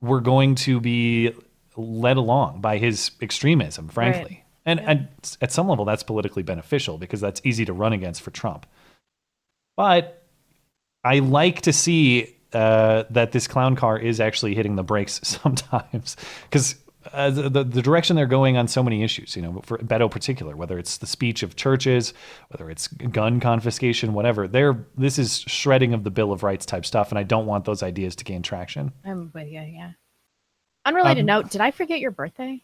were 0.00 0.20
going 0.20 0.54
to 0.54 0.80
be 0.80 1.32
led 1.76 2.16
along 2.16 2.60
by 2.60 2.78
his 2.78 3.10
extremism, 3.20 3.88
frankly. 3.88 4.22
Right. 4.22 4.40
And, 4.66 4.80
and 4.80 5.08
at 5.42 5.52
some 5.52 5.68
level, 5.68 5.84
that's 5.84 6.02
politically 6.02 6.42
beneficial 6.42 6.96
because 6.96 7.20
that's 7.20 7.40
easy 7.44 7.64
to 7.66 7.72
run 7.72 7.92
against 7.92 8.22
for 8.22 8.30
Trump. 8.30 8.66
But 9.76 10.22
I 11.02 11.18
like 11.18 11.62
to 11.62 11.72
see 11.72 12.36
uh, 12.54 13.04
that 13.10 13.32
this 13.32 13.46
clown 13.46 13.76
car 13.76 13.98
is 13.98 14.20
actually 14.20 14.54
hitting 14.54 14.76
the 14.76 14.82
brakes 14.82 15.20
sometimes 15.24 16.16
because 16.44 16.76
uh, 17.12 17.30
the, 17.30 17.62
the 17.64 17.82
direction 17.82 18.16
they're 18.16 18.26
going 18.26 18.56
on 18.56 18.66
so 18.66 18.82
many 18.82 19.02
issues, 19.02 19.36
you 19.36 19.42
know, 19.42 19.60
for 19.64 19.78
Beto 19.78 20.10
particular, 20.10 20.56
whether 20.56 20.78
it's 20.78 20.98
the 20.98 21.06
speech 21.06 21.42
of 21.42 21.54
churches, 21.56 22.14
whether 22.48 22.70
it's 22.70 22.88
gun 22.88 23.40
confiscation, 23.40 24.14
whatever, 24.14 24.48
they're 24.48 24.86
this 24.96 25.18
is 25.18 25.40
shredding 25.40 25.92
of 25.92 26.04
the 26.04 26.10
Bill 26.10 26.32
of 26.32 26.42
Rights 26.42 26.64
type 26.64 26.86
stuff, 26.86 27.10
and 27.10 27.18
I 27.18 27.22
don't 27.22 27.46
want 27.46 27.66
those 27.66 27.82
ideas 27.82 28.16
to 28.16 28.24
gain 28.24 28.42
traction. 28.42 28.92
I'm 29.04 29.30
with 29.34 29.48
you. 29.48 29.60
Yeah. 29.60 29.92
Unrelated 30.86 31.22
Um, 31.22 31.26
note: 31.26 31.50
Did 31.50 31.60
I 31.60 31.70
forget 31.70 32.00
your 32.00 32.10
birthday? 32.10 32.62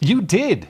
You 0.00 0.22
did. 0.22 0.68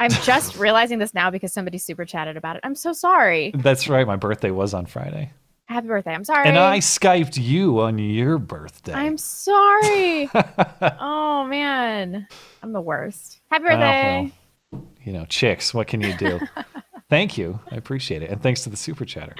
I'm 0.00 0.10
just 0.10 0.56
realizing 0.56 0.98
this 0.98 1.12
now 1.12 1.30
because 1.30 1.52
somebody 1.52 1.78
super 1.78 2.04
chatted 2.04 2.36
about 2.36 2.56
it. 2.56 2.60
I'm 2.64 2.76
so 2.76 2.92
sorry. 2.92 3.52
That's 3.54 3.88
right. 3.88 4.06
My 4.06 4.16
birthday 4.16 4.50
was 4.50 4.72
on 4.72 4.86
Friday, 4.86 5.32
Happy 5.68 5.86
birthday. 5.86 6.12
I'm 6.14 6.24
sorry. 6.24 6.48
and 6.48 6.58
I 6.58 6.78
skyped 6.78 7.36
you 7.42 7.80
on 7.80 7.98
your 7.98 8.38
birthday. 8.38 8.94
I'm 8.94 9.18
sorry. 9.18 10.30
oh 11.00 11.46
man, 11.46 12.26
I'm 12.62 12.72
the 12.72 12.80
worst. 12.80 13.40
Happy 13.50 13.64
Oh, 13.66 13.68
birthday. 13.68 14.32
well, 14.72 14.86
you 15.04 15.12
know, 15.12 15.26
chicks. 15.26 15.74
What 15.74 15.86
can 15.86 16.00
you 16.00 16.16
do? 16.16 16.40
Thank 17.10 17.36
you. 17.38 17.60
I 17.70 17.76
appreciate 17.76 18.22
it, 18.22 18.30
and 18.30 18.42
thanks 18.42 18.62
to 18.64 18.70
the 18.70 18.76
super 18.76 19.04
chatter. 19.04 19.34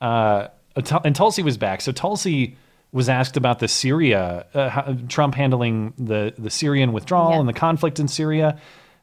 Uh, 0.00 0.48
and 1.04 1.14
Tulsi 1.16 1.42
was 1.42 1.56
back. 1.56 1.80
So 1.80 1.90
Tulsi 1.92 2.56
was 2.92 3.08
asked 3.08 3.36
about 3.36 3.58
the 3.58 3.68
Syria, 3.68 4.46
uh, 4.54 4.68
how, 4.68 4.96
Trump 5.08 5.34
handling 5.34 5.94
the 5.98 6.32
the 6.38 6.50
Syrian 6.50 6.92
withdrawal 6.92 7.38
and 7.40 7.48
the 7.48 7.52
conflict 7.52 7.98
in 8.00 8.08
Syria. 8.08 8.60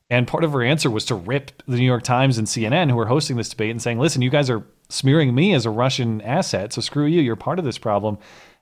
And 0.09 0.25
part 0.25 0.45
of 0.45 0.53
her 0.53 0.63
answer 0.63 0.89
was 0.89 1.03
to 1.05 1.15
rip 1.15 1.61
the 1.67 1.75
New 1.77 1.85
York 1.85 2.03
Times 2.03 2.37
and 2.37 2.47
CNN, 2.47 2.89
who 2.89 2.95
were 2.95 3.07
hosting 3.07 3.35
this 3.35 3.49
debate, 3.49 3.71
and 3.71 3.81
saying, 3.81 3.99
"Listen, 3.99 4.21
you 4.21 4.29
guys 4.29 4.49
are 4.49 4.63
smearing 4.89 5.33
me 5.35 5.53
as 5.53 5.65
a 5.65 5.69
Russian 5.69 6.21
asset, 6.21 6.73
so 6.73 6.81
screw 6.81 7.05
you. 7.05 7.21
You're 7.21 7.35
part 7.35 7.59
of 7.59 7.65
this 7.65 7.77
problem." 7.77 8.17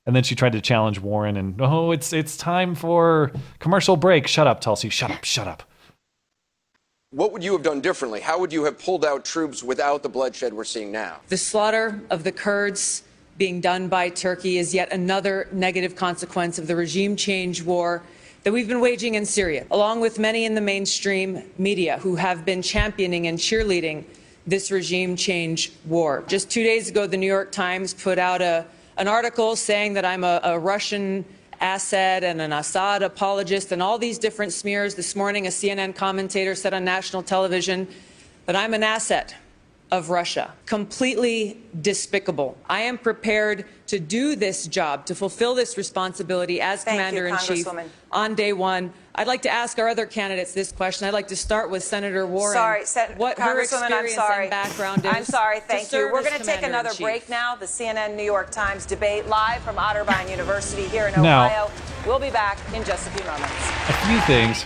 And 0.05 0.15
then 0.15 0.23
she 0.23 0.35
tried 0.35 0.51
to 0.51 0.61
challenge 0.61 0.99
Warren, 0.99 1.35
and 1.35 1.59
oh, 1.59 1.91
it's 1.91 2.13
it's 2.13 2.37
time 2.37 2.75
for 2.75 3.31
commercial 3.59 3.97
break. 3.97 4.27
Shut 4.27 4.45
up, 4.47 4.61
Tulsi. 4.61 4.89
Shut 4.89 5.11
up. 5.11 5.23
Shut 5.23 5.47
up. 5.47 5.63
What 7.11 7.31
would 7.31 7.43
you 7.43 7.53
have 7.53 7.63
done 7.63 7.79
differently? 7.79 8.19
How 8.19 8.39
would 8.39 8.51
you 8.51 8.65
have 8.65 8.77
pulled 8.77 9.05
out 9.05 9.23
troops 9.23 9.63
without 9.63 10.03
the 10.03 10.09
bloodshed 10.09 10.53
we're 10.53 10.65
seeing 10.65 10.91
now? 10.91 11.21
The 11.29 11.37
slaughter 11.37 12.01
of 12.09 12.23
the 12.23 12.31
Kurds 12.31 13.03
being 13.37 13.61
done 13.61 13.87
by 13.87 14.09
Turkey 14.09 14.57
is 14.57 14.73
yet 14.73 14.91
another 14.91 15.47
negative 15.51 15.95
consequence 15.95 16.59
of 16.59 16.67
the 16.67 16.75
regime 16.75 17.15
change 17.15 17.63
war 17.63 18.03
that 18.43 18.51
we've 18.51 18.67
been 18.67 18.81
waging 18.81 19.15
in 19.15 19.25
Syria, 19.25 19.65
along 19.71 20.01
with 20.01 20.19
many 20.19 20.45
in 20.45 20.55
the 20.55 20.61
mainstream 20.61 21.41
media 21.57 21.97
who 21.99 22.15
have 22.15 22.45
been 22.45 22.61
championing 22.61 23.27
and 23.27 23.39
cheerleading 23.39 24.03
this 24.47 24.71
regime 24.71 25.15
change 25.15 25.71
war. 25.85 26.23
Just 26.27 26.49
two 26.49 26.63
days 26.63 26.89
ago, 26.89 27.07
the 27.07 27.17
New 27.17 27.27
York 27.27 27.51
Times 27.51 27.93
put 27.93 28.19
out 28.19 28.41
a, 28.41 28.65
an 28.97 29.07
article 29.07 29.55
saying 29.55 29.93
that 29.93 30.05
I'm 30.05 30.23
a, 30.23 30.39
a 30.43 30.59
Russian 30.59 31.25
asset 31.59 32.23
and 32.23 32.41
an 32.41 32.53
Assad 32.53 33.01
apologist 33.01 33.71
and 33.71 33.81
all 33.81 33.97
these 33.97 34.19
different 34.19 34.53
smears. 34.53 34.95
This 34.95 35.15
morning, 35.15 35.47
a 35.47 35.49
CNN 35.49 35.95
commentator 35.95 36.55
said 36.55 36.73
on 36.73 36.85
national 36.85 37.23
television 37.23 37.87
that 38.45 38.55
I'm 38.55 38.73
an 38.73 38.83
asset 38.83 39.35
of 39.91 40.09
Russia. 40.09 40.53
Completely 40.65 41.61
despicable. 41.81 42.57
I 42.69 42.81
am 42.81 42.97
prepared 42.97 43.65
to 43.87 43.99
do 43.99 44.35
this 44.35 44.67
job, 44.67 45.05
to 45.07 45.15
fulfill 45.15 45.55
this 45.55 45.77
responsibility 45.77 46.59
as 46.61 46.83
Thank 46.83 46.95
you, 46.97 47.21
Commander 47.21 47.27
in 47.27 47.37
Chief 47.37 47.67
on 48.11 48.35
day 48.35 48.53
one. 48.53 48.91
I'd 49.17 49.27
like 49.27 49.43
to 49.43 49.49
ask 49.49 49.79
our 49.79 49.87
other 49.87 50.05
candidates 50.05 50.53
this 50.53 50.71
question. 50.71 51.07
I'd 51.07 51.13
like 51.13 51.29
to 51.29 51.35
start 51.35 51.69
with 51.69 51.83
Senator 51.83 52.25
Warren. 52.25 52.53
Sorry, 52.55 52.85
Sen- 52.85 53.13
what 53.17 53.39
her 53.39 53.55
Congresswoman, 53.63 53.91
I'm 53.91 54.09
sorry. 54.09 54.43
and 54.45 54.49
background 54.51 55.05
is. 55.05 55.11
I'm 55.13 55.23
sorry, 55.23 55.59
thank 55.61 55.91
you. 55.93 56.09
We're 56.11 56.23
going 56.23 56.37
to 56.37 56.43
take 56.43 56.63
another 56.63 56.89
break 56.99 57.29
now. 57.29 57.55
The 57.55 57.65
CNN 57.65 58.15
New 58.15 58.23
York 58.23 58.51
Times 58.51 58.85
debate 58.85 59.27
live 59.27 59.61
from 59.61 59.77
Otterbein 59.77 60.29
University 60.29 60.83
here 60.87 61.07
in 61.07 61.21
Now- 61.21 61.45
Ohio. 61.45 61.71
We'll 62.05 62.19
be 62.19 62.29
back 62.29 62.57
in 62.73 62.83
just 62.83 63.07
a 63.07 63.11
few 63.11 63.25
moments. 63.25 63.53
a 63.89 63.93
few 64.07 64.19
things. 64.21 64.65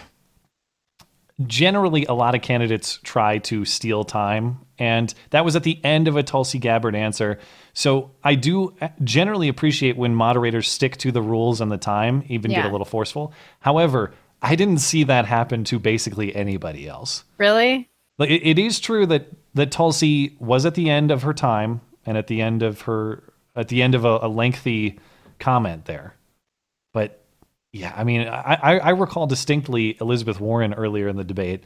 Generally, 1.46 2.06
a 2.08 2.14
lot 2.14 2.36
of 2.36 2.42
candidates 2.42 3.00
try 3.04 3.38
to 3.38 3.64
steal 3.64 4.04
time, 4.04 4.60
and 4.78 5.14
that 5.30 5.46
was 5.46 5.56
at 5.56 5.64
the 5.64 5.80
end 5.86 6.10
of 6.10 6.18
a 6.18 6.24
Tulsi 6.24 6.60
Gabbard 6.60 6.96
answer. 6.96 7.40
So 7.80 8.12
I 8.26 8.36
do 8.36 8.74
uh, 8.82 8.90
generally 9.06 9.48
appreciate 9.48 9.96
when 9.96 10.14
moderators 10.14 10.70
stick 10.70 10.98
to 10.98 11.14
the 11.14 11.22
rules 11.22 11.62
and 11.62 11.72
the 11.72 11.78
time, 11.78 12.26
even 12.28 12.52
get 12.52 12.66
a 12.66 12.70
little 12.70 12.84
forceful. 12.84 13.32
However, 13.62 14.12
I 14.42 14.58
didn't 14.58 14.80
see 14.80 15.06
that 15.06 15.26
happen 15.26 15.64
to 15.64 15.80
basically 15.80 16.36
anybody 16.36 16.90
else. 16.90 17.24
Really? 17.38 17.88
Like 18.18 18.32
it, 18.32 18.46
it 18.46 18.60
is 18.60 18.82
true 18.82 19.06
that 19.06 19.28
that 19.54 19.72
Tulsi 19.72 20.36
was 20.40 20.66
at 20.66 20.76
the 20.76 20.90
end 20.90 21.10
of 21.10 21.22
her 21.22 21.34
time 21.34 21.80
and 22.06 22.18
at 22.18 22.28
the 22.28 22.42
end 22.42 22.64
of 22.64 22.82
her 22.82 23.24
at 23.56 23.70
the 23.70 23.82
end 23.82 23.96
of 23.96 24.04
a, 24.04 24.20
a 24.24 24.28
lengthy 24.28 25.00
comment 25.40 25.86
there. 25.86 26.16
But 26.92 27.24
yeah, 27.72 27.94
I 27.96 28.04
mean, 28.04 28.28
I, 28.28 28.60
I, 28.62 28.80
I 28.80 28.90
recall 28.90 29.26
distinctly 29.26 29.96
Elizabeth 30.02 30.42
Warren 30.42 30.74
earlier 30.74 31.08
in 31.08 31.16
the 31.16 31.24
debate 31.24 31.64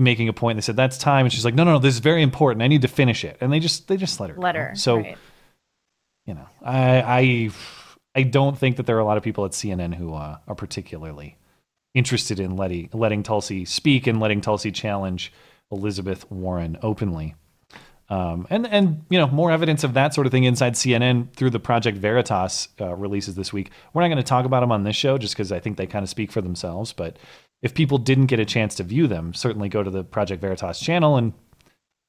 making 0.00 0.28
a 0.28 0.32
point. 0.32 0.56
They 0.56 0.62
said 0.62 0.76
that's 0.76 0.98
time, 0.98 1.26
and 1.26 1.32
she's 1.32 1.44
like, 1.44 1.54
no, 1.54 1.64
no, 1.64 1.72
no, 1.72 1.78
this 1.78 1.94
is 1.94 2.00
very 2.00 2.22
important. 2.22 2.62
I 2.62 2.66
need 2.68 2.82
to 2.82 2.88
finish 2.88 3.24
it, 3.24 3.36
and 3.40 3.52
they 3.52 3.60
just 3.60 3.86
they 3.88 3.96
just 3.96 4.18
let 4.20 4.30
her 4.30 4.36
Let 4.36 4.54
go. 4.54 4.60
her, 4.60 4.74
So 4.74 4.96
right. 4.96 5.18
you 6.26 6.34
know, 6.34 6.46
I 6.62 7.02
I 7.02 7.50
I 8.14 8.22
don't 8.24 8.58
think 8.58 8.76
that 8.76 8.86
there 8.86 8.96
are 8.96 9.00
a 9.00 9.04
lot 9.04 9.16
of 9.16 9.22
people 9.22 9.44
at 9.44 9.52
CNN 9.52 9.94
who 9.94 10.14
uh, 10.14 10.38
are 10.48 10.54
particularly 10.54 11.36
interested 11.94 12.40
in 12.40 12.56
letting 12.56 12.88
letting 12.92 13.22
Tulsi 13.22 13.64
speak 13.64 14.06
and 14.06 14.20
letting 14.20 14.40
Tulsi 14.40 14.72
challenge 14.72 15.32
Elizabeth 15.70 16.30
Warren 16.30 16.78
openly. 16.82 17.34
Um, 18.08 18.48
and 18.50 18.66
and 18.66 19.04
you 19.08 19.18
know 19.18 19.28
more 19.28 19.52
evidence 19.52 19.84
of 19.84 19.94
that 19.94 20.14
sort 20.14 20.26
of 20.26 20.32
thing 20.32 20.42
inside 20.42 20.72
CNN 20.74 21.32
through 21.32 21.50
the 21.50 21.60
Project 21.60 21.96
Veritas 21.96 22.68
uh, 22.80 22.96
releases 22.96 23.36
this 23.36 23.52
week. 23.52 23.70
We're 23.92 24.02
not 24.02 24.08
going 24.08 24.16
to 24.18 24.24
talk 24.24 24.44
about 24.44 24.60
them 24.60 24.72
on 24.72 24.82
this 24.82 24.96
show 24.96 25.16
just 25.16 25.34
because 25.34 25.52
I 25.52 25.60
think 25.60 25.76
they 25.76 25.86
kind 25.86 26.02
of 26.02 26.08
speak 26.08 26.32
for 26.32 26.40
themselves. 26.40 26.92
But 26.92 27.18
if 27.62 27.74
people 27.74 27.98
didn't 27.98 28.26
get 28.26 28.40
a 28.40 28.44
chance 28.44 28.74
to 28.76 28.82
view 28.82 29.06
them, 29.06 29.34
certainly 29.34 29.68
go 29.68 29.82
to 29.82 29.90
the 29.90 30.04
Project 30.04 30.40
Veritas 30.40 30.80
channel 30.80 31.16
and 31.16 31.32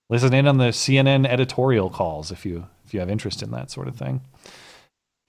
listen 0.09 0.33
in 0.33 0.47
on 0.47 0.57
the 0.57 0.69
CNN 0.69 1.25
editorial 1.27 1.89
calls 1.89 2.31
if 2.31 2.45
you 2.45 2.67
if 2.85 2.93
you 2.93 2.99
have 2.99 3.09
interest 3.09 3.41
in 3.41 3.51
that 3.51 3.71
sort 3.71 3.87
of 3.87 3.95
thing. 3.95 4.21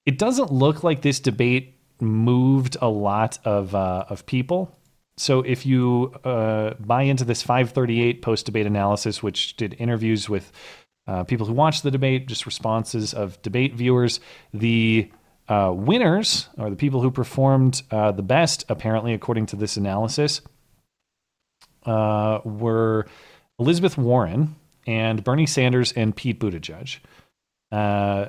It 0.05 0.19
doesn't 0.19 0.53
look 0.53 0.83
like 0.83 1.03
this 1.03 1.21
debate 1.21 1.79
moved 2.01 2.77
a 2.81 2.89
lot 2.89 3.39
of 3.45 3.75
uh, 3.75 4.05
of 4.09 4.27
people. 4.27 4.77
So 5.17 5.41
if 5.43 5.67
you 5.67 6.15
uh, 6.25 6.75
buy 6.81 7.03
into 7.03 7.25
this 7.25 7.43
538 7.43 8.23
post 8.23 8.47
debate 8.47 8.67
analysis, 8.67 9.23
which 9.23 9.57
did 9.57 9.77
interviews 9.79 10.29
with 10.29 10.51
uh, 11.07 11.25
people 11.25 11.47
who 11.47 11.53
watched 11.53 11.83
the 11.83 11.91
debate, 11.91 12.29
just 12.29 12.47
responses 12.47 13.13
of 13.13 13.41
debate 13.43 13.75
viewers, 13.75 14.21
the 14.55 15.11
uh, 15.49 15.73
winners 15.75 16.49
or 16.59 16.71
the 16.71 16.77
people 16.77 17.03
who 17.03 17.11
performed 17.11 17.83
uh, 17.91 18.13
the 18.13 18.23
best, 18.23 18.65
apparently 18.69 19.13
according 19.13 19.47
to 19.47 19.57
this 19.57 19.77
analysis, 19.77 20.41
uh, 21.85 22.41
were 22.45 23.07
Elizabeth 23.59 23.99
Warren 23.99 24.55
and 24.87 25.23
Bernie 25.25 25.47
Sanders 25.47 25.93
and 25.93 26.15
Pete 26.15 26.39
Buttigieg. 26.41 26.99
Uh, 27.71 28.29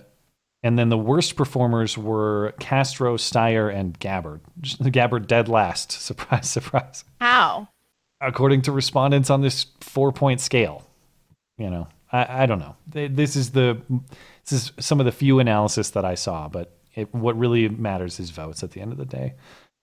and 0.63 0.79
then 0.79 0.89
the 0.89 0.97
worst 0.97 1.35
performers 1.35 1.97
were 1.97 2.53
Castro, 2.59 3.17
Steyer, 3.17 3.73
and 3.73 3.97
Gabbard. 3.99 4.41
Just- 4.61 4.81
Gabbard 4.91 5.27
dead 5.27 5.47
last. 5.47 5.91
Surprise, 6.01 6.49
surprise. 6.49 7.03
How? 7.19 7.67
According 8.21 8.61
to 8.63 8.71
respondents 8.71 9.29
on 9.29 9.41
this 9.41 9.65
four-point 9.81 10.39
scale. 10.39 10.87
You 11.57 11.69
know, 11.69 11.87
I, 12.11 12.43
I 12.43 12.45
don't 12.45 12.59
know. 12.59 12.75
This 12.87 13.35
is 13.35 13.51
the 13.51 13.79
this 14.45 14.51
is 14.53 14.71
some 14.79 14.99
of 14.99 15.05
the 15.05 15.11
few 15.11 15.39
analysis 15.39 15.91
that 15.91 16.03
I 16.05 16.15
saw, 16.15 16.47
but 16.47 16.75
it, 16.95 17.13
what 17.13 17.37
really 17.37 17.69
matters 17.69 18.19
is 18.19 18.29
votes 18.29 18.63
at 18.63 18.71
the 18.71 18.81
end 18.81 18.91
of 18.91 18.97
the 18.97 19.05
day. 19.05 19.35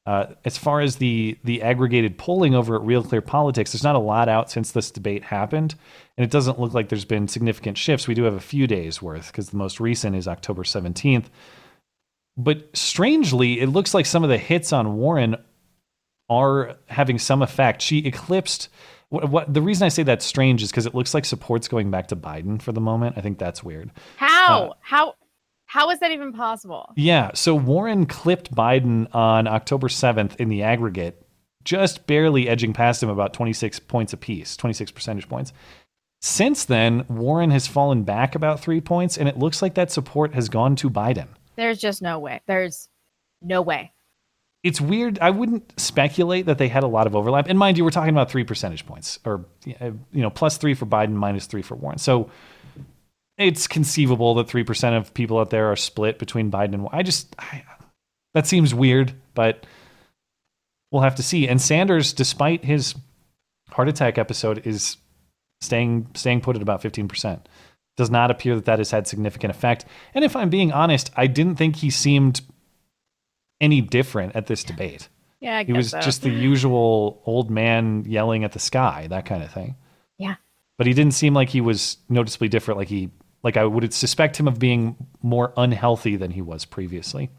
Uh, 0.06 0.26
as 0.44 0.56
far 0.56 0.80
as 0.80 0.96
the 0.96 1.38
the 1.44 1.62
aggregated 1.62 2.16
polling 2.16 2.54
over 2.54 2.74
at 2.74 2.82
Real 2.82 3.02
Clear 3.02 3.20
Politics, 3.20 3.72
there's 3.72 3.84
not 3.84 3.96
a 3.96 4.00
lot 4.00 4.28
out 4.28 4.50
since 4.50 4.72
this 4.72 4.90
debate 4.90 5.22
happened, 5.22 5.74
and 6.16 6.24
it 6.24 6.30
doesn't 6.30 6.58
look 6.58 6.72
like 6.72 6.88
there's 6.88 7.04
been 7.04 7.28
significant 7.28 7.76
shifts. 7.76 8.08
We 8.08 8.14
do 8.14 8.24
have 8.24 8.34
a 8.34 8.40
few 8.40 8.66
days 8.66 9.02
worth 9.02 9.26
because 9.26 9.50
the 9.50 9.58
most 9.58 9.78
recent 9.78 10.16
is 10.16 10.26
October 10.26 10.62
17th. 10.62 11.26
But 12.36 12.74
strangely, 12.74 13.60
it 13.60 13.66
looks 13.66 13.92
like 13.92 14.06
some 14.06 14.24
of 14.24 14.30
the 14.30 14.38
hits 14.38 14.72
on 14.72 14.96
Warren 14.96 15.36
are 16.30 16.76
having 16.86 17.18
some 17.18 17.42
effect. 17.42 17.82
She 17.82 17.98
eclipsed. 17.98 18.70
What, 19.10 19.28
what 19.28 19.52
the 19.52 19.60
reason 19.60 19.84
I 19.84 19.88
say 19.88 20.04
that's 20.04 20.24
strange 20.24 20.62
is 20.62 20.70
because 20.70 20.86
it 20.86 20.94
looks 20.94 21.12
like 21.12 21.24
support's 21.26 21.68
going 21.68 21.90
back 21.90 22.08
to 22.08 22.16
Biden 22.16 22.62
for 22.62 22.72
the 22.72 22.80
moment. 22.80 23.18
I 23.18 23.20
think 23.20 23.38
that's 23.38 23.62
weird. 23.62 23.90
How? 24.16 24.76
how? 24.80 25.14
How 25.70 25.90
is 25.90 26.00
that 26.00 26.10
even 26.10 26.32
possible? 26.32 26.92
Yeah. 26.96 27.30
So 27.34 27.54
Warren 27.54 28.06
clipped 28.06 28.52
Biden 28.52 29.06
on 29.14 29.46
October 29.46 29.86
7th 29.86 30.34
in 30.40 30.48
the 30.48 30.64
aggregate, 30.64 31.24
just 31.62 32.08
barely 32.08 32.48
edging 32.48 32.72
past 32.72 33.00
him 33.00 33.08
about 33.08 33.32
26 33.34 33.78
points 33.78 34.12
apiece, 34.12 34.56
26 34.56 34.90
percentage 34.90 35.28
points. 35.28 35.52
Since 36.20 36.64
then, 36.64 37.04
Warren 37.08 37.52
has 37.52 37.68
fallen 37.68 38.02
back 38.02 38.34
about 38.34 38.58
three 38.58 38.80
points, 38.80 39.16
and 39.16 39.28
it 39.28 39.38
looks 39.38 39.62
like 39.62 39.74
that 39.74 39.92
support 39.92 40.34
has 40.34 40.48
gone 40.48 40.74
to 40.74 40.90
Biden. 40.90 41.28
There's 41.54 41.78
just 41.78 42.02
no 42.02 42.18
way. 42.18 42.40
There's 42.48 42.88
no 43.40 43.62
way. 43.62 43.92
It's 44.64 44.80
weird. 44.80 45.20
I 45.20 45.30
wouldn't 45.30 45.80
speculate 45.80 46.46
that 46.46 46.58
they 46.58 46.66
had 46.66 46.82
a 46.82 46.88
lot 46.88 47.06
of 47.06 47.14
overlap. 47.14 47.48
And 47.48 47.56
mind 47.56 47.78
you, 47.78 47.84
we're 47.84 47.90
talking 47.90 48.12
about 48.12 48.28
three 48.28 48.44
percentage 48.44 48.84
points, 48.84 49.20
or 49.24 49.46
you 49.64 50.00
know, 50.12 50.30
plus 50.30 50.56
three 50.56 50.74
for 50.74 50.84
Biden, 50.84 51.12
minus 51.12 51.46
three 51.46 51.62
for 51.62 51.76
Warren. 51.76 51.98
So 51.98 52.28
it's 53.40 53.66
conceivable 53.66 54.34
that 54.34 54.48
three 54.48 54.64
percent 54.64 54.96
of 54.96 55.14
people 55.14 55.38
out 55.38 55.50
there 55.50 55.70
are 55.70 55.76
split 55.76 56.18
between 56.18 56.50
Biden 56.50 56.74
and. 56.74 56.88
I 56.92 57.02
just 57.02 57.34
I, 57.38 57.64
that 58.34 58.46
seems 58.46 58.74
weird, 58.74 59.12
but 59.34 59.66
we'll 60.90 61.02
have 61.02 61.16
to 61.16 61.22
see. 61.22 61.48
And 61.48 61.60
Sanders, 61.60 62.12
despite 62.12 62.64
his 62.64 62.94
heart 63.70 63.88
attack 63.88 64.18
episode, 64.18 64.66
is 64.66 64.96
staying 65.60 66.08
staying 66.14 66.40
put 66.40 66.56
at 66.56 66.62
about 66.62 66.82
fifteen 66.82 67.08
percent. 67.08 67.48
Does 67.96 68.10
not 68.10 68.30
appear 68.30 68.54
that 68.54 68.64
that 68.64 68.78
has 68.78 68.90
had 68.90 69.06
significant 69.06 69.50
effect. 69.50 69.84
And 70.14 70.24
if 70.24 70.34
I'm 70.34 70.48
being 70.48 70.72
honest, 70.72 71.10
I 71.16 71.26
didn't 71.26 71.56
think 71.56 71.76
he 71.76 71.90
seemed 71.90 72.40
any 73.60 73.80
different 73.80 74.34
at 74.36 74.46
this 74.46 74.64
debate. 74.64 75.08
Yeah, 75.40 75.58
I 75.58 75.64
he 75.64 75.72
was 75.72 75.90
so. 75.90 76.00
just 76.00 76.22
the 76.22 76.30
usual 76.30 77.20
old 77.26 77.50
man 77.50 78.04
yelling 78.06 78.44
at 78.44 78.52
the 78.52 78.58
sky, 78.58 79.06
that 79.10 79.26
kind 79.26 79.42
of 79.42 79.50
thing. 79.50 79.76
Yeah. 80.18 80.36
But 80.78 80.86
he 80.86 80.94
didn't 80.94 81.14
seem 81.14 81.34
like 81.34 81.50
he 81.50 81.60
was 81.60 81.98
noticeably 82.08 82.48
different. 82.48 82.78
Like 82.78 82.88
he, 82.88 83.10
like 83.42 83.56
I 83.56 83.64
would 83.64 83.92
suspect 83.94 84.38
him 84.38 84.46
of 84.48 84.58
being 84.58 84.96
more 85.22 85.52
unhealthy 85.56 86.16
than 86.16 86.30
he 86.32 86.42
was 86.42 86.64
previously. 86.64 87.30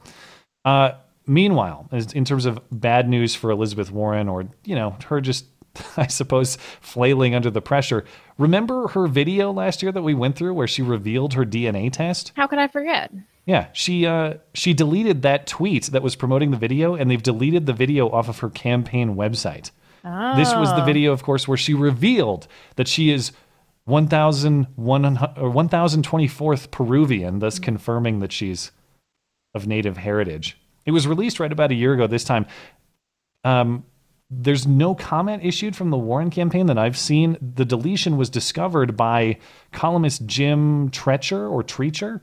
Uh, 0.66 0.92
meanwhile, 1.28 1.88
in 1.92 2.26
terms 2.26 2.46
of 2.46 2.60
bad 2.72 3.08
news 3.10 3.36
for 3.36 3.52
Elizabeth 3.52 3.92
Warren, 3.92 4.28
or 4.28 4.46
you 4.64 4.76
know, 4.76 4.96
her 5.08 5.22
just, 5.22 5.46
I 5.98 6.08
suppose, 6.08 6.58
flailing 6.82 7.36
under 7.36 7.50
the 7.50 7.62
pressure. 7.62 8.06
Remember 8.38 8.88
her 8.90 9.08
video 9.08 9.52
last 9.52 9.82
year 9.84 9.92
that 9.92 10.02
we 10.04 10.14
went 10.14 10.36
through 10.36 10.54
where 10.54 10.68
she 10.68 10.82
revealed 10.82 11.34
her 11.34 11.46
DNA 11.46 11.92
test? 11.92 12.32
How 12.36 12.48
could 12.48 12.60
I 12.60 12.68
forget? 12.68 13.12
Yeah, 13.46 13.68
she 13.74 14.06
uh, 14.06 14.36
she 14.54 14.74
deleted 14.74 15.24
that 15.24 15.48
tweet 15.48 15.86
that 15.88 16.04
was 16.04 16.16
promoting 16.16 16.52
the 16.52 16.58
video, 16.58 16.96
and 16.96 17.10
they've 17.10 17.24
deleted 17.24 17.66
the 17.66 17.74
video 17.74 18.10
off 18.10 18.30
of 18.30 18.40
her 18.40 18.50
campaign 18.50 19.16
website. 19.16 19.72
Oh. 20.06 20.36
This 20.36 20.54
was 20.54 20.70
the 20.70 20.82
Oh. 20.82 20.86
video, 20.86 21.12
of 21.12 21.24
course, 21.24 21.48
where 21.48 21.58
she 21.58 21.74
revealed 21.74 22.48
that 22.76 22.88
she 22.88 23.12
is 23.12 23.32
1,001 23.32 23.32
or 23.32 23.51
1,024th 23.88 26.72
Peruvian, 26.72 27.40
thus 27.40 27.60
confirming 27.60 28.20
that 28.20 28.32
she's 28.32 28.72
of 29.54 29.68
native 29.68 29.98
heritage. 29.98 30.58
It 30.86 30.92
was 30.92 31.08
released 31.08 31.40
right 31.40 31.52
about 31.52 31.72
a 31.72 31.76
year 31.76 31.94
ago 31.94 32.08
this 32.08 32.24
time. 32.24 32.46
Um, 33.44 33.86
there's 34.30 34.66
no 34.66 34.96
comment 34.96 35.44
issued 35.44 35.76
from 35.76 35.90
the 35.90 35.98
Warren 35.98 36.30
campaign 36.30 36.68
that 36.68 36.78
I've 36.78 36.98
seen. 36.98 37.38
The 37.42 37.66
deletion 37.66 38.16
was 38.16 38.30
discovered 38.30 38.96
by 38.96 39.40
columnist 39.74 40.26
Jim 40.26 40.90
Treacher 40.90 41.52
or 41.52 41.64
Treacher, 41.64 42.22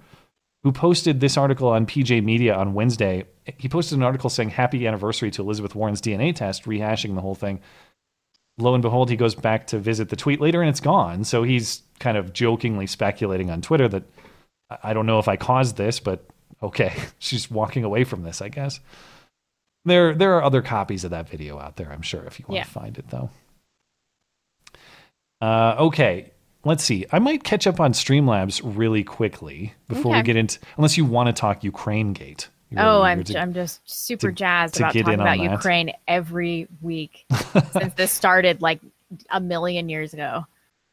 who 0.62 0.72
posted 0.72 1.20
this 1.20 1.36
article 1.36 1.68
on 1.68 1.86
PJ 1.86 2.24
Media 2.24 2.54
on 2.54 2.72
Wednesday. 2.72 3.26
He 3.58 3.68
posted 3.68 3.98
an 3.98 4.04
article 4.04 4.30
saying 4.30 4.50
happy 4.50 4.86
anniversary 4.86 5.30
to 5.32 5.42
Elizabeth 5.42 5.74
Warren's 5.74 6.00
DNA 6.00 6.34
test, 6.34 6.64
rehashing 6.64 7.14
the 7.14 7.20
whole 7.20 7.34
thing. 7.34 7.60
Lo 8.58 8.74
and 8.74 8.82
behold, 8.82 9.08
he 9.08 9.16
goes 9.16 9.34
back 9.34 9.66
to 9.68 9.78
visit 9.78 10.08
the 10.08 10.16
tweet 10.16 10.40
later 10.40 10.60
and 10.60 10.68
it's 10.68 10.80
gone. 10.80 11.24
So 11.24 11.42
he's 11.44 11.82
kind 12.00 12.16
of 12.16 12.32
jokingly 12.32 12.86
speculating 12.86 13.50
on 13.50 13.62
Twitter 13.62 13.88
that 13.88 14.02
I- 14.82 14.92
don't 14.92 15.06
know 15.06 15.18
if 15.18 15.28
I 15.28 15.36
caused 15.36 15.76
this, 15.76 16.00
but 16.00 16.24
okay, 16.62 16.92
she's 17.18 17.50
walking 17.50 17.84
away 17.84 18.04
from 18.04 18.22
this, 18.24 18.42
I 18.42 18.48
guess. 18.48 18.80
There, 19.84 20.12
there 20.14 20.34
are 20.36 20.42
other 20.42 20.60
copies 20.60 21.04
of 21.04 21.12
that 21.12 21.28
video 21.28 21.58
out 21.58 21.76
there, 21.76 21.90
I'm 21.92 22.02
sure, 22.02 22.24
if 22.24 22.38
you 22.38 22.44
want 22.48 22.56
Yeah. 22.58 22.64
to 22.64 22.70
find 22.70 22.98
it, 22.98 23.08
though. 23.10 23.30
Uh, 25.40 25.76
okay, 25.78 26.32
let's 26.64 26.82
see. 26.82 27.06
I 27.12 27.20
might 27.20 27.44
catch 27.44 27.66
up 27.66 27.78
on 27.80 27.92
Streamlabs 27.92 28.60
really 28.64 29.04
quickly 29.04 29.74
before 29.88 30.14
we 30.16 30.22
get 30.22 30.36
into, 30.36 30.58
unless 30.76 30.96
you 30.98 31.04
want 31.04 31.28
to 31.28 31.32
talk 31.32 31.62
Ukraine 31.62 32.12
Gate. 32.12 32.48
You're 32.70 32.82
oh, 32.82 33.02
I'm, 33.02 33.24
to- 33.24 33.38
I'm 33.38 33.54
just 33.54 33.80
super 33.88 34.28
to- 34.28 34.34
jazzed 34.34 34.74
to 34.74 34.82
about 34.82 34.92
talking 34.94 35.12
in 35.14 35.20
about 35.20 35.38
that. 35.38 35.50
Ukraine 35.52 35.92
every 36.06 36.68
week 36.82 37.24
since 37.72 37.94
this 37.94 38.12
started 38.12 38.60
like 38.62 38.80
a 39.30 39.40
million 39.40 39.88
years 39.88 40.12
ago. 40.14 40.44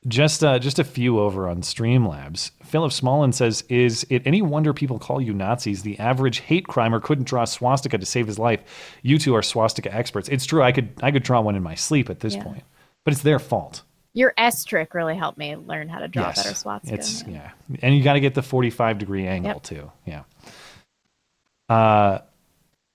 Just 0.08 0.44
uh, 0.44 0.60
just 0.60 0.78
a 0.78 0.84
few 0.84 1.20
over 1.20 1.50
on 1.50 1.62
Streamlabs. 1.62 2.52
Philip 2.64 2.92
Smolin 2.92 3.34
says, 3.34 3.64
"Is 3.70 4.06
it 4.12 4.22
any 4.26 4.40
wonder 4.44 4.72
people 4.72 5.00
call 5.00 5.20
you 5.20 5.34
Nazis? 5.34 5.82
The 5.82 5.98
average 5.98 6.42
hate 6.42 6.68
crimer 6.68 7.02
couldn't 7.02 7.24
draw 7.28 7.42
a 7.42 7.48
swastika 7.48 7.98
to 7.98 8.06
save 8.06 8.28
his 8.28 8.38
life. 8.38 8.62
You 9.02 9.18
two 9.18 9.34
are 9.34 9.42
swastika 9.42 9.92
experts. 9.92 10.30
It's 10.30 10.46
true. 10.46 10.62
I 10.62 10.72
could 10.72 10.90
I 11.02 11.10
could 11.10 11.24
draw 11.24 11.42
one 11.42 11.56
in 11.56 11.64
my 11.64 11.74
sleep 11.74 12.12
at 12.12 12.20
this 12.20 12.36
Yeah. 12.36 12.44
point, 12.44 12.64
but 13.04 13.14
it's 13.16 13.24
their 13.24 13.40
fault. 13.40 13.82
Your 14.14 14.32
S 14.38 14.64
trick 14.64 14.94
really 14.94 15.16
helped 15.18 15.40
me 15.40 15.56
learn 15.56 15.90
how 15.90 15.98
to 15.98 16.08
draw 16.08 16.28
yes, 16.28 16.44
better 16.44 16.56
swastika. 16.56 16.94
It's 16.94 17.24
yeah, 17.28 17.50
and 17.82 17.96
you 17.98 18.04
got 18.04 18.14
to 18.14 18.20
get 18.20 18.36
the 18.36 18.44
forty-five 18.44 19.00
degree 19.00 19.26
angle 19.26 19.54
Yep. 19.54 19.64
too. 19.64 19.92
Yeah. 20.06 20.22
Uh, 21.70 22.20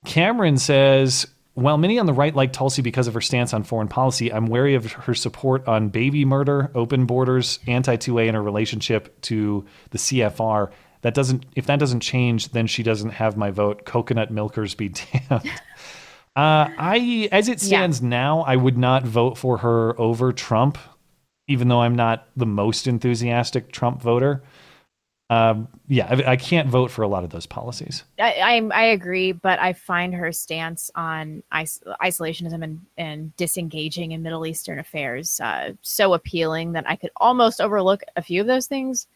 Cameron 0.05 0.57
says, 0.57 1.27
while 1.55 1.79
many 1.79 1.99
on 1.99 2.07
the 2.07 2.12
right 2.12 2.35
like 2.35 2.53
Tulsi 2.53 2.83
because 2.83 3.07
of 3.07 3.14
her 3.14 3.21
stance 3.21 3.53
on 3.53 3.64
foreign 3.64 3.89
policy, 3.89 4.33
I'm 4.33 4.47
wary 4.47 4.75
of 4.75 4.91
her 4.93 5.14
support 5.14 5.66
on 5.68 5.89
baby 5.89 6.25
murder, 6.25 6.71
open 6.75 7.07
borders, 7.07 7.59
anti 7.66 7.97
2A, 7.97 8.29
and 8.29 8.37
her 8.37 8.43
relationship 8.43 9.21
to 9.23 9.66
the 9.91 9.99
CFR. 9.99 10.71
That 11.03 11.14
doesn't, 11.14 11.47
if 11.57 11.66
that 11.66 11.79
doesn't 11.79 12.01
change, 12.01 12.51
then 12.51 12.66
she 12.66 12.83
doesn't 12.83 13.11
have 13.11 13.37
my 13.37 13.51
vote. 13.51 13.85
Coconut 13.85 14.31
milkers 14.31 14.75
be 14.75 14.89
damned. 15.29 15.51
Uh, 16.37 16.68
I, 16.79 17.29
as 17.33 17.49
it 17.49 17.61
stands 17.61 18.01
now, 18.01 18.43
I 18.43 18.57
would 18.57 18.79
not 18.79 19.05
vote 19.05 19.37
for 19.37 19.59
her 19.59 19.99
over 20.01 20.33
Trump, 20.33 20.79
even 21.49 21.68
though 21.68 21.81
I'm 21.81 21.97
not 21.97 22.29
the 22.37 22.47
most 22.47 22.87
enthusiastic 22.87 23.73
Trump 23.73 24.01
voter. 24.01 24.43
Um, 25.31 25.68
yeah, 25.87 26.09
I, 26.11 26.33
I 26.33 26.37
can't 26.37 26.68
vote 26.68 26.91
for 26.91 27.03
a 27.03 27.09
lot 27.09 27.22
of 27.22 27.31
those 27.31 27.47
policies. 27.47 28.03
I, 28.18 28.33
I 28.33 28.57
I 28.74 28.83
agree, 28.87 29.31
but 29.31 29.61
I 29.61 29.72
find 29.74 30.12
her 30.12 30.33
stance 30.33 30.91
on 30.97 31.45
is- 31.55 31.81
isolationism 32.03 32.64
and, 32.64 32.81
and 32.99 33.37
disengaging 33.37 34.11
in 34.11 34.24
Middle 34.24 34.45
Eastern 34.45 34.81
affairs 34.81 35.39
uh, 35.41 35.74
so 35.83 36.14
appealing 36.14 36.72
that 36.72 36.85
I 36.89 36.97
could 36.97 37.11
almost 37.16 37.61
overlook 37.61 38.03
a 38.16 38.22
few 38.22 38.41
of 38.41 38.49
those 38.49 38.66
things. 38.66 39.07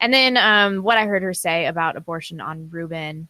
And 0.00 0.12
then 0.12 0.36
um, 0.36 0.82
what 0.82 0.98
I 0.98 1.06
heard 1.06 1.22
her 1.22 1.32
say 1.32 1.64
about 1.64 1.96
abortion 1.96 2.42
on 2.42 2.68
Rubin, 2.68 3.28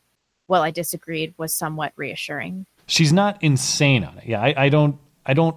well, 0.49 0.62
I 0.62 0.72
disagreed, 0.72 1.35
was 1.39 1.55
somewhat 1.55 1.93
reassuring. 1.95 2.66
She's 2.87 3.12
not 3.12 3.41
insane 3.45 4.03
on 4.03 4.18
it. 4.18 4.26
Yeah, 4.26 4.43
I, 4.43 4.55
I 4.57 4.68
don't, 4.70 4.99
I 5.24 5.35
don't 5.35 5.57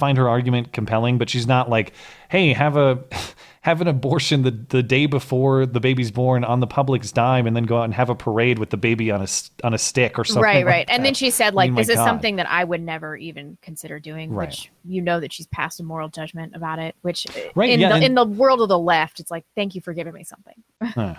find 0.00 0.18
her 0.18 0.28
argument 0.28 0.72
compelling, 0.72 1.16
but 1.18 1.30
she's 1.30 1.46
not 1.46 1.70
like, 1.70 1.92
hey, 2.28 2.52
have 2.52 2.76
a 2.76 3.04
have 3.62 3.82
an 3.82 3.86
abortion 3.88 4.40
the, 4.42 4.50
the 4.50 4.82
day 4.82 5.04
before 5.04 5.66
the 5.66 5.80
baby's 5.80 6.10
born 6.10 6.44
on 6.44 6.60
the 6.60 6.66
public's 6.66 7.12
dime, 7.12 7.46
and 7.46 7.54
then 7.54 7.64
go 7.64 7.78
out 7.78 7.84
and 7.84 7.92
have 7.94 8.08
a 8.08 8.14
parade 8.14 8.58
with 8.58 8.70
the 8.70 8.76
baby 8.78 9.10
on 9.10 9.20
a 9.22 9.26
on 9.62 9.74
a 9.74 9.78
stick 9.78 10.18
or 10.18 10.24
something. 10.24 10.42
right, 10.42 10.64
like 10.64 10.66
right. 10.66 10.86
And 10.88 11.04
then 11.04 11.12
she 11.14 11.30
said, 11.30 11.52
I 11.52 11.56
like, 11.56 11.70
mean, 11.70 11.76
this 11.76 11.90
is 11.90 11.96
God. 11.96 12.06
something 12.06 12.36
that 12.36 12.48
I 12.50 12.64
would 12.64 12.80
never 12.82 13.14
even 13.16 13.58
consider 13.62 14.00
doing, 14.00 14.32
Right. 14.32 14.48
which 14.48 14.70
you 14.84 15.02
know 15.02 15.20
that 15.20 15.32
she's 15.32 15.46
passed 15.46 15.78
a 15.78 15.82
moral 15.84 16.08
judgment 16.08 16.56
about 16.56 16.78
it, 16.78 16.94
which 17.02 17.26
uh, 17.28 17.40
Right, 17.54 17.70
in, 17.70 17.78
yeah, 17.80 17.90
the, 17.90 17.94
and- 17.96 18.04
in 18.04 18.14
the 18.14 18.24
world 18.24 18.62
of 18.62 18.68
the 18.70 18.78
left, 18.78 19.20
it's 19.20 19.30
like, 19.30 19.44
thank 19.54 19.74
you 19.74 19.80
for 19.82 19.92
giving 19.92 20.14
me 20.14 20.24
something. 20.24 20.54
Huh. 20.82 21.16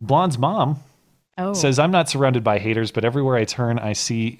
Blonde's 0.00 0.36
mom 0.38 0.80
Oh. 1.38 1.54
says, 1.54 1.78
"I'm 1.78 1.90
not 1.92 2.08
surrounded 2.10 2.44
by 2.44 2.58
haters, 2.58 2.90
but 2.90 3.04
everywhere 3.06 3.36
I 3.36 3.44
turn, 3.44 3.78
I 3.78 3.94
see, 3.94 4.38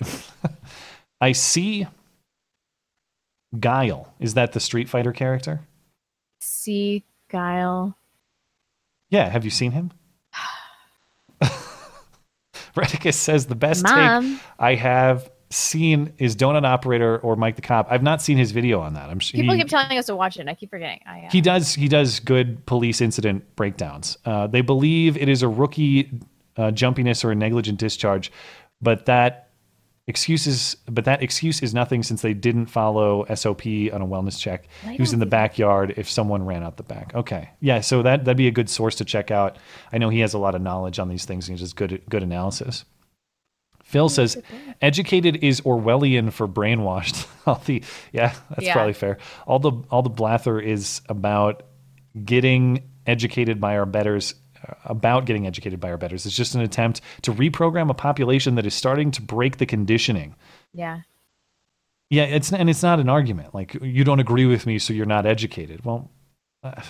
I 1.22 1.32
see 1.32 1.86
Guile. 3.59 4.12
Is 4.20 4.34
that 4.34 4.53
the 4.53 4.61
Street 4.61 4.88
Fighter 4.88 5.12
character? 5.12 5.61
See, 6.40 7.05
Guile. 7.28 7.96
Yeah. 9.11 9.28
Have 9.28 9.44
you 9.44 9.50
seen 9.50 9.72
him?" 9.72 9.92
Redicus 12.76 13.14
says 13.14 13.46
the 13.46 13.55
best 13.55 13.84
Mom. 13.84 14.36
take 14.36 14.40
I 14.59 14.74
have 14.76 15.30
seen 15.50 16.14
is 16.16 16.34
Donut 16.34 16.64
Operator 16.64 17.18
or 17.18 17.36
Mike 17.36 17.57
the 17.57 17.62
Cop. 17.62 17.86
I've 17.90 18.03
not 18.03 18.22
seen 18.22 18.38
his 18.38 18.53
video 18.53 18.80
on 18.80 18.94
that. 18.94 19.11
I'm 19.11 19.18
sure 19.18 19.38
People 19.38 19.55
he- 19.55 19.61
keep 19.61 19.68
telling 19.68 19.98
us 19.98 20.07
to 20.07 20.16
watch 20.16 20.36
it, 20.36 20.40
and 20.40 20.48
I 20.50 20.55
keep 20.55 20.70
forgetting. 20.70 21.00
I, 21.07 21.26
uh, 21.26 21.30
he 21.30 21.40
does 21.42 21.74
he 21.74 21.88
does 21.88 22.20
good 22.20 22.64
police 22.64 23.00
incident 23.03 23.55
breakdowns. 23.57 24.16
Uh, 24.24 24.46
they 24.46 24.62
believe 24.62 25.16
it 25.18 25.28
is 25.28 25.42
a 25.42 25.48
rookie 25.48 26.11
uh, 26.57 26.70
jumpiness 26.70 27.24
or 27.24 27.30
a 27.32 27.34
negligent 27.34 27.78
discharge, 27.78 28.32
but 28.80 29.05
that 29.07 29.50
excuses 30.09 30.76
but 30.90 31.05
that 31.05 31.22
excuse 31.22 31.62
is 31.62 31.72
nothing 31.72 32.03
since 32.03 32.22
they 32.22 32.34
didn't 32.34 32.66
follow 32.66 33.24
SOP 33.34 33.62
on 33.66 34.03
a 34.03 34.07
wellness 34.07 34.38
check. 34.38 34.66
I 34.86 34.92
He 34.94 35.00
was 35.03 35.12
in 35.12 35.20
the 35.20 35.26
backyard 35.26 35.94
if 35.96 36.11
someone 36.11 36.44
ran 36.44 36.62
out 36.64 36.76
the 36.76 36.82
back. 36.82 37.14
Okay, 37.14 37.50
yeah, 37.61 37.80
so 37.80 38.03
that 38.03 38.24
that'd 38.24 38.36
be 38.36 38.48
a 38.48 38.53
good 38.53 38.68
source 38.68 38.96
to 38.96 39.05
check 39.05 39.30
out. 39.30 39.57
I 39.92 39.98
know 39.98 40.09
he 40.09 40.20
has 40.20 40.34
a 40.34 40.38
lot 40.38 40.55
of 40.55 40.62
knowledge 40.62 40.98
on 40.98 41.09
these 41.09 41.24
things 41.24 41.48
and 41.48 41.57
just 41.57 41.76
good 41.76 42.03
good 42.09 42.22
analysis. 42.22 42.84
Phil 43.84 44.09
says, 44.09 44.40
"Educated 44.80 45.44
is 45.44 45.61
Orwellian 45.61 46.32
for 46.32 46.48
brainwashed." 46.48 47.26
All 47.46 47.61
the 47.66 47.82
yeah, 48.12 48.34
that's 48.50 48.62
Yeah. 48.62 48.72
probably 48.72 48.92
fair. 48.94 49.18
All 49.46 49.59
the 49.59 49.72
all 49.90 50.03
the 50.03 50.11
blather 50.11 50.59
is 50.61 51.00
about 51.09 51.62
getting 52.24 52.88
educated 53.07 53.61
by 53.61 53.76
our 53.76 53.86
betters. 53.86 54.34
About 54.84 55.24
getting 55.24 55.46
educated 55.46 55.80
by 55.80 55.90
our 55.90 55.96
betters. 55.96 56.26
It's 56.26 56.36
just 56.36 56.54
an 56.54 56.60
attempt 56.60 57.00
to 57.22 57.32
reprogram 57.32 57.90
a 57.90 57.94
population 57.94 58.54
that 58.56 58.66
is 58.66 58.74
starting 58.74 59.10
to 59.12 59.22
break 59.22 59.58
the 59.58 59.66
conditioning. 59.66 60.34
yeah. 60.72 61.00
Yeah, 62.10 62.24
it's 62.24 62.52
and 62.52 62.68
it's 62.68 62.82
not 62.82 63.00
an 63.00 63.08
argument. 63.08 63.54
Like 63.54 63.72
you 63.80 64.04
don't 64.04 64.20
agree 64.20 64.44
with 64.44 64.66
me, 64.66 64.78
so 64.78 64.92
you're 64.92 65.06
not 65.06 65.24
educated. 65.24 65.82
Well, 65.82 66.10
uh, 66.62 66.82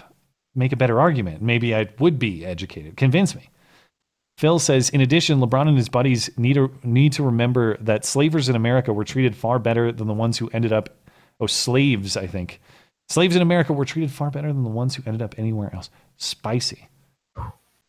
make 0.56 0.72
a 0.72 0.76
better 0.76 1.00
argument. 1.00 1.42
Maybe 1.42 1.76
I 1.76 1.88
would 2.00 2.18
be 2.18 2.44
educated. 2.44 2.96
Convince 2.96 3.36
me. 3.36 3.48
Phil 4.38 4.58
says, 4.58 4.90
in 4.90 5.00
addition, 5.00 5.38
LeBron 5.38 5.68
and 5.68 5.76
his 5.76 5.88
buddies 5.88 6.30
need 6.36 6.54
to, 6.54 6.72
need 6.82 7.12
to 7.12 7.22
remember 7.22 7.76
that 7.76 8.04
slavers 8.04 8.48
in 8.48 8.56
America 8.56 8.92
were 8.92 9.04
treated 9.04 9.36
far 9.36 9.60
better 9.60 9.92
than 9.92 10.08
the 10.08 10.14
ones 10.14 10.38
who 10.38 10.50
ended 10.52 10.72
up, 10.72 10.88
oh, 11.38 11.46
slaves, 11.46 12.16
I 12.16 12.26
think. 12.26 12.60
Slaves 13.08 13.36
in 13.36 13.42
America 13.42 13.72
were 13.72 13.84
treated 13.84 14.10
far 14.10 14.30
better 14.30 14.52
than 14.52 14.64
the 14.64 14.70
ones 14.70 14.96
who 14.96 15.02
ended 15.06 15.22
up 15.22 15.36
anywhere 15.38 15.72
else. 15.74 15.90
Spicy. 16.16 16.88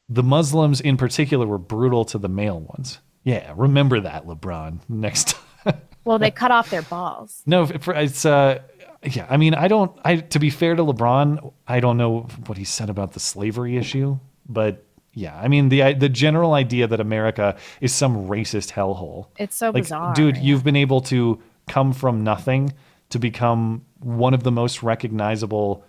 The 0.09 0.23
Muslims 0.23 0.81
in 0.81 0.97
particular 0.97 1.47
were 1.47 1.57
brutal 1.57 2.05
to 2.05 2.17
the 2.17 2.29
male 2.29 2.59
ones. 2.59 2.99
Yeah, 3.23 3.53
remember 3.55 4.01
that, 4.01 4.25
LeBron, 4.25 4.79
next 4.89 5.35
time. 5.65 5.81
Well, 6.05 6.19
they 6.19 6.31
cut 6.31 6.51
off 6.51 6.69
their 6.69 6.81
balls. 6.81 7.41
No, 7.45 7.63
it's 7.63 8.25
uh, 8.25 8.59
yeah. 9.03 9.25
I 9.29 9.37
mean, 9.37 9.53
I 9.53 9.69
don't. 9.69 9.97
I 10.03 10.17
to 10.17 10.39
be 10.39 10.49
fair 10.49 10.75
to 10.75 10.83
LeBron, 10.83 11.53
I 11.67 11.79
don't 11.79 11.97
know 11.97 12.21
what 12.45 12.57
he 12.57 12.65
said 12.65 12.89
about 12.89 13.13
the 13.13 13.21
slavery 13.21 13.77
issue, 13.77 14.19
but 14.47 14.85
yeah, 15.13 15.37
I 15.37 15.47
mean 15.47 15.69
the 15.69 15.93
the 15.93 16.09
general 16.09 16.53
idea 16.53 16.87
that 16.87 16.99
America 16.99 17.55
is 17.79 17.93
some 17.93 18.27
racist 18.27 18.71
hellhole. 18.71 19.27
It's 19.37 19.55
so 19.55 19.67
like, 19.67 19.83
bizarre. 19.83 20.13
dude. 20.13 20.37
You've 20.37 20.63
been 20.63 20.75
able 20.75 21.01
to 21.01 21.41
come 21.67 21.93
from 21.93 22.23
nothing 22.23 22.73
to 23.09 23.19
become 23.19 23.85
one 23.99 24.33
of 24.33 24.43
the 24.43 24.51
most 24.51 24.83
recognizable 24.83 25.85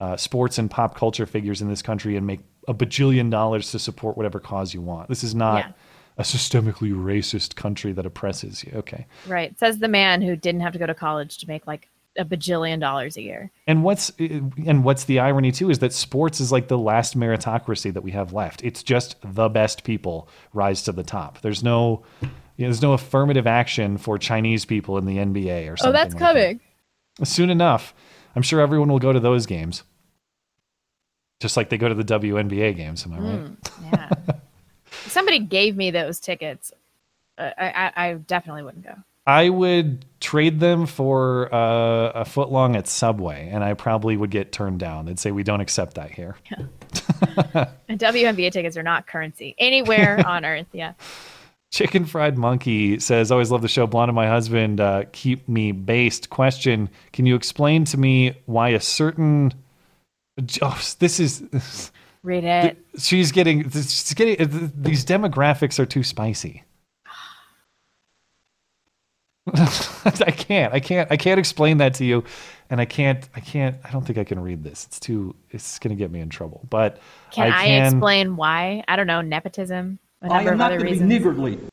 uh, 0.00 0.16
sports 0.16 0.58
and 0.58 0.70
pop 0.70 0.96
culture 0.96 1.24
figures 1.24 1.62
in 1.62 1.68
this 1.68 1.82
country 1.82 2.16
and 2.16 2.26
make 2.26 2.40
a 2.68 2.74
bajillion 2.74 3.30
dollars 3.30 3.70
to 3.72 3.78
support 3.78 4.16
whatever 4.16 4.40
cause 4.40 4.72
you 4.74 4.80
want. 4.80 5.08
This 5.08 5.22
is 5.24 5.34
not 5.34 5.64
Yeah. 5.66 5.72
a 6.18 6.22
systemically 6.22 6.92
racist 6.92 7.56
country 7.56 7.92
that 7.92 8.06
oppresses 8.06 8.64
you. 8.64 8.72
Okay. 8.76 9.06
Right. 9.26 9.58
Says 9.58 9.78
the 9.78 9.88
man 9.88 10.22
who 10.22 10.36
didn't 10.36 10.60
have 10.62 10.72
to 10.72 10.78
go 10.78 10.86
to 10.86 10.94
college 10.94 11.38
to 11.38 11.46
make 11.48 11.66
like 11.66 11.90
a 12.16 12.24
bajillion 12.24 12.78
dollars 12.78 13.16
a 13.16 13.22
year. 13.22 13.50
And 13.66 13.82
what's 13.82 14.10
and 14.18 14.84
what's 14.84 15.04
the 15.04 15.18
irony 15.18 15.50
too 15.50 15.68
is 15.68 15.80
that 15.80 15.92
sports 15.92 16.40
is 16.40 16.52
like 16.52 16.68
the 16.68 16.78
last 16.78 17.18
meritocracy 17.18 17.92
that 17.92 18.02
we 18.02 18.12
have 18.12 18.32
left. 18.32 18.62
It's 18.62 18.82
just 18.84 19.16
the 19.24 19.48
best 19.48 19.82
people 19.82 20.28
rise 20.52 20.82
to 20.84 20.92
the 20.92 21.02
top. 21.02 21.40
There's 21.40 21.64
no 21.64 22.04
you 22.22 22.28
know, 22.28 22.68
there's 22.68 22.82
no 22.82 22.92
affirmative 22.92 23.48
action 23.48 23.98
for 23.98 24.16
Chinese 24.16 24.64
people 24.64 24.96
in 24.96 25.06
the 25.06 25.16
NBA 25.18 25.72
or 25.72 25.76
something. 25.76 25.88
Oh, 25.88 25.92
that's 25.92 26.14
like 26.14 26.20
coming. 26.22 26.60
that. 27.18 27.26
Soon 27.26 27.50
enough. 27.50 27.92
I'm 28.36 28.42
sure 28.42 28.60
everyone 28.60 28.88
will 28.88 29.00
go 29.00 29.12
to 29.12 29.18
those 29.20 29.44
games. 29.46 29.82
Just 31.40 31.56
like 31.56 31.68
they 31.68 31.78
go 31.78 31.88
to 31.88 31.94
the 31.94 32.04
WNBA 32.04 32.76
games, 32.76 33.04
am 33.04 33.12
I 33.14 33.18
right? 33.18 33.44
Mm, 33.44 33.56
yeah. 33.92 34.34
Somebody 35.06 35.40
gave 35.40 35.76
me 35.76 35.90
those 35.90 36.20
tickets. 36.20 36.72
Uh, 37.36 37.50
I, 37.58 37.92
I, 37.96 38.06
I 38.08 38.12
definitely 38.14 38.62
wouldn't 38.62 38.84
go. 38.84 38.94
I 39.26 39.48
would 39.48 40.04
trade 40.20 40.60
them 40.60 40.86
for 40.86 41.52
uh, 41.54 42.10
a 42.10 42.24
foot 42.24 42.50
long 42.50 42.76
at 42.76 42.86
Subway, 42.86 43.48
and 43.50 43.64
I 43.64 43.72
probably 43.74 44.16
would 44.16 44.30
get 44.30 44.52
turned 44.52 44.78
down. 44.80 45.06
They'd 45.06 45.18
say 45.18 45.30
we 45.30 45.42
don't 45.42 45.60
accept 45.60 45.94
that 45.94 46.10
here. 46.10 46.36
And 47.88 47.98
WNBA 48.00 48.50
tickets 48.52 48.76
are 48.76 48.82
not 48.82 49.06
currency 49.06 49.54
anywhere 49.58 50.20
on 50.26 50.44
earth. 50.44 50.66
Yeah. 50.72 50.94
Chicken 51.70 52.04
Fried 52.04 52.38
Monkey 52.38 52.98
says, 52.98 53.30
Always 53.30 53.50
love 53.50 53.62
the 53.62 53.68
show. 53.68 53.86
Blonde 53.86 54.08
and 54.08 54.16
my 54.16 54.28
husband 54.28 54.80
uh, 54.80 55.04
keep 55.12 55.48
me 55.48 55.72
based. 55.72 56.30
Question 56.30 56.88
Can 57.12 57.26
you 57.26 57.34
explain 57.34 57.84
to 57.86 57.98
me 57.98 58.36
why 58.46 58.70
a 58.70 58.80
certain. 58.80 59.52
Oh, 60.62 60.80
this 60.98 61.20
is. 61.20 61.90
Read 62.22 62.44
it. 62.44 62.78
She's 62.98 63.32
getting. 63.32 63.70
She's 63.70 64.14
getting. 64.14 64.72
These 64.80 65.04
demographics 65.04 65.78
are 65.78 65.86
too 65.86 66.02
spicy. 66.02 66.64
I 69.54 70.32
can't. 70.36 70.72
I 70.72 70.80
can't. 70.80 71.12
I 71.12 71.16
can't 71.16 71.38
explain 71.38 71.76
that 71.78 71.94
to 71.94 72.04
you, 72.04 72.24
and 72.70 72.80
I 72.80 72.86
can't. 72.86 73.28
I 73.36 73.40
can't. 73.40 73.76
I 73.84 73.90
don't 73.90 74.04
think 74.04 74.18
I 74.18 74.24
can 74.24 74.40
read 74.40 74.64
this. 74.64 74.86
It's 74.86 74.98
too. 74.98 75.36
It's 75.50 75.78
going 75.78 75.94
to 75.94 75.98
get 75.98 76.10
me 76.10 76.20
in 76.20 76.30
trouble. 76.30 76.66
But 76.70 76.98
Can 77.30 77.52
I, 77.52 77.66
can, 77.66 77.92
explain 77.92 78.36
why? 78.36 78.82
I 78.88 78.96
don't 78.96 79.06
know. 79.06 79.20
Nepotism. 79.20 79.98
A 80.22 80.28
number 80.28 80.52
of 80.52 80.60
other 80.62 80.80
reasons. 80.80 81.12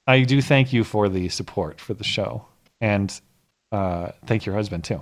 I 0.05 0.23
do 0.23 0.41
thank 0.41 0.73
you 0.73 0.83
for 0.83 1.07
the 1.07 1.29
support 1.29 1.79
for 1.79 1.93
the 1.93 2.03
show, 2.03 2.45
and 2.81 3.21
uh, 3.71 4.11
thank 4.25 4.45
your 4.45 4.55
husband 4.55 4.83
too. 4.83 5.01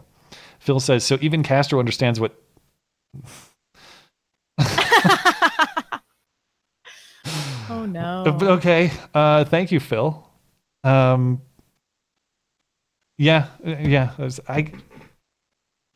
Phil 0.60 0.80
says 0.80 1.03
so. 1.03 1.18
Even 1.22 1.41
Castro 1.41 1.80
understands 1.80 2.19
what. 2.19 2.40
Oh 7.69 7.86
no. 7.86 8.23
Okay. 8.41 8.91
Uh, 9.14 9.45
thank 9.45 9.72
you, 9.72 9.80
Phil. 9.80 10.27
Um, 10.84 11.41
yeah, 13.18 13.48
yeah. 13.64 14.11
I 14.18 14.22
was- 14.23 14.40
I 14.48 14.72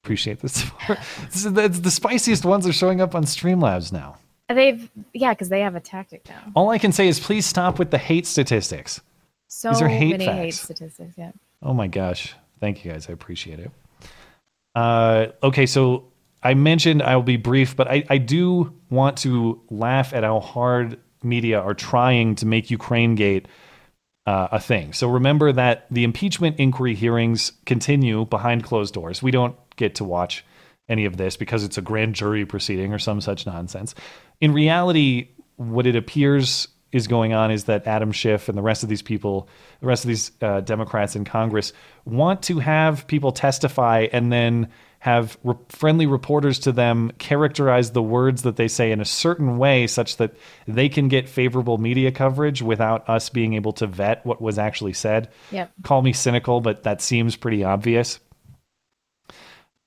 appreciate 0.04 0.40
this. 0.40 0.66
this 0.88 1.46
is 1.46 1.54
the, 1.54 1.68
the 1.70 1.90
spiciest 1.92 2.46
ones 2.46 2.68
are 2.68 2.74
showing 2.74 3.02
up 3.02 3.16
on 3.16 3.24
Streamlabs 3.24 3.92
now. 3.92 4.18
They've 4.50 4.88
yeah, 5.14 5.34
because 5.34 5.50
they 5.50 5.62
have 5.62 5.74
a 5.76 5.80
tactic 5.80 6.28
now. 6.30 6.52
All 6.56 6.70
I 6.70 6.78
can 6.78 6.92
say 6.92 7.08
is 7.08 7.20
please 7.20 7.46
stop 7.46 7.80
with 7.80 7.90
the 7.90 7.98
hate 7.98 8.28
statistics. 8.28 9.02
So 9.48 9.70
These 9.70 9.82
are 9.82 9.88
hate 9.88 10.12
many 10.20 10.26
hate 10.26 10.54
statistics. 10.54 11.16
Yeah. 11.18 11.32
Oh 11.64 11.74
my 11.74 11.88
gosh. 11.88 12.36
Thank 12.60 12.84
you 12.86 12.92
guys. 12.92 13.10
I 13.10 13.14
appreciate 13.14 13.60
it. 13.60 13.72
Uh, 14.76 15.28
okay, 15.42 15.66
so 15.66 16.06
I 16.44 16.54
mentioned 16.54 17.02
I 17.02 17.16
will 17.16 17.24
be 17.24 17.38
brief, 17.38 17.76
but 17.76 17.88
I, 17.90 18.04
I 18.10 18.18
do 18.18 18.74
want 18.90 19.18
to 19.20 19.62
laugh 19.70 20.14
at 20.14 20.24
how 20.24 20.40
hard 20.40 21.00
media 21.24 21.60
are 21.60 21.74
trying 21.74 22.36
to 22.36 22.46
make 22.46 22.70
Ukraine 22.70 23.16
Gate 23.16 23.48
uh, 24.26 24.50
a 24.52 24.60
thing. 24.60 24.94
So 24.94 25.10
remember 25.10 25.52
that 25.52 25.86
the 25.90 26.04
impeachment 26.04 26.60
inquiry 26.60 26.96
hearings 26.96 27.54
continue 27.66 28.26
behind 28.26 28.64
closed 28.64 28.94
doors. 28.94 29.22
We 29.24 29.32
don't 29.32 29.56
get 29.76 29.96
to 29.96 30.04
watch 30.04 30.46
any 30.90 31.06
of 31.06 31.18
this 31.18 31.38
because 31.38 31.64
it's 31.64 31.78
a 31.78 31.82
grand 31.82 32.16
jury 32.16 32.46
proceeding 32.46 32.94
or 32.94 33.00
some 33.00 33.22
such 33.22 33.46
nonsense. 33.46 33.96
In 34.42 34.54
reality, 34.54 35.30
what 35.56 35.88
it 35.88 35.96
appears 35.96 36.68
is 36.92 37.08
going 37.08 37.34
on 37.34 37.52
is 37.52 37.66
that 37.66 37.88
Adam 37.88 38.12
Schiff 38.12 38.50
and 38.50 38.58
the 38.58 38.62
rest 38.62 38.84
of 38.84 38.90
these 38.90 39.02
people, 39.02 39.50
the 39.82 39.88
rest 39.88 40.04
of 40.04 40.10
these 40.10 40.32
uh, 40.42 40.62
Democrats 40.62 41.16
in 41.16 41.26
Congress, 41.26 41.74
want 42.06 42.44
to 42.44 42.60
have 42.60 43.08
people 43.08 43.32
testify 43.32 44.08
and 44.12 44.32
then 44.32 44.70
have 45.04 45.38
re- 45.44 45.56
friendly 45.68 46.06
reporters 46.06 46.58
to 46.60 46.72
them 46.72 47.12
characterize 47.18 47.92
the 47.92 48.02
words 48.02 48.44
that 48.44 48.56
they 48.56 48.70
say 48.70 48.90
in 48.90 49.02
a 49.02 49.06
certain 49.06 49.58
way 49.58 49.86
such 49.86 50.16
that 50.16 50.34
they 50.66 50.88
can 50.88 51.10
get 51.10 51.28
favorable 51.28 51.78
media 51.78 52.10
coverage 52.10 52.62
without 52.62 53.10
us 53.10 53.28
being 53.28 53.54
able 53.54 53.74
to 53.74 53.86
vet 53.86 54.26
what 54.26 54.42
was 54.42 54.58
actually 54.58 54.94
said. 54.94 55.28
Yep. 55.52 55.74
Call 55.84 56.02
me 56.04 56.14
cynical, 56.14 56.62
but 56.62 56.84
that 56.84 57.02
seems 57.02 57.36
pretty 57.36 57.66
obvious. 57.66 58.22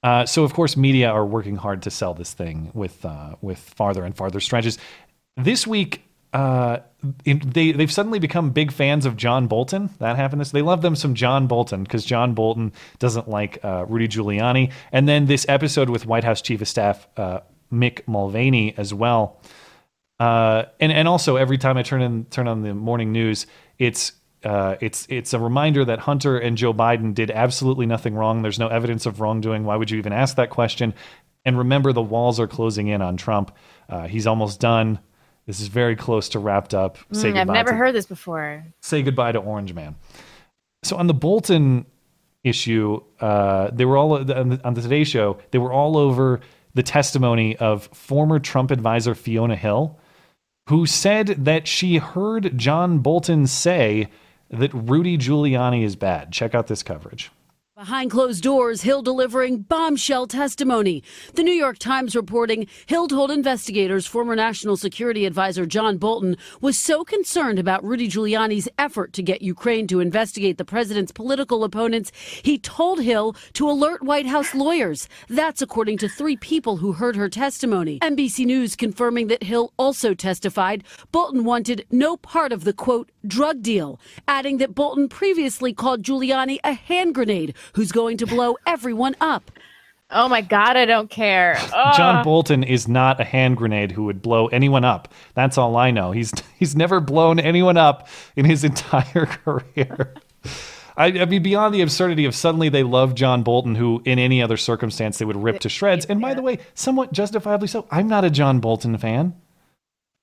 Uh, 0.02 0.26
so 0.26 0.44
of 0.44 0.52
course, 0.52 0.76
media 0.76 1.08
are 1.08 1.24
working 1.24 1.56
hard 1.56 1.80
to 1.80 1.90
sell 1.90 2.12
this 2.12 2.34
thing 2.34 2.70
with 2.74 3.02
uh, 3.02 3.36
with 3.40 3.58
farther 3.58 4.04
and 4.04 4.14
farther 4.14 4.38
stretches. 4.38 4.76
This 5.38 5.66
week, 5.66 6.04
uh, 6.34 6.80
they 7.24 7.72
they've 7.72 7.92
suddenly 7.92 8.18
become 8.18 8.50
big 8.50 8.72
fans 8.72 9.06
of 9.06 9.16
John 9.16 9.46
Bolton. 9.46 9.90
That 9.98 10.16
happened. 10.16 10.40
This 10.40 10.50
they 10.50 10.62
love 10.62 10.82
them 10.82 10.96
some 10.96 11.14
John 11.14 11.46
Bolton 11.46 11.82
because 11.82 12.04
John 12.04 12.34
Bolton 12.34 12.72
doesn't 12.98 13.28
like 13.28 13.58
uh, 13.64 13.84
Rudy 13.88 14.08
Giuliani. 14.08 14.72
And 14.92 15.08
then 15.08 15.26
this 15.26 15.46
episode 15.48 15.90
with 15.90 16.06
White 16.06 16.24
House 16.24 16.42
Chief 16.42 16.60
of 16.60 16.68
Staff 16.68 17.06
uh, 17.16 17.40
Mick 17.72 18.06
Mulvaney 18.06 18.74
as 18.76 18.92
well. 18.94 19.40
Uh, 20.18 20.64
and 20.80 20.92
and 20.92 21.06
also 21.08 21.36
every 21.36 21.58
time 21.58 21.76
I 21.76 21.82
turn 21.82 22.02
in 22.02 22.24
turn 22.26 22.48
on 22.48 22.62
the 22.62 22.74
morning 22.74 23.12
news, 23.12 23.46
it's 23.78 24.12
uh, 24.44 24.76
it's 24.80 25.06
it's 25.10 25.34
a 25.34 25.38
reminder 25.38 25.84
that 25.84 25.98
Hunter 25.98 26.38
and 26.38 26.56
Joe 26.56 26.72
Biden 26.72 27.14
did 27.14 27.30
absolutely 27.30 27.86
nothing 27.86 28.14
wrong. 28.14 28.42
There's 28.42 28.58
no 28.58 28.68
evidence 28.68 29.06
of 29.06 29.20
wrongdoing. 29.20 29.64
Why 29.64 29.76
would 29.76 29.90
you 29.90 29.98
even 29.98 30.12
ask 30.12 30.36
that 30.36 30.50
question? 30.50 30.94
And 31.44 31.58
remember, 31.58 31.92
the 31.92 32.02
walls 32.02 32.40
are 32.40 32.48
closing 32.48 32.88
in 32.88 33.02
on 33.02 33.16
Trump. 33.16 33.54
Uh, 33.88 34.06
he's 34.06 34.26
almost 34.26 34.60
done. 34.60 34.98
This 35.46 35.60
is 35.60 35.68
very 35.68 35.94
close 35.96 36.28
to 36.30 36.38
wrapped 36.38 36.74
up. 36.74 36.98
Say 37.12 37.32
Mm, 37.32 37.36
I've 37.38 37.46
never 37.48 37.70
to- 37.70 37.76
heard 37.76 37.94
this 37.94 38.06
before. 38.06 38.64
say 38.80 39.02
goodbye 39.02 39.32
to 39.32 39.38
Orange 39.38 39.72
Man. 39.74 39.94
So 40.82 40.96
on 40.96 41.06
the 41.06 41.14
Bolton 41.14 41.86
issue, 42.44 43.00
uh, 43.20 43.70
they 43.72 43.84
were 43.84 43.96
all 43.96 44.12
on 44.18 44.26
the, 44.26 44.60
on 44.64 44.74
the 44.74 44.82
Today 44.82 45.04
Show. 45.04 45.38
They 45.52 45.58
were 45.58 45.72
all 45.72 45.96
over 45.96 46.40
the 46.74 46.82
testimony 46.82 47.56
of 47.56 47.84
former 47.92 48.38
Trump 48.38 48.70
advisor 48.70 49.14
Fiona 49.14 49.56
Hill, 49.56 49.98
who 50.68 50.84
said 50.86 51.28
that 51.44 51.66
she 51.66 51.96
heard 51.98 52.56
John 52.58 52.98
Bolton 52.98 53.46
say 53.46 54.08
that 54.50 54.72
Rudy 54.74 55.16
Giuliani 55.16 55.82
is 55.84 55.96
bad. 55.96 56.32
Check 56.32 56.54
out 56.54 56.66
this 56.66 56.82
coverage. 56.82 57.30
Behind 57.76 58.10
closed 58.10 58.42
doors, 58.42 58.80
Hill 58.80 59.02
delivering 59.02 59.58
bombshell 59.58 60.28
testimony. 60.28 61.02
The 61.34 61.42
New 61.42 61.52
York 61.52 61.76
Times 61.76 62.16
reporting 62.16 62.68
Hill 62.86 63.06
told 63.06 63.30
investigators 63.30 64.06
former 64.06 64.34
National 64.34 64.78
Security 64.78 65.26
Advisor 65.26 65.66
John 65.66 65.98
Bolton 65.98 66.38
was 66.62 66.78
so 66.78 67.04
concerned 67.04 67.58
about 67.58 67.84
Rudy 67.84 68.08
Giuliani's 68.08 68.66
effort 68.78 69.12
to 69.12 69.22
get 69.22 69.42
Ukraine 69.42 69.86
to 69.88 70.00
investigate 70.00 70.56
the 70.56 70.64
president's 70.64 71.12
political 71.12 71.64
opponents, 71.64 72.12
he 72.42 72.56
told 72.56 73.02
Hill 73.02 73.36
to 73.52 73.68
alert 73.68 74.02
White 74.02 74.26
House 74.26 74.54
lawyers. 74.54 75.06
That's 75.28 75.60
according 75.60 75.98
to 75.98 76.08
three 76.08 76.38
people 76.38 76.78
who 76.78 76.92
heard 76.92 77.14
her 77.14 77.28
testimony. 77.28 77.98
NBC 78.00 78.46
News 78.46 78.74
confirming 78.74 79.26
that 79.26 79.42
Hill 79.42 79.74
also 79.76 80.14
testified 80.14 80.82
Bolton 81.12 81.44
wanted 81.44 81.84
no 81.90 82.16
part 82.16 82.52
of 82.52 82.64
the 82.64 82.72
quote 82.72 83.12
drug 83.26 83.60
deal, 83.60 84.00
adding 84.26 84.56
that 84.58 84.74
Bolton 84.74 85.10
previously 85.10 85.74
called 85.74 86.02
Giuliani 86.02 86.56
a 86.64 86.72
hand 86.72 87.14
grenade 87.14 87.54
who's 87.74 87.92
going 87.92 88.16
to 88.18 88.26
blow 88.26 88.56
everyone 88.66 89.16
up. 89.20 89.50
Oh 90.10 90.28
my 90.28 90.40
God, 90.40 90.76
I 90.76 90.84
don't 90.84 91.10
care. 91.10 91.58
John 91.96 92.22
Bolton 92.22 92.62
is 92.62 92.86
not 92.86 93.20
a 93.20 93.24
hand 93.24 93.56
grenade 93.56 93.90
who 93.90 94.04
would 94.04 94.22
blow 94.22 94.46
anyone 94.48 94.84
up. 94.84 95.12
That's 95.34 95.58
all 95.58 95.76
I 95.76 95.90
know. 95.90 96.12
He's 96.12 96.32
he's 96.58 96.76
never 96.76 97.00
blown 97.00 97.40
anyone 97.40 97.76
up 97.76 98.08
in 98.36 98.44
his 98.44 98.62
entire 98.64 99.26
career. 99.26 100.14
I, 100.96 101.06
I 101.06 101.24
mean, 101.26 101.42
beyond 101.42 101.74
the 101.74 101.82
absurdity 101.82 102.24
of 102.24 102.34
suddenly 102.34 102.68
they 102.68 102.82
love 102.82 103.14
John 103.14 103.42
Bolton, 103.42 103.74
who 103.74 104.00
in 104.04 104.18
any 104.18 104.40
other 104.40 104.56
circumstance 104.56 105.18
they 105.18 105.24
would 105.26 105.36
rip 105.36 105.58
to 105.60 105.68
shreds. 105.68 106.06
And 106.06 106.22
by 106.22 106.32
the 106.32 106.40
way, 106.40 106.58
somewhat 106.74 107.12
justifiably 107.12 107.68
so. 107.68 107.86
I'm 107.90 108.08
not 108.08 108.24
a 108.24 108.30
John 108.30 108.60
Bolton 108.60 108.96
fan. 108.96 109.34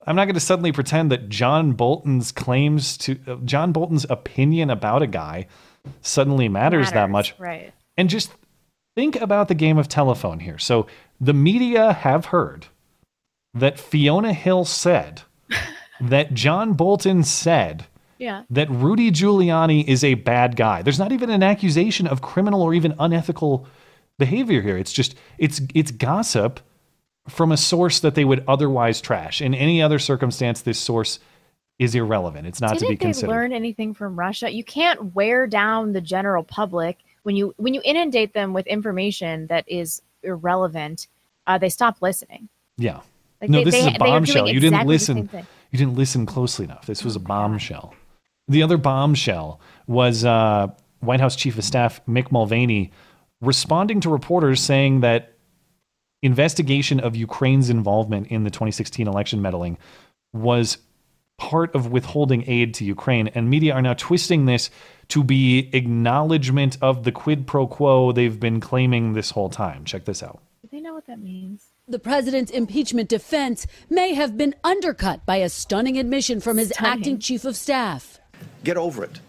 I'm 0.06 0.16
not 0.16 0.26
going 0.26 0.34
to 0.34 0.42
suddenly 0.42 0.72
pretend 0.72 1.12
that 1.12 1.30
John 1.30 1.74
Bolton's 1.74 2.32
claims 2.32 2.98
to 2.98 3.20
uh, 3.28 3.36
John 3.44 3.72
Bolton's 3.72 4.06
opinion 4.10 4.70
about 4.70 5.02
a 5.02 5.08
guy 5.08 5.48
suddenly 6.02 6.50
matters, 6.50 6.92
that 6.92 7.10
much. 7.10 7.34
Right. 7.40 7.74
And 7.98 8.10
just 8.10 8.32
think 8.96 9.16
about 9.16 9.48
the 9.48 9.56
game 9.56 9.78
of 9.78 9.88
telephone 9.88 10.40
here. 10.40 10.58
So 10.58 10.88
the 11.20 11.34
media 11.34 11.94
have 11.94 12.26
heard 12.26 12.68
that 13.54 13.80
Fiona 13.80 14.34
Hill 14.34 14.66
said 14.66 15.22
that 16.02 16.34
John 16.34 16.74
Bolton 16.74 17.24
said 17.24 17.86
Yeah. 18.18 18.44
that 18.50 18.70
Rudy 18.70 19.12
Giuliani 19.12 19.86
is 19.88 20.04
a 20.04 20.14
bad 20.16 20.56
guy. 20.56 20.82
There's 20.82 21.00
not 21.00 21.12
even 21.12 21.30
an 21.30 21.44
accusation 21.44 22.08
of 22.08 22.22
criminal 22.22 22.62
or 22.62 22.74
even 22.74 22.96
unethical 23.00 23.68
behavior 24.20 24.62
here. 24.62 24.78
It's 24.78 24.94
just 24.94 25.16
it's 25.38 25.62
it's 25.74 25.92
gossip 25.92 26.60
from 27.30 27.52
a 27.52 27.58
source 27.58 28.00
that 28.02 28.16
they 28.16 28.26
would 28.26 28.44
otherwise 28.48 29.02
trash. 29.02 29.42
In 29.42 29.54
any 29.54 29.82
other 29.82 29.98
circumstance, 30.00 30.62
this 30.62 30.80
source 30.80 31.20
is 31.80 31.96
irrelevant. 31.96 32.48
It's 32.48 32.62
not 32.62 32.70
to 32.70 32.76
be 32.76 32.80
Didn't 32.88 33.00
they 33.00 33.06
considered. 33.06 33.30
learn 33.32 33.52
anything 33.54 33.94
from 33.94 34.18
Russia? 34.18 34.50
You 34.52 34.64
can't 34.64 35.14
wear 35.16 35.48
down 35.48 35.94
the 35.94 36.02
general 36.02 36.44
public 36.44 37.00
when 37.24 37.36
you 37.36 37.54
when 37.58 37.74
you 37.74 37.82
inundate 37.84 38.34
them 38.34 38.54
with 38.54 38.68
information 38.68 39.48
that 39.48 39.66
is 39.68 40.02
irrelevant. 40.22 41.08
Uh, 41.48 41.58
they 41.58 41.70
stop 41.70 42.02
listening. 42.02 42.48
Yeah. 42.78 43.02
Like 43.42 43.50
no, 43.50 43.58
they- 43.60 43.64
this 43.66 43.74
they- 43.74 43.80
is 43.90 43.96
a 43.96 44.00
bombshell. 44.00 44.48
You 44.48 44.60
didn't 44.60 44.76
exactly 44.76 44.94
listen. 44.94 45.30
You 45.72 45.80
didn't 45.80 45.96
listen 45.96 46.26
closely 46.26 46.66
enough. 46.66 46.86
This 46.86 47.04
was 47.04 47.16
a 47.16 47.20
bombshell. 47.20 47.94
The 48.48 48.62
other 48.62 48.78
bombshell 48.78 49.60
was 49.88 50.24
uh, 50.24 50.68
White 51.00 51.20
House 51.20 51.36
Chief 51.36 51.58
of 51.58 51.64
Staff 51.64 52.06
Mick 52.06 52.32
Mulvaney 52.32 52.92
responding 53.42 54.00
to 54.02 54.10
reporters 54.10 54.62
saying 54.62 55.02
that 55.02 55.34
investigation 56.22 57.00
of 57.00 57.16
Ukraine's 57.16 57.70
involvement 57.70 58.28
in 58.28 58.44
the 58.44 58.50
2016 58.50 59.08
election 59.08 59.42
meddling 59.42 59.78
was 60.32 60.78
part 61.44 61.76
of 61.76 61.92
withholding 61.92 62.46
aid 62.48 62.74
to 62.76 62.86
Ukraine. 62.86 63.28
And 63.36 63.50
media 63.50 63.74
are 63.74 63.82
now 63.82 63.96
twisting 63.96 64.46
this 64.46 64.70
to 65.10 65.26
be 65.26 65.70
acknowledgement 65.74 66.78
of 66.82 67.04
the 67.04 67.12
quid 67.12 67.46
pro 67.46 67.68
quo 67.68 68.14
they've 68.14 68.40
been 68.40 68.62
claiming 68.62 69.12
this 69.12 69.32
whole 69.32 69.50
time. 69.50 69.84
Check 69.84 70.06
this 70.06 70.24
out. 70.24 70.42
Do 70.62 70.70
they 70.72 70.80
know 70.80 70.94
what 70.94 71.06
that 71.08 71.20
means? 71.20 71.66
The 71.86 72.00
president's 72.00 72.50
impeachment 72.50 73.10
defense 73.10 73.68
may 73.90 74.14
have 74.14 74.38
been 74.38 74.56
undercut 74.64 75.26
by 75.26 75.38
a 75.38 75.50
stunning 75.50 76.00
admission 76.00 76.40
from 76.40 76.56
his 76.56 76.72
acting 76.78 77.20
chief 77.20 77.44
of 77.44 77.58
staff. 77.58 78.22
Get 78.64 78.78
over 78.78 79.04
it. 79.04 79.20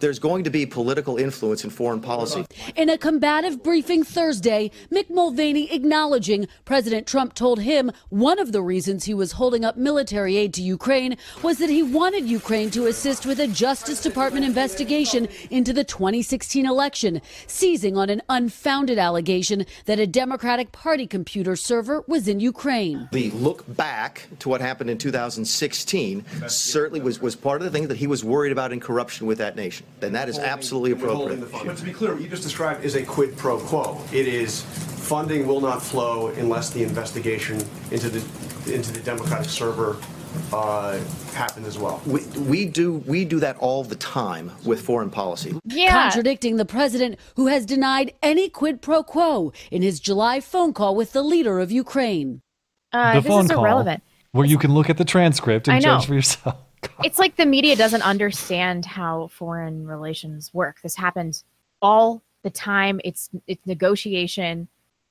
There's 0.00 0.18
going 0.18 0.44
to 0.44 0.50
be 0.50 0.64
political 0.66 1.16
influence 1.16 1.64
in 1.64 1.70
foreign 1.70 2.00
policy. 2.00 2.46
In 2.76 2.88
a 2.88 2.96
combative 2.96 3.62
briefing 3.62 4.04
Thursday, 4.04 4.70
Mick 4.92 5.10
Mulvaney 5.10 5.72
acknowledging 5.72 6.46
President 6.64 7.06
Trump 7.06 7.34
told 7.34 7.60
him 7.60 7.90
one 8.08 8.38
of 8.38 8.52
the 8.52 8.62
reasons 8.62 9.04
he 9.04 9.14
was 9.14 9.32
holding 9.32 9.64
up 9.64 9.76
military 9.76 10.36
aid 10.36 10.54
to 10.54 10.62
Ukraine 10.62 11.16
was 11.42 11.58
that 11.58 11.70
he 11.70 11.82
wanted 11.82 12.24
Ukraine 12.26 12.70
to 12.70 12.86
assist 12.86 13.26
with 13.26 13.40
a 13.40 13.48
Justice 13.48 14.00
Department 14.00 14.44
investigation 14.44 15.28
into 15.50 15.72
the 15.72 15.84
2016 15.84 16.64
election, 16.64 17.20
seizing 17.46 17.96
on 17.96 18.08
an 18.10 18.22
unfounded 18.28 18.98
allegation 18.98 19.66
that 19.86 19.98
a 19.98 20.06
Democratic 20.06 20.70
Party 20.72 21.06
computer 21.06 21.56
server 21.56 22.04
was 22.06 22.28
in 22.28 22.38
Ukraine. 22.40 23.08
The 23.12 23.30
look 23.32 23.64
back 23.76 24.28
to 24.38 24.48
what 24.48 24.60
happened 24.60 24.90
in 24.90 24.98
2016 24.98 26.24
certainly 26.46 27.00
was, 27.00 27.20
was 27.20 27.34
part 27.34 27.60
of 27.60 27.64
the 27.64 27.76
thing 27.76 27.88
that 27.88 27.96
he 27.96 28.06
was 28.06 28.24
worried 28.24 28.52
about 28.52 28.72
in 28.72 28.80
corruption 28.80 29.26
with 29.26 29.38
that 29.38 29.56
nation. 29.56 29.86
And 30.00 30.14
that 30.14 30.28
is 30.28 30.38
absolutely 30.38 30.92
appropriate. 30.92 31.50
But 31.50 31.76
to 31.76 31.84
be 31.84 31.92
clear, 31.92 32.14
what 32.14 32.22
you 32.22 32.28
just 32.28 32.44
described 32.44 32.84
is 32.84 32.94
a 32.94 33.02
quid 33.04 33.36
pro 33.36 33.58
quo. 33.58 34.00
It 34.12 34.28
is 34.28 34.62
funding 34.62 35.46
will 35.46 35.60
not 35.60 35.82
flow 35.82 36.28
unless 36.28 36.70
the 36.70 36.82
investigation 36.82 37.56
into 37.90 38.08
the 38.10 38.20
into 38.72 38.92
the 38.92 39.00
Democratic 39.00 39.48
server 39.48 39.96
uh, 40.52 40.98
happened 41.32 41.66
as 41.66 41.78
well. 41.78 42.00
We, 42.06 42.24
we 42.38 42.64
do 42.66 42.98
we 43.06 43.24
do 43.24 43.40
that 43.40 43.56
all 43.58 43.84
the 43.84 43.96
time 43.96 44.52
with 44.64 44.80
foreign 44.82 45.10
policy. 45.10 45.58
Yeah. 45.64 46.02
Contradicting 46.02 46.56
the 46.56 46.64
president 46.64 47.18
who 47.36 47.46
has 47.46 47.66
denied 47.66 48.12
any 48.22 48.48
quid 48.48 48.82
pro 48.82 49.02
quo 49.02 49.52
in 49.70 49.82
his 49.82 50.00
July 50.00 50.40
phone 50.40 50.72
call 50.72 50.94
with 50.94 51.12
the 51.12 51.22
leader 51.22 51.58
of 51.58 51.72
Ukraine. 51.72 52.42
Uh, 52.92 53.14
the 53.14 53.20
this 53.20 53.28
phone 53.28 53.44
is 53.46 53.50
call 53.50 53.64
irrelevant. 53.64 54.02
where 54.32 54.46
you 54.46 54.58
can 54.58 54.72
look 54.74 54.88
at 54.90 54.96
the 54.96 55.04
transcript 55.04 55.68
and 55.68 55.82
judge 55.82 56.06
for 56.06 56.14
yourself. 56.14 56.56
It's 57.04 57.18
like 57.18 57.36
the 57.36 57.46
media 57.46 57.76
doesn't 57.76 58.02
understand 58.02 58.84
how 58.84 59.28
foreign 59.28 59.86
relations 59.86 60.52
work. 60.52 60.80
This 60.82 60.96
happens 60.96 61.44
all 61.80 62.22
the 62.42 62.50
time. 62.50 63.00
It's 63.04 63.30
it's 63.46 63.64
negotiation. 63.66 64.68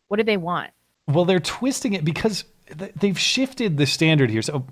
What 0.08 0.18
do 0.18 0.24
they 0.24 0.38
want? 0.38 0.72
Well, 1.08 1.26
they're 1.26 1.40
twisting 1.40 1.94
it 1.94 2.04
because 2.04 2.44
th- 2.78 2.92
they've 2.96 3.18
shifted 3.18 3.78
the 3.78 3.86
standard 3.86 4.30
here. 4.30 4.42
So, 4.42 4.66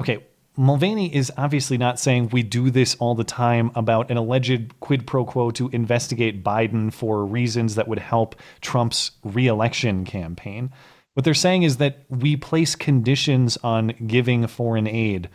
okay, 0.00 0.24
Mulvaney 0.56 1.14
is 1.14 1.32
obviously 1.36 1.78
not 1.78 1.98
saying 1.98 2.28
we 2.28 2.42
do 2.42 2.70
this 2.70 2.94
all 2.96 3.14
the 3.14 3.24
time 3.24 3.70
about 3.74 4.10
an 4.10 4.16
alleged 4.16 4.78
quid 4.80 5.06
pro 5.06 5.24
quo 5.24 5.50
to 5.52 5.68
investigate 5.70 6.44
Biden 6.44 6.92
for 6.92 7.24
reasons 7.24 7.74
that 7.74 7.88
would 7.88 7.98
help 7.98 8.36
Trump's 8.60 9.12
reelection 9.24 10.04
campaign. 10.04 10.70
What 11.14 11.24
they're 11.24 11.34
saying 11.34 11.62
is 11.62 11.78
that 11.78 12.04
we 12.08 12.36
place 12.36 12.76
conditions 12.76 13.56
on 13.58 13.94
giving 14.06 14.46
foreign 14.46 14.86
aid 14.86 15.28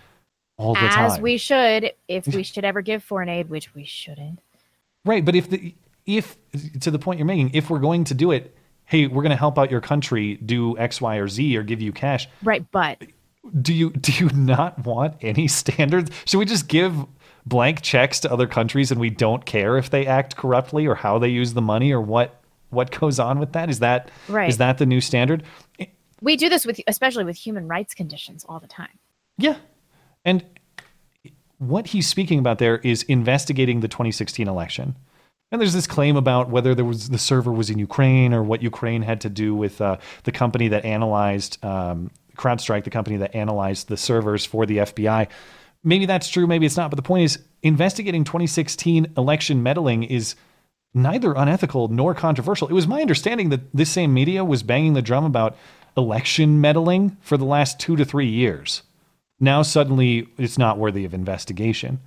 all 0.60 0.73
the 0.73 0.81
As 0.81 0.94
time. 1.14 1.22
we 1.22 1.38
should, 1.38 1.94
if 2.07 2.27
we 2.27 2.44
should 2.44 2.65
ever 2.65 2.81
give 2.81 3.02
foreign 3.03 3.30
aid, 3.30 3.49
which 3.49 3.73
we 3.73 3.86
shouldn't. 3.86 4.40
Right, 5.06 5.23
but 5.26 5.34
if 5.36 5.49
the 5.49 5.73
if 6.06 6.38
to 6.81 6.91
the 6.91 6.99
point 6.99 7.18
you're 7.18 7.26
making, 7.26 7.52
if 7.53 7.69
we're 7.69 7.80
going 7.80 8.03
to 8.06 8.14
do 8.14 8.31
it, 8.31 8.56
hey, 8.86 9.07
we're 9.07 9.23
going 9.23 9.30
to 9.31 9.36
help 9.38 9.57
out 9.57 9.72
your 9.72 9.81
country, 9.81 10.36
do 10.36 10.77
X, 10.77 10.99
Y, 10.99 11.15
or 11.15 11.27
Z, 11.27 11.56
or 11.57 11.64
give 11.64 11.81
you 11.81 11.91
cash. 11.94 12.27
Right, 12.44 12.65
but 12.72 13.02
Do 13.61 13.73
you 13.73 13.91
do 13.91 14.11
you 14.14 14.30
not 14.34 14.86
want 14.86 15.15
any 15.22 15.48
standards? 15.61 16.11
Should 16.26 16.40
we 16.40 16.45
just 16.45 16.68
give 16.68 16.94
blank 17.45 17.81
checks 17.81 18.19
to 18.19 18.31
other 18.31 18.45
countries 18.45 18.91
and 18.91 18.99
we 18.99 19.10
don't 19.10 19.45
care 19.45 19.77
if 19.77 19.90
they 19.90 20.06
act 20.06 20.36
corruptly 20.36 20.86
or 20.86 20.94
how 20.95 21.18
they 21.19 21.30
use 21.30 21.53
the 21.53 21.61
money 21.61 21.91
or 21.94 22.02
what 22.02 22.36
what 22.69 22.91
goes 22.99 23.18
on 23.18 23.40
with 23.40 23.53
that? 23.53 23.69
Is 23.69 23.80
that 23.80 24.11
Right. 24.27 24.49
is 24.49 24.57
that 24.57 24.77
the 24.77 24.86
new 24.86 24.99
standard? 24.99 25.44
we 26.22 26.36
do 26.36 26.49
this 26.49 26.65
with 26.65 26.81
especially 26.86 27.23
with 27.23 27.38
human 27.38 27.65
rights 27.69 27.94
conditions 27.94 28.45
all 28.49 28.60
the 28.60 28.68
time. 28.68 28.99
Yeah. 29.38 29.56
And 30.30 30.45
what 31.57 31.88
he's 31.88 32.07
speaking 32.07 32.38
about 32.38 32.60
there 32.60 32.77
is 32.77 33.01
investigating 33.03 33.80
the 33.80 33.88
2016 33.88 34.47
election. 34.47 34.95
And 35.51 35.60
there's 35.60 35.73
this 35.73 35.88
claim 35.88 36.15
about 36.15 36.49
whether 36.49 36.76
there 36.76 36.85
was 36.85 37.10
the 37.10 37.18
server 37.18 37.51
was 37.51 37.72
in 37.72 37.80
Ukraine 37.80 38.31
or 38.31 38.43
what 38.43 38.61
Ukraine 38.61 39.01
had 39.01 39.22
to 39.22 39.30
do 39.30 39.56
with 39.56 39.81
uh, 39.81 39.97
the 40.26 40.31
company 40.31 40.68
that 40.68 40.85
analyzed 40.85 41.64
um, 41.65 42.11
CrowdStrike, 42.38 42.84
the 42.84 42.91
company 42.91 43.18
that 43.18 43.35
analyzed 43.35 43.88
the 43.88 43.97
servers 43.97 44.45
for 44.45 44.68
the 44.68 44.77
FBI. 44.77 45.27
Maybe 45.84 46.06
that's 46.06 46.30
true, 46.30 46.45
maybe 46.45 46.68
it's 46.68 46.77
not. 46.77 46.91
But 46.91 46.97
the 46.97 47.01
point 47.01 47.23
is, 47.23 47.39
investigating 47.64 48.23
2016 48.23 49.14
election 49.18 49.64
meddling 49.64 50.03
is 50.03 50.35
neither 50.93 51.34
unethical 51.34 51.88
nor 51.88 52.14
controversial. 52.14 52.68
It 52.68 52.73
was 52.73 52.88
my 52.88 53.01
understanding 53.01 53.49
that 53.49 53.61
this 53.73 53.89
same 53.89 54.14
media 54.14 54.45
was 54.45 54.61
banging 54.61 54.93
the 54.93 55.01
drum 55.01 55.26
about 55.26 55.57
election 55.97 56.61
meddling 56.61 57.18
for 57.22 57.35
the 57.35 57.45
last 57.45 57.80
two 57.80 57.95
to 57.95 58.06
three 58.06 58.27
years. 58.30 58.84
Now 59.40 59.61
suddenly 59.61 60.28
it's 60.38 60.57
not 60.57 60.78
worthy 60.78 61.06
of 61.06 61.14
investigation. 61.14 61.99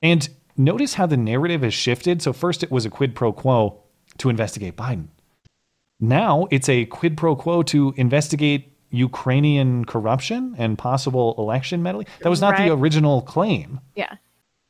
And 0.00 0.28
notice 0.56 0.94
how 0.94 1.06
the 1.06 1.16
narrative 1.16 1.62
has 1.62 1.74
shifted. 1.74 2.22
So 2.22 2.32
first 2.32 2.62
it 2.62 2.70
was 2.70 2.86
a 2.86 2.90
quid 2.90 3.14
pro 3.14 3.32
quo 3.32 3.82
to 4.18 4.28
investigate 4.28 4.76
Biden. 4.76 5.08
Now 6.00 6.48
it's 6.50 6.68
a 6.68 6.86
quid 6.86 7.16
pro 7.16 7.36
quo 7.36 7.62
to 7.64 7.94
investigate 7.96 8.68
Ukrainian 8.90 9.84
corruption 9.84 10.54
and 10.58 10.76
possible 10.76 11.34
election 11.38 11.82
meddling. 11.82 12.06
That 12.20 12.28
was 12.28 12.40
not 12.40 12.54
Right. 12.54 12.68
the 12.68 12.74
original 12.74 13.22
claim. 13.22 13.80
Yeah. 13.94 14.16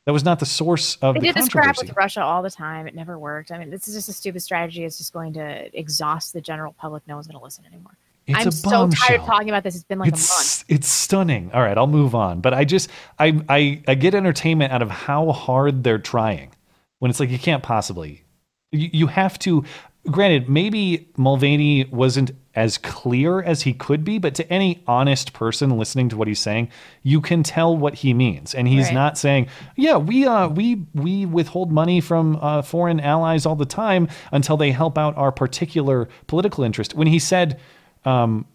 That 0.07 0.12
was 0.12 0.24
not 0.24 0.41
the 0.41 0.47
source 0.47 0.97
of 0.97 1.15
They 1.15 1.20
the 1.20 1.27
did 1.27 1.37
this 1.37 1.49
crap 1.49 1.79
with 1.79 1.97
Russia 1.97 2.23
all 2.23 2.43
the 2.43 2.51
time. 2.51 2.87
It 2.89 2.95
never 2.95 3.19
worked. 3.19 3.53
I 3.53 3.59
mean, 3.59 3.70
this 3.70 3.87
is 3.87 3.95
just 3.95 4.09
a 4.09 4.12
stupid 4.12 4.43
strategy. 4.43 4.85
It's 4.85 4.99
just 4.99 5.12
going 5.12 5.33
to 5.35 5.77
exhaust 5.79 6.33
the 6.33 6.41
general 6.41 6.73
public. 6.73 7.07
No 7.07 7.15
one's 7.15 7.29
going 7.29 7.39
to 7.39 7.45
listen 7.45 7.65
anymore. 7.65 7.97
It's 8.27 8.47
I'm 8.47 8.51
so 8.53 8.89
tired 8.89 9.20
of 9.20 9.27
talking 9.27 9.49
about 9.49 9.65
this. 9.65 9.74
It's 9.74 9.85
been 9.85 9.99
like 9.99 10.09
a 10.09 10.12
month. 10.12 10.20
it's 10.23 10.65
it's 10.69 10.89
stunning. 10.89 11.51
All 11.53 11.61
right, 11.62 11.77
I'll 11.77 11.86
move 11.89 12.15
on. 12.15 12.40
But 12.40 12.55
I 12.55 12.65
just 12.65 12.89
I 13.19 13.40
I 13.49 13.82
I 13.89 13.94
get 13.94 14.15
entertainment 14.15 14.73
out 14.73 14.82
of 14.82 14.90
how 14.90 15.32
hard 15.32 15.82
they're 15.85 15.99
trying. 15.99 16.53
When 17.01 17.11
it's 17.11 17.19
like 17.20 17.31
you 17.31 17.39
can't 17.39 17.62
possibly. 17.62 18.24
You, 18.70 18.89
you 18.93 19.07
have 19.09 19.39
to. 19.40 19.65
Granted, 20.11 20.49
maybe 20.49 21.09
Mulvaney 21.16 21.85
wasn't 21.86 22.32
as 22.55 22.77
clear 22.77 23.40
as 23.40 23.62
he 23.62 23.73
could 23.73 24.05
be, 24.05 24.19
but 24.19 24.35
to 24.35 24.53
any 24.53 24.82
honest 24.86 25.32
person 25.32 25.78
listening 25.78 26.09
to 26.09 26.16
what 26.16 26.27
he's 26.28 26.40
saying, 26.40 26.69
you 27.03 27.20
can 27.20 27.43
tell 27.44 27.77
what 27.77 27.94
he 27.94 28.12
means, 28.12 28.53
and 28.55 28.66
he's 28.69 28.86
Right. 28.86 28.94
not 28.94 29.16
saying, 29.19 29.47
"Yeah, 29.77 29.97
we 29.99 30.27
uh 30.27 30.49
we 30.49 30.86
we 30.94 31.24
withhold 31.27 31.70
money 31.73 32.01
from 32.01 32.36
uh, 32.40 32.62
foreign 32.62 32.99
allies 33.01 33.47
all 33.47 33.55
the 33.57 33.65
time 33.65 34.09
until 34.32 34.57
they 34.57 34.70
help 34.73 34.97
out 34.99 35.16
our 35.16 35.31
particular 35.32 36.09
political 36.27 36.62
interest." 36.65 36.94
When 36.94 37.07
he 37.07 37.19
said, 37.20 37.59
um, 38.05 38.47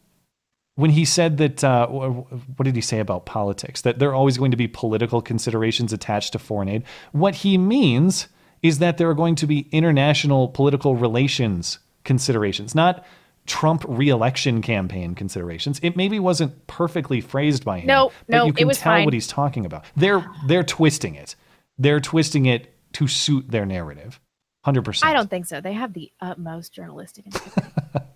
when 0.75 0.91
he 0.91 1.05
said 1.05 1.37
that 1.37 1.63
uh, 1.63 1.87
what 1.87 2.63
did 2.63 2.75
he 2.75 2.81
say 2.81 2.99
about 2.99 3.25
politics 3.25 3.81
that 3.81 3.99
there 3.99 4.09
are 4.09 4.15
always 4.15 4.37
going 4.37 4.51
to 4.51 4.57
be 4.57 4.67
political 4.67 5.21
considerations 5.21 5.91
attached 5.93 6.33
to 6.33 6.39
foreign 6.39 6.69
aid 6.69 6.83
what 7.11 7.35
he 7.35 7.57
means 7.57 8.27
is 8.61 8.79
that 8.79 8.97
there 8.97 9.09
are 9.09 9.13
going 9.13 9.35
to 9.35 9.47
be 9.47 9.67
international 9.71 10.47
political 10.49 10.95
relations 10.95 11.79
considerations 12.03 12.75
not 12.75 13.05
trump 13.45 13.83
reelection 13.87 14.61
campaign 14.61 15.15
considerations 15.15 15.79
it 15.81 15.95
maybe 15.95 16.19
wasn't 16.19 16.67
perfectly 16.67 17.21
phrased 17.21 17.63
by 17.65 17.79
him 17.79 17.87
No, 17.87 18.11
but 18.27 18.35
no, 18.37 18.45
you 18.45 18.53
can 18.53 18.67
tell 18.69 18.93
fine. 18.93 19.05
what 19.05 19.13
he's 19.13 19.27
talking 19.27 19.65
about 19.65 19.85
they're 19.95 20.25
they're 20.47 20.63
twisting 20.63 21.15
it 21.15 21.35
they're 21.79 21.99
twisting 22.01 22.45
it 22.45 22.73
to 22.93 23.07
suit 23.07 23.49
their 23.49 23.65
narrative 23.65 24.19
100% 24.65 25.03
I 25.05 25.13
don't 25.13 25.29
think 25.29 25.45
so. 25.45 25.61
They 25.61 25.71
have 25.73 25.93
the 25.93 26.11
utmost 26.19 26.73
journalistic. 26.73 27.25
integrity. 27.27 27.69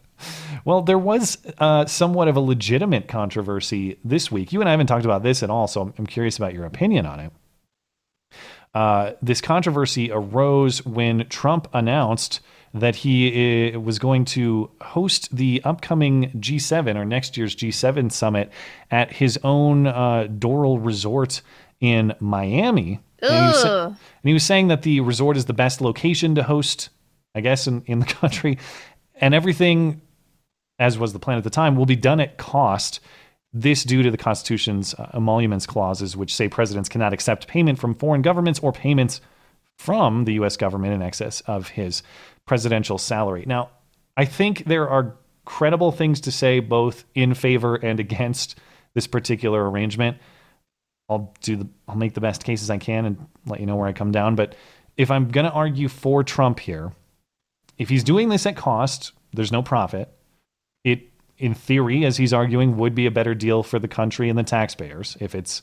Well, 0.66 0.82
there 0.82 0.98
was 0.98 1.38
uh, 1.58 1.86
somewhat 1.86 2.28
of 2.28 2.36
a 2.36 2.40
legitimate 2.40 3.08
controversy 3.08 3.98
this 4.04 4.32
week. 4.32 4.54
You 4.54 4.60
and 4.60 4.70
I 4.70 4.72
haven't 4.72 4.88
talked 4.88 5.06
about 5.06 5.24
this 5.24 5.44
at 5.44 5.50
all, 5.50 5.68
so 5.68 5.94
I'm, 5.98 6.06
curious 6.06 6.38
about 6.38 6.54
your 6.54 6.66
opinion 6.66 7.06
on 7.06 7.20
it. 7.20 7.32
Uh, 8.74 9.12
this 9.22 9.42
controversy 9.42 10.12
arose 10.12 10.86
when 10.86 11.28
Trump 11.28 11.68
announced 11.74 12.40
that 12.74 12.96
he 12.98 13.74
uh, 13.74 13.80
was 13.80 14.00
going 14.00 14.24
to 14.24 14.72
host 14.82 15.36
the 15.36 15.62
upcoming 15.66 16.32
G7 16.38 16.96
or 16.96 17.04
next 17.04 17.36
year's 17.36 17.56
G7 17.56 18.12
summit 18.12 18.50
at 18.90 19.12
his 19.12 19.38
own 19.44 19.88
uh, 19.88 20.28
Doral 20.30 20.84
Resort 20.84 21.42
in 21.82 22.14
Miami. 22.20 23.00
And 23.22 23.34
he, 23.34 23.48
was, 23.52 23.64
and 23.66 23.98
he 24.24 24.34
was 24.34 24.44
saying 24.44 24.70
that 24.70 24.84
the 24.84 25.00
resort 25.02 25.38
is 25.38 25.46
the 25.46 25.54
best 25.54 25.82
location 25.82 26.36
to 26.36 26.44
host, 26.44 26.90
I 27.36 27.42
guess, 27.42 27.68
in, 27.68 27.84
in 27.86 28.00
the 28.00 28.06
country. 28.22 28.58
And 29.16 29.36
everything 29.36 30.02
as 30.82 30.98
was 30.98 31.14
the 31.14 31.20
plan 31.20 31.38
at 31.38 31.44
the 31.44 31.50
time, 31.50 31.76
will 31.76 31.86
be 31.86 31.96
done 31.96 32.20
at 32.20 32.38
cost. 32.38 33.00
This 33.54 33.84
due 33.84 34.02
to 34.02 34.10
the 34.10 34.18
Constitution's 34.18 34.94
uh, 34.94 35.12
emoluments 35.14 35.66
clauses, 35.66 36.18
which 36.18 36.34
say 36.34 36.48
presidents 36.48 36.90
cannot 36.90 37.14
accept 37.14 37.48
payment 37.48 37.80
from 37.80 37.94
foreign 37.96 38.22
governments 38.22 38.60
or 38.60 38.72
payments 38.72 39.22
from 39.78 40.26
the 40.26 40.34
U.S. 40.34 40.58
government 40.58 40.94
in 40.94 41.02
excess 41.02 41.42
of 41.42 41.68
his 41.68 42.02
presidential 42.46 42.98
salary. 42.98 43.44
Now, 43.46 43.70
I 44.16 44.26
think 44.26 44.66
there 44.66 44.90
are 44.90 45.16
credible 45.46 45.92
things 45.92 46.22
to 46.22 46.32
say 46.32 46.60
both 46.60 47.04
in 47.14 47.34
favor 47.34 47.76
and 47.76 48.00
against 48.00 48.58
this 48.94 49.08
particular 49.08 49.70
arrangement. 49.70 50.18
I'll 51.10 51.34
do 51.42 51.58
the 51.58 51.68
I'll 51.88 51.96
make 51.96 52.14
the 52.14 52.22
best 52.22 52.44
cases 52.44 52.70
I 52.70 52.78
can 52.78 53.06
and 53.06 53.28
let 53.46 53.60
you 53.60 53.66
know 53.66 53.76
where 53.76 53.88
I 53.88 53.94
come 53.94 54.12
down. 54.12 54.36
But 54.36 54.56
if 54.98 55.12
I'm 55.12 55.30
going 55.30 55.46
to 55.46 55.52
argue 55.52 55.90
for 55.90 56.24
Trump 56.24 56.60
here, 56.60 56.94
if 57.78 57.90
he's 57.90 58.04
doing 58.04 58.30
this 58.30 58.46
at 58.46 58.56
cost, 58.56 59.12
there's 59.34 59.52
no 59.52 59.62
profit. 59.62 60.12
It, 60.84 61.10
in 61.38 61.54
theory, 61.54 62.06
as 62.06 62.18
he's 62.18 62.34
arguing, 62.34 62.78
would 62.78 62.96
be 62.96 63.06
a 63.06 63.12
better 63.12 63.36
deal 63.36 63.64
for 63.64 63.80
the 63.80 63.88
country 63.88 64.30
and 64.30 64.38
the 64.38 64.44
taxpayers 64.44 65.18
if 65.20 65.36
it's 65.36 65.62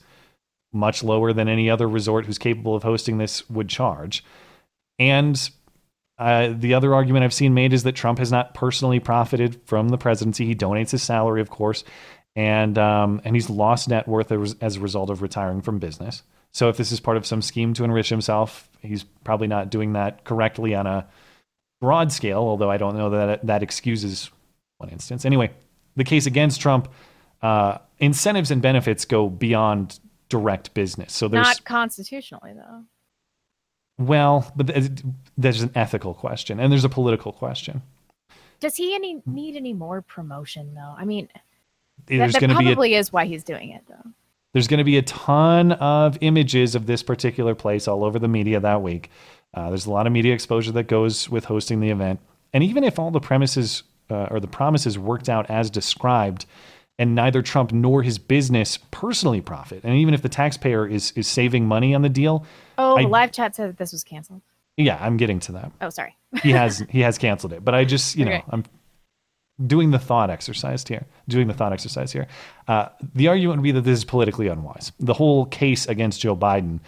much 0.72 1.02
lower 1.02 1.32
than 1.32 1.48
any 1.48 1.70
other 1.70 1.88
resort 1.88 2.26
who's 2.26 2.38
capable 2.38 2.74
of 2.74 2.82
hosting 2.82 3.18
this 3.18 3.48
would 3.48 3.68
charge. 3.68 4.24
And 4.98 5.50
uh, 6.18 6.52
the 6.54 6.74
other 6.74 6.94
argument 6.94 7.24
I've 7.24 7.32
seen 7.32 7.54
made 7.54 7.72
is 7.72 7.84
that 7.84 7.92
Trump 7.92 8.18
has 8.18 8.32
not 8.32 8.54
personally 8.54 9.00
profited 9.00 9.60
from 9.64 9.88
the 9.88 9.98
presidency. 9.98 10.46
He 10.46 10.54
donates 10.54 10.90
his 10.90 11.02
salary, 11.02 11.40
of 11.40 11.48
course, 11.48 11.84
and 12.34 12.76
um, 12.76 13.20
and 13.24 13.36
he's 13.36 13.48
lost 13.48 13.88
net 13.88 14.08
worth 14.08 14.32
as 14.32 14.56
as 14.60 14.76
a 14.76 14.80
result 14.80 15.10
of 15.10 15.22
retiring 15.22 15.62
from 15.62 15.78
business. 15.78 16.22
So 16.52 16.68
if 16.68 16.76
this 16.76 16.90
is 16.90 16.98
part 16.98 17.16
of 17.16 17.26
some 17.26 17.42
scheme 17.42 17.72
to 17.74 17.84
enrich 17.84 18.08
himself, 18.08 18.68
he's 18.82 19.04
probably 19.22 19.46
not 19.46 19.70
doing 19.70 19.92
that 19.92 20.24
correctly 20.24 20.74
on 20.74 20.86
a 20.86 21.06
broad 21.80 22.10
scale. 22.10 22.40
Although 22.40 22.70
I 22.70 22.78
don't 22.78 22.96
know 22.96 23.10
that 23.10 23.46
that 23.46 23.62
excuses 23.62 24.30
one 24.78 24.88
instance. 24.90 25.24
Anyway, 25.24 25.50
the 25.96 26.04
case 26.04 26.26
against 26.26 26.60
Trump, 26.60 26.88
uh, 27.42 27.78
incentives 27.98 28.50
and 28.50 28.62
benefits 28.62 29.04
go 29.04 29.28
beyond 29.28 29.98
direct 30.28 30.72
business. 30.74 31.12
So 31.12 31.28
there's 31.28 31.46
Not 31.46 31.64
constitutionally, 31.64 32.52
though. 32.54 32.84
well, 33.98 34.50
but 34.56 34.68
th- 34.68 34.90
there's 35.36 35.62
an 35.62 35.72
ethical 35.74 36.14
question 36.14 36.60
and 36.60 36.70
there's 36.72 36.84
a 36.84 36.88
political 36.88 37.32
question. 37.32 37.82
Does 38.60 38.76
he 38.76 38.94
any 38.94 39.22
need 39.26 39.56
any 39.56 39.72
more 39.72 40.02
promotion, 40.02 40.74
though? 40.74 40.94
I 40.96 41.04
mean, 41.04 41.28
There's 42.06 42.32
that, 42.32 42.40
that 42.40 42.46
going 42.46 42.50
to 42.50 42.58
be 42.58 42.64
a, 42.66 42.74
probably 42.74 42.94
is 42.94 43.12
why 43.12 43.24
he's 43.26 43.44
doing 43.44 43.70
it, 43.70 43.84
though. 43.88 44.10
there's 44.52 44.66
going 44.66 44.78
to 44.78 44.84
be 44.84 44.98
a 44.98 45.02
ton 45.02 45.72
of 45.72 46.18
images 46.20 46.74
of 46.74 46.86
this 46.86 47.02
particular 47.02 47.54
place 47.54 47.86
all 47.86 48.02
over 48.04 48.18
the 48.18 48.26
media 48.28 48.58
that 48.60 48.82
week. 48.82 49.10
Uh, 49.54 49.68
there's 49.68 49.86
a 49.86 49.90
lot 49.90 50.06
of 50.06 50.12
media 50.12 50.34
exposure 50.34 50.72
that 50.72 50.88
goes 50.88 51.28
with 51.30 51.44
hosting 51.44 51.78
the 51.80 51.90
event, 51.90 52.18
and 52.52 52.62
even 52.64 52.82
if 52.84 52.98
all 52.98 53.10
the 53.12 53.20
premises 53.20 53.84
uh, 54.10 54.28
or 54.30 54.40
the 54.40 54.46
promises 54.48 54.98
worked 54.98 55.28
out 55.28 55.48
as 55.50 55.70
described, 55.70 56.46
and 56.98 57.14
neither 57.14 57.42
Trump 57.42 57.72
nor 57.72 58.02
his 58.02 58.18
business 58.18 58.78
personally 58.90 59.40
profit, 59.40 59.84
and 59.84 59.94
even 59.96 60.14
if 60.14 60.22
the 60.22 60.28
taxpayer 60.28 60.86
is 60.86 61.12
is 61.12 61.26
saving 61.28 61.66
money 61.66 61.94
on 61.94 62.02
the 62.02 62.08
deal, 62.08 62.44
Oh, 62.76 62.96
I- 62.96 63.02
the 63.02 63.08
live 63.08 63.32
chat 63.32 63.54
said 63.56 63.68
that 63.70 63.76
this 63.78 63.92
was 63.92 64.04
canceled. 64.04 64.42
Yeah, 64.76 64.96
I'm 65.00 65.16
getting 65.16 65.40
to 65.40 65.52
that. 65.52 65.72
Oh, 65.80 65.90
sorry. 65.90 66.16
he 66.42 66.50
has 66.50 66.84
he 66.88 67.00
has 67.00 67.18
canceled 67.18 67.52
it, 67.52 67.64
but 67.64 67.74
I 67.74 67.84
just 67.84 68.16
you 68.16 68.24
know 68.24 68.32
Okay. 68.32 68.44
I'm 68.50 68.64
doing 69.66 69.90
the 69.90 69.98
thought 69.98 70.30
exercise 70.30 70.84
here. 70.86 71.04
Doing 71.28 71.48
the 71.48 71.54
thought 71.54 71.72
exercise 71.72 72.12
here. 72.12 72.26
Uh, 72.68 72.88
the 73.14 73.26
argument 73.28 73.58
would 73.58 73.64
be 73.64 73.72
that 73.72 73.80
this 73.82 73.98
is 73.98 74.04
politically 74.04 74.46
unwise. 74.48 74.92
The 75.00 75.14
whole 75.14 75.46
case 75.46 75.86
against 75.86 76.20
Joe 76.20 76.36
Biden 76.36 76.78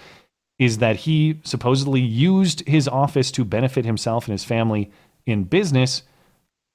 is 0.59 0.79
that 0.79 0.95
he 0.97 1.41
supposedly 1.43 2.01
used 2.01 2.67
his 2.69 2.87
office 2.87 3.33
to 3.33 3.45
benefit 3.45 3.85
himself 3.85 4.27
and 4.27 4.33
his 4.33 4.45
family 4.45 4.91
in 5.27 5.43
business. 5.45 6.03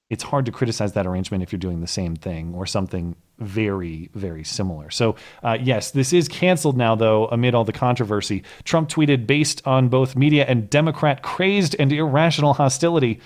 It's 0.09 0.23
hard 0.23 0.45
to 0.45 0.51
criticize 0.51 0.93
that 0.93 1.07
arrangement 1.07 1.41
if 1.41 1.51
you're 1.51 1.59
doing 1.59 1.81
the 1.81 1.87
same 1.87 2.15
thing 2.15 2.53
or 2.53 2.67
something 2.67 3.15
very, 3.39 4.09
very 4.13 4.43
similar. 4.43 4.91
So, 4.91 5.15
uh, 5.43 5.57
yes, 5.59 5.91
this 5.91 6.13
is 6.13 6.27
canceled 6.27 6.77
now, 6.77 6.95
though, 6.95 7.27
amid 7.27 7.55
all 7.55 7.63
the 7.63 7.73
controversy. 7.73 8.43
Trump 8.63 8.87
tweeted 8.87 9.25
based 9.25 9.65
on 9.65 9.89
both 9.89 10.15
media 10.15 10.45
and 10.47 10.69
Democrat 10.69 11.23
crazed 11.23 11.75
and 11.79 11.91
irrational 11.91 12.53
hostility. 12.53 13.19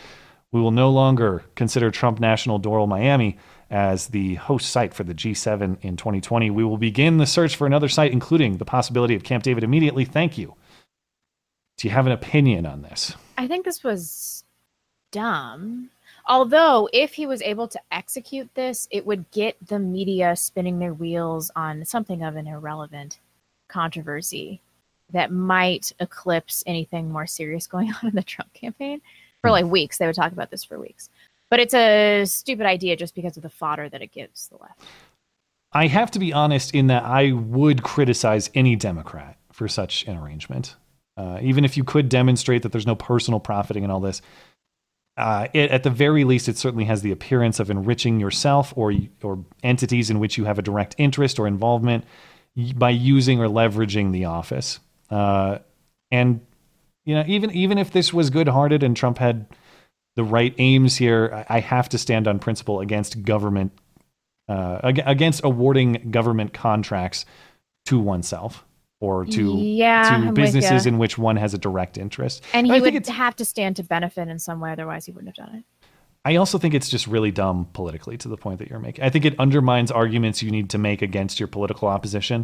We 0.52 0.62
will 0.62 0.72
no 0.72 0.90
longer 0.90 1.44
consider 1.56 1.92
Trump 1.92 2.20
National 2.20 2.60
Doral 2.60 2.88
Miami 2.88 3.38
as 3.70 4.08
the 4.08 4.36
host 4.36 4.70
site 4.70 4.94
for 4.94 5.04
the 5.04 5.14
G7 5.14 5.78
in 5.82 5.98
2020. 5.98 6.50
We 6.50 6.64
will 6.64 6.78
begin 6.78 7.18
the 7.18 7.28
search 7.28 7.56
for 7.56 7.68
another 7.68 7.90
site, 7.90 8.12
including 8.12 8.58
the 8.58 8.66
possibility 8.66 9.16
of 9.16 9.24
Camp 9.24 9.44
David 9.44 9.64
immediately. 9.64 10.06
Thank 10.06 10.38
you. 10.38 10.56
Do 11.78 11.88
you 11.88 11.94
have 11.94 12.08
an 12.08 12.14
opinion 12.14 12.66
on 12.66 12.82
this? 12.82 13.16
I 13.38 13.48
think 13.48 13.66
this 13.66 13.84
was 13.84 14.44
dumb. 15.12 15.90
Although, 16.30 16.88
if 16.94 17.14
he 17.14 17.26
was 17.26 17.42
able 17.42 17.68
to 17.68 17.82
execute 17.92 18.54
this, 18.54 18.88
it 18.92 19.04
would 19.08 19.32
get 19.32 19.58
the 19.66 19.80
media 19.80 20.36
spinning 20.36 20.78
their 20.78 20.94
wheels 20.94 21.50
on 21.56 21.84
something 21.86 22.22
of 22.22 22.36
an 22.36 22.46
irrelevant 22.46 23.20
controversy 23.68 24.62
that 25.12 25.32
might 25.32 25.92
eclipse 26.00 26.64
anything 26.68 27.12
more 27.12 27.26
serious 27.26 27.66
going 27.68 27.92
on 27.92 28.10
in 28.10 28.16
the 28.16 28.22
Trump 28.22 28.54
campaign. 28.54 29.02
For 29.42 29.50
like 29.50 29.66
weeks, 29.66 29.98
they 29.98 30.06
would 30.06 30.16
talk 30.16 30.32
about 30.32 30.52
this 30.52 30.64
for 30.64 30.78
weeks. 30.78 31.10
But 31.50 31.60
it's 31.60 31.74
a 31.74 32.26
stupid 32.26 32.68
idea 32.68 32.96
just 32.96 33.16
because 33.16 33.36
of 33.36 33.42
the 33.42 33.50
fodder 33.50 33.90
that 33.90 34.04
it 34.04 34.12
gives 34.12 34.50
the 34.50 34.58
left. 34.58 34.82
I 35.72 35.88
have 35.88 36.12
to 36.12 36.20
be 36.20 36.32
honest 36.32 36.76
in 36.76 36.88
that 36.88 37.04
I 37.06 37.32
would 37.32 37.82
criticize 37.82 38.52
any 38.54 38.76
Democrat 38.76 39.38
for 39.52 39.68
such 39.68 40.06
an 40.06 40.16
arrangement. 40.18 40.76
Uh, 41.18 41.40
even 41.42 41.66
if 41.66 41.76
you 41.76 41.84
could 41.84 42.08
demonstrate 42.08 42.62
that 42.64 42.72
there's 42.72 42.88
no 42.88 42.96
personal 42.96 43.40
profiting 43.40 43.84
in 43.84 43.92
all 43.92 44.00
this, 44.00 44.22
uh, 45.20 45.48
it, 45.54 45.70
at 45.70 45.84
the 45.84 45.90
very 45.90 46.24
least, 46.24 46.48
it 46.48 46.58
certainly 46.58 46.86
has 46.86 47.02
the 47.02 47.12
appearance 47.12 47.60
of 47.60 47.70
enriching 47.70 48.20
yourself 48.20 48.74
or 48.78 48.94
or 49.22 49.44
entities 49.64 50.10
in 50.10 50.20
which 50.20 50.38
you 50.38 50.46
have 50.46 50.58
a 50.58 50.62
direct 50.62 50.96
interest 50.98 51.40
or 51.40 51.46
involvement 51.46 52.06
by 52.76 52.90
using 52.90 53.42
or 53.42 53.48
leveraging 53.48 54.14
the 54.14 54.26
office. 54.26 54.80
Uh, 55.10 55.60
and 56.10 56.40
you 57.04 57.16
know, 57.16 57.26
even 57.28 57.52
even 57.52 57.78
if 57.78 57.92
this 57.92 58.14
was 58.14 58.30
good-hearted 58.30 58.82
and 58.82 58.96
Trump 58.96 59.18
had 59.18 59.46
the 60.16 60.24
right 60.24 60.56
aims 60.58 60.96
here, 60.96 61.46
I, 61.50 61.58
I 61.58 61.60
have 61.60 61.90
to 61.90 61.98
stand 61.98 62.28
on 62.28 62.40
principle 62.40 62.80
against 62.80 63.22
government 63.24 63.74
uh, 64.48 64.80
against 64.84 65.44
awarding 65.44 66.12
government 66.12 66.54
contracts 66.54 67.26
to 67.88 68.00
oneself 68.00 68.64
or 69.00 69.26
to 69.26 69.58
Yeah, 69.58 70.10
I'm 70.12 70.28
to 70.28 70.34
businesses 70.34 70.86
in 70.86 70.98
which 70.98 71.18
one 71.18 71.38
has 71.38 71.54
a 71.54 71.58
direct 71.58 71.98
interest. 71.98 72.44
And 72.54 72.68
he 72.68 72.80
think 72.80 72.94
would 72.94 73.08
have 73.08 73.36
to 73.38 73.46
stand 73.46 73.78
to 73.78 73.84
benefit 73.84 74.28
in 74.28 74.40
some 74.40 74.60
way, 74.60 74.72
otherwise, 74.72 75.06
he 75.06 75.12
wouldn't 75.12 75.36
have 75.38 75.48
done 75.48 75.56
it. 75.56 75.64
I 76.26 76.36
also 76.36 76.58
think 76.58 76.74
it's 76.74 76.90
just 76.90 77.08
really 77.08 77.32
dumb 77.32 77.68
politically 77.72 78.18
to 78.18 78.28
the 78.28 78.38
point 78.38 78.60
that 78.60 78.70
you're 78.70 78.80
making. 78.80 79.06
I 79.06 79.10
think 79.10 79.26
it 79.26 79.40
undermines 79.40 79.90
arguments 79.90 80.44
you 80.44 80.52
need 80.52 80.70
to 80.72 80.78
make 80.78 81.02
against 81.02 81.40
your 81.40 81.48
political 81.48 81.88
opposition. 81.88 82.36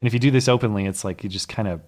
And 0.00 0.06
if 0.06 0.14
you 0.14 0.18
do 0.18 0.30
this 0.30 0.48
openly, 0.48 0.86
it's 0.86 1.04
like 1.04 1.22
you 1.22 1.28
just 1.28 1.48
kind 1.48 1.68
of 1.68 1.82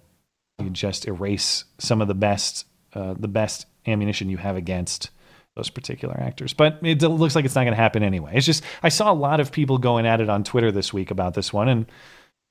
you 0.59 0.69
just 0.69 1.07
erase 1.07 1.65
some 1.79 2.01
of 2.01 2.07
the 2.07 2.13
best 2.13 2.65
uh, 2.93 3.15
the 3.17 3.27
best 3.27 3.65
ammunition 3.87 4.29
you 4.29 4.37
have 4.37 4.55
against 4.55 5.09
those 5.55 5.69
particular 5.69 6.15
actors. 6.19 6.53
But 6.53 6.79
it 6.83 7.01
looks 7.01 7.35
like 7.35 7.43
it's 7.43 7.55
not 7.55 7.63
going 7.63 7.73
to 7.73 7.81
happen 7.81 8.03
anyway. 8.03 8.33
It's 8.35 8.45
just 8.45 8.63
I 8.83 8.89
saw 8.89 9.11
a 9.11 9.13
lot 9.13 9.39
of 9.39 9.51
people 9.51 9.79
going 9.79 10.05
at 10.05 10.21
it 10.21 10.29
on 10.29 10.43
Twitter 10.43 10.71
this 10.71 10.93
week 10.93 11.11
about 11.11 11.33
this 11.33 11.51
one, 11.51 11.67
and 11.67 11.85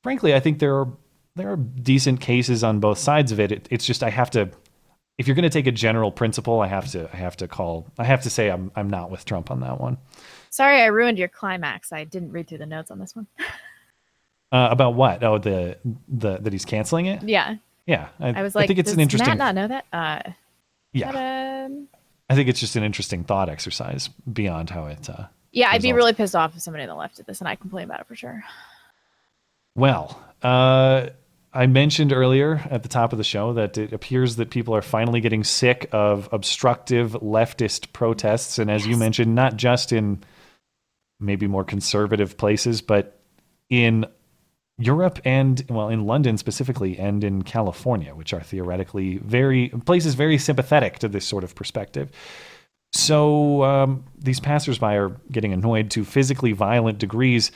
frankly, 0.02 0.35
I 0.35 0.40
think 0.40 0.59
there 0.59 0.76
are 0.78 0.89
there 1.36 1.51
are 1.51 1.56
decent 1.56 2.20
cases 2.20 2.62
on 2.62 2.81
both 2.81 2.98
sides 2.98 3.32
of 3.32 3.40
it. 3.40 3.52
it 3.52 3.69
it's 3.70 3.85
just 3.86 4.02
I 4.02 4.11
have 4.11 4.31
to 4.31 4.51
if 5.16 5.28
you're 5.28 5.35
going 5.36 5.44
to 5.44 5.51
take 5.51 5.66
a 5.69 5.73
general 5.73 6.11
principle, 6.11 6.61
I 6.61 6.66
have 6.66 6.90
to 6.93 7.09
I 7.12 7.16
have 7.16 7.36
to 7.39 7.48
call 7.48 7.86
I 7.98 8.05
have 8.05 8.23
to 8.23 8.31
say 8.31 8.51
I'm 8.51 8.70
I'm 8.77 8.89
not 8.89 9.11
with 9.11 9.24
Trump 9.24 9.51
on 9.51 9.61
that 9.61 9.81
one. 9.81 9.98
Sorry, 10.51 10.81
I 10.81 10.86
ruined 10.86 11.19
your 11.19 11.28
climax. 11.28 11.93
I 11.93 12.05
didn't 12.05 12.31
read 12.32 12.48
through 12.48 12.59
the 12.59 12.66
notes 12.66 12.90
on 12.90 12.98
this 12.98 13.15
one. 13.15 13.27
Uh, 14.52 14.69
about 14.70 14.94
what? 14.94 15.24
Oh, 15.24 15.36
the 15.36 15.77
the 16.06 16.36
that 16.39 16.52
he's 16.52 16.65
canceling 16.65 17.06
it. 17.06 17.20
yeah. 17.24 17.56
Yeah, 17.86 18.09
I, 18.20 18.35
I 18.39 18.43
was 18.43 18.55
like, 18.55 18.65
I 18.65 18.66
think 18.69 18.78
it's 18.78 18.93
an 18.93 19.01
interesting. 19.01 19.28
Matt 19.36 19.39
not 19.39 19.55
know 19.56 19.66
that? 19.66 19.85
Uh, 19.93 20.31
Yeah. 20.93 21.65
um, 21.66 21.89
I 22.31 22.36
think 22.36 22.48
it's 22.48 22.61
just 22.61 22.77
an 22.77 22.85
interesting 22.85 23.24
thought 23.24 23.48
exercise 23.48 24.09
beyond 24.32 24.70
how 24.70 24.86
it. 24.86 25.11
Uh, 25.11 25.24
yeah, 25.51 25.70
I'd 25.70 25.82
be 25.82 25.93
really 25.93 26.12
pissed 26.12 26.36
off 26.36 26.55
if 26.55 26.62
somebody 26.62 26.85
on 26.85 26.89
the 26.89 26.94
left 26.94 27.16
did 27.16 27.27
this, 27.27 27.40
and 27.40 27.48
I 27.48 27.56
complain 27.56 27.85
about 27.86 28.01
it 28.01 28.06
for 28.06 28.15
sure. 28.15 28.44
Well, 29.74 30.23
uh, 30.40 31.09
I 31.55 31.66
mentioned 31.66 32.12
earlier 32.12 32.60
at 32.68 32.82
the 32.82 32.89
top 32.89 33.12
of 33.12 33.18
the 33.18 33.24
show 33.24 33.52
that 33.52 33.78
it 33.78 33.93
appears 33.93 34.36
that 34.36 34.51
people 34.51 34.74
are 34.74 34.82
finally 34.82 35.20
getting 35.20 35.44
sick 35.44 35.89
of 35.93 36.28
obstructive 36.32 37.12
leftist 37.12 37.93
protests. 37.93 38.59
And 38.59 38.68
as 38.68 38.85
you 38.85 38.97
mentioned, 38.97 39.36
not 39.36 39.56
just 39.56 39.93
in 39.93 40.24
maybe 41.20 41.47
more 41.47 41.62
conservative 41.62 42.36
places, 42.36 42.82
but 42.82 43.20
in 43.70 44.05
Europe 44.78 45.20
and, 45.24 45.64
well, 45.70 45.89
in 45.89 46.06
London 46.06 46.36
specifically, 46.39 46.98
and 46.98 47.22
in 47.22 47.43
California, 47.43 48.16
which 48.16 48.32
are 48.32 48.43
theoretically 48.43 49.18
very 49.18 49.68
places 49.68 50.14
very 50.14 50.39
sympathetic 50.39 50.98
to 50.98 51.09
this 51.09 51.24
sort 51.24 51.44
of 51.44 51.55
perspective. 51.55 52.10
So 52.93 53.62
um, 53.62 54.05
these 54.18 54.40
passersby 54.40 54.86
are 54.86 55.16
getting 55.31 55.52
annoyed 55.52 55.90
to 55.93 56.05
physically 56.05 56.52
violent 56.52 56.98
degrees. 56.98 57.52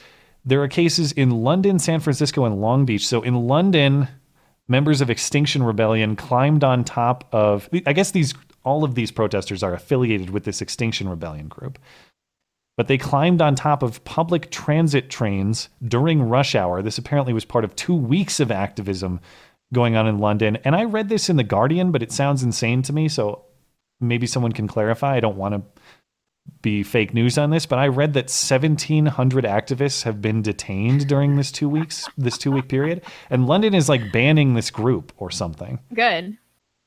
There 0.48 0.62
are 0.62 0.68
cases 0.68 1.12
in 1.12 1.42
London, 1.42 1.78
San 1.78 2.00
Francisco, 2.00 2.46
and 2.46 2.58
Long 2.58 2.86
Beach. 2.86 3.06
So 3.06 3.20
in 3.20 3.34
London, 3.34 4.08
members 4.66 5.02
of 5.02 5.10
Extinction 5.10 5.62
Rebellion 5.62 6.16
climbed 6.16 6.64
on 6.64 6.84
top 6.84 7.28
of. 7.32 7.68
I 7.84 7.92
guess 7.92 8.12
these 8.12 8.32
all 8.64 8.82
of 8.82 8.94
these 8.94 9.10
protesters 9.10 9.62
are 9.62 9.74
affiliated 9.74 10.30
with 10.30 10.44
this 10.44 10.62
Extinction 10.62 11.06
Rebellion 11.06 11.48
group. 11.48 11.78
But 12.78 12.88
they 12.88 12.96
climbed 12.96 13.42
on 13.42 13.56
top 13.56 13.82
of 13.82 14.02
public 14.04 14.50
transit 14.50 15.10
trains 15.10 15.68
during 15.86 16.22
rush 16.22 16.54
hour. 16.54 16.80
This 16.80 16.96
apparently 16.96 17.34
was 17.34 17.44
part 17.44 17.64
of 17.64 17.76
two 17.76 17.94
weeks 17.94 18.40
of 18.40 18.50
activism 18.50 19.20
going 19.74 19.96
on 19.96 20.06
in 20.06 20.18
London. 20.18 20.56
And 20.64 20.74
I 20.74 20.84
read 20.84 21.10
this 21.10 21.28
in 21.28 21.36
The 21.36 21.44
Guardian, 21.44 21.92
but 21.92 22.02
it 22.02 22.10
sounds 22.10 22.42
insane 22.42 22.80
to 22.82 22.94
me. 22.94 23.08
So 23.08 23.44
maybe 24.00 24.26
someone 24.26 24.52
can 24.52 24.66
clarify. 24.66 25.16
I 25.16 25.20
don't 25.20 25.36
want 25.36 25.54
to 25.54 25.82
be 26.62 26.82
fake 26.82 27.14
news 27.14 27.38
on 27.38 27.50
this, 27.50 27.66
but 27.66 27.78
I 27.78 27.88
read 27.88 28.14
that 28.14 28.24
1,700 28.24 29.44
activists 29.44 30.02
have 30.02 30.20
been 30.20 30.42
detained 30.42 31.06
during 31.06 31.36
this 31.36 31.52
two 31.52 31.68
weeks, 31.68 32.08
this 32.16 32.36
two 32.36 32.50
week 32.50 32.68
period. 32.68 33.02
And 33.30 33.46
London 33.46 33.74
is 33.74 33.88
like 33.88 34.12
banning 34.12 34.54
this 34.54 34.70
group 34.70 35.12
or 35.18 35.30
something. 35.30 35.78
Good. 35.94 36.38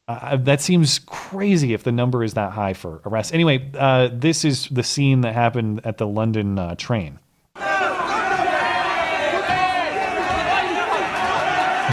Uh, 0.08 0.36
that 0.38 0.62
seems 0.62 1.00
crazy 1.00 1.74
if 1.74 1.84
the 1.84 1.92
number 1.92 2.24
is 2.24 2.34
that 2.34 2.52
high 2.52 2.74
for 2.74 3.02
arrests. 3.06 3.32
Anyway, 3.34 3.72
uh, 3.78 4.10
this 4.12 4.44
is 4.44 4.68
the 4.70 4.84
scene 4.84 5.22
that 5.22 5.34
happened 5.34 5.80
at 5.86 5.98
the 5.98 6.08
London 6.08 6.60
uh, 6.60 6.76
train. 6.76 7.20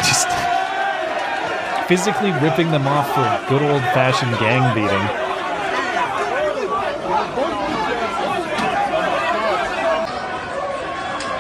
Just 0.03 0.29
physically 1.87 2.33
ripping 2.33 2.71
them 2.71 2.87
off 2.87 3.07
for 3.15 3.21
a 3.21 3.47
good 3.49 3.63
old 3.63 3.83
fashioned 3.95 4.37
gang 4.39 4.75
beating. 4.75 5.28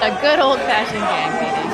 A 0.00 0.10
good 0.20 0.38
old 0.38 0.58
fashioned 0.60 1.00
gang 1.00 1.32
meeting. 1.32 1.68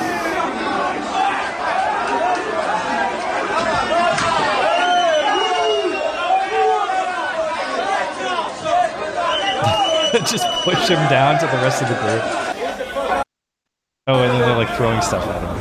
just 10.25 10.47
push 10.63 10.87
him 10.87 10.97
down 11.09 11.39
to 11.39 11.45
the 11.45 11.57
rest 11.57 11.81
of 11.81 11.89
the 11.89 11.95
group. 11.95 12.23
Oh, 14.07 14.23
and 14.23 14.31
then 14.31 14.39
they're 14.39 14.55
like 14.55 14.75
throwing 14.75 15.01
stuff 15.01 15.23
at 15.27 15.41
him. 15.41 15.55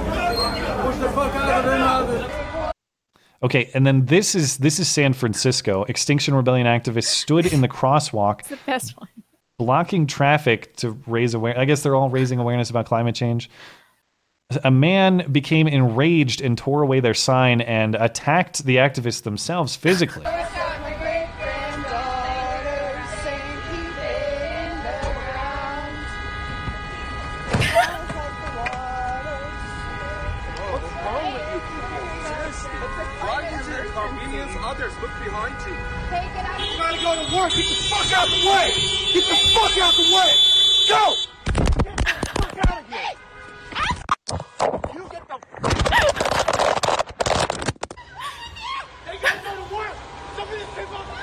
Okay, 3.43 3.71
and 3.75 3.87
then 3.87 4.07
this 4.07 4.35
is 4.35 4.57
this 4.59 4.79
is 4.79 4.89
San 4.89 5.13
Francisco. 5.13 5.85
Extinction 5.85 6.35
Rebellion 6.35 6.67
activists 6.67 7.09
stood 7.09 7.45
in 7.45 7.61
the 7.61 7.69
crosswalk, 7.69 8.41
It's 8.41 8.49
the 8.49 8.59
best 8.65 8.97
one. 8.97 9.09
Blocking 9.59 10.07
traffic 10.07 10.75
to 10.77 10.99
raise 11.07 11.35
awareness. 11.35 11.61
I 11.61 11.65
guess 11.65 11.83
they're 11.83 11.95
all 11.95 12.11
raising 12.11 12.39
awareness 12.39 12.71
about 12.71 12.87
climate 12.87 13.15
change. 13.15 13.51
A 14.63 14.71
man 14.71 15.31
became 15.33 15.67
enraged 15.67 16.41
and 16.41 16.57
tore 16.57 16.83
away 16.83 17.01
their 17.01 17.15
sign 17.15 17.61
and 17.61 17.95
attacked 17.95 18.65
the 18.65 18.77
activists 18.77 19.23
themselves 19.23 19.75
physically. 19.75 20.27
The 39.97 40.03
fuck 40.11 40.25
out. 40.25 40.35
Go. 40.89 41.15
Get 41.83 41.97
the 41.97 42.13
fuck 42.41 42.59
out 42.71 42.79
of 42.81 42.87
here. 42.89 43.15
You 44.95 45.03
get 45.11 45.23
the. 45.29 45.37
They 49.07 49.17
gotta 49.19 49.41
go 49.43 49.51
to 49.55 49.75
work. 49.75 49.95
Some 50.37 50.49
of 50.49 50.55
these 50.55 50.69
people 50.77 50.97
on 50.97 51.07
the 51.07 51.15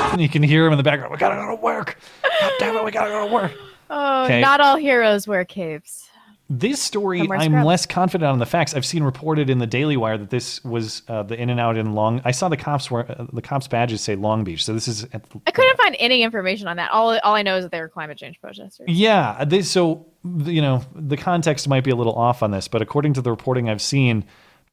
floor. 0.00 0.20
You 0.20 0.28
can 0.28 0.42
hear 0.42 0.66
him 0.66 0.72
in 0.72 0.76
the 0.78 0.82
background. 0.82 1.12
We 1.12 1.18
gotta 1.18 1.36
go 1.36 1.48
to 1.48 1.54
work. 1.62 1.98
God 2.40 2.52
damn 2.58 2.76
it, 2.76 2.84
we 2.84 2.90
gotta 2.90 3.10
go 3.10 3.26
to 3.26 3.32
work. 3.32 3.52
Oh, 3.88 4.24
Okay. 4.24 4.40
not 4.40 4.60
all 4.60 4.76
heroes 4.76 5.26
wear 5.26 5.44
capes. 5.44 6.09
This 6.52 6.82
story, 6.82 7.20
I'm 7.30 7.64
less 7.64 7.86
confident 7.86 8.28
on 8.28 8.40
the 8.40 8.46
facts. 8.46 8.74
I've 8.74 8.84
seen 8.84 9.04
reported 9.04 9.48
in 9.48 9.58
the 9.58 9.68
Daily 9.68 9.96
Wire 9.96 10.18
that 10.18 10.30
this 10.30 10.62
was 10.64 11.02
uh, 11.06 11.22
the 11.22 11.40
In 11.40 11.48
and 11.48 11.60
Out 11.60 11.76
in 11.76 11.94
Long. 11.94 12.20
I 12.24 12.32
saw 12.32 12.48
the 12.48 12.56
cops 12.56 12.90
were 12.90 13.08
uh, 13.08 13.26
the 13.32 13.40
cops 13.40 13.68
badges 13.68 14.00
say 14.00 14.16
Long 14.16 14.42
Beach, 14.42 14.64
so 14.64 14.74
this 14.74 14.88
is 14.88 15.04
at 15.12 15.30
the, 15.30 15.40
I 15.46 15.52
couldn't 15.52 15.76
find 15.76 15.94
any 16.00 16.24
information 16.24 16.66
on 16.66 16.76
that. 16.78 16.90
All 16.90 17.16
all 17.22 17.36
I 17.36 17.42
know 17.42 17.56
is 17.56 17.64
that 17.64 17.70
they 17.70 17.80
were 17.80 17.88
climate 17.88 18.18
change 18.18 18.40
protesters. 18.40 18.88
Yeah, 18.88 19.44
this, 19.44 19.70
so 19.70 20.06
you 20.24 20.60
know 20.60 20.82
the 20.96 21.16
context 21.16 21.68
might 21.68 21.84
be 21.84 21.92
a 21.92 21.96
little 21.96 22.14
off 22.14 22.42
on 22.42 22.50
this, 22.50 22.66
but 22.66 22.82
according 22.82 23.12
to 23.12 23.22
the 23.22 23.30
reporting 23.30 23.70
I've 23.70 23.80
seen, 23.80 24.24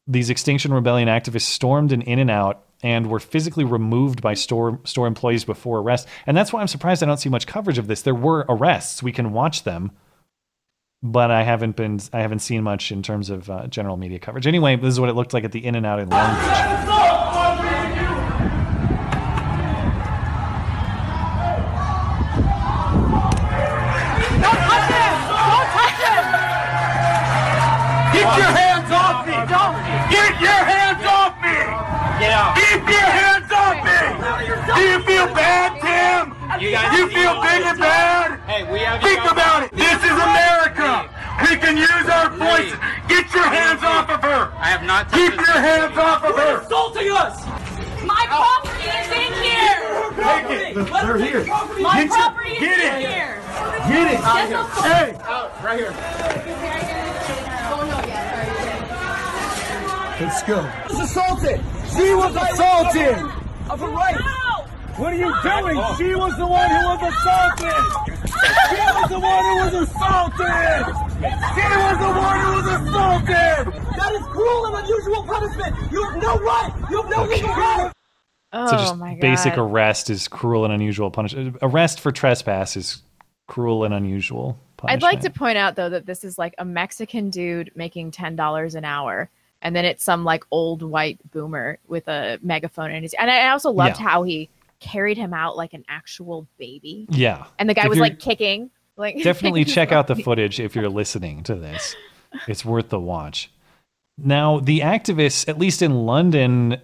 these 0.08 0.30
Extinction 0.30 0.74
Rebellion 0.74 1.06
activists 1.06 1.42
stormed 1.42 1.92
an 1.92 2.02
In 2.02 2.18
and 2.18 2.30
Out 2.30 2.64
and 2.82 3.08
were 3.08 3.20
physically 3.20 3.64
removed 3.64 4.20
by 4.20 4.34
store 4.34 4.80
store 4.82 5.06
employees 5.06 5.44
before 5.44 5.78
arrest. 5.78 6.08
And 6.26 6.36
that's 6.36 6.52
why 6.52 6.60
I'm 6.60 6.66
surprised 6.66 7.04
I 7.04 7.06
don't 7.06 7.18
see 7.18 7.28
much 7.28 7.46
coverage 7.46 7.78
of 7.78 7.86
this. 7.86 8.02
There 8.02 8.16
were 8.16 8.46
arrests; 8.48 9.00
we 9.00 9.12
can 9.12 9.32
watch 9.32 9.62
them, 9.62 9.92
but 11.02 11.30
I 11.30 11.42
haven't 11.42 11.76
been 11.76 12.00
I 12.12 12.20
haven't 12.20 12.40
seen 12.40 12.62
much 12.62 12.90
in 12.90 13.02
terms 13.02 13.30
of 13.30 13.48
uh, 13.50 13.66
general 13.68 13.96
media 13.96 14.18
coverage. 14.18 14.46
Anyway, 14.46 14.76
this 14.76 14.94
is 14.94 15.00
what 15.00 15.08
it 15.08 15.14
looked 15.14 15.32
like 15.32 15.44
at 15.44 15.52
the 15.52 15.64
In 15.64 15.74
and 15.74 15.86
Out 15.86 16.00
in 16.00 16.10
Long 16.10 16.34
Beach. 16.34 16.44
Don't 24.42 24.58
touch 24.58 24.90
him! 24.90 25.14
Don't 25.38 25.70
touch 25.70 26.00
him! 26.02 26.24
Get 28.12 28.28
your 28.38 28.52
hands 28.58 28.90
off 28.90 29.26
me! 29.26 29.38
Get 30.10 30.34
your 30.40 30.62
hands 30.66 31.04
off 31.06 31.34
me! 31.38 31.54
Get 32.18 32.32
out! 32.32 32.56
Keep 32.58 32.82
your 32.90 33.06
hands 33.06 33.50
off 33.52 33.78
me! 33.86 33.98
Do 34.74 34.80
you 34.82 34.98
feel 35.06 35.26
bad, 35.32 35.78
Tim? 35.78 36.34
You 36.60 36.70
you 36.70 37.08
feel 37.08 37.40
big 37.40 37.62
and 37.62 37.78
bad? 37.78 38.40
Hey, 38.48 38.64
we 38.72 38.80
have 38.80 39.00
Think 39.00 39.20
about 39.20 39.62
it. 39.62 39.70
This 39.72 40.02
is 40.02 40.10
America. 40.10 40.57
We 40.78 41.56
can 41.56 41.76
use 41.76 42.08
our 42.08 42.30
voice. 42.30 42.72
Get 43.08 43.34
your 43.34 43.42
hands 43.48 43.82
off 43.82 44.08
of 44.10 44.22
her. 44.22 44.52
I 44.58 44.66
have 44.66 44.84
not 44.84 45.10
Keep 45.10 45.34
your 45.34 45.58
hands 45.58 45.98
off 45.98 46.22
of 46.22 46.36
her. 46.36 46.60
insulting 46.62 47.10
us. 47.10 47.44
My 48.06 48.24
property 48.28 48.86
is 48.86 49.08
in 49.10 49.32
here! 49.42 49.78
Take 50.22 50.50
it. 50.50 50.74
They're 50.92 51.18
here. 51.18 51.44
My 51.82 52.06
property 52.06 52.50
is 52.52 52.62
in 52.62 53.00
here! 53.00 53.42
Get 53.88 54.12
it. 54.14 54.20
Get 54.22 54.50
the 54.50 54.64
fuck- 54.64 54.84
Hey. 54.84 55.18
right 55.64 55.78
here. 55.80 55.94
Let's 60.20 60.42
go. 60.44 60.68
Was 60.88 61.00
assaulted. 61.00 61.60
She 61.96 62.14
was 62.14 62.34
assaulted. 62.36 63.18
Of 63.70 63.80
her 63.80 63.88
right. 63.88 64.16
What 64.98 65.12
are 65.12 65.16
you 65.16 65.32
doing? 65.42 65.76
She 65.96 66.14
was 66.14 66.36
the 66.36 66.46
one 66.46 66.68
who 66.70 66.86
was 66.88 67.02
assaulted. 67.14 68.28
She 68.70 68.76
was 68.76 69.08
the 69.10 69.20
one 69.20 69.44
who 69.44 69.54
was 69.64 69.88
assaulted. 69.88 70.84
She 71.54 71.66
was 71.78 71.98
the 71.98 72.12
one 72.18 72.40
who 72.40 72.52
was 72.52 72.66
assaulted. 72.66 73.96
That 73.96 74.12
is 74.14 74.22
cruel 74.26 74.66
and 74.66 74.76
unusual 74.84 75.22
punishment. 75.22 75.92
You 75.92 76.02
have 76.04 76.20
no 76.22 76.36
right. 76.38 76.72
You 76.90 77.02
have 77.02 77.10
no 77.10 77.24
legal 77.24 77.48
right. 77.48 77.92
Oh 78.52 78.66
so 78.66 78.76
just 78.78 78.96
my 78.96 79.12
god. 79.14 79.20
basic 79.20 79.58
arrest 79.58 80.08
is 80.10 80.26
cruel 80.26 80.64
and 80.64 80.72
unusual 80.72 81.10
punishment. 81.10 81.56
Arrest 81.62 82.00
for 82.00 82.10
trespass 82.10 82.76
is 82.76 83.02
cruel 83.46 83.84
and 83.84 83.92
unusual 83.94 84.58
punishment. 84.78 85.04
I'd 85.04 85.06
like 85.06 85.20
to 85.20 85.30
point 85.30 85.58
out 85.58 85.76
though 85.76 85.90
that 85.90 86.06
this 86.06 86.24
is 86.24 86.38
like 86.38 86.54
a 86.58 86.64
Mexican 86.64 87.30
dude 87.30 87.70
making 87.76 88.10
ten 88.10 88.36
dollars 88.36 88.74
an 88.74 88.84
hour, 88.86 89.28
and 89.62 89.76
then 89.76 89.84
it's 89.84 90.02
some 90.02 90.24
like 90.24 90.44
old 90.50 90.82
white 90.82 91.18
boomer 91.30 91.78
with 91.88 92.08
a 92.08 92.38
megaphone 92.42 92.90
in 92.90 93.02
his. 93.02 93.14
And 93.14 93.30
I 93.30 93.50
also 93.50 93.70
loved 93.70 93.98
Yeah. 94.00 94.08
how 94.08 94.22
he 94.22 94.48
carried 94.80 95.18
him 95.18 95.34
out 95.34 95.56
like 95.56 95.74
an 95.74 95.84
actual 95.88 96.48
baby. 96.58 97.06
Yeah. 97.10 97.46
And 97.58 97.68
the 97.68 97.74
guy 97.74 97.84
If 97.84 97.90
was 97.90 97.98
like 97.98 98.18
kicking. 98.18 98.70
Like 98.96 99.22
definitely 99.22 99.64
check 99.66 99.92
out 99.92 100.06
the 100.06 100.16
footage 100.16 100.60
if 100.60 100.74
you're 100.74 100.88
listening 100.88 101.42
to 101.44 101.54
this. 101.54 101.96
It's 102.46 102.64
worth 102.64 102.88
the 102.88 103.00
watch. 103.00 103.50
Now, 104.18 104.58
the 104.58 104.80
activists, 104.80 105.48
at 105.48 105.58
least 105.58 105.80
in 105.80 106.06
London, 106.06 106.80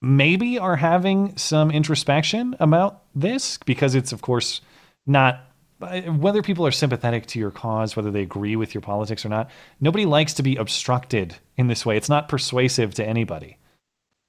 maybe 0.00 0.58
are 0.58 0.76
having 0.76 1.36
some 1.36 1.70
introspection 1.70 2.56
about 2.58 3.02
this 3.14 3.58
because 3.58 3.94
it's, 3.94 4.12
of 4.12 4.22
course, 4.22 4.62
not 5.06 5.40
whether 5.78 6.42
people 6.42 6.66
are 6.66 6.70
sympathetic 6.70 7.26
to 7.26 7.38
your 7.38 7.50
cause, 7.50 7.96
whether 7.96 8.10
they 8.10 8.22
agree 8.22 8.56
with 8.56 8.74
your 8.74 8.80
politics 8.80 9.24
or 9.24 9.28
not. 9.28 9.50
Nobody 9.80 10.06
likes 10.06 10.34
to 10.34 10.42
be 10.42 10.56
obstructed 10.56 11.36
in 11.56 11.66
this 11.66 11.84
way. 11.84 11.96
It's 11.96 12.08
not 12.08 12.28
persuasive 12.28 12.94
to 12.94 13.06
anybody. 13.06 13.58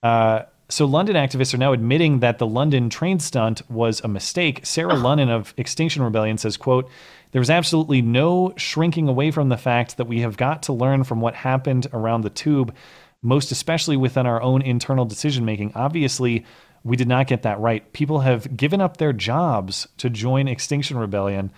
Uh, 0.04 0.44
so 0.68 0.86
London 0.86 1.16
activists 1.16 1.54
are 1.54 1.60
now 1.60 1.74
admitting 1.74 2.20
that 2.20 2.40
the 2.40 2.48
London 2.48 2.90
train 2.90 3.20
stunt 3.20 3.62
was 3.70 4.02
a 4.02 4.08
mistake. 4.08 4.66
Sarah 4.66 4.96
Lunnon 4.96 5.30
of 5.30 5.54
Extinction 5.58 6.02
Rebellion 6.02 6.38
says, 6.38 6.58
quote, 6.58 6.90
there 7.32 7.40
was 7.40 7.50
absolutely 7.50 8.02
no 8.02 8.54
shrinking 8.58 9.08
away 9.08 9.30
from 9.30 9.50
the 9.50 9.58
fact 9.58 9.98
that 9.98 10.08
we 10.08 10.22
have 10.22 10.38
got 10.38 10.64
to 10.64 10.74
learn 10.74 11.04
from 11.04 11.22
what 11.22 11.36
happened 11.36 11.88
around 11.94 12.22
the 12.22 12.30
tube, 12.30 12.74
most 13.22 13.52
especially 13.52 13.98
within 13.98 14.26
our 14.26 14.42
own 14.42 14.62
internal 14.62 15.06
decision 15.06 15.46
making. 15.46 15.72
Obviously, 15.76 16.46
we 16.84 16.96
did 16.96 17.08
not 17.08 17.28
get 17.28 17.44
that 17.44 17.60
right. 17.60 17.92
People 17.94 18.22
have 18.22 18.56
given 18.56 18.82
up 18.82 18.98
their 18.98 19.14
jobs 19.14 19.88
to 19.98 20.10
join 20.10 20.48
Extinction 20.48 20.98
Rebellion. 20.98 21.52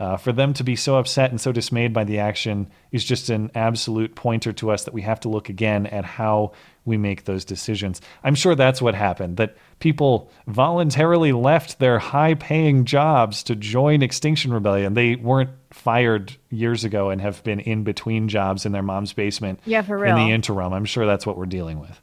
Uh, 0.00 0.16
for 0.16 0.30
them 0.30 0.52
to 0.54 0.62
be 0.62 0.76
so 0.76 0.96
upset 0.96 1.30
and 1.30 1.40
so 1.40 1.50
dismayed 1.50 1.92
by 1.92 2.04
the 2.04 2.20
action 2.20 2.70
is 2.92 3.04
just 3.04 3.30
an 3.30 3.50
absolute 3.56 4.14
pointer 4.14 4.52
to 4.52 4.70
us 4.70 4.84
that 4.84 4.94
we 4.94 5.02
have 5.02 5.18
to 5.18 5.28
look 5.28 5.48
again 5.48 5.86
at 5.88 6.04
how 6.04 6.52
we 6.84 6.96
make 6.96 7.24
those 7.24 7.44
decisions. 7.44 8.00
I'm 8.22 8.36
sure 8.36 8.54
that's 8.54 8.80
what 8.80 8.94
happened, 8.94 9.38
that 9.38 9.56
people 9.80 10.30
voluntarily 10.46 11.32
left 11.32 11.80
their 11.80 11.98
high 11.98 12.34
paying 12.34 12.84
jobs 12.84 13.42
to 13.44 13.56
join 13.56 14.02
Extinction 14.02 14.52
Rebellion. 14.52 14.94
They 14.94 15.16
weren't 15.16 15.50
fired 15.72 16.36
years 16.48 16.84
ago 16.84 17.10
and 17.10 17.20
have 17.20 17.42
been 17.42 17.58
in 17.58 17.82
between 17.82 18.28
jobs 18.28 18.64
in 18.64 18.70
their 18.70 18.84
mom's 18.84 19.12
basement 19.12 19.58
Yeah, 19.64 19.82
for 19.82 19.98
real. 19.98 20.16
in 20.16 20.24
the 20.28 20.32
interim. 20.32 20.72
I'm 20.72 20.84
sure 20.84 21.06
that's 21.06 21.26
what 21.26 21.36
we're 21.36 21.46
dealing 21.46 21.80
with. 21.80 22.00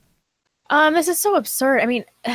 Um, 0.70 0.96
this 0.96 1.08
is 1.08 1.18
so 1.18 1.36
absurd. 1.36 1.80
I 1.80 1.86
mean, 1.86 2.04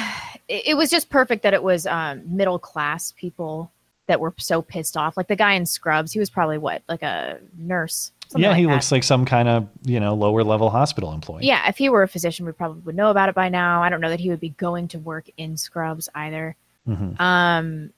it, 0.49 0.69
it 0.69 0.77
was 0.79 0.89
just 0.89 1.11
perfect 1.11 1.43
that 1.43 1.53
it 1.53 1.63
was 1.63 1.87
um, 1.87 2.23
middle 2.35 2.59
class 2.59 3.13
people 3.13 3.71
that 4.11 4.19
were 4.19 4.35
so 4.39 4.61
pissed 4.61 4.97
off. 4.97 5.17
Like 5.17 5.29
the 5.29 5.37
guy 5.37 5.53
in 5.53 5.65
Scrubs, 5.65 6.13
he 6.13 6.19
was 6.19 6.29
probably 6.29 6.59
what, 6.59 6.83
like 6.89 7.03
a 7.03 7.39
nurse. 7.57 8.11
yeah, 8.37 8.49
like 8.49 8.59
he 8.59 8.65
that. 8.67 8.73
looks 8.73 8.91
like 8.91 9.05
some 9.05 9.25
kind 9.25 9.49
of, 9.49 9.69
you 9.85 10.01
know, 10.01 10.15
lower 10.15 10.43
level 10.43 10.69
hospital 10.69 11.13
employee. 11.13 11.47
Yeah, 11.47 11.69
if 11.69 11.79
he 11.79 11.89
were 11.89 12.03
a 12.03 12.09
physician, 12.09 12.45
we 12.45 12.51
probably 12.51 12.83
would 12.83 12.97
know 12.97 13.11
about 13.11 13.29
it 13.29 13.37
by 13.37 13.49
now. 13.49 13.85
I 13.85 13.89
don't 13.89 14.01
know 14.01 14.09
that 14.09 14.19
he 14.19 14.29
would 14.29 14.41
be 14.41 14.49
going 14.51 14.89
to 14.89 14.99
work 14.99 15.27
in 15.37 15.57
Scrubs 15.57 16.09
either. 16.15 16.57
Mhm. 16.89 17.21
Um, 17.21 17.91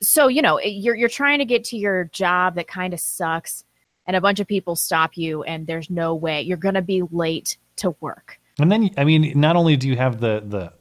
so 0.00 0.28
you 0.28 0.40
know, 0.40 0.60
you're 0.60 0.94
you're 0.94 1.08
trying 1.08 1.40
to 1.40 1.44
get 1.44 1.64
to 1.64 1.76
your 1.76 2.04
job 2.04 2.54
that 2.54 2.68
kind 2.68 2.94
of 2.94 3.00
sucks, 3.00 3.64
and 4.06 4.16
a 4.16 4.20
bunch 4.20 4.38
of 4.38 4.46
people 4.46 4.76
stop 4.76 5.16
you, 5.16 5.42
and 5.42 5.66
there's 5.66 5.90
no 5.90 6.14
way 6.14 6.42
you're 6.42 6.56
gonna 6.56 6.80
be 6.80 7.02
late 7.10 7.56
to 7.76 7.96
work. 8.00 8.38
And 8.60 8.70
then, 8.70 8.90
I 8.96 9.04
mean, 9.04 9.32
not 9.40 9.56
only 9.56 9.76
do 9.76 9.88
you 9.88 9.96
have 9.96 10.20
the 10.20 10.44
the 10.46 10.72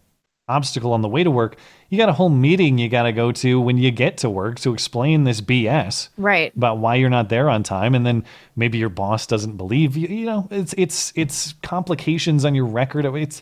obstacle 0.49 0.91
on 0.93 1.01
the 1.01 1.07
way 1.07 1.23
to 1.23 1.31
work, 1.31 1.55
you 1.89 1.97
got 1.97 2.09
a 2.09 2.13
whole 2.13 2.29
meeting 2.29 2.77
you 2.77 2.89
got 2.89 3.03
to 3.03 3.11
go 3.11 3.31
to 3.31 3.61
when 3.61 3.77
you 3.77 3.91
get 3.91 4.17
to 4.17 4.29
work 4.29 4.59
to 4.59 4.73
explain 4.73 5.23
this 5.23 5.39
BS 5.41 6.09
Right. 6.17 6.53
about 6.55 6.79
why 6.79 6.95
you're 6.95 7.09
not 7.09 7.29
there 7.29 7.49
on 7.49 7.63
time, 7.63 7.95
and 7.95 8.05
then 8.05 8.25
maybe 8.55 8.77
your 8.77 8.89
boss 8.89 9.25
doesn't 9.27 9.55
believe 9.57 9.95
you. 9.95 10.07
You 10.07 10.25
know, 10.25 10.47
it's 10.51 10.73
it's 10.77 11.13
it's 11.15 11.53
complications 11.63 12.43
on 12.45 12.55
your 12.55 12.65
record. 12.65 13.05
It's 13.05 13.41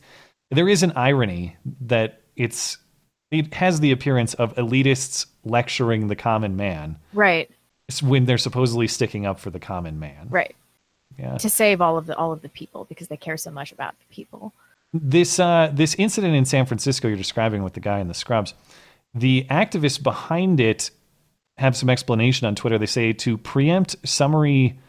there 0.52 0.70
is 0.70 0.84
an 0.84 0.92
irony 0.96 1.58
that 1.82 2.22
it's 2.36 2.78
it 3.32 3.54
has 3.56 3.80
the 3.80 3.92
appearance 3.92 4.34
of 4.36 4.54
elitists 4.56 5.26
lecturing 5.44 6.08
the 6.08 6.16
common 6.16 6.56
man 6.56 6.98
Right. 7.14 7.50
when 8.04 8.26
they're 8.26 8.38
supposedly 8.38 8.88
sticking 8.88 9.26
up 9.26 9.40
for 9.40 9.50
the 9.50 9.60
common 9.60 10.00
man. 10.00 10.28
Right. 10.30 10.56
Yeah. 11.20 11.38
To 11.38 11.50
save 11.50 11.82
all 11.82 11.98
of 11.98 12.06
the 12.06 12.16
all 12.16 12.32
of 12.32 12.42
the 12.42 12.50
people 12.50 12.86
because 12.86 13.08
they 13.08 13.18
care 13.18 13.38
so 13.38 13.50
much 13.52 13.72
about 13.72 13.96
the 14.00 14.14
people. 14.16 14.54
This 15.03 15.40
uh, 15.40 15.72
this 15.74 15.95
incident 15.95 16.36
in 16.36 16.45
San 16.45 16.65
Francisco 16.65 17.07
you're 17.07 17.18
describing 17.18 17.64
with 17.64 17.74
the 17.74 17.80
guy 17.80 17.99
in 17.99 18.07
the 18.07 18.14
scrubs, 18.14 18.53
the 19.14 19.45
activists 19.49 20.02
behind 20.02 20.60
it 20.60 20.91
have 21.57 21.76
some 21.76 21.90
explanation 21.90 22.48
on 22.48 22.56
Twitter. 22.56 22.78
They 22.78 22.86
say 22.86 23.14
to 23.14 23.38
preempt 23.38 23.95
summary 24.07 24.80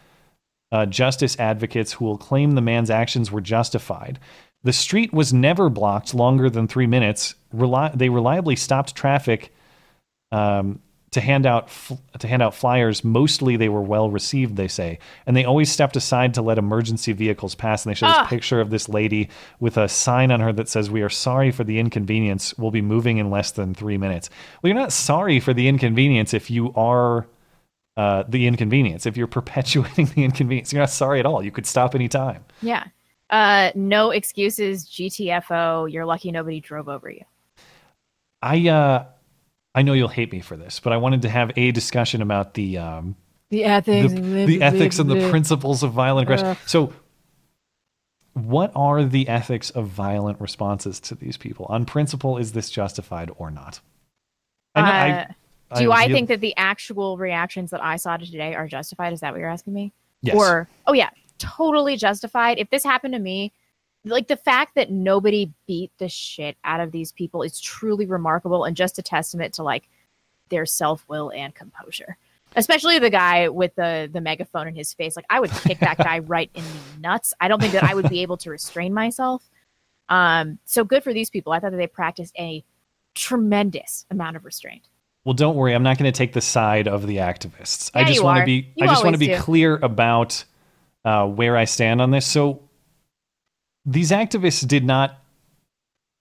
uh, 0.71 0.87
justice 0.87 1.39
advocates 1.39 1.93
who 1.93 2.05
will 2.05 2.19
claim 2.19 2.53
the 2.53 2.61
man's 2.61 2.91
actions 2.91 3.33
were 3.33 3.41
justified. 3.41 4.19
The 4.65 4.73
street 4.73 5.13
was 5.13 5.33
never 5.33 5.71
blocked 5.71 6.15
longer 6.15 6.51
than 6.51 6.69
three 6.69 6.87
minutes. 6.87 7.35
Reli- 7.55 7.97
they 7.97 8.09
reliably 8.09 8.57
stopped 8.57 8.95
traffic 8.95 9.55
um, 10.31 10.81
to 11.13 11.21
hand 11.21 11.47
out 11.47 11.71
fl- 11.71 11.95
to 12.19 12.29
hand 12.29 12.43
out 12.43 12.55
flyers. 12.55 13.03
Mostly 13.03 13.57
they 13.57 13.69
were 13.69 13.81
well 13.83 14.11
received, 14.11 14.57
they 14.57 14.69
say, 14.69 14.99
and 15.27 15.37
they 15.37 15.45
always 15.45 15.71
stepped 15.73 15.97
aside 15.97 16.35
to 16.35 16.43
let 16.43 16.59
emergency 16.59 17.13
vehicles 17.13 17.55
pass. 17.55 17.85
And 17.85 17.91
they 17.91 17.95
show 17.95 18.07
Ah. 18.07 18.23
this 18.23 18.29
picture 18.31 18.61
of 18.61 18.71
this 18.71 18.89
lady 18.89 19.29
with 19.61 19.77
a 19.77 19.89
sign 19.89 20.31
on 20.31 20.41
her 20.41 20.53
that 20.53 20.69
says, 20.69 20.91
"We 20.91 21.03
are 21.03 21.09
sorry 21.09 21.51
for 21.51 21.65
the 21.65 21.79
inconvenience. 21.79 22.57
We'll 22.59 22.71
be 22.71 22.83
moving 22.83 23.19
in 23.19 23.31
less 23.31 23.51
than 23.53 23.75
three 23.75 23.97
minutes." 23.97 24.29
Well, 24.63 24.69
you're 24.69 24.79
not 24.81 24.93
sorry 24.93 25.41
for 25.41 25.55
the 25.55 25.67
inconvenience 25.69 26.35
if 26.35 26.51
you 26.51 26.73
are 26.75 27.27
uh, 27.97 28.23
the 28.29 28.47
inconvenience. 28.47 29.07
If 29.07 29.17
you're 29.17 29.27
perpetuating 29.41 30.07
the 30.15 30.25
inconvenience, 30.25 30.73
you're 30.73 30.83
not 30.83 30.91
sorry 30.91 31.19
at 31.21 31.27
all. 31.27 31.43
You 31.43 31.51
could 31.51 31.67
stop 31.67 31.95
anytime. 31.97 32.45
Yeah. 32.63 32.85
Uh, 33.31 33.73
no 33.75 34.11
excuses. 34.11 34.87
GTFO. 34.89 35.91
You're 35.93 36.07
lucky 36.07 36.31
nobody 36.31 36.61
drove 36.61 36.89
over 36.89 37.11
you. 37.11 37.25
I 38.41 38.69
uh, 38.69 39.05
I 39.75 39.83
know 39.83 39.93
you'll 39.93 40.09
hate 40.09 40.33
me 40.33 40.41
for 40.41 40.57
this, 40.57 40.81
but 40.81 40.93
I 40.93 40.97
wanted 40.97 41.23
to 41.23 41.29
have 41.29 41.53
a 41.57 41.71
discussion 41.73 42.23
about 42.23 42.55
the 42.55 42.79
um, 42.79 43.17
The 43.51 43.65
ethics. 43.65 44.13
the, 44.13 44.47
the 44.47 44.63
ethics 44.63 44.99
and 44.99 45.11
the 45.11 45.29
principles 45.31 45.83
of 45.83 45.93
violent 45.93 46.25
aggression. 46.25 46.47
Ugh. 46.49 46.57
So, 46.67 46.93
what 48.35 48.73
are 48.75 49.05
the 49.05 49.29
ethics 49.29 49.71
of 49.71 49.89
violent 49.89 50.41
responses 50.41 51.01
to 51.01 51.15
these 51.15 51.37
people? 51.37 51.67
On 51.69 51.85
principle, 51.85 52.39
is 52.39 52.53
this 52.53 52.71
justified 52.71 53.31
or 53.37 53.51
not? 53.51 53.81
I 54.75 54.81
know- 54.83 54.87
I- 54.87 55.35
Uh, 55.71 55.81
do 55.81 55.93
I, 55.93 56.03
really- 56.05 56.15
think 56.15 56.29
that 56.29 56.41
the 56.41 56.57
actual 56.57 57.19
reactions 57.19 57.71
that 57.73 57.85
I 57.85 57.97
saw 57.97 58.17
today 58.17 58.55
are 58.55 58.67
justified? 58.67 59.13
Is 59.13 59.21
that 59.21 59.33
what 59.33 59.39
you're 59.41 59.51
asking 59.51 59.75
me? 59.75 59.93
Yes. 60.23 60.35
Or 60.35 60.67
oh 60.87 60.95
yeah, 60.95 61.11
totally 61.39 61.95
justified. 61.97 62.59
If 62.59 62.71
this 62.71 62.83
happened 62.85 63.13
to 63.13 63.21
me, 63.21 63.53
like 64.05 64.29
the 64.29 64.37
fact 64.37 64.75
that 64.75 64.91
nobody 64.91 65.53
beat 65.67 65.91
the 65.99 66.09
shit 66.09 66.57
out 66.65 66.81
of 66.81 66.93
these 66.93 67.13
people 67.13 67.43
is 67.43 67.61
truly 67.61 68.07
remarkable 68.07 68.65
and 68.65 68.77
just 68.77 68.99
a 68.99 69.03
testament 69.03 69.55
to 69.55 69.63
like 69.63 69.89
their 70.49 70.67
self 70.67 71.05
will 71.09 71.31
and 71.31 71.55
composure. 71.55 72.17
Especially 72.57 72.99
the 72.99 73.11
guy 73.11 73.49
with 73.49 73.75
the 73.75 74.09
the 74.11 74.23
megaphone 74.23 74.69
in 74.69 74.75
his 74.75 74.95
face. 74.95 75.17
Like 75.17 75.27
I 75.29 75.41
would 75.41 75.51
kick 75.51 75.81
that 75.81 75.99
guy 75.99 76.19
right 76.21 76.51
in 76.55 76.65
the 76.65 77.01
nuts. 77.01 77.35
I 77.41 77.49
don't 77.49 77.61
think 77.61 77.75
that 77.75 77.85
I 77.85 77.95
would 77.95 78.09
be 78.09 78.23
able 78.23 78.39
to 78.39 78.51
restrain 78.51 78.95
myself. 78.95 79.49
Um, 80.09 80.59
so 80.65 80.85
good 80.85 81.05
for 81.05 81.13
these 81.13 81.29
people. 81.29 81.53
I 81.53 81.61
thought 81.61 81.73
that 81.73 81.77
they 81.77 81.87
practiced 81.87 82.35
a 82.39 82.65
tremendous 83.15 84.07
amount 84.11 84.37
of 84.37 84.45
restraint. 84.45 84.89
Well, 85.25 85.35
don't 85.35 85.57
worry. 85.57 85.75
I'm 85.75 85.83
not 85.83 85.99
going 85.99 86.11
to 86.11 86.17
take 86.17 86.33
the 86.33 86.41
side 86.41 86.89
of 86.89 87.07
the 87.07 87.17
activists. 87.17 87.91
I 87.95 88.05
just 88.05 88.23
want 88.23 88.39
to 88.39 88.47
be. 88.47 88.73
You 88.77 88.85
I 88.85 88.87
just 88.87 89.05
want 89.05 89.15
to 89.15 89.19
be 89.19 89.27
do. 89.29 89.37
clear 89.37 89.77
about 89.77 90.43
uh, 91.05 91.27
where 91.27 91.57
I 91.57 91.65
stand 91.65 92.01
on 92.01 92.11
this. 92.11 92.25
So, 92.25 92.68
these 93.89 94.11
activists 94.11 94.67
did 94.69 94.85
not 94.85 95.19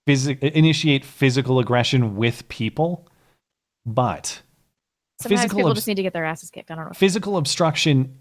physi- 0.07 0.39
initiate 0.39 1.03
physical 1.03 1.59
aggression 1.59 2.15
with 2.15 2.47
people, 2.47 3.07
but 3.85 4.41
Sometimes 5.19 5.41
physical 5.41 5.57
people 5.57 5.73
just 5.73 5.87
need 5.87 5.95
to 5.95 6.03
get 6.03 6.13
their 6.13 6.25
asses 6.25 6.49
kicked. 6.49 6.71
I 6.71 6.75
don't 6.75 6.85
know. 6.85 6.91
physical 6.93 7.37
obstruction 7.37 8.17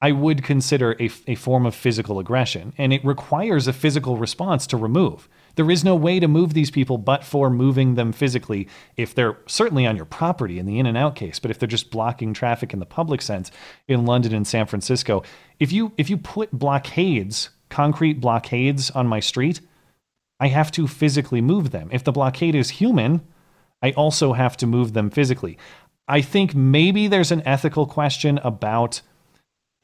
I 0.00 0.12
would 0.12 0.44
consider 0.44 0.96
a, 1.00 1.10
a 1.26 1.34
form 1.34 1.64
of 1.64 1.74
physical 1.74 2.18
aggression, 2.18 2.74
and 2.76 2.92
it 2.92 3.02
requires 3.04 3.66
a 3.66 3.72
physical 3.72 4.18
response 4.18 4.66
to 4.66 4.76
remove. 4.76 5.30
There 5.54 5.70
is 5.70 5.82
no 5.82 5.94
way 5.94 6.20
to 6.20 6.28
move 6.28 6.52
these 6.52 6.70
people 6.70 6.98
but 6.98 7.24
for 7.24 7.48
moving 7.48 7.94
them 7.94 8.12
physically 8.12 8.68
if 8.98 9.14
they're 9.14 9.38
certainly 9.46 9.86
on 9.86 9.96
your 9.96 10.04
property 10.04 10.58
in 10.58 10.66
the 10.66 10.78
in 10.78 10.84
and 10.84 10.98
out 10.98 11.14
case, 11.14 11.38
but 11.38 11.50
if 11.50 11.58
they're 11.58 11.66
just 11.66 11.90
blocking 11.90 12.34
traffic 12.34 12.74
in 12.74 12.80
the 12.80 12.86
public 12.86 13.22
sense 13.22 13.50
in 13.88 14.04
London 14.04 14.34
and 14.34 14.46
San 14.46 14.66
Francisco, 14.66 15.22
if 15.58 15.72
you 15.72 15.92
if 15.96 16.10
you 16.10 16.18
put 16.18 16.52
blockades, 16.52 17.48
concrete 17.74 18.20
blockades 18.20 18.88
on 18.92 19.08
my 19.08 19.18
street, 19.18 19.60
I 20.38 20.46
have 20.46 20.70
to 20.72 20.86
physically 20.86 21.40
move 21.40 21.72
them. 21.72 21.88
If 21.92 22.04
the 22.04 22.12
blockade 22.12 22.54
is 22.54 22.70
human, 22.70 23.20
I 23.82 23.90
also 23.92 24.32
have 24.32 24.56
to 24.58 24.66
move 24.66 24.92
them 24.92 25.10
physically. 25.10 25.58
I 26.06 26.20
think 26.20 26.54
maybe 26.54 27.08
there's 27.08 27.32
an 27.32 27.42
ethical 27.44 27.86
question 27.86 28.38
about 28.38 29.00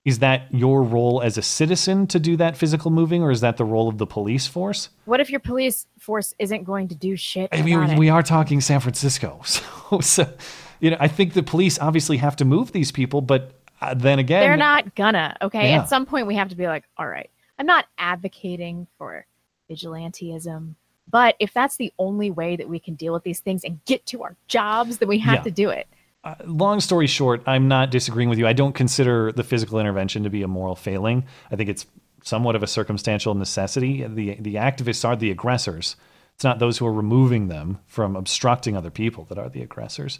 is 0.04 0.20
that 0.20 0.46
your 0.54 0.82
role 0.82 1.20
as 1.20 1.36
a 1.36 1.42
citizen 1.42 2.06
to 2.06 2.20
do 2.20 2.36
that 2.36 2.56
physical 2.56 2.90
moving, 2.90 3.22
or 3.22 3.30
is 3.30 3.40
that 3.40 3.56
the 3.56 3.64
role 3.64 3.88
of 3.88 3.98
the 3.98 4.06
police 4.06 4.46
force? 4.46 4.88
What 5.04 5.20
if 5.20 5.28
your 5.28 5.40
police 5.40 5.86
force 5.98 6.32
isn't 6.38 6.64
going 6.64 6.88
to 6.88 6.94
do 6.94 7.16
shit? 7.16 7.50
I 7.52 7.60
mean, 7.60 7.96
we 7.96 8.08
are 8.08 8.22
talking 8.22 8.60
San 8.60 8.80
Francisco, 8.80 9.40
so, 9.44 10.00
so 10.00 10.32
you 10.78 10.90
know, 10.90 10.96
I 11.00 11.08
think 11.08 11.34
the 11.34 11.42
police 11.42 11.78
obviously 11.78 12.16
have 12.18 12.36
to 12.36 12.44
move 12.44 12.72
these 12.72 12.92
people, 12.92 13.20
but 13.20 13.60
uh, 13.80 13.94
then 13.94 14.18
again, 14.18 14.40
They're 14.40 14.56
not 14.56 14.94
gonna. 14.94 15.36
Okay. 15.42 15.70
Yeah. 15.70 15.82
At 15.82 15.88
some 15.88 16.06
point, 16.06 16.26
we 16.26 16.36
have 16.36 16.48
to 16.50 16.56
be 16.56 16.66
like, 16.66 16.84
all 16.96 17.06
right, 17.06 17.30
I'm 17.60 17.66
not 17.66 17.84
advocating 17.98 18.86
for 18.96 19.26
vigilantism, 19.70 20.76
but 21.10 21.36
if 21.38 21.52
that's 21.52 21.76
the 21.76 21.92
only 21.98 22.30
way 22.30 22.56
that 22.56 22.70
we 22.70 22.78
can 22.78 22.94
deal 22.94 23.12
with 23.12 23.22
these 23.22 23.40
things 23.40 23.64
and 23.64 23.84
get 23.84 24.06
to 24.06 24.22
our 24.22 24.34
jobs, 24.48 24.96
then 24.96 25.08
we 25.10 25.18
have 25.18 25.40
Yeah. 25.40 25.42
to 25.42 25.50
do 25.50 25.68
it. 25.68 25.86
Uh, 26.24 26.36
long 26.46 26.80
story 26.80 27.06
short, 27.06 27.42
I'm 27.46 27.68
not 27.68 27.90
disagreeing 27.90 28.30
with 28.30 28.38
you. 28.38 28.46
I 28.46 28.54
don't 28.54 28.72
consider 28.74 29.30
the 29.30 29.44
physical 29.44 29.78
intervention 29.78 30.22
to 30.22 30.30
be 30.30 30.42
a 30.42 30.48
moral 30.48 30.74
failing. 30.74 31.24
I 31.50 31.56
think 31.56 31.68
it's 31.68 31.84
somewhat 32.24 32.56
of 32.56 32.62
a 32.62 32.66
circumstantial 32.66 33.34
necessity. 33.34 34.06
The 34.06 34.36
the 34.40 34.54
activists 34.54 35.06
are 35.06 35.14
the 35.16 35.30
aggressors. 35.30 35.96
It's 36.34 36.44
not 36.44 36.60
those 36.60 36.78
who 36.78 36.86
are 36.86 36.92
removing 36.92 37.48
them 37.48 37.78
from 37.86 38.16
obstructing 38.16 38.74
other 38.74 38.90
people 38.90 39.24
that 39.26 39.38
are 39.38 39.50
the 39.50 39.60
aggressors. 39.60 40.18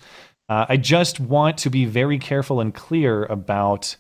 Uh, 0.49 0.67
I 0.69 0.77
just 0.77 1.21
want 1.21 1.57
to 1.59 1.71
be 1.71 1.87
very 1.87 2.19
careful 2.19 2.61
and 2.61 2.75
clear 2.75 3.25
about 3.27 3.97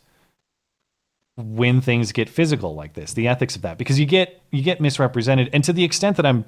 when 1.40 1.80
things 1.80 2.12
get 2.12 2.28
physical 2.28 2.74
like 2.74 2.94
this, 2.94 3.12
the 3.14 3.28
ethics 3.28 3.56
of 3.56 3.62
that, 3.62 3.78
because 3.78 3.98
you 3.98 4.06
get 4.06 4.40
you 4.50 4.62
get 4.62 4.80
misrepresented, 4.80 5.50
and 5.52 5.64
to 5.64 5.72
the 5.72 5.84
extent 5.84 6.16
that 6.16 6.26
I'm 6.26 6.44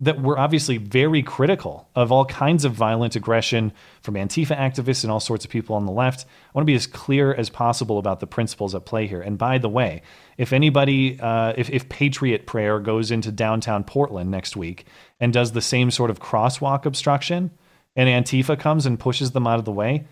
that 0.00 0.20
we're 0.20 0.38
obviously 0.38 0.76
very 0.76 1.22
critical 1.22 1.88
of 1.94 2.10
all 2.10 2.24
kinds 2.24 2.64
of 2.64 2.72
violent 2.72 3.14
aggression 3.14 3.72
from 4.02 4.14
Antifa 4.14 4.56
activists 4.56 5.04
and 5.04 5.10
all 5.12 5.20
sorts 5.20 5.44
of 5.44 5.50
people 5.50 5.76
on 5.76 5.86
the 5.86 5.92
left. 5.92 6.24
I 6.24 6.50
want 6.52 6.64
to 6.64 6.70
be 6.70 6.74
as 6.74 6.88
clear 6.88 7.32
as 7.32 7.48
possible 7.48 7.98
about 7.98 8.18
the 8.18 8.26
principles 8.26 8.74
at 8.74 8.86
play 8.86 9.06
here. 9.06 9.22
And 9.22 9.38
by 9.38 9.58
the 9.58 9.68
way, 9.68 10.02
if 10.36 10.52
anybody, 10.52 11.18
uh, 11.20 11.54
if, 11.56 11.70
if 11.70 11.88
Patriot 11.88 12.44
Prayer 12.44 12.80
goes 12.80 13.12
into 13.12 13.30
downtown 13.30 13.84
Portland 13.84 14.32
next 14.32 14.56
week 14.56 14.86
and 15.20 15.32
does 15.32 15.52
the 15.52 15.62
same 15.62 15.92
sort 15.92 16.10
of 16.10 16.18
crosswalk 16.18 16.86
obstruction, 16.86 17.52
and 17.94 18.08
Antifa 18.08 18.58
comes 18.58 18.86
and 18.86 18.98
pushes 18.98 19.30
them 19.30 19.46
out 19.46 19.60
of 19.60 19.64
the 19.64 19.72
way, 19.72 20.06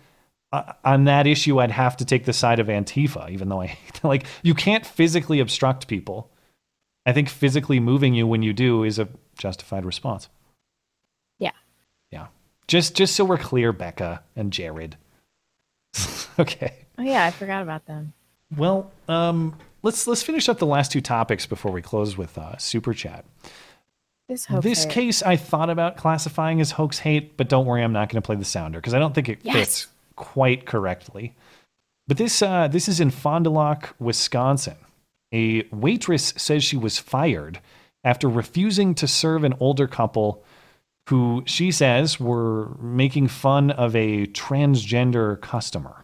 uh, 0.53 0.73
on 0.85 1.05
that 1.05 1.25
issue, 1.25 1.59
I'd 1.59 1.71
have 1.71 1.97
to 1.97 2.05
take 2.05 2.25
the 2.25 2.31
side 2.31 2.59
of 2.59 2.67
Antifa, 2.67 3.29
even 3.31 3.49
though 3.49 3.59
I 3.59 3.67
hate 3.67 3.99
like 4.03 4.25
you 4.43 4.53
can't 4.53 4.85
physically 4.85 5.39
obstruct 5.39 5.87
people. 5.87 6.29
I 7.05 7.11
think 7.11 7.27
physically 7.27 7.79
moving 7.81 8.13
you 8.13 8.25
when 8.27 8.43
you 8.43 8.53
do 8.53 8.83
is 8.83 8.99
a 8.99 9.09
justified 9.37 9.83
response. 9.83 10.29
Yeah. 11.39 11.51
Yeah. 12.11 12.27
Just 12.67 12.95
just 12.95 13.15
so 13.15 13.25
we're 13.25 13.37
clear, 13.39 13.73
Becca 13.73 14.21
and 14.35 14.53
Jared. 14.53 14.95
okay. 16.39 16.85
Oh 16.97 17.03
yeah, 17.03 17.25
I 17.25 17.31
forgot 17.31 17.63
about 17.63 17.87
them. 17.87 18.13
Well, 18.55 18.91
um, 19.09 19.57
let's 19.81 20.05
let's 20.05 20.21
finish 20.21 20.47
up 20.47 20.59
the 20.59 20.67
last 20.67 20.91
two 20.91 21.01
topics 21.01 21.47
before 21.47 21.71
we 21.71 21.81
close 21.81 22.15
with 22.15 22.37
uh, 22.37 22.57
super 22.57 22.93
chat. 22.93 23.25
This 24.29 24.45
hoax 24.45 24.63
this 24.63 24.85
case 24.85 25.23
I 25.23 25.35
thought 25.35 25.69
about 25.71 25.97
classifying 25.97 26.61
as 26.61 26.71
hoax 26.71 26.99
hate, 26.99 27.35
but 27.35 27.49
don't 27.49 27.65
worry, 27.65 27.83
I'm 27.83 27.91
not 27.91 28.09
going 28.09 28.21
to 28.21 28.25
play 28.25 28.35
the 28.35 28.45
sounder 28.45 28.79
because 28.79 28.93
I 28.93 28.99
don't 28.99 29.13
think 29.15 29.27
it 29.29 29.39
Yes. 29.41 29.55
fits 29.55 29.87
quite 30.15 30.65
correctly. 30.65 31.35
But 32.07 32.17
this 32.17 32.41
uh, 32.41 32.67
this 32.67 32.87
is 32.87 32.99
in 32.99 33.11
Fond 33.11 33.45
du 33.45 33.49
Lac, 33.49 33.93
Wisconsin. 33.99 34.77
A 35.33 35.63
waitress 35.71 36.33
says 36.37 36.63
she 36.63 36.77
was 36.77 36.99
fired 36.99 37.59
after 38.03 38.27
refusing 38.27 38.93
to 38.95 39.07
serve 39.07 39.43
an 39.43 39.55
older 39.59 39.87
couple 39.87 40.43
who 41.09 41.43
she 41.45 41.71
says 41.71 42.19
were 42.19 42.75
making 42.79 43.27
fun 43.27 43.71
of 43.71 43.95
a 43.95 44.27
transgender 44.27 45.39
customer. 45.41 46.02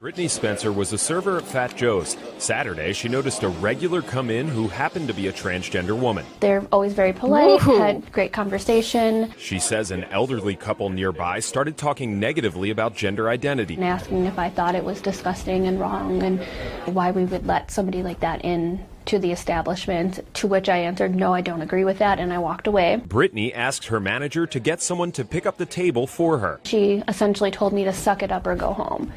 Brittany 0.00 0.28
Spencer 0.28 0.72
was 0.72 0.94
a 0.94 0.98
server 0.98 1.36
at 1.36 1.44
Fat 1.44 1.76
Joe's. 1.76 2.16
Saturday, 2.38 2.94
she 2.94 3.06
noticed 3.06 3.42
a 3.42 3.48
regular 3.50 4.00
come 4.00 4.30
in 4.30 4.48
who 4.48 4.66
happened 4.66 5.08
to 5.08 5.12
be 5.12 5.28
a 5.28 5.32
transgender 5.32 5.94
woman. 5.94 6.24
They're 6.40 6.66
always 6.72 6.94
very 6.94 7.12
polite, 7.12 7.62
Ooh. 7.66 7.76
had 7.76 8.10
great 8.10 8.32
conversation, 8.32 9.34
She 9.36 9.58
says 9.58 9.90
an 9.90 10.04
elderly 10.04 10.56
couple 10.56 10.88
nearby 10.88 11.40
started 11.40 11.76
talking 11.76 12.18
negatively 12.18 12.70
about 12.70 12.96
gender 12.96 13.28
identity. 13.28 13.74
and 13.74 13.84
asking 13.84 14.24
if 14.24 14.38
I 14.38 14.48
thought 14.48 14.74
it 14.74 14.84
was 14.84 15.02
disgusting 15.02 15.66
and 15.66 15.78
wrong 15.78 16.22
and 16.22 16.40
why 16.86 17.10
we 17.10 17.26
would 17.26 17.46
let 17.46 17.70
somebody 17.70 18.02
like 18.02 18.20
that 18.20 18.42
in 18.42 18.82
to 19.04 19.18
the 19.18 19.32
establishment. 19.32 20.20
To 20.36 20.46
which 20.46 20.70
I 20.70 20.78
answered, 20.78 21.14
no, 21.14 21.34
I 21.34 21.42
don't 21.42 21.60
agree 21.60 21.84
with 21.84 21.98
that, 21.98 22.18
and 22.18 22.32
I 22.32 22.38
walked 22.38 22.66
away. 22.66 22.96
Brittany 22.96 23.52
asked 23.52 23.84
her 23.88 24.00
manager 24.00 24.46
to 24.46 24.60
get 24.60 24.80
someone 24.80 25.12
to 25.12 25.26
pick 25.26 25.44
up 25.44 25.58
the 25.58 25.66
table 25.66 26.06
for 26.06 26.38
her. 26.38 26.58
She 26.64 27.02
essentially 27.06 27.50
told 27.50 27.74
me 27.74 27.84
to 27.84 27.92
suck 27.92 28.22
it 28.22 28.32
up 28.32 28.46
or 28.46 28.56
go 28.56 28.72
home. 28.72 29.12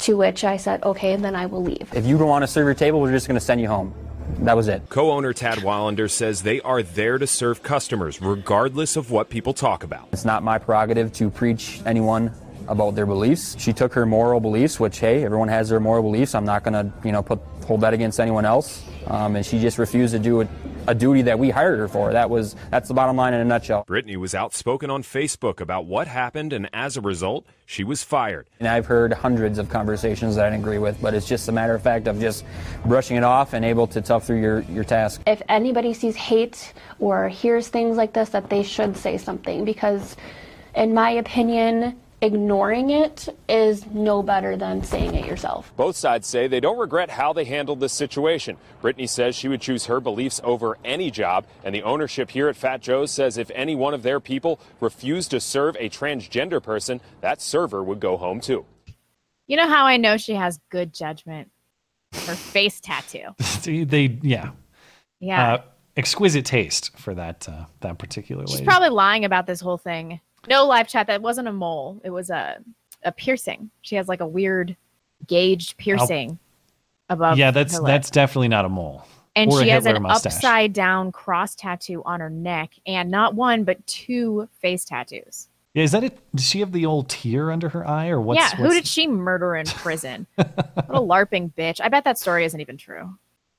To 0.00 0.16
which 0.16 0.44
I 0.44 0.56
said, 0.56 0.82
okay, 0.82 1.12
and 1.12 1.24
then 1.24 1.34
I 1.34 1.46
will 1.46 1.62
leave. 1.62 1.90
If 1.94 2.06
you 2.06 2.16
don't 2.16 2.28
want 2.28 2.42
to 2.42 2.46
serve 2.46 2.64
your 2.64 2.74
table, 2.74 3.00
we're 3.00 3.12
just 3.12 3.26
going 3.26 3.38
to 3.38 3.44
send 3.44 3.60
you 3.60 3.68
home. 3.68 3.94
That 4.40 4.56
was 4.56 4.68
it. 4.68 4.88
Co 4.88 5.10
owner 5.10 5.32
Tad 5.32 5.58
Wallander 5.58 6.10
says 6.10 6.42
they 6.42 6.60
are 6.62 6.82
there 6.82 7.18
to 7.18 7.26
serve 7.26 7.62
customers 7.62 8.22
regardless 8.22 8.96
of 8.96 9.10
what 9.10 9.28
people 9.28 9.52
talk 9.52 9.82
about. 9.82 10.08
It's 10.12 10.24
not 10.24 10.42
my 10.42 10.58
prerogative 10.58 11.12
to 11.14 11.30
preach 11.30 11.80
anyone 11.84 12.32
about 12.70 12.94
their 12.94 13.06
beliefs. 13.06 13.56
She 13.58 13.72
took 13.72 13.92
her 13.94 14.06
moral 14.06 14.40
beliefs, 14.40 14.78
which 14.78 15.00
hey, 15.00 15.24
everyone 15.24 15.48
has 15.48 15.68
their 15.68 15.80
moral 15.80 16.02
beliefs. 16.02 16.34
I'm 16.34 16.46
not 16.46 16.62
going 16.62 16.74
to, 16.74 16.92
you 17.04 17.12
know, 17.12 17.22
put 17.22 17.40
hold 17.66 17.82
that 17.82 17.92
against 17.92 18.18
anyone 18.18 18.44
else. 18.44 18.82
Um, 19.06 19.36
and 19.36 19.44
she 19.44 19.60
just 19.60 19.78
refused 19.78 20.12
to 20.12 20.18
do 20.18 20.36
what 20.36 20.48
a 20.86 20.94
duty 20.94 21.22
that 21.22 21.38
we 21.38 21.50
hired 21.50 21.78
her 21.78 21.88
for. 21.88 22.12
That 22.12 22.30
was 22.30 22.54
that's 22.70 22.88
the 22.88 22.94
bottom 22.94 23.16
line 23.16 23.34
in 23.34 23.40
a 23.40 23.44
nutshell. 23.44 23.84
Brittany 23.86 24.16
was 24.16 24.34
outspoken 24.34 24.90
on 24.90 25.02
Facebook 25.02 25.60
about 25.60 25.86
what 25.86 26.06
happened, 26.06 26.52
and 26.52 26.68
as 26.72 26.96
a 26.96 27.00
result, 27.00 27.46
she 27.66 27.84
was 27.84 28.02
fired. 28.02 28.46
And 28.58 28.68
I've 28.68 28.86
heard 28.86 29.12
hundreds 29.12 29.58
of 29.58 29.68
conversations 29.68 30.36
that 30.36 30.46
I 30.46 30.50
didn't 30.50 30.62
agree 30.62 30.78
with, 30.78 31.00
but 31.00 31.14
it's 31.14 31.26
just 31.26 31.48
a 31.48 31.52
matter 31.52 31.74
of 31.74 31.82
fact 31.82 32.08
of 32.08 32.20
just 32.20 32.44
brushing 32.84 33.16
it 33.16 33.24
off 33.24 33.52
and 33.52 33.64
able 33.64 33.86
to 33.88 34.00
tough 34.00 34.26
through 34.26 34.40
your, 34.40 34.60
your 34.62 34.84
task. 34.84 35.20
If 35.26 35.42
anybody 35.48 35.94
sees 35.94 36.16
hate 36.16 36.72
or 36.98 37.28
hears 37.28 37.68
things 37.68 37.96
like 37.96 38.12
this, 38.12 38.30
that 38.30 38.50
they 38.50 38.62
should 38.62 38.96
say 38.96 39.18
something 39.18 39.64
because, 39.64 40.16
in 40.74 40.94
my 40.94 41.10
opinion, 41.10 41.98
ignoring 42.22 42.90
it 42.90 43.28
is 43.48 43.86
no 43.86 44.22
better 44.22 44.56
than 44.56 44.82
saying 44.82 45.14
it 45.14 45.26
yourself. 45.26 45.72
Both 45.76 45.96
sides 45.96 46.26
say 46.26 46.46
they 46.46 46.60
don't 46.60 46.78
regret 46.78 47.10
how 47.10 47.32
they 47.32 47.44
handled 47.44 47.80
this 47.80 47.92
situation. 47.92 48.56
Brittany 48.82 49.06
says 49.06 49.34
she 49.34 49.48
would 49.48 49.60
choose 49.60 49.86
her 49.86 50.00
beliefs 50.00 50.40
over 50.44 50.78
any 50.84 51.10
job, 51.10 51.46
and 51.64 51.74
the 51.74 51.82
ownership 51.82 52.30
here 52.30 52.48
at 52.48 52.56
Fat 52.56 52.80
Joe's 52.82 53.10
says 53.10 53.38
if 53.38 53.50
any 53.54 53.74
one 53.74 53.94
of 53.94 54.02
their 54.02 54.20
people 54.20 54.60
refused 54.80 55.30
to 55.30 55.40
serve 55.40 55.76
a 55.78 55.88
transgender 55.88 56.62
person, 56.62 57.00
that 57.20 57.40
server 57.40 57.82
would 57.82 58.00
go 58.00 58.16
home 58.16 58.40
too. 58.40 58.64
You 59.46 59.56
know 59.56 59.68
how 59.68 59.86
I 59.86 59.96
know 59.96 60.16
she 60.16 60.34
has 60.34 60.60
good 60.70 60.94
judgment? 60.94 61.50
Her 62.12 62.34
face 62.34 62.80
tattoo. 62.80 63.34
See, 63.40 63.84
they 63.84 64.18
yeah. 64.22 64.50
Yeah. 65.20 65.54
Uh, 65.54 65.62
exquisite 65.96 66.44
taste 66.44 66.96
for 66.98 67.14
that 67.14 67.48
uh, 67.48 67.64
that 67.80 67.98
particular 67.98 68.46
She's 68.46 68.56
lady. 68.56 68.66
probably 68.66 68.90
lying 68.90 69.24
about 69.24 69.46
this 69.46 69.60
whole 69.60 69.76
thing. 69.78 70.20
No 70.48 70.66
live 70.66 70.88
chat. 70.88 71.06
That 71.06 71.22
wasn't 71.22 71.48
a 71.48 71.52
mole. 71.52 72.00
It 72.04 72.10
was 72.10 72.30
a 72.30 72.58
a 73.02 73.12
piercing. 73.12 73.70
She 73.82 73.96
has 73.96 74.08
like 74.08 74.20
a 74.20 74.26
weird 74.26 74.76
gauged 75.26 75.76
piercing 75.76 76.38
above. 77.08 77.38
yeah, 77.38 77.50
that's 77.50 77.78
that's 77.80 78.10
definitely 78.10 78.48
not 78.48 78.64
a 78.64 78.68
mole. 78.68 79.06
And 79.36 79.52
she 79.52 79.68
has 79.68 79.86
an 79.86 80.02
mustache. 80.02 80.34
upside 80.34 80.72
down 80.72 81.12
cross 81.12 81.54
tattoo 81.54 82.02
on 82.04 82.20
her 82.20 82.30
neck, 82.30 82.72
and 82.86 83.10
not 83.10 83.34
one 83.34 83.64
but 83.64 83.86
two 83.86 84.48
face 84.60 84.84
tattoos. 84.84 85.48
Yeah, 85.72 85.84
is 85.84 85.92
that 85.92 86.02
it? 86.02 86.18
Does 86.34 86.44
she 86.46 86.60
have 86.60 86.72
the 86.72 86.84
old 86.86 87.08
tear 87.08 87.52
under 87.52 87.68
her 87.68 87.86
eye, 87.86 88.08
or 88.08 88.20
what's? 88.20 88.40
yeah, 88.40 88.56
who 88.56 88.64
what's- 88.64 88.74
did 88.74 88.86
she 88.86 89.06
murder 89.06 89.54
in 89.54 89.66
prison? 89.66 90.26
what 90.34 90.48
a 90.88 91.00
larping 91.00 91.52
bitch! 91.54 91.80
I 91.80 91.88
bet 91.88 92.04
that 92.04 92.18
story 92.18 92.44
isn't 92.44 92.60
even 92.60 92.76
true. 92.76 93.16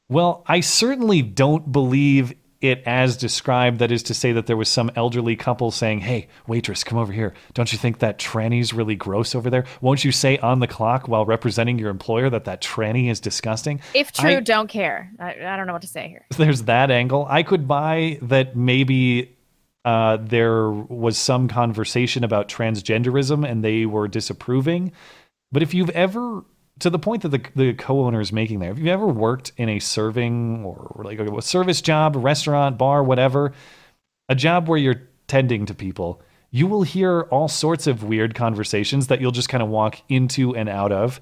Well, 0.09 0.43
I 0.45 0.59
certainly 0.59 1.21
don't 1.21 1.71
believe 1.71 2.33
it 2.61 2.83
as 2.85 3.17
described. 3.17 3.79
That 3.79 3.91
is 3.91 4.03
to 4.03 4.13
say, 4.13 4.31
that 4.31 4.45
there 4.47 4.57
was 4.57 4.69
some 4.69 4.91
elderly 4.95 5.35
couple 5.35 5.71
saying, 5.71 5.99
"Hey, 6.01 6.27
waitress, 6.47 6.83
come 6.83 6.97
over 6.97 7.11
here. 7.11 7.33
Don't 7.53 7.71
you 7.71 7.77
think 7.77 7.99
that 7.99 8.17
tranny's 8.19 8.73
really 8.73 8.95
gross 8.95 9.35
over 9.35 9.49
there? 9.49 9.65
Won't 9.81 10.03
you 10.03 10.11
say 10.11 10.37
on 10.37 10.59
the 10.59 10.67
clock 10.67 11.07
while 11.07 11.25
representing 11.25 11.79
your 11.79 11.89
employer 11.89 12.29
that 12.29 12.45
that 12.45 12.61
tranny 12.61 13.09
is 13.09 13.19
disgusting?" 13.19 13.81
If 13.93 14.11
true, 14.11 14.37
I- 14.37 14.39
don't 14.39 14.67
care. 14.67 15.11
I, 15.19 15.35
I 15.45 15.57
don't 15.57 15.67
know 15.67 15.73
what 15.73 15.81
to 15.81 15.87
say 15.87 16.07
here. 16.07 16.25
there's 16.37 16.63
that 16.63 16.91
angle. 16.91 17.25
I 17.29 17.43
could 17.43 17.67
buy 17.67 18.19
that 18.21 18.55
maybe 18.55 19.35
uh, 19.83 20.17
there 20.21 20.69
was 20.69 21.17
some 21.17 21.47
conversation 21.47 22.23
about 22.23 22.47
transgenderism 22.47 23.49
and 23.49 23.63
they 23.63 23.85
were 23.85 24.07
disapproving. 24.07 24.91
But 25.51 25.63
if 25.63 25.73
you've 25.73 25.89
ever, 25.89 26.43
to 26.81 26.89
the 26.89 26.99
point 26.99 27.23
that 27.23 27.29
the, 27.29 27.43
the 27.55 27.73
co-owner 27.73 28.19
is 28.19 28.33
making 28.33 28.59
there, 28.59 28.71
if 28.71 28.77
you've 28.77 28.87
ever 28.87 29.07
worked 29.07 29.51
in 29.57 29.69
a 29.69 29.79
serving 29.79 30.63
or 30.65 31.01
like 31.03 31.19
a 31.19 31.41
service 31.41 31.81
job, 31.81 32.15
restaurant, 32.15 32.77
bar, 32.77 33.03
whatever, 33.03 33.53
a 34.29 34.35
job 34.35 34.67
where 34.67 34.77
you're 34.77 35.07
tending 35.27 35.65
to 35.65 35.73
people, 35.73 36.21
you 36.51 36.67
will 36.67 36.83
hear 36.83 37.21
all 37.23 37.47
sorts 37.47 37.87
of 37.87 38.03
weird 38.03 38.35
conversations 38.35 39.07
that 39.07 39.21
you'll 39.21 39.31
just 39.31 39.49
kind 39.49 39.63
of 39.63 39.69
walk 39.69 40.01
into 40.09 40.55
and 40.55 40.67
out 40.67 40.91
of. 40.91 41.21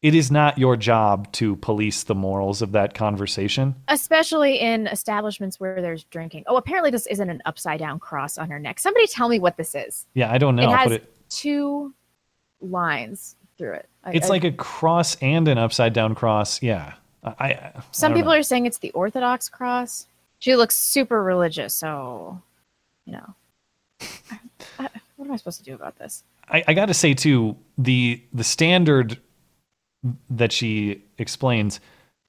It 0.00 0.14
is 0.14 0.30
not 0.30 0.56
your 0.56 0.76
job 0.76 1.30
to 1.32 1.56
police 1.56 2.04
the 2.04 2.14
morals 2.14 2.62
of 2.62 2.72
that 2.72 2.94
conversation. 2.94 3.74
Especially 3.88 4.58
in 4.58 4.86
establishments 4.86 5.60
where 5.60 5.82
there's 5.82 6.04
drinking. 6.04 6.44
Oh, 6.46 6.56
apparently 6.56 6.90
this 6.90 7.06
isn't 7.08 7.28
an 7.28 7.42
upside 7.44 7.80
down 7.80 7.98
cross 7.98 8.38
on 8.38 8.48
her 8.48 8.58
neck. 8.58 8.78
Somebody 8.78 9.06
tell 9.06 9.28
me 9.28 9.38
what 9.38 9.58
this 9.58 9.74
is. 9.74 10.06
Yeah, 10.14 10.32
I 10.32 10.38
don't 10.38 10.56
know. 10.56 10.70
It 10.70 10.74
has 10.74 10.92
it, 10.92 11.28
two 11.28 11.92
lines 12.62 13.36
through 13.58 13.74
it. 13.74 13.89
I- 14.04 14.12
it's 14.12 14.26
I- 14.26 14.30
like 14.30 14.44
a 14.44 14.52
cross 14.52 15.16
and 15.22 15.46
an 15.48 15.58
upside 15.58 15.92
down 15.92 16.14
cross. 16.14 16.62
Yeah. 16.62 16.94
I, 17.22 17.72
some 17.90 18.14
people 18.14 18.30
know. 18.32 18.38
are 18.38 18.42
saying 18.42 18.64
it's 18.66 18.78
the 18.78 18.90
Orthodox 18.92 19.48
cross. 19.50 20.06
She 20.38 20.56
looks 20.56 20.74
super 20.76 21.22
religious, 21.22 21.74
so 21.74 22.40
you 23.04 23.12
know. 23.12 23.34
What 25.16 25.26
am 25.26 25.32
I 25.32 25.36
supposed 25.36 25.58
to 25.58 25.64
do 25.64 25.74
about 25.74 25.98
this? 25.98 26.24
I, 26.48 26.64
I 26.68 26.72
got 26.72 26.86
to 26.86 26.94
say 26.94 27.12
too 27.12 27.56
the 27.76 28.22
the 28.32 28.42
standard 28.42 29.18
that 30.30 30.50
she 30.50 31.04
explains 31.18 31.78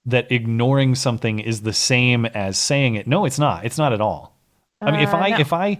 that 0.05 0.29
ignoring 0.29 0.95
something 0.95 1.39
is 1.39 1.61
the 1.61 1.71
same 1.71 2.25
as 2.25 2.59
saying 2.59 2.95
it. 2.95 3.07
No, 3.07 3.23
it's 3.23 3.39
not. 3.39 3.63
It's 3.63 3.77
not 3.77 3.93
at 3.93 4.01
all. 4.01 4.35
I 4.81 4.91
mean, 4.91 4.99
if 4.99 5.13
Uh, 5.13 5.17
I 5.17 5.29
no. 5.29 5.37
if 5.37 5.53
I 5.53 5.77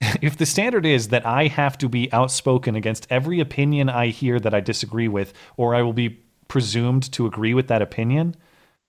if 0.22 0.36
the 0.36 0.46
standard 0.46 0.86
is 0.86 1.08
that 1.08 1.26
I 1.26 1.46
have 1.48 1.76
to 1.78 1.88
be 1.88 2.12
outspoken 2.12 2.74
against 2.76 3.06
every 3.10 3.40
opinion 3.40 3.88
I 3.88 4.08
hear 4.08 4.40
that 4.40 4.54
I 4.54 4.60
disagree 4.60 5.08
with, 5.08 5.32
or 5.56 5.74
I 5.74 5.82
will 5.82 5.92
be 5.92 6.20
presumed 6.48 7.10
to 7.12 7.26
agree 7.26 7.54
with 7.54 7.68
that 7.68 7.82
opinion, 7.82 8.34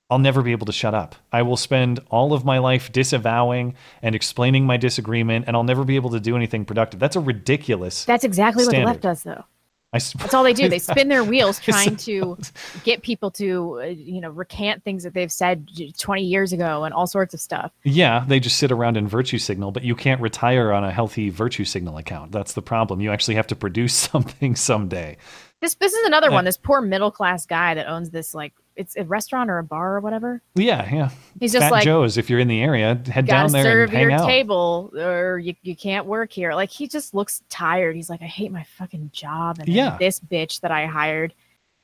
I'll 0.10 0.20
never 0.20 0.42
be 0.42 0.52
able 0.52 0.66
to 0.66 0.74
shut 0.74 0.94
up. 0.94 1.16
I 1.32 1.42
will 1.44 1.56
spend 1.56 2.02
all 2.10 2.34
of 2.34 2.44
my 2.44 2.58
life 2.58 2.92
disavowing 2.92 3.76
and 4.02 4.14
explaining 4.14 4.66
my 4.66 4.76
disagreement, 4.76 5.46
and 5.48 5.56
I'll 5.56 5.64
never 5.64 5.86
be 5.86 5.96
able 5.96 6.10
to 6.10 6.20
do 6.20 6.36
anything 6.36 6.66
productive. 6.66 7.00
That's 7.00 7.16
a 7.16 7.22
ridiculous. 7.22 8.04
That's 8.04 8.26
exactly 8.26 8.66
what 8.66 8.72
the 8.76 8.84
left 8.84 9.02
does, 9.02 9.24
though. 9.24 9.46
I 9.94 9.98
s- 9.98 10.14
That's 10.14 10.34
all 10.34 10.44
they 10.44 10.54
do. 10.54 10.70
They 10.70 10.80
spin 10.92 11.10
their 11.10 11.24
wheels 11.24 11.60
trying 11.60 11.98
to 11.98 12.38
get 12.84 13.02
people 13.02 13.30
to, 13.32 13.82
uh, 13.82 13.86
you 13.88 14.22
know, 14.22 14.30
recant 14.30 14.84
things 14.84 15.04
that 15.04 15.14
they've 15.14 15.32
said 15.32 15.68
20 15.98 16.24
years 16.24 16.54
ago 16.54 16.84
and 16.86 16.94
all 16.94 17.08
sorts 17.08 17.34
of 17.34 17.42
stuff. 17.42 17.72
Yeah, 17.84 18.24
they 18.28 18.40
just 18.40 18.58
sit 18.58 18.72
around 18.72 18.96
and 18.96 19.10
virtue 19.10 19.38
signal, 19.38 19.72
but 19.72 19.84
you 19.84 19.96
can't 19.96 20.22
retire 20.22 20.72
on 20.72 20.84
a 20.86 20.92
healthy 20.92 21.30
virtue 21.30 21.66
signal 21.66 21.98
account. 21.98 22.32
That's 22.32 22.54
the 22.54 22.62
problem. 22.62 23.02
You 23.02 23.12
actually 23.12 23.36
have 23.36 23.48
to 23.48 23.56
produce 23.56 23.94
something 24.12 24.56
someday. 24.56 25.18
This 25.62 25.76
this 25.76 25.94
is 25.94 26.06
another 26.08 26.30
Uh, 26.30 26.34
one. 26.34 26.46
This 26.46 26.58
poor 26.58 26.82
middle 26.82 27.12
class 27.12 27.46
guy 27.46 27.74
that 27.76 27.88
owns 27.88 28.10
this 28.10 28.34
like 28.34 28.54
it's 28.76 28.96
a 28.96 29.04
restaurant 29.04 29.50
or 29.50 29.58
a 29.58 29.64
bar 29.64 29.96
or 29.96 30.00
whatever. 30.00 30.42
Yeah, 30.56 30.94
yeah. 30.94 31.10
He's 31.40 31.52
just 31.54 31.64
Fat 31.64 31.72
like, 31.72 31.84
Joe's. 31.84 32.18
If 32.18 32.30
you're 32.30 32.40
in 32.40 32.48
the 32.48 32.62
area, 32.62 33.02
head 33.12 33.26
down 33.26 33.52
there 33.52 33.64
serve 33.64 33.90
and 33.90 33.98
hang 33.98 34.10
your 34.10 34.12
out. 34.20 34.26
table 34.26 34.92
or 34.96 35.40
you, 35.40 35.56
you 35.62 35.76
can't 35.76 36.06
work 36.06 36.32
here. 36.32 36.54
Like 36.54 36.70
he 36.70 36.88
just 36.88 37.14
looks 37.14 37.44
tired. 37.50 37.96
He's 37.96 38.10
like, 38.10 38.22
I 38.22 38.26
hate 38.28 38.52
my 38.52 38.64
fucking 38.78 39.12
job 39.14 39.60
and 39.60 39.68
Yeah. 39.68 39.98
this 40.00 40.20
bitch 40.20 40.62
that 40.62 40.72
I 40.72 40.86
hired. 40.86 41.34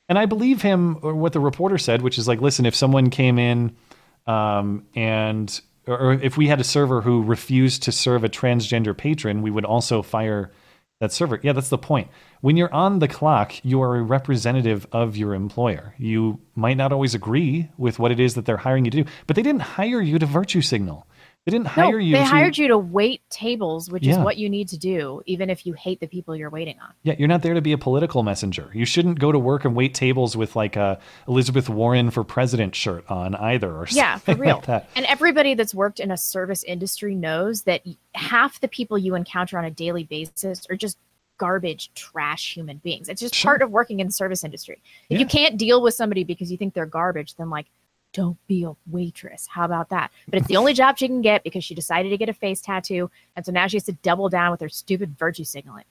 And 0.08 0.18
I 0.18 0.26
believe 0.26 0.62
him 0.62 0.98
or 1.02 1.14
what 1.14 1.32
the 1.34 1.40
reporter 1.40 1.76
said, 1.78 2.00
which 2.02 2.16
is 2.18 2.26
like, 2.26 2.40
listen, 2.40 2.64
if 2.64 2.74
someone 2.74 3.10
came 3.10 3.38
in 3.38 3.76
um, 4.26 4.86
and 4.94 5.60
or 5.86 6.12
if 6.12 6.36
we 6.36 6.48
had 6.48 6.60
a 6.60 6.64
server 6.64 7.00
who 7.00 7.22
refused 7.22 7.82
to 7.84 7.92
serve 7.92 8.24
a 8.24 8.28
transgender 8.28 8.96
patron, 8.96 9.42
we 9.42 9.50
would 9.50 9.64
also 9.64 10.02
fire 10.02 10.50
that 11.00 11.12
server. 11.12 11.38
Yeah, 11.42 11.52
that's 11.52 11.68
the 11.68 11.78
point. 11.78 12.08
When 12.40 12.56
you're 12.56 12.72
on 12.72 12.98
the 12.98 13.08
clock, 13.08 13.64
you 13.64 13.80
are 13.82 13.96
a 13.96 14.02
representative 14.02 14.86
of 14.90 15.16
your 15.16 15.34
employer. 15.34 15.94
You 15.96 16.40
might 16.56 16.76
not 16.76 16.92
always 16.92 17.14
agree 17.14 17.70
with 17.76 17.98
what 17.98 18.10
it 18.10 18.18
is 18.18 18.34
that 18.34 18.46
they're 18.46 18.56
hiring 18.56 18.84
you 18.84 18.90
to 18.90 19.04
do, 19.04 19.10
but 19.26 19.36
they 19.36 19.42
didn't 19.42 19.60
hire 19.62 20.00
you 20.00 20.18
to 20.18 20.26
virtue 20.26 20.60
signal. 20.60 21.06
They 21.48 21.56
didn't 21.56 21.68
hire 21.68 21.92
no, 21.92 21.96
you. 21.98 22.12
they 22.14 22.18
to, 22.22 22.26
hired 22.26 22.58
you 22.58 22.68
to 22.68 22.76
wait 22.76 23.22
tables, 23.30 23.90
which 23.90 24.06
is 24.06 24.18
what 24.18 24.36
you 24.36 24.50
need 24.50 24.68
to 24.68 24.76
do, 24.76 25.22
even 25.24 25.48
if 25.48 25.64
you 25.64 25.72
hate 25.72 25.98
the 26.00 26.06
people 26.06 26.36
you're 26.36 26.50
waiting 26.50 26.78
on. 26.80 26.92
Yeah, 27.04 27.14
you're 27.18 27.26
not 27.28 27.40
there 27.40 27.54
to 27.54 27.62
be 27.62 27.72
a 27.72 27.78
political 27.78 28.22
messenger. 28.22 28.70
You 28.74 28.84
shouldn't 28.84 29.18
go 29.18 29.32
to 29.32 29.38
work 29.38 29.64
and 29.64 29.74
wait 29.74 29.94
tables 29.94 30.36
with 30.36 30.54
like 30.56 30.76
a 30.76 30.98
Elizabeth 31.26 31.70
Warren 31.70 32.10
for 32.10 32.22
president 32.22 32.74
shirt 32.74 33.10
on 33.10 33.34
either, 33.36 33.70
or 33.74 33.86
Yeah, 33.90 34.18
for 34.18 34.34
real. 34.36 34.62
like. 34.68 34.84
And 34.94 35.06
everybody 35.06 35.54
that's 35.54 35.74
worked 35.74 36.00
in 36.00 36.10
a 36.10 36.16
service 36.18 36.62
industry 36.64 37.14
knows 37.14 37.62
that 37.62 37.82
half 38.14 38.60
the 38.60 38.68
people 38.68 38.98
you 38.98 39.14
encounter 39.14 39.56
on 39.58 39.64
a 39.64 39.70
daily 39.70 40.04
basis 40.04 40.66
are 40.68 40.76
just 40.76 40.98
garbage, 41.38 41.90
trash 41.94 42.54
human 42.56 42.78
beings. 42.78 43.08
It's 43.08 43.20
just 43.20 43.34
Sure. 43.34 43.50
part 43.52 43.62
of 43.62 43.70
working 43.70 44.00
in 44.00 44.08
the 44.08 44.12
service 44.12 44.42
industry. 44.42 44.82
If 45.08 45.14
Yeah. 45.14 45.18
you 45.20 45.26
can't 45.26 45.56
deal 45.56 45.80
with 45.80 45.94
somebody 45.94 46.24
because 46.24 46.50
you 46.50 46.56
think 46.58 46.74
they're 46.74 46.84
garbage, 46.84 47.36
then 47.36 47.48
like 47.48 47.66
don't 48.18 48.36
be 48.48 48.64
a 48.64 48.72
waitress. 48.90 49.46
How 49.46 49.64
about 49.64 49.90
that? 49.90 50.10
But 50.28 50.40
it's 50.40 50.48
the 50.48 50.56
only 50.56 50.72
job 50.74 50.98
she 50.98 51.06
can 51.06 51.20
get 51.22 51.44
because 51.44 51.62
she 51.62 51.72
decided 51.72 52.08
to 52.08 52.16
get 52.16 52.28
a 52.28 52.32
face 52.32 52.60
tattoo, 52.60 53.12
and 53.36 53.46
so 53.46 53.52
now 53.52 53.68
she 53.68 53.76
has 53.76 53.84
to 53.84 53.92
double 53.92 54.28
down 54.28 54.50
with 54.50 54.60
her 54.60 54.68
stupid 54.68 55.16
virtue 55.16 55.44
signaling. 55.44 55.84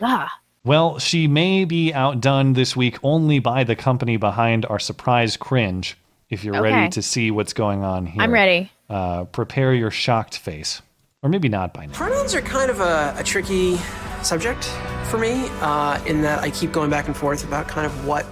Ah, 0.00 0.40
Well, 0.64 0.98
she 0.98 1.28
may 1.28 1.64
be 1.64 1.94
outdone 1.94 2.54
this 2.54 2.74
week 2.74 2.98
only 3.04 3.38
by 3.38 3.62
the 3.62 3.76
company 3.76 4.16
behind 4.16 4.66
our 4.66 4.80
surprise 4.80 5.36
cringe. 5.36 5.96
If 6.30 6.42
you're 6.42 6.56
Okay. 6.56 6.72
ready 6.72 6.88
to 6.90 7.00
see 7.02 7.30
what's 7.30 7.52
going 7.52 7.84
on 7.84 8.06
here, 8.06 8.22
I'm 8.22 8.32
ready. 8.32 8.72
Uh, 8.90 9.22
prepare 9.24 9.72
your 9.72 9.92
shocked 9.92 10.38
face, 10.38 10.82
or 11.22 11.28
maybe 11.30 11.48
not 11.48 11.72
by 11.72 11.86
now. 11.86 11.92
Pronouns 11.92 12.34
are 12.34 12.40
kind 12.42 12.72
of 12.72 12.80
a, 12.80 13.14
a 13.16 13.22
tricky 13.22 13.76
subject 14.22 14.64
for 15.04 15.18
me, 15.18 15.48
uh, 15.60 16.02
in 16.06 16.22
that 16.22 16.40
I 16.40 16.50
keep 16.50 16.72
going 16.72 16.90
back 16.90 17.06
and 17.06 17.16
forth 17.16 17.44
about 17.44 17.68
kind 17.68 17.86
of 17.86 18.04
what 18.04 18.26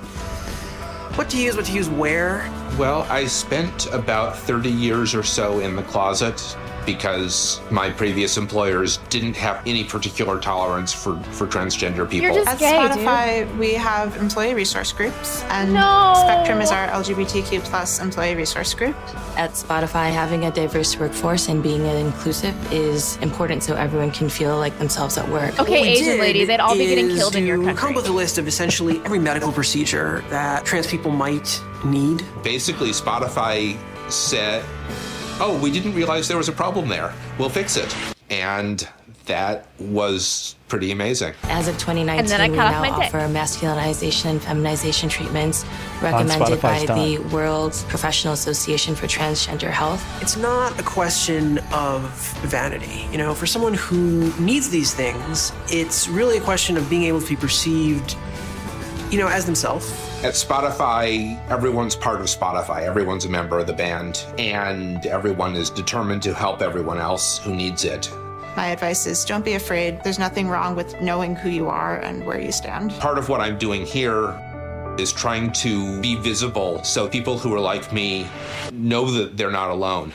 what 1.14 1.28
to 1.30 1.36
use, 1.36 1.56
what 1.56 1.66
to 1.66 1.72
use 1.72 1.88
where. 1.88 2.48
Well, 2.78 3.02
I 3.10 3.26
spent 3.26 3.86
about 3.86 4.38
30 4.38 4.70
years 4.70 5.14
or 5.14 5.22
so 5.22 5.58
in 5.60 5.76
the 5.76 5.82
closet 5.82 6.56
because 6.94 7.60
my 7.70 7.90
previous 7.90 8.36
employers 8.36 8.98
didn't 9.08 9.36
have 9.36 9.62
any 9.66 9.84
particular 9.84 10.40
tolerance 10.40 10.92
for, 10.92 11.20
for 11.32 11.46
transgender 11.46 12.08
people. 12.08 12.36
At 12.48 12.58
Spotify, 12.58 13.56
we 13.58 13.74
have 13.74 14.16
employee 14.16 14.54
resource 14.54 14.92
groups, 14.92 15.42
and 15.44 15.72
No. 15.72 16.14
Spectrum 16.16 16.60
is 16.60 16.70
our 16.70 16.88
LGBTQ 16.88 17.60
plus 17.64 18.00
employee 18.00 18.34
resource 18.34 18.74
group. 18.74 18.96
At 19.36 19.52
Spotify, 19.52 20.10
having 20.10 20.44
a 20.46 20.50
diverse 20.50 20.98
workforce 20.98 21.48
and 21.48 21.62
being 21.62 21.86
inclusive 21.86 22.54
is 22.72 23.16
important 23.18 23.62
so 23.62 23.74
everyone 23.76 24.10
can 24.10 24.28
feel 24.28 24.56
like 24.56 24.76
themselves 24.78 25.16
at 25.16 25.28
work. 25.28 25.58
Okay, 25.60 25.60
What 25.60 25.68
we 25.70 25.88
Asian 25.88 26.06
did 26.06 26.20
lady, 26.20 26.44
they'd 26.44 26.60
all 26.60 26.76
be 26.76 26.86
getting 26.86 27.08
killed 27.08 27.36
in 27.36 27.46
your 27.46 27.56
to 27.56 27.64
country. 27.64 27.80
Come 27.80 27.90
up 27.90 27.96
with 27.96 28.08
a 28.08 28.12
list 28.12 28.38
of 28.38 28.48
essentially 28.48 29.00
every 29.04 29.18
medical 29.18 29.52
procedure 29.52 30.24
that 30.30 30.64
trans 30.64 30.86
people 30.86 31.10
might 31.10 31.62
need. 31.84 32.24
Basically, 32.42 32.90
Spotify 32.90 33.78
said, 34.10 34.64
Oh, 35.42 35.58
we 35.62 35.70
didn't 35.70 35.94
realize 35.94 36.28
there 36.28 36.36
was 36.36 36.48
a 36.50 36.52
problem 36.52 36.88
there. 36.88 37.14
We'll 37.38 37.48
fix 37.48 37.76
it. 37.78 37.94
And 38.28 38.86
that 39.24 39.66
was 39.78 40.54
pretty 40.68 40.92
amazing. 40.92 41.32
As 41.44 41.66
of 41.66 41.78
2019, 41.78 42.18
And 42.20 42.28
then 42.28 42.40
I 42.42 42.48
we 42.50 42.56
cut 42.56 42.66
off 42.66 42.72
now 42.72 42.80
my 42.90 43.04
dick. 43.04 43.14
offer 43.14 43.26
masculinization 43.28 44.26
and 44.26 44.42
feminization 44.42 45.08
treatments 45.08 45.64
recommended 46.02 46.60
by 46.60 46.76
Spotify's 46.78 46.80
the 46.82 47.22
done. 47.22 47.30
World 47.30 47.72
Professional 47.88 48.34
Association 48.34 48.94
for 48.94 49.06
Transgender 49.06 49.70
Health. 49.70 50.04
It's 50.20 50.36
not 50.36 50.78
a 50.78 50.82
question 50.82 51.58
of 51.72 52.02
vanity. 52.42 53.06
You 53.10 53.18
know, 53.18 53.34
for 53.34 53.46
someone 53.46 53.74
who 53.74 54.32
needs 54.38 54.68
these 54.68 54.92
things, 54.92 55.52
it's 55.68 56.06
really 56.08 56.36
a 56.36 56.42
question 56.42 56.76
of 56.76 56.90
being 56.90 57.04
able 57.04 57.20
to 57.22 57.28
be 57.28 57.36
perceived, 57.36 58.14
you 59.10 59.18
know, 59.18 59.28
as 59.28 59.46
themselves. 59.46 59.90
At 60.22 60.34
Spotify, 60.34 61.40
everyone's 61.48 61.96
part 61.96 62.20
of 62.20 62.26
Spotify. 62.26 62.82
Everyone's 62.82 63.24
a 63.24 63.28
member 63.30 63.58
of 63.58 63.66
the 63.66 63.72
band, 63.72 64.26
and 64.36 65.06
everyone 65.06 65.56
is 65.56 65.70
determined 65.70 66.22
to 66.24 66.34
help 66.34 66.60
everyone 66.60 66.98
else 66.98 67.38
who 67.38 67.54
needs 67.54 67.86
it. 67.86 68.12
My 68.54 68.66
advice 68.66 69.06
is 69.06 69.24
don't 69.24 69.42
be 69.42 69.54
afraid. 69.54 70.04
There's 70.04 70.18
nothing 70.18 70.46
wrong 70.46 70.76
with 70.76 71.00
knowing 71.00 71.34
who 71.34 71.48
you 71.48 71.68
are 71.68 71.96
and 72.00 72.26
where 72.26 72.38
you 72.38 72.52
stand. 72.52 72.90
Part 73.00 73.16
of 73.16 73.30
what 73.30 73.40
I'm 73.40 73.56
doing 73.56 73.86
here 73.86 74.38
is 74.98 75.10
trying 75.10 75.52
to 75.52 75.98
be 76.02 76.16
visible 76.16 76.84
so 76.84 77.08
people 77.08 77.38
who 77.38 77.54
are 77.54 77.60
like 77.60 77.90
me 77.90 78.28
know 78.72 79.10
that 79.10 79.38
they're 79.38 79.50
not 79.50 79.70
alone. 79.70 80.12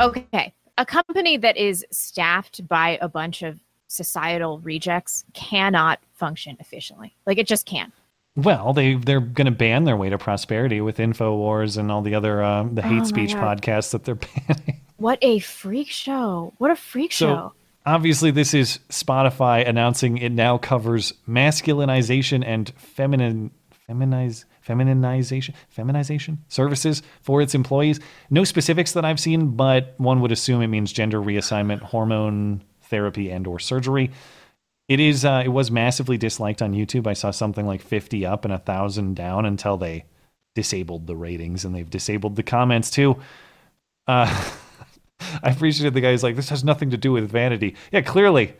Okay. 0.00 0.51
A 0.82 0.84
company 0.84 1.36
that 1.36 1.56
is 1.56 1.86
staffed 1.92 2.66
by 2.66 2.98
a 3.00 3.08
bunch 3.08 3.42
of 3.42 3.60
societal 3.86 4.58
rejects 4.58 5.24
cannot 5.32 6.00
function 6.14 6.56
efficiently. 6.58 7.14
Like 7.24 7.38
it 7.38 7.46
just 7.46 7.66
can't. 7.66 7.92
Well, 8.34 8.72
they 8.72 8.94
they're 8.96 9.20
going 9.20 9.44
to 9.44 9.52
ban 9.52 9.84
their 9.84 9.96
way 9.96 10.10
to 10.10 10.18
prosperity 10.18 10.80
with 10.80 10.96
Infowars 10.96 11.78
and 11.78 11.92
all 11.92 12.02
the 12.02 12.16
other 12.16 12.42
uh, 12.42 12.64
the 12.64 12.84
Oh 12.84 12.88
hate 12.88 12.98
my 12.98 13.04
speech 13.04 13.32
God. 13.34 13.60
podcasts 13.62 13.92
that 13.92 14.02
they're 14.02 14.16
banning. 14.48 14.80
What 14.96 15.20
a 15.22 15.38
freak 15.38 15.88
show. 15.88 16.52
What 16.58 16.72
a 16.72 16.76
freak 16.76 17.12
So 17.12 17.26
show. 17.28 17.52
obviously, 17.86 18.32
this 18.32 18.52
is 18.52 18.80
Spotify 18.88 19.64
announcing 19.68 20.18
it 20.18 20.32
now 20.32 20.58
covers 20.58 21.12
masculinization 21.28 22.44
and 22.44 22.70
feminine 22.76 23.52
feminize 23.88 24.46
femininization 24.66 25.54
feminization 25.68 26.44
services 26.48 27.02
for 27.20 27.42
its 27.42 27.54
employees. 27.54 28.00
No 28.30 28.44
specifics 28.44 28.92
that 28.92 29.04
I've 29.04 29.20
seen, 29.20 29.56
but 29.56 29.94
one 29.98 30.20
would 30.20 30.32
assume 30.32 30.62
it 30.62 30.68
means 30.68 30.92
gender 30.92 31.20
reassignment, 31.20 31.80
hormone 31.80 32.62
therapy, 32.82 33.30
and 33.30 33.46
or 33.46 33.58
surgery. 33.58 34.10
It 34.88 35.00
is. 35.00 35.24
Uh, 35.24 35.42
it 35.44 35.48
was 35.48 35.70
massively 35.70 36.18
disliked 36.18 36.60
on 36.62 36.72
YouTube. 36.72 37.06
I 37.06 37.14
saw 37.14 37.30
something 37.30 37.66
like 37.66 37.80
fifty 37.80 38.26
up 38.26 38.44
and 38.44 38.52
a 38.52 38.58
thousand 38.58 39.14
down 39.14 39.46
until 39.46 39.76
they 39.76 40.04
disabled 40.54 41.06
the 41.06 41.16
ratings, 41.16 41.64
and 41.64 41.74
they've 41.74 41.88
disabled 41.88 42.36
the 42.36 42.42
comments 42.42 42.90
too. 42.90 43.16
Uh, 44.06 44.52
I 45.42 45.50
appreciated 45.50 45.94
the 45.94 46.00
guy's 46.00 46.22
like, 46.22 46.36
this 46.36 46.48
has 46.48 46.64
nothing 46.64 46.90
to 46.90 46.96
do 46.96 47.12
with 47.12 47.30
vanity. 47.30 47.76
Yeah, 47.92 48.00
clearly, 48.00 48.54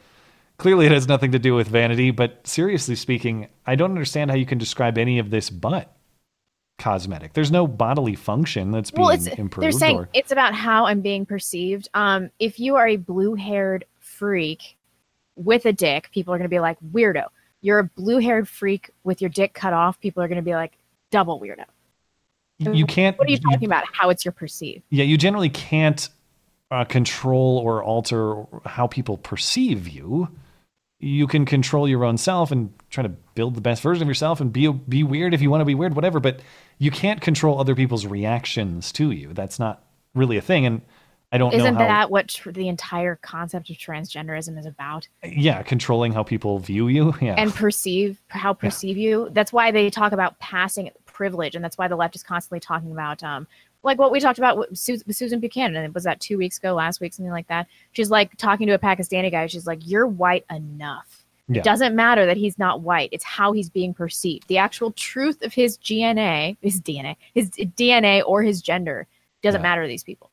clearly 0.58 0.86
it 0.86 0.92
has 0.92 1.08
nothing 1.08 1.32
to 1.32 1.38
do 1.38 1.54
with 1.54 1.68
vanity. 1.68 2.10
But 2.10 2.46
seriously 2.46 2.94
speaking, 2.94 3.48
I 3.66 3.74
don't 3.74 3.90
understand 3.90 4.30
how 4.30 4.36
you 4.36 4.46
can 4.46 4.58
describe 4.58 4.98
any 4.98 5.18
of 5.18 5.30
this 5.30 5.50
but 5.50 5.96
cosmetic. 6.78 7.32
There's 7.32 7.50
no 7.50 7.66
bodily 7.66 8.14
function 8.14 8.70
that's 8.70 8.90
being 8.90 9.06
well, 9.06 9.14
it's 9.14 9.26
improved. 9.26 9.62
they're 9.64 9.72
saying 9.72 9.96
or, 9.96 10.08
it's 10.12 10.32
about 10.32 10.54
how 10.54 10.86
I'm 10.86 11.00
being 11.00 11.24
perceived. 11.26 11.88
Um, 11.94 12.30
if 12.38 12.58
you 12.58 12.76
are 12.76 12.88
a 12.88 12.96
blue-haired 12.96 13.84
freak 14.00 14.76
with 15.36 15.64
a 15.66 15.72
dick, 15.72 16.10
people 16.12 16.34
are 16.34 16.38
going 16.38 16.48
to 16.48 16.54
be 16.54 16.60
like 16.60 16.78
weirdo. 16.92 17.26
You're 17.60 17.78
a 17.78 17.84
blue-haired 17.84 18.48
freak 18.48 18.90
with 19.04 19.20
your 19.20 19.30
dick 19.30 19.54
cut 19.54 19.72
off. 19.72 20.00
People 20.00 20.22
are 20.22 20.28
going 20.28 20.36
to 20.36 20.42
be 20.42 20.54
like 20.54 20.72
double 21.10 21.40
weirdo. 21.40 21.64
you 22.58 22.86
can't. 22.86 23.16
What 23.18 23.28
are 23.28 23.30
you 23.30 23.38
talking 23.38 23.66
about? 23.66 23.84
How 23.92 24.10
it's 24.10 24.24
your 24.24 24.32
perceived? 24.32 24.82
Yeah, 24.90 25.04
you 25.04 25.16
generally 25.16 25.50
can't 25.50 26.08
uh, 26.72 26.84
control 26.84 27.58
or 27.58 27.82
alter 27.82 28.44
how 28.64 28.86
people 28.86 29.18
perceive 29.18 29.86
you. 29.86 30.28
You 30.98 31.26
can 31.26 31.44
control 31.44 31.86
your 31.86 32.04
own 32.04 32.16
self 32.16 32.50
and 32.50 32.72
try 32.88 33.02
to 33.02 33.10
build 33.34 33.56
the 33.56 33.60
best 33.60 33.82
version 33.82 34.02
of 34.02 34.08
yourself 34.08 34.40
and 34.40 34.52
be 34.52 34.68
be 34.68 35.02
weird 35.02 35.34
if 35.34 35.42
you 35.42 35.50
want 35.50 35.60
to 35.60 35.66
be 35.66 35.74
weird, 35.74 35.94
whatever. 35.94 36.18
But 36.18 36.40
you 36.78 36.90
can't 36.90 37.20
control 37.20 37.60
other 37.60 37.74
people's 37.74 38.06
reactions 38.06 38.90
to 38.92 39.10
you. 39.10 39.34
That's 39.34 39.58
not 39.58 39.84
really 40.14 40.38
a 40.38 40.40
thing. 40.40 40.64
And 40.64 40.80
I 41.30 41.38
don't 41.38 41.52
know 41.52 41.58
Isn't 41.58 41.74
how. 41.74 41.80
that 41.80 42.10
what 42.10 42.28
tr- 42.28 42.52
the 42.52 42.68
entire 42.68 43.16
concept 43.16 43.68
of 43.68 43.76
transgenderism 43.76 44.58
is 44.58 44.64
about? 44.64 45.08
yeah, 45.24 45.62
controlling 45.62 46.12
how 46.12 46.22
people 46.22 46.58
view 46.58 46.88
you. 46.88 47.14
Yeah, 47.20 47.34
and 47.36 47.52
perceive 47.52 48.18
how 48.28 48.54
perceive 48.54 48.96
you. 48.96 49.28
That's 49.32 49.52
why 49.52 49.72
they 49.72 49.90
talk 49.90 50.12
about 50.12 50.38
passing 50.38 50.90
privilege, 51.04 51.54
and 51.54 51.62
that's 51.64 51.76
why 51.76 51.88
the 51.88 51.96
left 51.96 52.16
is 52.16 52.22
constantly 52.22 52.60
talking 52.60 52.92
about 52.92 53.22
um 53.22 53.46
like 53.82 53.98
what 53.98 54.12
we 54.12 54.20
talked 54.20 54.38
about 54.38 54.58
with, 54.58 54.78
Susan 54.78 55.40
Buchanan. 55.40 55.92
Was 55.92 56.04
that 56.04 56.20
two 56.20 56.38
weeks 56.38 56.58
ago, 56.58 56.74
last 56.74 57.00
week, 57.00 57.14
something 57.14 57.32
like 57.32 57.48
that? 57.48 57.66
She's 57.92 58.10
like 58.10 58.36
talking 58.36 58.66
to 58.68 58.74
a 58.74 58.78
Pakistani 58.78 59.30
guy. 59.30 59.46
She's 59.46 59.66
like, 59.66 59.80
"You're 59.84 60.06
white 60.06 60.44
enough. 60.50 61.24
Yeah. 61.48 61.58
It 61.58 61.64
doesn't 61.64 61.94
matter 61.94 62.24
that 62.26 62.36
he's 62.36 62.58
not 62.58 62.80
white. 62.80 63.08
It's 63.12 63.24
how 63.24 63.52
he's 63.52 63.68
being 63.68 63.92
perceived. 63.92 64.46
The 64.48 64.58
actual 64.58 64.92
truth 64.92 65.42
of 65.42 65.52
his 65.52 65.76
DNA, 65.78 66.56
his 66.62 66.80
DNA, 66.80 67.16
his 67.34 67.50
DNA, 67.50 68.22
or 68.24 68.42
his 68.42 68.62
gender 68.62 69.06
doesn't 69.42 69.62
matter 69.62 69.82
to 69.82 69.88
these 69.88 70.04
people." 70.04 70.30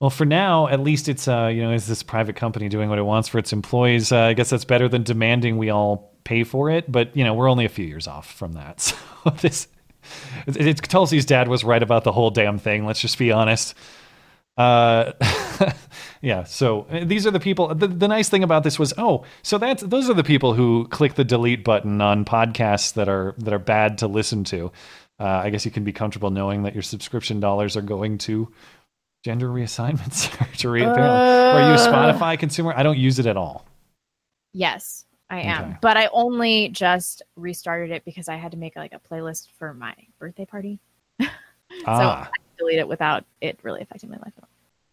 Well, 0.00 0.10
for 0.10 0.24
now, 0.24 0.66
at 0.66 0.80
least 0.80 1.08
it's 1.08 1.28
uh, 1.28 1.46
you 1.46 1.62
know, 1.62 1.70
it's 1.70 1.86
this 1.86 2.02
private 2.02 2.34
company 2.34 2.68
doing 2.68 2.88
what 2.88 2.98
it 2.98 3.04
wants 3.04 3.28
for 3.28 3.38
its 3.38 3.52
employees. 3.52 4.10
Uh, 4.10 4.18
I 4.18 4.32
guess 4.32 4.50
that's 4.50 4.64
better 4.64 4.88
than 4.88 5.04
demanding 5.04 5.58
we 5.58 5.70
all 5.70 6.12
pay 6.24 6.42
for 6.42 6.70
it. 6.70 6.90
But 6.90 7.16
you 7.16 7.22
know, 7.22 7.34
we're 7.34 7.48
only 7.48 7.64
a 7.64 7.68
few 7.68 7.86
years 7.86 8.08
off 8.08 8.30
from 8.30 8.54
that. 8.54 8.92
So 9.22 9.30
this, 9.30 9.68
it, 10.46 10.56
it, 10.56 10.76
Tulsi's 10.78 11.24
dad 11.26 11.48
was 11.48 11.64
right 11.64 11.82
about 11.82 12.04
the 12.04 12.12
whole 12.12 12.30
damn 12.30 12.58
thing. 12.58 12.86
Let's 12.86 13.00
just 13.00 13.18
be 13.18 13.32
honest. 13.32 13.74
Uh, 14.56 15.12
yeah. 16.20 16.44
So 16.44 16.82
uh, 16.90 17.04
these 17.04 17.26
are 17.26 17.30
the 17.30 17.40
people. 17.40 17.74
The, 17.74 17.86
the 17.88 18.08
nice 18.08 18.28
thing 18.28 18.42
about 18.42 18.64
this 18.64 18.78
was, 18.78 18.92
oh, 18.98 19.24
so 19.42 19.58
that's 19.58 19.82
those 19.82 20.10
are 20.10 20.14
the 20.14 20.24
people 20.24 20.52
who 20.54 20.86
click 20.88 21.14
the 21.14 21.24
delete 21.24 21.64
button 21.64 22.00
on 22.00 22.24
podcasts 22.24 22.92
that 22.94 23.08
are 23.08 23.34
that 23.38 23.52
are 23.54 23.58
bad 23.58 23.98
to 23.98 24.06
listen 24.08 24.44
to. 24.44 24.70
Uh, 25.18 25.24
I 25.24 25.50
guess 25.50 25.64
you 25.64 25.70
can 25.70 25.84
be 25.84 25.92
comfortable 25.92 26.30
knowing 26.30 26.64
that 26.64 26.74
your 26.74 26.82
subscription 26.82 27.40
dollars 27.40 27.76
are 27.76 27.82
going 27.82 28.18
to 28.18 28.52
gender 29.24 29.48
reassignment 29.48 30.12
surgery. 30.52 30.82
apparently. 30.82 31.06
are 31.08 31.60
you 31.70 31.74
a 31.74 31.88
Uh. 31.88 32.12
Spotify 32.18 32.38
consumer? 32.38 32.74
I 32.76 32.82
don't 32.82 32.98
use 32.98 33.18
it 33.18 33.26
at 33.26 33.36
all. 33.36 33.64
Yes, 34.52 35.06
I 35.32 35.40
am. 35.40 35.64
Okay. 35.64 35.76
But 35.80 35.96
I 35.96 36.06
only 36.12 36.68
just 36.68 37.22
restarted 37.36 37.90
it 37.90 38.04
because 38.04 38.28
I 38.28 38.36
had 38.36 38.52
to 38.52 38.58
make 38.58 38.76
like 38.76 38.92
a 38.92 39.00
playlist 39.00 39.48
for 39.58 39.72
my 39.74 39.94
birthday 40.18 40.44
party. 40.44 40.78
so 41.20 41.26
Ah. 41.86 42.28
I 42.32 42.36
delete 42.58 42.78
it 42.78 42.86
without 42.86 43.24
it 43.40 43.58
really 43.62 43.80
affecting 43.80 44.10
my 44.10 44.18
life 44.18 44.34
at 44.36 44.44
all. 44.44 44.48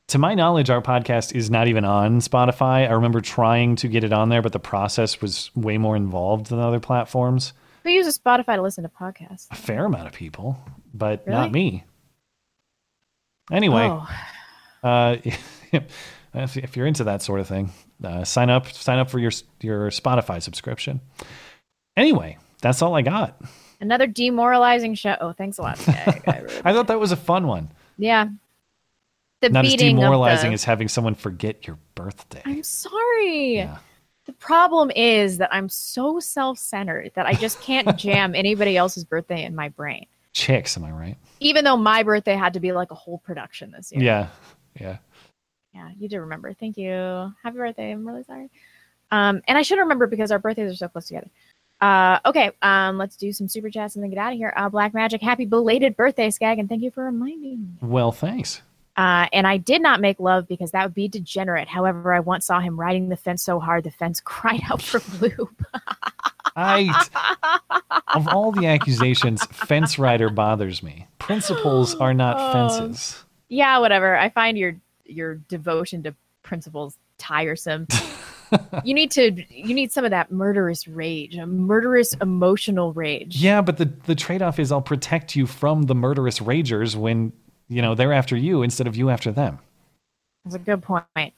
To 0.08 0.18
my 0.18 0.34
knowledge, 0.34 0.70
our 0.72 0.82
podcast 0.82 1.36
is 1.36 1.52
not 1.52 1.68
even 1.68 1.86
on 1.86 2.20
Spotify. 2.20 2.88
I 2.90 2.94
remember 2.94 3.22
trying 3.22 3.76
to 3.76 3.88
get 3.88 4.04
it 4.04 4.12
on 4.14 4.30
there, 4.30 4.42
but 4.42 4.54
the 4.54 4.60
process 4.60 5.22
was 5.22 5.52
way 5.56 5.78
more 5.78 5.96
involved 5.96 6.48
than 6.48 6.58
other 6.60 6.80
platforms. 6.80 7.54
Who 7.84 7.90
uses 7.92 8.18
Spotify 8.18 8.56
to 8.56 8.62
listen 8.62 8.84
to 8.84 8.90
podcasts? 8.90 9.48
A 9.52 9.56
fair 9.56 9.86
amount 9.86 10.08
of 10.08 10.14
people, 10.14 10.58
but 10.94 11.24
Really? 11.28 11.38
not 11.38 11.52
me. 11.52 11.84
Anyway, 13.52 13.88
Oh. 13.90 14.10
uh, 14.84 15.18
if, 15.74 16.58
if 16.58 16.78
you're 16.78 16.88
into 16.88 17.04
that 17.04 17.22
sort 17.22 17.40
of 17.40 17.48
thing, 17.48 17.72
uh, 18.04 18.24
sign 18.24 18.50
up. 18.50 18.68
Sign 18.72 19.00
up 19.00 19.10
for 19.10 19.20
your 19.20 19.32
your 19.62 19.90
Spotify 19.90 20.42
subscription. 20.42 21.02
Anyway, 21.98 22.38
that's 22.62 22.82
all 22.82 22.96
I 22.96 23.02
got. 23.02 23.40
Another 23.82 24.08
demoralizing 24.08 24.96
show. 24.96 25.16
Oh, 25.22 25.32
thanks 25.34 25.58
a 25.58 25.62
lot. 25.62 25.80
Yeah, 25.88 26.20
I 26.28 26.40
really- 26.40 26.62
I 26.66 26.74
thought 26.74 26.88
that 26.88 27.00
was 27.00 27.12
a 27.12 27.18
fun 27.18 27.48
one. 27.48 27.70
yeah. 27.98 28.28
The 29.42 29.50
not 29.50 29.66
as 29.66 29.76
demoralizing 29.76 30.50
the- 30.50 30.56
as 30.56 30.66
having 30.66 30.90
someone 30.90 31.16
forget 31.16 31.66
your 31.66 31.78
birthday. 31.96 32.42
I'm 32.46 32.62
sorry. 32.64 33.70
The 34.26 34.34
problem 34.34 34.92
is 34.94 35.38
that 35.38 35.48
I'm 35.54 35.70
so 35.70 36.20
self-centered 36.20 37.14
that 37.16 37.26
I 37.26 37.34
just 37.34 37.62
can't 37.62 37.96
jam 37.98 38.36
anybody 38.36 38.76
else's 38.76 39.06
birthday 39.06 39.44
in 39.46 39.56
my 39.56 39.70
brain. 39.70 40.06
Chicks, 40.34 40.76
am 40.78 40.84
I 40.84 40.92
right? 40.92 41.18
Even 41.40 41.64
though 41.64 41.78
my 41.78 42.04
birthday 42.04 42.36
had 42.36 42.54
to 42.56 42.60
be 42.60 42.74
like 42.74 42.92
a 42.92 42.96
whole 42.96 43.20
production 43.20 43.72
this 43.72 43.92
year. 43.94 44.04
Yeah, 44.04 44.28
yeah. 44.80 44.98
Yeah, 45.74 45.90
you 46.00 46.10
do 46.10 46.20
remember. 46.22 46.54
Thank 46.54 46.78
you. 46.78 46.92
Happy 47.44 47.58
birthday. 47.58 47.92
I'm 47.92 48.06
really 48.08 48.24
sorry. 48.24 48.50
Um, 49.12 49.42
and 49.48 49.58
I 49.58 49.62
should 49.62 49.80
remember 49.80 50.08
because 50.08 50.32
our 50.32 50.40
birthdays 50.40 50.72
are 50.72 50.76
so 50.76 50.88
close 50.88 51.08
together. 51.08 51.30
Uh, 51.82 52.20
okay, 52.26 52.52
um, 52.62 52.98
let's 52.98 53.16
do 53.16 53.32
some 53.32 53.48
super 53.48 53.70
chats 53.70 53.96
and 53.96 54.04
then 54.04 54.10
get 54.10 54.20
out 54.20 54.34
of 54.34 54.38
here. 54.38 54.54
Uh, 54.58 54.68
Black 54.68 54.94
Magic, 54.94 55.22
happy 55.22 55.46
belated 55.46 55.96
birthday, 55.96 56.30
Skag, 56.30 56.60
and 56.60 56.68
thank 56.68 56.82
you 56.82 56.92
for 56.92 57.06
reminding 57.06 57.42
me. 57.62 57.68
Well, 57.82 58.12
thanks. 58.12 58.62
Uh, 58.98 59.28
and 59.32 59.48
I 59.48 59.56
did 59.58 59.82
not 59.82 60.02
make 60.02 60.20
love 60.20 60.46
because 60.48 60.72
that 60.72 60.84
would 60.84 60.94
be 60.94 61.08
degenerate. 61.08 61.70
However, 61.70 62.14
I 62.14 62.20
once 62.20 62.46
saw 62.46 62.60
him 62.60 62.78
riding 62.78 63.08
the 63.08 63.16
fence 63.16 63.42
so 63.44 63.60
hard 63.60 63.86
the 63.86 63.92
fence 63.92 64.20
cried 64.24 64.62
out 64.70 64.82
for 64.82 65.00
lube. 65.22 65.66
I 66.58 66.92
of 68.14 68.28
all 68.28 68.52
the 68.52 68.68
accusations, 68.68 69.46
fence 69.46 69.98
rider 69.98 70.30
bothers 70.30 70.84
me. 70.84 71.08
Principles 71.20 71.96
are 71.96 72.14
not 72.14 72.36
Oh. 72.40 72.52
fences. 72.52 73.24
yeah, 73.48 73.78
whatever. 73.80 74.18
I 74.18 74.30
find 74.30 74.58
your 74.58 74.76
your 75.12 75.36
devotion 75.36 76.04
to 76.04 76.16
principles 76.44 76.98
tiresome. 77.18 77.88
you 78.84 78.94
need 78.94 79.12
to 79.12 79.32
you 79.50 79.74
need 79.74 79.92
some 79.92 80.06
of 80.06 80.12
that 80.12 80.32
murderous 80.32 80.88
rage, 80.88 81.36
a 81.36 81.46
murderous 81.46 82.14
emotional 82.22 82.94
rage. 82.94 83.36
Yeah, 83.38 83.62
but 83.62 83.78
the 83.78 83.86
the 84.06 84.16
trade 84.16 84.42
off 84.42 84.60
is 84.60 84.72
I'll 84.72 84.82
protect 84.82 85.36
you 85.36 85.46
from 85.46 85.84
the 85.84 85.96
murderous 85.96 86.40
ragers 86.40 86.96
when 86.96 87.34
you 87.68 87.82
know 87.82 87.96
they're 87.96 88.14
after 88.14 88.36
you 88.36 88.64
instead 88.64 88.88
of 88.88 88.96
you 88.96 89.10
after 89.10 89.32
them. 89.32 89.60
That's 90.46 90.56
a 90.56 90.60
good 90.60 90.82
point. 90.82 91.34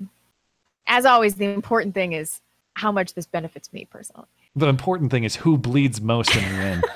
As 0.88 1.06
always, 1.06 1.35
the 1.35 1.45
important 1.45 1.93
thing 1.93 2.14
is 2.14 2.41
how 2.76 2.91
much 2.91 3.14
this 3.14 3.26
benefits 3.26 3.72
me 3.73 3.85
personally. 3.85 4.27
The 4.56 4.68
important 4.68 5.11
thing 5.11 5.23
is 5.23 5.35
who 5.35 5.57
bleeds 5.57 6.02
most 6.02 6.35
in 6.35 6.43
the 6.43 6.49
end. 6.49 6.85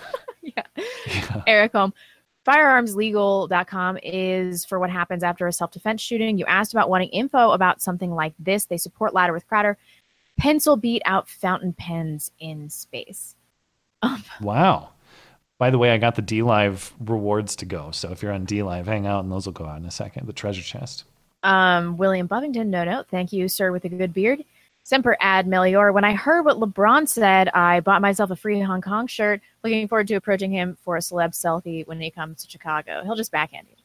Yeah, 0.56 1.41
Eric 1.47 1.73
Home. 1.73 1.93
Firearmslegal.com 2.46 3.98
is 4.04 4.66
for 4.66 4.80
what 4.80 4.92
happens 4.92 5.24
after 5.24 5.48
a 5.48 5.54
self 5.54 5.72
defense 5.72 6.02
shooting. 6.02 6.38
You 6.38 6.46
asked 6.46 6.74
about 6.74 6.90
wanting 6.90 7.10
info 7.10 7.52
about 7.52 7.82
something 7.82 8.12
like 8.12 8.34
this. 8.38 8.66
They 8.66 8.78
support 8.78 9.14
Louder 9.14 9.34
with 9.34 9.48
Crowder. 9.48 9.78
Pencil 10.38 10.76
beat 10.76 11.02
out 11.06 11.28
fountain 11.28 11.74
pens 11.74 12.32
in 12.40 12.70
space. 12.70 13.36
Wow. 14.42 14.90
By 15.58 15.70
the 15.70 15.78
way, 15.78 15.92
I 15.92 15.98
got 15.98 16.16
the 16.16 16.22
DLive 16.22 16.92
rewards 17.00 17.56
to 17.58 17.66
go. 17.66 17.92
So 17.92 18.12
if 18.12 18.22
you're 18.22 18.34
on 18.34 18.46
DLive, 18.46 18.86
hang 18.86 19.08
out 19.08 19.24
and 19.24 19.32
those 19.32 19.46
will 19.46 19.54
go 19.54 19.66
out 19.66 19.80
in 19.80 19.86
a 19.86 19.92
second. 19.92 20.28
The 20.28 20.34
treasure 20.34 20.62
chest. 20.62 21.06
Um, 21.44 21.96
William 21.98 22.28
Buffington, 22.28 22.70
no 22.70 22.84
note. 22.84 23.08
Thank 23.10 23.32
you, 23.32 23.48
sir, 23.48 23.72
with 23.72 23.86
a 23.86 23.90
good 23.90 24.14
beard. 24.14 24.44
Semper 24.86 25.18
ad 25.20 25.48
melior. 25.48 25.91
When 25.91 26.03
I 26.03 26.14
heard 26.14 26.45
what 26.45 26.60
LeBron 26.60 27.07
said, 27.07 27.49
I 27.49 27.80
bought 27.80 28.03
myself 28.03 28.30
a 28.30 28.36
free 28.36 28.62
Hong 28.62 28.82
Kong 28.82 29.07
shirt. 29.07 29.41
Looking 29.64 29.88
forward 29.88 30.07
to 30.10 30.14
approaching 30.14 30.52
him 30.52 30.78
for 30.80 30.95
a 30.95 30.99
celeb 30.99 31.32
selfie 31.32 31.88
when 31.88 31.99
he 31.99 32.12
comes 32.12 32.44
to 32.44 32.52
Chicago. 32.52 33.02
He'll 33.03 33.16
just 33.16 33.32
backhand 33.32 33.66
you, 33.68 33.76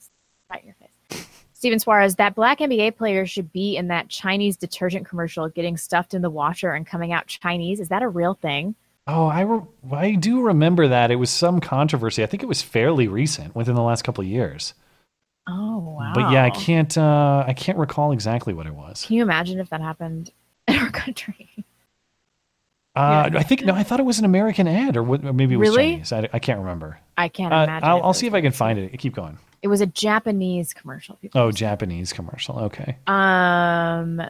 right 0.51 0.61
in 0.61 0.67
your 0.67 0.75
face. 0.75 1.27
Steven 1.55 1.79
Suarez, 1.79 2.17
that 2.17 2.35
black 2.35 2.59
NBA 2.59 2.99
player 2.99 3.25
should 3.25 3.51
be 3.51 3.79
in 3.79 3.89
that 3.89 4.11
Chinese 4.11 4.59
detergent 4.59 5.09
commercial 5.09 5.49
getting 5.49 5.79
stuffed 5.79 6.13
in 6.13 6.21
the 6.21 6.29
washer 6.29 6.73
and 6.73 6.87
coming 6.87 7.15
out 7.15 7.27
Chinese. 7.27 7.81
Is 7.81 7.89
that 7.89 8.03
a 8.03 8.09
real 8.09 8.35
thing? 8.35 8.75
Oh, 9.07 9.27
I, 9.27 9.41
re- 9.41 9.63
I 9.91 10.15
do 10.17 10.43
remember 10.43 10.87
that. 10.89 11.11
It 11.11 11.17
was 11.17 11.31
some 11.31 11.61
controversy. 11.61 12.23
I 12.23 12.27
think 12.27 12.43
it 12.43 12.47
was 12.47 12.61
fairly 12.61 13.09
recent, 13.09 13.57
within 13.57 13.75
the 13.75 13.83
last 13.83 14.03
couple 14.03 14.21
of 14.21 14.29
years. 14.29 14.75
Oh 15.49 15.79
wow! 15.99 16.13
But 16.15 16.31
yeah, 16.31 16.45
I 16.45 16.51
can't 16.51 16.97
uh, 16.97 17.43
I 17.47 17.55
can't 17.55 17.79
recall 17.79 18.13
exactly 18.13 18.53
what 18.53 18.67
it 18.67 18.75
was. 18.75 19.07
Can 19.07 19.17
you 19.17 19.23
imagine 19.23 19.59
if 19.59 19.71
that 19.71 19.81
happened 19.81 20.31
our 20.81 20.91
country? 20.91 21.49
Uh, 22.97 23.31
I 23.35 23.43
think 23.45 23.65
no, 23.65 23.73
I 23.75 23.85
thought 23.85 24.01
it 24.01 24.07
was 24.07 24.19
an 24.19 24.25
American 24.25 24.67
ad, 24.67 24.97
or, 24.97 25.03
what, 25.03 25.25
or 25.25 25.33
maybe 25.33 25.55
it 25.55 25.59
was 25.59 25.71
Really? 25.71 25.93
Chinese. 25.93 26.13
I, 26.13 26.29
I 26.33 26.39
can't 26.41 26.59
remember. 26.59 26.99
I 27.17 27.29
can't 27.29 27.53
Uh, 27.53 27.63
imagine. 27.63 27.89
I'll, 27.89 28.03
I'll 28.03 28.13
see 28.15 28.27
if 28.27 28.35
I 28.35 28.41
can 28.41 28.53
find 28.53 28.79
it. 28.79 28.97
Keep 28.99 29.15
going. 29.15 29.39
It 29.63 29.69
was 29.69 29.81
a 29.81 29.87
Japanese 29.87 30.75
commercial. 30.75 31.17
People. 31.17 31.41
Oh, 31.41 31.53
Japanese 31.53 32.13
commercial. 32.13 32.59
Okay. 32.59 32.97
Um, 33.07 34.21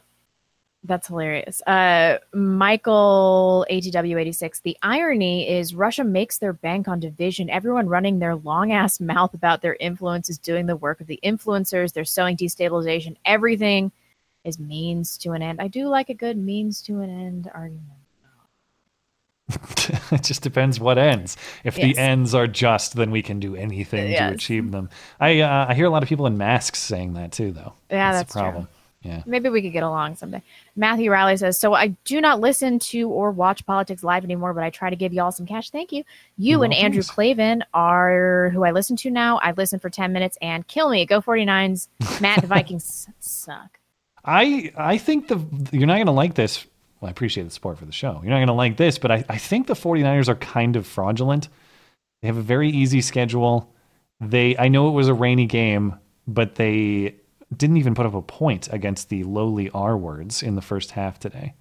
that's 0.85 1.06
hilarious. 1.09 1.62
Uh, 1.62 2.18
Michael 2.35 3.66
ATW 3.70 4.20
eighty 4.20 4.32
six. 4.32 4.60
The 4.60 4.77
irony 4.82 5.48
is 5.48 5.74
Russia 5.74 6.05
makes 6.05 6.39
their 6.39 6.52
bank 6.52 6.86
on 6.89 7.01
division. 7.01 7.48
Everyone 7.48 7.86
running 7.89 8.18
their 8.18 8.35
long 8.35 8.72
ass 8.72 9.01
mouth 9.01 9.32
about 9.35 9.62
their 9.62 9.77
influence 9.81 10.28
is 10.28 10.36
doing 10.39 10.66
the 10.66 10.77
work 10.77 11.01
of 11.01 11.06
the 11.06 11.18
influencers. 11.24 11.93
They're 11.93 12.05
sowing 12.05 12.36
destabilization. 12.36 13.16
Everything 13.24 13.90
is 14.44 14.58
means 14.58 15.18
to 15.18 15.32
an 15.32 15.42
end. 15.42 15.60
I 15.60 15.68
do 15.68 15.88
like 15.88 16.08
a 16.08 16.14
good 16.14 16.36
means 16.36 16.80
to 16.82 17.00
an 17.00 17.10
end 17.10 17.50
argument. 17.54 17.86
it 20.12 20.22
just 20.22 20.42
depends 20.42 20.78
what 20.78 20.96
ends. 20.96 21.36
If 21.64 21.76
Yes. 21.76 21.84
the 21.96 22.00
ends 22.00 22.34
are 22.34 22.46
just, 22.46 22.94
then 22.94 23.10
we 23.10 23.20
can 23.22 23.40
do 23.40 23.56
anything 23.56 24.12
to 24.16 24.28
achieve 24.28 24.70
them. 24.70 24.88
I 25.18 25.40
uh, 25.40 25.66
I 25.68 25.74
hear 25.74 25.86
a 25.86 25.90
lot 25.90 26.02
of 26.04 26.08
people 26.08 26.26
in 26.26 26.38
masks 26.38 26.78
saying 26.78 27.14
that 27.14 27.32
too, 27.32 27.50
though. 27.52 27.72
Yeah, 27.90 28.12
that's 28.12 28.32
true. 28.32 28.42
problem. 28.42 28.68
Yeah. 29.02 29.22
Maybe 29.24 29.48
we 29.48 29.62
could 29.62 29.72
get 29.72 29.82
along 29.82 30.16
someday. 30.16 30.42
Matthew 30.76 31.10
Riley 31.10 31.36
says, 31.38 31.58
So 31.58 31.72
I 31.72 31.88
do 32.04 32.20
not 32.20 32.38
listen 32.38 32.78
to 32.80 33.08
or 33.08 33.30
watch 33.30 33.64
politics 33.64 34.04
live 34.04 34.24
anymore, 34.24 34.52
but 34.52 34.62
I 34.62 34.68
try 34.68 34.90
to 34.90 34.94
give 34.96 35.14
y'all 35.14 35.32
some 35.32 35.46
cash. 35.46 35.70
Thank 35.70 35.90
you. 35.90 36.04
You 36.36 36.58
Well, 36.58 36.64
and 36.66 36.74
Andrew. 36.74 37.02
Klavan 37.02 37.64
are 37.72 38.50
who 38.52 38.62
I 38.62 38.72
listen 38.72 38.96
to 38.96 39.10
now. 39.10 39.40
I've 39.42 39.56
listened 39.56 39.80
for 39.80 39.88
10 39.88 40.12
minutes 40.12 40.36
and 40.42 40.66
kill 40.68 40.90
me. 40.90 41.06
Go 41.06 41.22
49s. 41.22 41.88
Matt, 42.20 42.42
the 42.42 42.46
Vikings 42.46 43.08
suck. 43.20 43.80
I 44.24 44.72
I 44.76 44.98
think 44.98 45.28
the 45.28 45.38
you're 45.72 45.86
not 45.86 45.94
going 45.94 46.06
to 46.06 46.12
like 46.12 46.34
this. 46.34 46.66
Well, 47.01 47.09
I 47.09 47.10
appreciate 47.10 47.44
the 47.44 47.51
support 47.51 47.78
for 47.78 47.86
the 47.86 47.92
show. 47.92 48.20
You're 48.22 48.30
not 48.30 48.36
going 48.36 48.48
to 48.48 48.52
like 48.52 48.76
this, 48.76 48.98
but 48.98 49.10
I, 49.10 49.24
I 49.28 49.38
think 49.38 49.66
the 49.66 49.74
49ers 49.74 50.28
are 50.28 50.34
kind 50.34 50.76
of 50.76 50.86
fraudulent. 50.86 51.48
They 52.20 52.28
have 52.28 52.36
a 52.36 52.42
very 52.42 52.68
easy 52.68 53.01
schedule. 53.01 53.74
They 54.20 54.56
I 54.59 54.68
know 54.68 54.88
it 54.88 54.92
was 54.92 55.09
a 55.09 55.14
rainy 55.14 55.47
game, 55.47 55.98
but 56.26 56.56
they 56.56 57.16
didn't 57.56 57.78
even 57.78 57.94
put 57.94 58.06
up 58.06 58.14
a 58.14 58.22
point 58.22 58.68
against 58.72 59.09
the 59.09 59.24
lowly 59.24 59.70
R 59.70 59.97
words 59.97 60.42
in 60.42 60.55
the 60.55 60.62
first 60.62 60.90
half 60.90 61.18
today. 61.18 61.55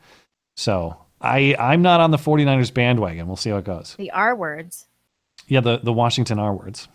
So 0.57 0.97
I 1.21 1.55
I'm 1.57 1.81
not 1.81 2.01
on 2.01 2.11
the 2.11 2.17
49ers 2.17 2.73
bandwagon. 2.73 3.27
We'll 3.27 3.37
see 3.37 3.49
how 3.49 3.57
it 3.57 3.65
goes. 3.65 3.95
The 3.97 4.11
R 4.11 4.35
words. 4.35 4.87
Yeah, 5.47 5.61
the, 5.61 5.79
the 5.81 5.93
Washington 5.93 6.37
R 6.37 6.53
words. 6.53 6.87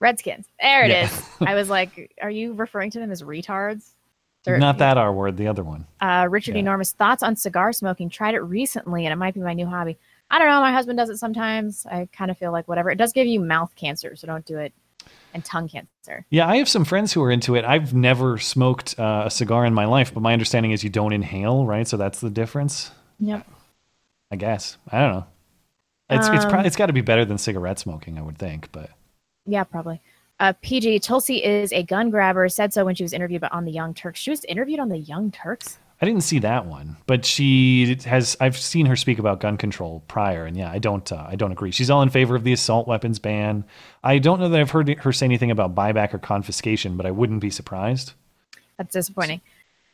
Redskins. 0.00 0.46
There 0.60 0.84
it 0.84 0.90
Yeah. 0.90 1.04
is. 1.04 1.22
I 1.40 1.54
was 1.54 1.68
like, 1.68 2.14
Are 2.22 2.30
you 2.30 2.52
referring 2.54 2.90
to 2.92 2.98
them 3.00 3.10
as 3.10 3.22
retards? 3.22 3.90
They're- 4.44 4.58
Not 4.58 4.78
that 4.78 4.96
R 4.96 5.12
word, 5.12 5.36
the 5.36 5.48
other 5.48 5.64
one. 5.64 5.86
Uh, 6.00 6.26
Richard 6.30 6.56
Enormous 6.56 6.92
thoughts 6.92 7.22
on 7.22 7.34
cigar 7.36 7.72
smoking. 7.72 8.08
Tried 8.08 8.34
it 8.34 8.40
recently, 8.40 9.04
and 9.04 9.12
it 9.12 9.16
might 9.16 9.34
be 9.34 9.40
my 9.40 9.52
new 9.54 9.66
hobby. 9.66 9.98
I 10.30 10.38
don't 10.38 10.48
know. 10.48 10.60
My 10.60 10.72
husband 10.72 10.96
does 10.98 11.08
it 11.10 11.16
sometimes. 11.18 11.84
I 11.86 12.08
kind 12.12 12.30
of 12.30 12.38
feel 12.38 12.52
like 12.52 12.68
whatever. 12.68 12.90
It 12.90 12.96
does 12.98 13.12
give 13.12 13.26
you 13.26 13.40
mouth 13.40 13.74
cancer, 13.74 14.14
so 14.14 14.26
don't 14.26 14.44
do 14.44 14.58
it, 14.58 14.72
and 15.34 15.44
tongue 15.44 15.68
cancer. 15.68 16.24
Yeah, 16.30 16.46
I 16.46 16.56
have 16.58 16.68
some 16.68 16.84
friends 16.84 17.12
who 17.12 17.22
are 17.24 17.30
into 17.30 17.56
it. 17.56 17.64
I've 17.64 17.92
never 17.94 18.38
smoked 18.38 18.98
uh, 18.98 19.24
a 19.26 19.30
cigar 19.30 19.64
in 19.66 19.74
my 19.74 19.86
life, 19.86 20.14
but 20.14 20.20
my 20.22 20.32
understanding 20.32 20.70
is 20.72 20.84
you 20.84 20.90
don't 20.90 21.12
inhale, 21.12 21.66
right? 21.66 21.88
So 21.88 21.96
that's 21.96 22.20
the 22.20 22.30
difference, 22.30 22.90
Yep. 23.20 23.46
I 24.30 24.36
guess. 24.36 24.76
I 24.90 25.00
don't 25.00 25.12
know. 25.12 25.26
It's 26.10 26.28
it's 26.28 26.44
Um, 26.44 26.50
pro- 26.50 26.60
it's 26.60 26.76
got 26.76 26.86
to 26.86 26.92
be 26.92 27.00
better 27.00 27.24
than 27.24 27.38
cigarette 27.38 27.78
smoking, 27.78 28.18
I 28.18 28.22
would 28.22 28.38
think. 28.38 28.70
But 28.72 28.90
Yeah, 29.48 29.64
probably. 29.64 30.00
Uh, 30.38 30.52
PG 30.62 31.00
Tulsi 31.00 31.42
is 31.42 31.72
a 31.72 31.82
gun 31.82 32.10
grabber. 32.10 32.48
Said 32.48 32.72
so 32.72 32.84
when 32.84 32.94
she 32.94 33.02
was 33.02 33.12
interviewed 33.12 33.42
on 33.44 33.64
the 33.64 33.72
Young 33.72 33.94
Turks. 33.94 34.20
She 34.20 34.30
was 34.30 34.44
interviewed 34.44 34.78
on 34.78 34.88
the 34.88 34.98
Young 34.98 35.30
Turks. 35.32 35.78
I 36.00 36.06
didn't 36.06 36.22
see 36.22 36.38
that 36.40 36.66
one. 36.66 36.96
But 37.06 37.24
she 37.24 37.96
has. 38.04 38.36
I've 38.40 38.56
seen 38.56 38.86
her 38.86 38.94
speak 38.94 39.18
about 39.18 39.40
gun 39.40 39.56
control 39.56 40.04
prior, 40.06 40.44
and 40.44 40.56
yeah, 40.56 40.70
I 40.70 40.78
don't. 40.78 41.10
Uh, 41.10 41.26
I 41.26 41.34
don't 41.34 41.50
agree. 41.50 41.72
She's 41.72 41.90
all 41.90 42.02
in 42.02 42.10
favor 42.10 42.36
of 42.36 42.44
the 42.44 42.52
assault 42.52 42.86
weapons 42.86 43.18
ban. 43.18 43.64
I 44.04 44.18
don't 44.18 44.38
know 44.38 44.48
that 44.48 44.60
I've 44.60 44.70
heard 44.70 44.88
her 45.00 45.12
say 45.12 45.26
anything 45.26 45.50
about 45.50 45.74
buyback 45.74 46.14
or 46.14 46.18
confiscation, 46.18 46.96
but 46.96 47.06
I 47.06 47.10
wouldn't 47.10 47.40
be 47.40 47.50
surprised. 47.50 48.12
That's 48.76 48.92
disappointing. 48.92 49.40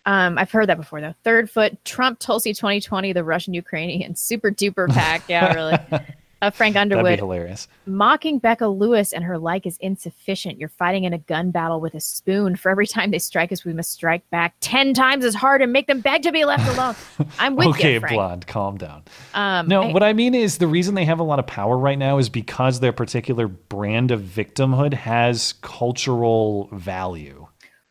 Um, 0.05 0.37
I've 0.37 0.51
heard 0.51 0.69
that 0.69 0.77
before 0.77 1.01
though. 1.01 1.15
Third 1.25 1.51
foot 1.51 1.83
Trump 1.87 2.19
Tulsi 2.19 2.53
2020, 2.53 3.15
the 3.15 3.25
Russian 3.25 3.55
Ukrainian 3.55 4.15
super 4.15 4.51
duper 4.51 4.93
pack. 4.93 5.23
Yeah, 5.29 5.55
really. 5.55 5.79
Uh, 6.47 6.51
Frank 6.51 6.75
That'd 6.75 6.91
be 6.91 6.97
Underwood 6.97 7.19
hilarious. 7.19 7.69
mocking 7.87 8.39
Becca 8.39 8.67
Lewis 8.69 9.13
and 9.13 9.25
her 9.25 9.39
like 9.39 9.67
is 9.67 9.77
insufficient. 9.81 10.59
You're 10.59 10.69
fighting 10.69 11.05
in 11.05 11.13
a 11.13 11.19
gun 11.19 11.51
battle 11.51 11.81
with 11.81 11.95
a 11.95 12.01
spoon. 12.01 12.57
For 12.57 12.71
every 12.71 12.87
time 12.87 13.11
they 13.11 13.19
strike 13.19 13.51
us, 13.53 13.65
we 13.65 13.73
must 13.73 13.91
strike 13.93 14.29
back 14.31 14.55
ten 14.61 14.95
times 14.95 15.25
as 15.25 15.35
hard 15.35 15.63
and 15.63 15.73
make 15.73 15.87
them 15.87 16.01
beg 16.01 16.23
to 16.23 16.33
be 16.33 16.45
left 16.45 16.69
alone. 16.77 16.95
I'm 17.39 17.57
with 17.57 17.69
okay, 17.69 17.95
you, 17.95 18.01
Frank. 18.01 18.15
blonde, 18.15 18.47
calm 18.47 18.77
down. 18.77 19.03
Um, 19.35 19.69
No, 19.69 19.83
I- 19.83 19.93
what 19.93 20.03
I 20.03 20.13
mean 20.13 20.35
is 20.35 20.59
the 20.59 20.67
reason 20.67 20.95
they 20.95 21.05
have 21.05 21.19
a 21.21 21.25
lot 21.25 21.39
of 21.39 21.47
power 21.47 21.77
right 21.79 21.99
now 21.99 22.19
is 22.19 22.29
because 22.29 22.81
their 22.81 22.93
particular 22.93 23.49
brand 23.49 24.11
of 24.11 24.21
victimhood 24.21 24.95
has 24.95 25.55
cultural 25.63 26.69
value. 26.73 27.47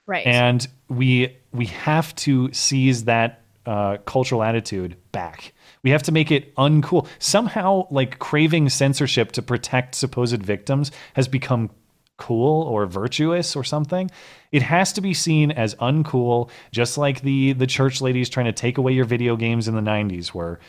Right. 0.06 0.26
And 0.28 0.68
we 0.90 1.38
we 1.54 1.68
have 1.68 2.14
to 2.16 2.52
seize 2.52 3.06
that 3.06 3.42
uh, 3.66 3.98
cultural 4.06 4.44
attitude 4.44 4.98
back. 5.14 5.54
We 5.84 5.92
have 5.92 6.04
to 6.04 6.12
make 6.12 6.32
it 6.32 6.56
uncool. 6.56 7.08
Somehow, 7.20 7.88
like 7.92 8.20
craving 8.20 8.70
censorship 8.70 9.34
to 9.34 9.42
protect 9.42 9.96
supposed 9.96 10.42
victims 10.42 10.92
has 11.14 11.28
become 11.28 11.70
cool 12.18 12.64
or 12.64 12.86
virtuous 12.86 13.56
or 13.56 13.64
something. 13.64 14.10
It 14.52 14.62
has 14.62 14.94
to 14.94 15.02
be 15.02 15.14
seen 15.14 15.52
as 15.52 15.76
uncool, 15.76 16.50
just 16.72 16.98
like 16.98 17.22
the 17.22 17.54
the 17.54 17.68
church 17.68 18.02
ladies 18.02 18.30
trying 18.30 18.46
to 18.46 18.54
take 18.54 18.78
away 18.78 18.94
your 18.94 19.06
video 19.06 19.36
games 19.36 19.68
in 19.68 19.76
the 19.76 19.82
'90s 19.82 20.34
were. 20.34 20.60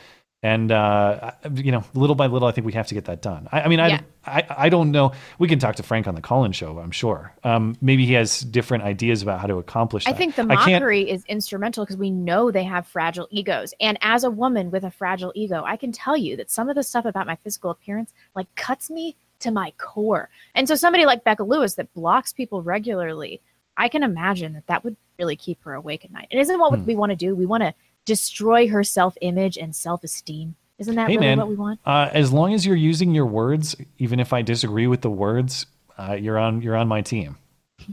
And 0.44 0.70
uh, 0.70 1.30
you 1.54 1.72
know, 1.72 1.82
little 1.94 2.14
by 2.14 2.26
little, 2.26 2.46
I 2.46 2.52
think 2.52 2.66
we 2.66 2.74
have 2.74 2.86
to 2.88 2.94
get 2.94 3.06
that 3.06 3.22
done. 3.22 3.48
I, 3.50 3.62
I 3.62 3.68
mean, 3.68 3.80
I, 3.80 3.88
Yeah. 3.88 4.00
I 4.26 4.44
I 4.50 4.68
don't 4.68 4.90
know. 4.90 5.12
We 5.38 5.48
can 5.48 5.58
talk 5.58 5.76
to 5.76 5.82
Frank 5.82 6.06
on 6.06 6.14
the 6.14 6.20
call-in 6.20 6.52
show. 6.52 6.78
I'm 6.78 6.90
sure. 6.90 7.32
Um, 7.44 7.76
maybe 7.80 8.04
he 8.04 8.12
has 8.12 8.40
different 8.40 8.84
ideas 8.84 9.22
about 9.22 9.40
how 9.40 9.46
to 9.46 9.56
accomplish 9.56 10.04
that. 10.04 10.10
I 10.10 10.12
that. 10.12 10.18
think 10.18 10.34
the 10.36 10.44
mockery 10.44 11.08
is 11.10 11.24
instrumental 11.28 11.84
because 11.86 11.96
we 11.96 12.10
know 12.10 12.50
they 12.50 12.62
have 12.64 12.86
fragile 12.86 13.26
egos. 13.30 13.72
And 13.80 13.96
as 14.02 14.22
a 14.22 14.30
woman 14.30 14.70
with 14.70 14.84
a 14.84 14.90
fragile 14.90 15.32
ego, 15.34 15.62
I 15.64 15.78
can 15.78 15.92
tell 15.92 16.16
you 16.16 16.36
that 16.36 16.50
some 16.50 16.68
of 16.68 16.76
the 16.76 16.82
stuff 16.82 17.06
about 17.06 17.26
my 17.26 17.36
physical 17.36 17.70
appearance 17.70 18.12
like 18.36 18.54
cuts 18.54 18.90
me 18.90 19.16
to 19.40 19.50
my 19.50 19.72
core. 19.78 20.28
And 20.54 20.68
so 20.68 20.74
somebody 20.74 21.06
like 21.06 21.24
Becca 21.24 21.42
Lewis 21.42 21.74
that 21.76 21.92
blocks 21.94 22.34
people 22.34 22.60
regularly, 22.62 23.40
I 23.78 23.88
can 23.88 24.02
imagine 24.02 24.52
that 24.52 24.66
that 24.66 24.84
would 24.84 24.96
really 25.18 25.36
keep 25.36 25.62
her 25.64 25.72
awake 25.72 26.04
at 26.04 26.10
night. 26.12 26.28
It 26.30 26.38
isn't 26.38 26.58
what 26.60 26.78
Hmm. 26.78 26.84
we 26.84 26.96
want 26.96 27.10
to 27.10 27.16
do. 27.16 27.34
We 27.34 27.46
want 27.46 27.62
to 27.62 27.72
destroy 28.04 28.68
her 28.68 28.84
self-image 28.84 29.56
and 29.56 29.74
self-esteem. 29.74 30.56
Isn't 30.78 30.96
that 30.96 31.08
hey 31.08 31.16
really 31.16 31.26
man, 31.26 31.38
what 31.38 31.48
we 31.48 31.54
want? 31.54 31.80
Uh, 31.86 32.10
as 32.12 32.32
long 32.32 32.52
as 32.52 32.66
you're 32.66 32.76
using 32.76 33.14
your 33.14 33.26
words, 33.26 33.76
even 33.98 34.18
if 34.18 34.32
I 34.32 34.42
disagree 34.42 34.86
with 34.86 35.02
the 35.02 35.10
words, 35.10 35.66
uh, 35.96 36.14
you're 36.14 36.38
on 36.38 36.62
you're 36.62 36.76
on 36.76 36.88
my 36.88 37.02
team. 37.02 37.38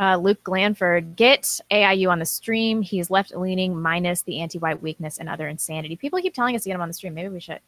Uh, 0.00 0.16
Luke 0.16 0.44
Glanford, 0.44 1.16
get 1.16 1.60
AIU 1.72 2.08
on 2.08 2.20
the 2.20 2.24
stream. 2.24 2.82
He's 2.82 3.10
left 3.10 3.34
leaning 3.34 3.82
minus 3.82 4.22
the 4.22 4.38
anti-white 4.38 4.80
weakness 4.80 5.18
and 5.18 5.28
other 5.28 5.48
insanity. 5.48 5.96
People 5.96 6.20
keep 6.22 6.34
telling 6.34 6.54
us 6.54 6.62
to 6.62 6.68
get 6.68 6.76
him 6.76 6.80
on 6.80 6.86
the 6.86 6.94
stream. 6.94 7.14
Maybe 7.14 7.30
we 7.30 7.40
should. 7.40 7.58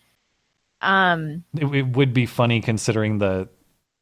Um, 0.81 1.43
It, 1.55 1.65
it 1.75 1.97
would 1.97 2.15
be 2.15 2.27
funny 2.27 2.61
considering 2.61 3.19
the 3.19 3.49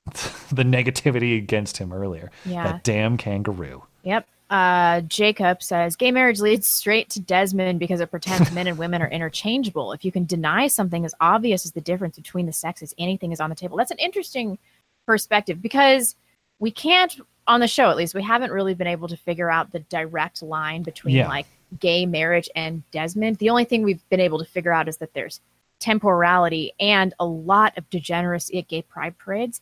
the 0.52 0.62
negativity 0.62 1.38
against 1.38 1.78
him 1.78 1.90
earlier. 1.90 2.30
Yeah. 2.44 2.64
That 2.64 2.84
damn 2.84 3.16
kangaroo. 3.16 3.84
Yep. 4.02 4.28
Uh, 4.50 5.02
Jacob 5.02 5.62
says 5.62 5.94
gay 5.94 6.10
marriage 6.10 6.40
leads 6.40 6.66
straight 6.66 7.10
to 7.10 7.20
Desmond 7.20 7.78
because 7.78 8.00
it 8.00 8.10
pretends 8.10 8.50
men 8.52 8.66
and 8.66 8.78
women 8.78 9.02
are 9.02 9.08
interchangeable. 9.08 9.92
If 9.92 10.04
you 10.04 10.12
can 10.12 10.24
deny 10.24 10.68
something 10.68 11.04
as 11.04 11.14
obvious 11.20 11.66
as 11.66 11.72
the 11.72 11.82
difference 11.82 12.16
between 12.16 12.46
the 12.46 12.52
sexes, 12.52 12.94
anything 12.96 13.32
is 13.32 13.40
on 13.40 13.50
the 13.50 13.56
table. 13.56 13.76
That's 13.76 13.90
an 13.90 13.98
interesting 13.98 14.58
perspective 15.06 15.60
because 15.60 16.16
we 16.60 16.70
can't, 16.70 17.14
on 17.46 17.60
the 17.60 17.68
show 17.68 17.90
at 17.90 17.96
least, 17.96 18.14
we 18.14 18.22
haven't 18.22 18.50
really 18.50 18.74
been 18.74 18.86
able 18.86 19.08
to 19.08 19.16
figure 19.18 19.50
out 19.50 19.70
the 19.70 19.80
direct 19.80 20.42
line 20.42 20.82
between 20.82 21.16
Yeah. 21.16 21.28
like 21.28 21.46
gay 21.78 22.06
marriage 22.06 22.48
and 22.56 22.82
Desmond. 22.90 23.36
The 23.36 23.50
only 23.50 23.66
thing 23.66 23.82
we've 23.82 24.06
been 24.08 24.20
able 24.20 24.38
to 24.38 24.44
figure 24.46 24.72
out 24.72 24.88
is 24.88 24.96
that 24.98 25.12
there's 25.12 25.40
temporality 25.78 26.72
and 26.80 27.12
a 27.20 27.26
lot 27.26 27.76
of 27.76 27.88
degeneracy 27.90 28.58
at 28.58 28.68
gay 28.68 28.80
pride 28.82 29.16
parades. 29.18 29.60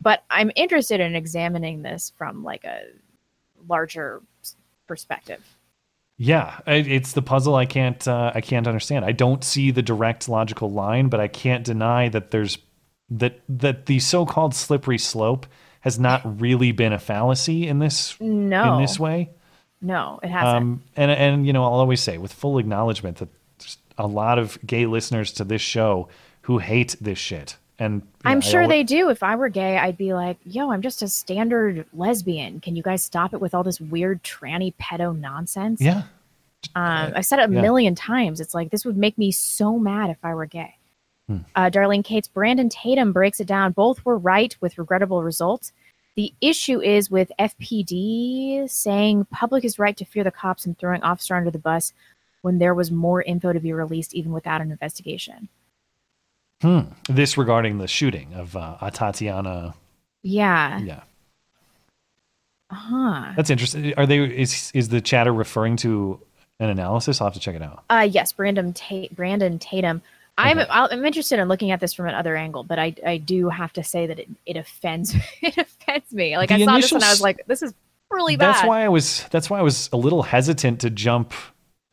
But 0.00 0.24
I'm 0.28 0.50
interested 0.56 0.98
in 0.98 1.14
examining 1.14 1.82
this 1.82 2.12
from 2.18 2.42
like 2.42 2.64
a 2.64 2.80
larger 3.68 4.22
perspective. 4.86 5.42
Yeah, 6.16 6.60
it's 6.66 7.12
the 7.12 7.22
puzzle 7.22 7.56
I 7.56 7.66
can't 7.66 8.06
uh, 8.06 8.30
I 8.34 8.40
can't 8.40 8.68
understand. 8.68 9.04
I 9.04 9.12
don't 9.12 9.42
see 9.42 9.70
the 9.72 9.82
direct 9.82 10.28
logical 10.28 10.70
line, 10.70 11.08
but 11.08 11.18
I 11.18 11.26
can't 11.28 11.64
deny 11.64 12.08
that 12.10 12.30
there's 12.30 12.58
that 13.10 13.40
that 13.48 13.86
the 13.86 13.98
so-called 13.98 14.54
slippery 14.54 14.98
slope 14.98 15.46
has 15.80 15.98
not 15.98 16.40
really 16.40 16.72
been 16.72 16.92
a 16.92 16.98
fallacy 16.98 17.66
in 17.66 17.78
this 17.80 18.18
No. 18.20 18.74
in 18.76 18.82
this 18.82 18.98
way. 18.98 19.30
No, 19.82 20.20
it 20.22 20.30
hasn't. 20.30 20.56
Um, 20.56 20.82
and 20.96 21.10
and 21.10 21.46
you 21.46 21.52
know, 21.52 21.64
I'll 21.64 21.72
always 21.74 22.00
say 22.00 22.16
with 22.16 22.32
full 22.32 22.58
acknowledgement 22.58 23.16
that 23.18 23.28
there's 23.58 23.76
a 23.98 24.06
lot 24.06 24.38
of 24.38 24.56
gay 24.64 24.86
listeners 24.86 25.32
to 25.32 25.44
this 25.44 25.60
show 25.62 26.08
who 26.42 26.58
hate 26.58 26.94
this 27.00 27.18
shit. 27.18 27.56
And 27.78 28.02
you 28.02 28.08
I'm 28.24 28.40
sure 28.40 28.62
alwa- 28.62 28.68
they 28.72 28.82
do. 28.84 29.10
If 29.10 29.22
I 29.22 29.34
were 29.36 29.48
gay, 29.48 29.76
I'd 29.78 29.96
be 29.96 30.14
like, 30.14 30.36
yo, 30.44 30.70
I'm 30.70 30.80
just 30.82 31.02
a 31.02 31.08
standard 31.08 31.86
lesbian. 31.92 32.60
Can 32.60 32.76
you 32.76 32.82
guys 32.82 33.02
stop 33.02 33.34
it 33.34 33.40
with 33.40 33.54
all 33.54 33.64
this 33.64 33.80
weird 33.80 34.22
tranny 34.22 34.72
pedo 34.80 35.18
nonsense? 35.18 35.80
Yeah. 35.80 36.02
Um, 36.76 37.12
I've 37.16 37.26
said 37.26 37.40
it 37.40 37.50
a 37.50 37.52
Yeah. 37.52 37.60
million 37.60 37.94
times. 37.94 38.40
It's 38.40 38.54
like, 38.54 38.70
this 38.70 38.84
would 38.84 38.96
make 38.96 39.18
me 39.18 39.32
so 39.32 39.78
mad 39.78 40.08
if 40.10 40.18
I 40.22 40.34
were 40.34 40.46
gay. 40.46 40.74
Hmm. 41.28 41.38
Uh, 41.56 41.68
Darlene 41.70 42.04
Cates, 42.04 42.28
Brandon 42.28 42.68
Tatum 42.68 43.12
breaks 43.12 43.40
it 43.40 43.46
down. 43.46 43.72
Both 43.72 44.04
were 44.04 44.18
right 44.18 44.56
with 44.60 44.78
regrettable 44.78 45.22
results. 45.22 45.72
The 46.16 46.32
issue 46.40 46.80
is 46.80 47.10
with 47.10 47.32
FPD 47.40 48.68
saying 48.70 49.26
public 49.30 49.64
is 49.64 49.78
right 49.78 49.96
to 49.96 50.04
fear 50.04 50.22
the 50.24 50.30
cops 50.30 50.64
and 50.64 50.78
throwing 50.78 51.02
officer 51.02 51.34
under 51.34 51.50
the 51.50 51.58
bus 51.58 51.92
when 52.42 52.58
there 52.58 52.74
was 52.74 52.90
more 52.90 53.22
info 53.22 53.52
to 53.52 53.60
be 53.60 53.72
released 53.72 54.14
even 54.14 54.32
without 54.32 54.60
an 54.60 54.70
investigation. 54.70 55.48
Hmm. 56.64 56.80
This 57.10 57.36
regarding 57.36 57.76
the 57.76 57.86
shooting 57.86 58.32
of 58.32 58.56
uh, 58.56 58.78
Tatiana. 58.90 59.74
Yeah. 60.22 60.78
Yeah. 60.80 61.00
Huh. 62.70 63.32
That's 63.36 63.50
interesting. 63.50 63.92
Are 63.98 64.06
they 64.06 64.18
is 64.18 64.72
is 64.74 64.88
the 64.88 65.00
chatter 65.02 65.32
referring 65.32 65.76
to 65.78 66.18
an 66.58 66.70
analysis? 66.70 67.20
I'll 67.20 67.26
have 67.26 67.34
to 67.34 67.40
check 67.40 67.54
it 67.54 67.60
out. 67.62 67.84
Uh, 67.90 68.08
yes, 68.10 68.32
Brandon 68.32 68.72
Tate, 68.72 69.14
Brandon 69.14 69.58
Tatum. 69.58 70.00
I'm 70.38 70.58
I'll- 70.70 70.88
I'm 70.90 71.04
interested 71.04 71.38
in 71.38 71.46
looking 71.46 71.70
at 71.70 71.80
this 71.80 71.92
from 71.92 72.08
another 72.08 72.34
angle, 72.34 72.64
but 72.64 72.78
I 72.78 72.94
I 73.06 73.18
do 73.18 73.50
have 73.50 73.72
to 73.74 73.84
say 73.84 74.06
that 74.06 74.18
it, 74.18 74.28
it 74.46 74.56
offends 74.56 75.14
it 75.42 75.58
offends 75.58 76.10
me. 76.12 76.36
Like 76.38 76.48
The 76.48 76.54
I 76.56 76.64
saw 76.64 76.76
this 76.76 76.92
and 76.92 77.04
I 77.04 77.10
was 77.10 77.20
like, 77.20 77.44
this 77.46 77.62
is 77.62 77.74
really 78.10 78.36
bad. 78.36 78.54
That's 78.54 78.66
why 78.66 78.84
I 78.84 78.88
was 78.88 79.24
that's 79.30 79.50
why 79.50 79.58
I 79.58 79.62
was 79.62 79.90
a 79.92 79.96
little 79.98 80.22
hesitant 80.22 80.80
to 80.80 80.90
jump. 80.90 81.34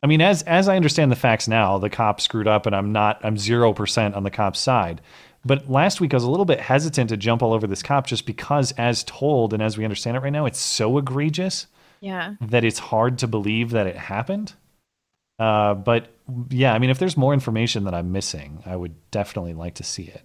I 0.02 0.06
mean, 0.08 0.20
as 0.20 0.42
as 0.42 0.68
I 0.68 0.76
understand 0.76 1.12
the 1.12 1.16
facts 1.16 1.46
now, 1.46 1.78
the 1.78 1.90
cop 1.90 2.20
screwed 2.20 2.48
up, 2.48 2.66
and 2.66 2.74
I'm 2.74 2.92
not 2.92 3.20
I'm 3.24 3.38
zero 3.38 3.72
percent 3.72 4.14
on 4.14 4.24
the 4.24 4.30
cop's 4.30 4.58
side. 4.58 5.00
But 5.44 5.68
last 5.70 6.00
week 6.00 6.12
I 6.14 6.16
was 6.16 6.24
a 6.24 6.30
little 6.30 6.44
bit 6.44 6.60
hesitant 6.60 7.08
to 7.10 7.16
jump 7.16 7.42
all 7.42 7.52
over 7.52 7.66
this 7.66 7.82
cop 7.82 8.06
just 8.06 8.26
because, 8.26 8.72
as 8.72 9.02
told 9.04 9.52
and 9.52 9.62
as 9.62 9.76
we 9.76 9.84
understand 9.84 10.16
it 10.16 10.20
right 10.20 10.32
now, 10.32 10.46
it's 10.46 10.60
so 10.60 10.98
egregious 10.98 11.66
Yeah. 12.00 12.34
that 12.40 12.64
it's 12.64 12.78
hard 12.78 13.18
to 13.18 13.26
believe 13.26 13.70
that 13.70 13.86
it 13.88 13.96
happened. 13.96 14.52
Uh, 15.40 15.74
but 15.74 16.08
yeah, 16.50 16.72
I 16.72 16.78
mean, 16.78 16.90
if 16.90 16.98
there's 17.00 17.16
more 17.16 17.32
information 17.34 17.84
that 17.84 17.94
I'm 17.94 18.12
missing, 18.12 18.62
I 18.66 18.76
would 18.76 18.94
definitely 19.10 19.54
like 19.54 19.74
to 19.74 19.84
see 19.84 20.04
it. 20.04 20.22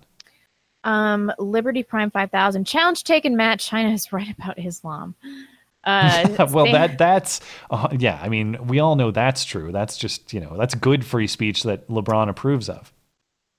Um, 0.83 1.31
Liberty 1.39 1.81
Prime 1.83 2.11
five 2.11 2.29
thousand 2.31 2.65
challenge 2.65 3.03
taken. 3.03 3.35
Matt 3.35 3.59
China 3.59 3.89
is 3.89 4.11
right 4.13 4.29
about 4.37 4.59
Islam. 4.59 5.15
Uh, 5.87 6.47
well, 6.51 6.65
that 6.71 6.97
that's 6.97 7.39
uh, 7.71 7.87
yeah. 7.97 8.19
I 8.21 8.27
mean, 8.29 8.67
we 8.67 8.79
all 8.79 8.95
know 8.95 9.09
that's 9.09 9.45
true. 9.45 9.71
That's 9.71 9.97
just 9.97 10.33
you 10.33 10.41
know 10.41 10.57
that's 10.57 10.75
good 10.75 11.05
free 11.05 11.27
speech 11.27 11.63
that 11.63 11.87
LeBron 11.87 12.29
approves 12.29 12.69
of. 12.69 12.91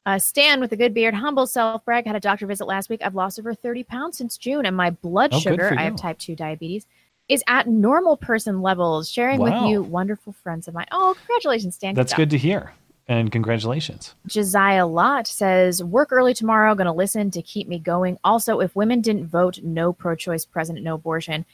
Uh, 0.06 0.18
Stan 0.18 0.60
with 0.60 0.72
a 0.72 0.76
good 0.76 0.94
beard, 0.94 1.14
humble 1.14 1.46
self 1.46 1.84
brag. 1.84 2.06
Had 2.06 2.16
a 2.16 2.20
doctor 2.20 2.46
visit 2.46 2.66
last 2.66 2.88
week. 2.88 3.00
I've 3.04 3.14
lost 3.14 3.38
over 3.38 3.52
30 3.54 3.82
pounds 3.84 4.18
since 4.18 4.36
June, 4.38 4.64
and 4.66 4.76
my 4.76 4.90
blood 4.90 5.30
Oh, 5.34 5.40
sugar, 5.40 5.74
I 5.76 5.82
have 5.82 5.96
type 5.96 6.18
2 6.18 6.34
diabetes, 6.34 6.86
is 7.28 7.42
at 7.46 7.66
normal 7.66 8.16
person 8.16 8.62
levels. 8.62 9.10
Sharing 9.10 9.38
Wow. 9.40 9.62
with 9.62 9.70
you, 9.70 9.82
wonderful 9.82 10.32
friends 10.32 10.66
of 10.68 10.72
mine. 10.74 10.86
Oh, 10.92 11.14
congratulations, 11.18 11.74
Stan. 11.74 11.94
That's 11.94 12.12
job. 12.12 12.18
good 12.18 12.30
to 12.30 12.38
hear, 12.38 12.72
and 13.06 13.30
congratulations. 13.30 14.14
Josiah 14.26 14.86
Lott 14.86 15.26
says, 15.26 15.84
work 15.84 16.10
early 16.10 16.32
tomorrow, 16.32 16.74
going 16.74 16.86
to 16.86 16.92
listen 16.92 17.30
to 17.32 17.42
keep 17.42 17.68
me 17.68 17.78
going. 17.78 18.18
Also, 18.24 18.60
if 18.60 18.74
women 18.74 19.02
didn't 19.02 19.26
vote 19.26 19.60
no 19.62 19.92
pro 19.92 20.14
choice 20.14 20.46
president, 20.46 20.84
no 20.84 20.94
abortion, 20.94 21.44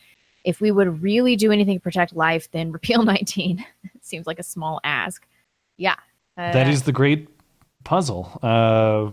if 0.45 0.61
we 0.61 0.71
would 0.71 1.03
really 1.03 1.37
do 1.37 1.51
anything 1.51 1.77
to 1.79 1.83
protect 1.83 2.15
life, 2.15 2.51
then 2.53 2.71
repeal 2.73 3.03
19. 3.03 3.65
Seems 4.01 4.27
like 4.27 4.39
a 4.39 4.45
small 4.45 4.81
ask. 4.85 5.27
Yeah. 5.77 5.97
Uh, 6.37 6.53
that 6.53 6.69
is 6.69 6.83
the 6.83 6.93
great 6.93 7.29
puzzle. 7.85 8.39
Uh, 8.43 9.11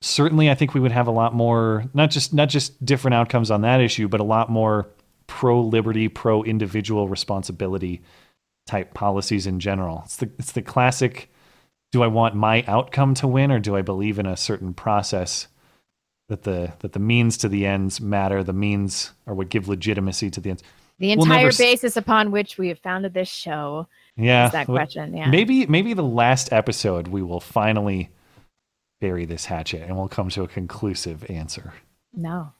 certainly, 0.00 0.50
I 0.50 0.54
think 0.54 0.74
we 0.74 0.80
would 0.80 0.92
have 0.92 1.06
a 1.06 1.12
lot 1.12 1.34
more 1.34 1.84
not 1.94 2.10
just 2.10 2.32
not 2.32 2.48
just 2.48 2.84
different 2.84 3.14
outcomes 3.14 3.50
on 3.50 3.62
that 3.62 3.80
issue, 3.80 4.08
but 4.08 4.20
a 4.20 4.24
lot 4.24 4.50
more 4.50 4.88
pro 5.26 5.60
liberty, 5.60 6.08
pro 6.08 6.42
individual 6.42 7.08
responsibility 7.08 8.02
type 8.66 8.94
policies 8.94 9.46
in 9.46 9.60
general. 9.60 10.02
It's 10.04 10.16
the 10.16 10.30
it's 10.38 10.52
the 10.52 10.62
classic. 10.62 11.30
Do 11.92 12.04
I 12.04 12.06
want 12.06 12.36
my 12.36 12.62
outcome 12.68 13.14
to 13.14 13.26
win, 13.26 13.50
or 13.50 13.58
do 13.58 13.76
I 13.76 13.82
believe 13.82 14.20
in 14.20 14.26
a 14.26 14.36
certain 14.36 14.74
process 14.74 15.48
that 16.30 16.44
the 16.44 16.72
that 16.78 16.92
the 16.94 16.98
means 16.98 17.36
to 17.38 17.48
the 17.48 17.66
ends 17.66 18.00
matter? 18.00 18.42
The 18.42 18.52
means 18.54 19.12
are 19.26 19.34
what 19.34 19.50
give 19.50 19.68
legitimacy 19.68 20.30
to 20.30 20.40
the 20.40 20.50
ends. 20.50 20.62
the 20.98 21.14
We'll 21.16 21.24
entire 21.26 21.48
s- 21.48 21.58
basis 21.58 21.96
upon 21.96 22.30
which 22.30 22.56
we 22.56 22.68
have 22.68 22.78
founded 22.78 23.12
this 23.14 23.28
show. 23.28 23.86
Yeah, 24.16 24.46
is 24.46 24.52
that 24.52 24.66
question. 24.66 25.14
Yeah. 25.16 25.28
Maybe 25.30 25.66
maybe 25.66 25.92
the 25.92 26.02
last 26.02 26.52
episode 26.52 27.08
we 27.08 27.22
will 27.22 27.40
finally 27.40 28.10
bury 29.00 29.24
this 29.26 29.44
hatchet 29.46 29.82
and 29.82 29.96
we'll 29.96 30.08
come 30.08 30.28
to 30.30 30.42
a 30.42 30.48
conclusive 30.48 31.24
answer. 31.30 31.72
No. 32.14 32.52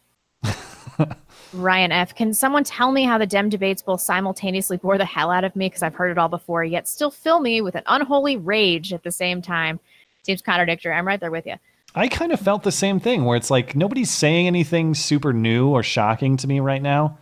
Ryan 1.52 1.92
F. 1.92 2.14
Can 2.14 2.32
someone 2.34 2.64
tell 2.64 2.92
me 2.92 3.04
how 3.04 3.18
the 3.18 3.26
Dem 3.26 3.48
debates 3.48 3.82
both 3.82 4.00
simultaneously 4.00 4.76
bore 4.76 4.98
the 4.98 5.04
hell 5.04 5.30
out 5.30 5.44
of 5.44 5.54
me 5.56 5.66
because 5.68 5.82
I've 5.82 5.94
heard 5.94 6.10
it 6.10 6.18
all 6.18 6.28
before, 6.28 6.64
yet 6.64 6.88
still 6.88 7.10
fill 7.10 7.40
me 7.40 7.60
with 7.60 7.74
an 7.74 7.82
unholy 7.86 8.36
rage 8.36 8.92
at 8.92 9.02
the 9.02 9.10
same 9.10 9.42
time? 9.42 9.80
Seems 10.22 10.42
contradictory. 10.42 10.92
I'm 10.92 11.06
right 11.06 11.18
there 11.20 11.30
with 11.30 11.46
you. 11.46 11.56
I 11.94 12.08
kind 12.08 12.32
of 12.32 12.40
felt 12.40 12.62
the 12.62 12.72
same 12.72 13.00
thing 13.00 13.24
where 13.24 13.36
it's 13.36 13.50
like 13.50 13.74
nobody's 13.74 14.10
saying 14.10 14.46
anything 14.46 14.94
super 14.94 15.32
new 15.32 15.68
or 15.70 15.82
shocking 15.82 16.36
to 16.38 16.46
me 16.46 16.60
right 16.60 16.80
now, 16.82 17.18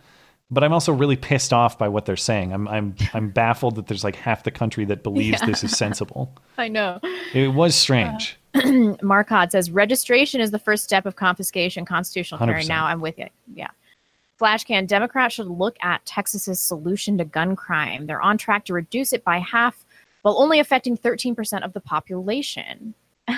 but 0.51 0.63
I'm 0.63 0.73
also 0.73 0.93
really 0.93 1.15
pissed 1.15 1.53
off 1.53 1.77
by 1.77 1.87
what 1.87 2.05
they're 2.05 2.15
saying. 2.17 2.53
I'm 2.53 2.67
I'm 2.67 2.95
I'm 3.13 3.29
baffled 3.31 3.75
that 3.75 3.87
there's 3.87 4.03
like 4.03 4.15
half 4.15 4.43
the 4.43 4.51
country 4.51 4.85
that 4.85 5.03
believes 5.03 5.39
Yeah. 5.41 5.47
this 5.47 5.63
is 5.63 5.75
sensible. 5.75 6.31
I 6.57 6.67
know. 6.67 6.99
It 7.33 7.53
was 7.53 7.71
uh, 7.71 7.73
strange. 7.73 8.37
Marcotte 9.01 9.51
says 9.51 9.69
registration 9.71 10.41
is 10.41 10.51
the 10.51 10.59
first 10.59 10.83
step 10.83 11.05
of 11.05 11.15
confiscation, 11.15 11.85
constitutional 11.85 12.39
carry. 12.45 12.65
Now 12.65 12.85
I'm 12.85 12.99
with 13.01 13.17
you. 13.17 13.27
Yeah. 13.53 13.69
Flashcan 14.39 14.87
Democrats 14.87 15.35
should 15.35 15.47
look 15.47 15.75
at 15.81 16.05
Texas's 16.05 16.59
solution 16.61 17.17
to 17.17 17.25
gun 17.25 17.55
crime. 17.55 18.07
They're 18.07 18.21
on 18.21 18.37
track 18.37 18.65
to 18.65 18.73
reduce 18.73 19.11
it 19.13 19.23
by 19.23 19.39
half 19.39 19.83
while 20.21 20.39
only 20.41 20.59
affecting 20.59 20.97
13% 20.97 21.63
of 21.63 21.73
the 21.73 21.81
population. 21.81 22.93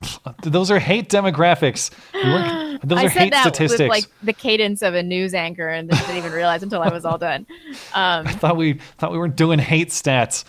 Those 0.42 0.70
are 0.70 0.78
hate 0.78 1.08
demographics. 1.08 1.90
Those 2.82 2.98
I 2.98 3.04
are 3.04 3.10
said 3.10 3.18
hate 3.18 3.32
that 3.32 3.42
statistics. 3.42 3.80
with 3.80 3.88
like 3.88 4.04
the 4.22 4.32
cadence 4.32 4.82
of 4.82 4.94
a 4.94 5.02
news 5.02 5.34
anchor 5.34 5.68
and 5.68 5.88
didn't 5.88 6.16
even 6.16 6.32
realize 6.32 6.62
until 6.62 6.82
I 6.82 6.88
was 6.88 7.04
all 7.04 7.18
done. 7.18 7.46
Um, 7.94 8.26
I 8.26 8.32
thought 8.32 8.56
we 8.56 8.74
thought 8.98 9.12
we 9.12 9.18
weren't 9.18 9.36
doing 9.36 9.58
hate 9.58 9.88
stats. 9.88 10.44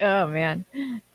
Oh 0.00 0.26
man, 0.26 0.64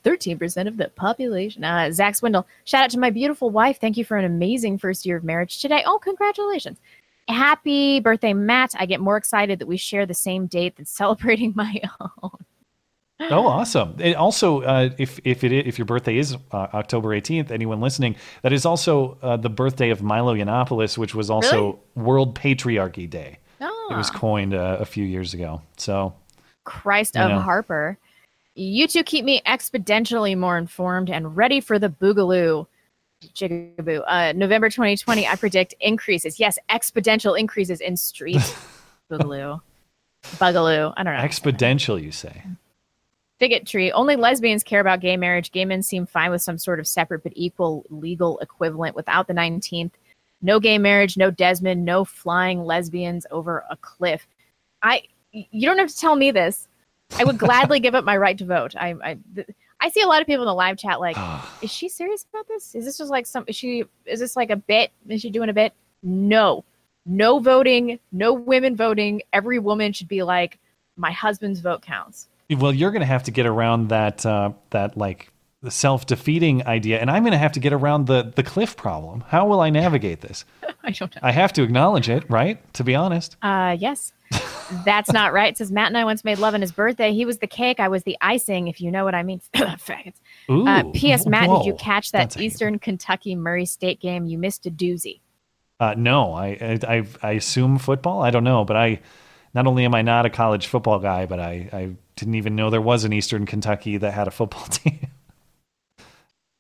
thirteen 0.04 0.40
percent 0.40 0.68
of 0.68 0.78
the 0.78 0.88
population. 0.90 1.64
Uh, 1.64 1.92
Zach 1.92 2.16
Swindle. 2.16 2.48
Shout 2.64 2.84
out 2.84 2.90
to 2.92 3.00
my 3.00 3.12
beautiful 3.12 3.52
wife. 3.52 3.80
Thank 3.80 3.98
you 3.98 4.06
for 4.06 4.18
an 4.18 4.26
amazing 4.26 4.80
first 4.80 5.06
year 5.06 5.18
of 5.18 5.24
marriage 5.24 5.62
today. 5.62 5.84
Oh, 5.86 6.00
congratulations! 6.00 6.80
Happy 7.28 8.00
birthday, 8.00 8.34
Matt. 8.34 8.74
I 8.80 8.88
get 8.88 9.00
more 9.00 9.16
excited 9.18 9.60
that 9.60 9.68
we 9.68 9.78
share 9.78 10.08
the 10.08 10.16
same 10.16 10.48
date 10.48 10.78
than 10.78 10.86
celebrating 10.88 11.54
my 11.56 11.80
own. 12.00 12.32
Oh, 13.22 13.48
awesome! 13.48 13.96
It 14.00 14.16
also, 14.16 14.62
uh, 14.62 14.90
if 14.98 15.20
if 15.26 15.44
it 15.44 15.52
if 15.52 15.78
your 15.78 15.86
birthday 15.86 16.18
is 16.18 16.36
uh, 16.52 16.68
October 16.74 17.14
eighteenth, 17.14 17.52
anyone 17.52 17.82
listening, 17.82 18.16
that 18.44 18.54
is 18.54 18.66
also 18.66 19.18
uh, 19.22 19.36
the 19.36 19.50
birthday 19.50 19.90
of 19.90 20.02
Milo 20.02 20.34
Yiannopoulos, 20.36 20.98
which 20.98 21.14
was 21.14 21.30
also 21.30 21.80
World 21.96 22.34
Patriarchy 22.40 23.10
Day. 23.10 23.40
It 23.60 23.98
was 23.98 24.10
Ah. 24.14 24.18
coined 24.18 24.54
uh, 24.54 24.78
a 24.80 24.86
few 24.86 25.04
years 25.04 25.34
ago. 25.34 25.62
So 25.78 26.14
Christ 26.64 27.18
of 27.18 27.30
know. 27.30 27.40
Harper. 27.40 27.98
You 28.56 28.88
two 28.88 29.04
keep 29.04 29.26
me 29.26 29.42
exponentially 29.46 30.38
more 30.38 30.58
informed 30.58 31.10
and 31.10 31.36
ready 31.36 31.60
for 31.60 31.78
the 31.78 31.90
boogaloo. 31.90 32.68
Jigaboo. 33.36 34.02
Uh, 34.08 34.32
November 34.34 34.70
2020, 34.70 35.28
I 35.28 35.36
predict 35.36 35.76
increases. 35.82 36.40
Yes, 36.40 36.58
exponential 36.70 37.38
increases 37.38 37.82
in 37.82 37.98
street 37.98 38.38
boogaloo. 39.12 39.60
Bugaloo. 40.38 40.94
I 40.96 41.04
don't 41.04 41.14
know. 41.16 41.22
exponential, 41.22 42.02
you 42.02 42.12
say? 42.12 42.44
Bigot 43.40 43.66
tree. 43.66 43.92
Only 43.92 44.16
lesbians 44.16 44.64
care 44.64 44.82
about 44.82 45.00
gay 45.00 45.16
marriage. 45.16 45.52
Gay 45.52 45.66
men 45.66 45.82
seem 45.82 46.06
fine 46.06 46.30
with 46.30 46.42
some 46.42 46.58
sort 46.58 46.80
of 46.80 46.88
separate 46.88 47.24
but 47.24 47.32
equal 47.36 47.86
legal 47.90 48.38
equivalent 48.40 48.96
without 48.96 49.28
the 49.28 49.34
19th. 49.34 49.92
No 50.42 50.60
gay 50.60 50.78
marriage, 50.78 51.18
no 51.18 51.32
Desmond, 51.32 51.84
no 51.84 52.06
flying 52.06 52.64
lesbians 52.64 53.26
over 53.32 53.64
a 53.70 53.78
cliff. 53.78 54.28
I 54.82 55.04
you 55.32 55.68
don't 55.68 55.78
have 55.78 55.90
to 55.90 55.98
tell 55.98 56.16
me 56.16 56.32
this. 56.32 56.68
I 57.18 57.24
would 57.24 57.38
gladly 57.38 57.80
give 57.82 57.96
up 57.96 58.06
my 58.06 58.18
right 58.18 58.38
to 58.38 58.46
vote. 58.46 58.76
I 58.76 58.96
I, 59.04 59.18
th- 59.36 59.48
I 59.82 59.90
see 59.90 60.02
a 60.02 60.08
lot 60.08 60.22
of 60.22 60.28
people 60.28 60.44
in 60.44 60.48
the 60.48 60.54
live 60.54 60.78
chat 60.78 61.00
like, 61.00 61.18
ah. 61.18 61.58
is 61.62 61.72
she 61.72 61.88
serious 61.88 62.26
about 62.32 62.48
this? 62.48 62.76
Is 62.76 62.86
this 62.86 62.98
just 62.98 63.12
like 63.12 63.26
some? 63.26 63.46
Is 63.48 63.56
she? 63.56 63.86
Is 64.06 64.20
this 64.20 64.36
like 64.36 64.50
a 64.50 64.58
bit? 64.58 64.92
Is 65.08 65.22
she 65.22 65.30
doing 65.30 65.50
a 65.50 65.54
bit? 65.54 65.74
No, 66.04 66.64
no 67.06 67.40
voting, 67.40 68.00
no 68.12 68.34
women 68.34 68.76
voting. 68.76 69.22
Every 69.32 69.60
woman 69.60 69.94
should 69.94 70.08
be 70.08 70.24
like, 70.24 70.60
my 70.98 71.12
husband's 71.12 71.62
vote 71.62 71.82
counts. 71.82 72.28
Well, 72.50 72.74
you're 72.74 72.92
going 72.92 73.02
to 73.02 73.06
have 73.06 73.24
to 73.24 73.32
get 73.32 73.46
around 73.46 73.90
that 73.90 74.26
uh, 74.26 74.52
that 74.72 74.98
like 74.98 75.32
the 75.62 75.72
self 75.72 76.06
defeating 76.06 76.66
idea, 76.66 77.00
and 77.00 77.12
I'm 77.12 77.24
going 77.24 77.34
to 77.34 77.38
have 77.38 77.52
to 77.54 77.60
get 77.60 77.74
around 77.74 78.08
the 78.08 78.32
the 78.36 78.44
cliff 78.44 78.76
problem. 78.76 79.24
How 79.28 79.48
will 79.48 79.60
I 79.60 79.70
navigate 79.70 80.22
this? 80.22 80.46
I 80.84 80.92
don't 80.92 81.14
know. 81.16 81.22
I 81.22 81.32
have 81.32 81.54
to 81.54 81.64
acknowledge 81.64 82.10
it, 82.10 82.24
right? 82.30 82.62
To 82.76 82.84
be 82.84 82.96
honest. 82.96 83.36
Uh, 83.42 83.76
yes. 83.80 84.14
That's 84.86 85.12
not 85.12 85.34
right. 85.34 85.52
It 85.52 85.58
says 85.58 85.72
Matt 85.72 85.88
and 85.88 85.98
I 85.98 86.04
once 86.04 86.24
made 86.24 86.38
love 86.38 86.54
on 86.54 86.62
his 86.62 86.72
birthday. 86.72 87.12
He 87.12 87.26
was 87.26 87.40
the 87.40 87.48
cake. 87.48 87.80
I 87.80 87.88
was 87.88 88.04
the 88.04 88.16
icing, 88.22 88.68
if 88.68 88.80
you 88.80 88.92
know 88.92 89.04
what 89.04 89.16
I 89.16 89.24
mean. 89.24 89.42
Faggots. 89.56 90.22
Ooh, 90.52 90.68
uh, 90.68 90.84
P.S. 90.94 91.26
Matt, 91.26 91.50
did 91.50 91.66
you 91.66 91.74
catch 91.74 92.12
that 92.12 92.40
Eastern 92.40 92.78
Kentucky 92.78 93.36
Murray 93.36 93.66
State 93.66 94.00
game? 94.00 94.28
You 94.28 94.38
missed 94.38 94.68
a 94.68 94.72
doozy. 94.72 95.22
Uh, 95.80 95.96
no, 95.98 96.34
I, 96.34 96.48
I 96.62 96.80
I 96.98 97.08
I 97.24 97.32
assume 97.32 97.80
football. 97.80 98.22
I 98.22 98.30
don't 98.30 98.44
know, 98.44 98.66
but 98.66 98.76
I 98.76 99.00
not 99.54 99.68
only 99.68 99.86
am 99.86 99.96
I 99.96 100.02
not 100.02 100.26
a 100.26 100.30
college 100.30 100.68
football 100.68 101.00
guy, 101.00 101.26
but 101.26 101.40
I 101.40 101.70
I 101.74 101.90
didn't 102.16 102.36
even 102.36 102.56
know 102.56 102.70
there 102.70 102.82
was 102.82 103.04
an 103.06 103.14
Eastern 103.14 103.46
Kentucky 103.46 103.98
that 103.98 104.12
had 104.12 104.28
a 104.28 104.32
football 104.32 104.64
team. 104.70 105.08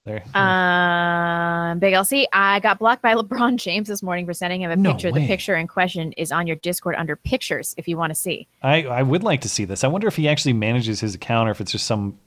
there. 0.06 0.24
Um, 0.34 1.80
Big 1.80 1.94
LC, 1.94 2.26
I 2.34 2.60
got 2.62 2.80
blocked 2.80 3.02
by 3.02 3.14
LeBron 3.14 3.58
James 3.58 3.88
this 3.88 4.02
morning 4.02 4.26
for 4.26 4.34
sending 4.34 4.62
him 4.62 4.72
a 4.72 4.76
No 4.76 4.94
picture. 4.94 5.12
way. 5.12 5.22
The 5.22 5.28
picture 5.28 5.56
in 5.56 5.68
question 5.68 6.14
is 6.14 6.32
on 6.32 6.48
your 6.48 6.56
Discord 6.56 6.96
under 6.98 7.16
pictures 7.16 7.76
if 7.78 7.88
you 7.88 7.98
want 7.98 8.12
to 8.12 8.16
see. 8.16 8.48
I 8.64 8.84
I 8.86 9.04
would 9.04 9.24
like 9.24 9.42
to 9.42 9.50
see 9.50 9.66
this. 9.66 9.84
I 9.84 9.88
wonder 9.88 10.08
if 10.08 10.16
he 10.16 10.28
actually 10.28 10.54
manages 10.54 11.00
his 11.00 11.16
account 11.16 11.48
or 11.50 11.52
if 11.52 11.62
it's 11.62 11.72
just 11.72 11.86
some 11.86 12.18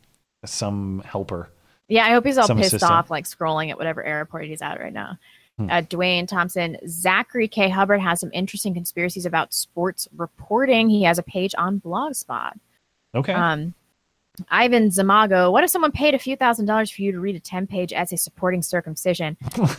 some 0.45 1.03
helper. 1.05 1.49
Yeah, 1.89 2.07
I 2.07 2.11
hope 2.13 2.25
he's 2.25 2.39
all 2.39 2.47
Some 2.47 2.57
pissed 2.57 2.69
assistant. 2.75 2.93
off, 2.93 3.11
like 3.11 3.25
scrolling 3.25 3.71
at 3.71 3.77
whatever 3.77 4.03
airport 4.03 4.47
he's 4.47 4.63
at 4.63 4.81
right 4.81 4.93
now. 4.93 5.19
Hmm. 5.59 5.70
Uh, 5.70 5.83
Dwayne 5.83 6.27
Thompson, 6.27 6.77
Zachary 6.87 7.47
K. 7.49 7.69
Hubbard 7.69 8.01
has 8.01 8.20
some 8.20 8.31
interesting 8.33 8.73
conspiracies 8.74 9.27
about 9.27 9.53
sports 9.53 10.09
reporting. 10.16 10.89
He 10.89 11.03
has 11.03 11.19
a 11.19 11.23
page 11.23 11.55
on 11.59 11.81
Blogspot. 11.81 12.53
Okay. 13.15 13.35
Um, 13.35 13.74
Ivan 14.49 14.89
Zamago, 14.89 15.53
what 15.53 15.62
if 15.62 15.69
someone 15.69 15.93
paid 15.93 16.15
a 16.15 16.19
few 16.19 16.37
thousand 16.37 16.65
dollars 16.65 16.91
for 16.91 17.03
you 17.03 17.12
to 17.12 17.20
read 17.20 17.37
a 17.37 17.41
10 17.41 17.66
page 17.66 17.93
essay 17.93 18.16
supporting 18.16 18.62
circumcision? 18.62 19.37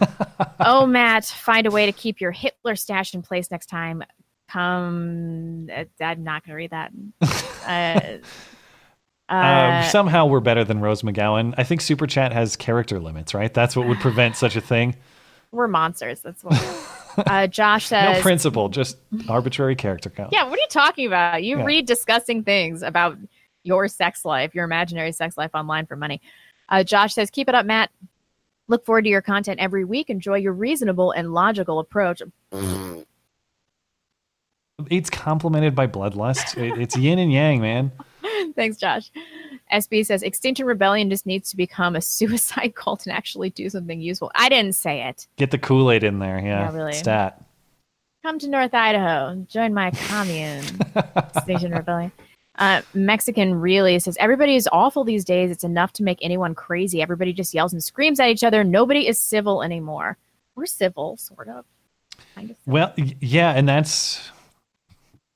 oh, 0.59 0.85
Matt, 0.85 1.25
find 1.25 1.65
a 1.65 1.71
way 1.71 1.87
to 1.87 1.91
keep 1.91 2.21
your 2.21 2.31
Hitler 2.31 2.75
stash 2.75 3.15
in 3.15 3.23
place 3.23 3.49
next 3.49 3.65
time. 3.65 4.03
Come, 4.49 5.69
uh, 5.75 5.85
I'm 5.99 6.23
not 6.23 6.45
going 6.45 6.51
to 6.51 6.55
read 6.55 6.71
that. 6.71 6.91
Uh, 7.63 8.17
Um, 9.29 9.39
uh, 9.39 9.83
somehow 9.83 10.25
we're 10.25 10.41
better 10.41 10.65
than 10.65 10.81
Rose 10.81 11.01
McGowan. 11.01 11.53
I 11.57 11.63
think 11.63 11.79
Super 11.79 12.05
Chat 12.05 12.33
has 12.33 12.57
character 12.57 12.99
limits, 12.99 13.33
right? 13.33 13.53
That's 13.53 13.73
what 13.73 13.87
would 13.87 13.99
prevent 13.99 14.35
such 14.35 14.57
a 14.57 14.61
thing. 14.61 14.97
We're 15.53 15.67
monsters. 15.67 16.19
That's 16.21 16.43
what. 16.43 16.89
uh, 17.27 17.47
Josh 17.47 17.85
says. 17.87 18.17
No 18.17 18.21
principle, 18.21 18.69
just 18.69 18.97
arbitrary 19.29 19.75
character 19.75 20.09
count. 20.09 20.33
Yeah, 20.33 20.43
what 20.45 20.57
are 20.57 20.61
you 20.61 20.67
talking 20.69 21.07
about? 21.07 21.43
You 21.43 21.59
Yeah. 21.59 21.65
read 21.65 21.85
disgusting 21.85 22.43
things 22.43 22.81
about 22.81 23.17
your 23.63 23.87
sex 23.87 24.25
life, 24.25 24.53
your 24.53 24.65
imaginary 24.65 25.11
sex 25.11 25.37
life 25.37 25.51
online 25.53 25.85
for 25.85 25.95
money. 25.95 26.21
Uh, 26.69 26.83
Josh 26.83 27.13
says, 27.13 27.29
"Keep 27.29 27.49
it 27.49 27.55
up, 27.55 27.65
Matt. 27.65 27.91
Look 28.67 28.85
forward 28.85 29.03
to 29.03 29.09
your 29.09 29.21
content 29.21 29.59
every 29.59 29.85
week. 29.85 30.09
Enjoy 30.09 30.35
your 30.37 30.53
reasonable 30.53 31.11
and 31.11 31.33
logical 31.33 31.79
approach." 31.79 32.21
It's 34.89 35.09
complemented 35.09 35.75
by 35.75 35.87
bloodlust. 35.87 36.57
It, 36.57 36.79
it's 36.81 36.97
yin 36.97 37.19
and 37.19 37.31
yang, 37.31 37.61
man. 37.61 37.91
Thanks, 38.55 38.77
Josh. 38.77 39.11
SB 39.73 40.05
says, 40.05 40.23
"Extinction 40.23 40.65
Rebellion 40.65 41.09
just 41.09 41.25
needs 41.25 41.49
to 41.49 41.57
become 41.57 41.95
a 41.95 42.01
suicide 42.17 42.75
cult 42.75 43.05
and 43.05 43.15
actually 43.15 43.49
do 43.49 43.69
something 43.69 43.99
useful." 43.99 44.31
I 44.35 44.49
didn't 44.49 44.75
say 44.75 45.03
it. 45.07 45.27
Get 45.37 45.51
the 45.51 45.57
Kool 45.57 45.91
Aid 45.91 46.03
in 46.03 46.19
there. 46.19 46.37
Yeah, 46.39 46.71
Yeah, 46.71 46.73
really. 46.75 46.93
stat. 46.93 47.43
Come 48.23 48.39
to 48.39 48.47
North 48.49 48.73
Idaho. 48.73 49.45
Join 49.49 49.73
my 49.73 49.91
commune. 49.91 50.63
Extinction 51.35 51.71
Rebellion. 51.73 52.11
Uh, 52.57 52.81
Mexican 52.93 53.55
really 53.55 53.97
says 53.99 54.15
everybody 54.19 54.55
is 54.55 54.69
awful 54.71 55.03
these 55.03 55.25
days. 55.25 55.49
It's 55.51 55.63
enough 55.63 55.91
to 55.93 56.03
make 56.03 56.19
anyone 56.21 56.53
crazy. 56.55 57.01
Everybody 57.01 57.33
just 57.33 57.53
yells 57.53 57.73
and 57.73 57.83
screams 57.83 58.19
at 58.19 58.29
each 58.29 58.43
other. 58.43 58.63
Nobody 58.63 59.07
is 59.07 59.19
civil 59.19 59.63
anymore. 59.63 60.17
We're 60.55 60.67
civil, 60.67 61.17
sort 61.17 61.49
of. 61.49 61.65
Kind 62.35 62.51
of. 62.51 62.57
Well, 62.65 62.93
yeah, 62.95 63.51
and 63.51 63.67
that's 63.67 64.29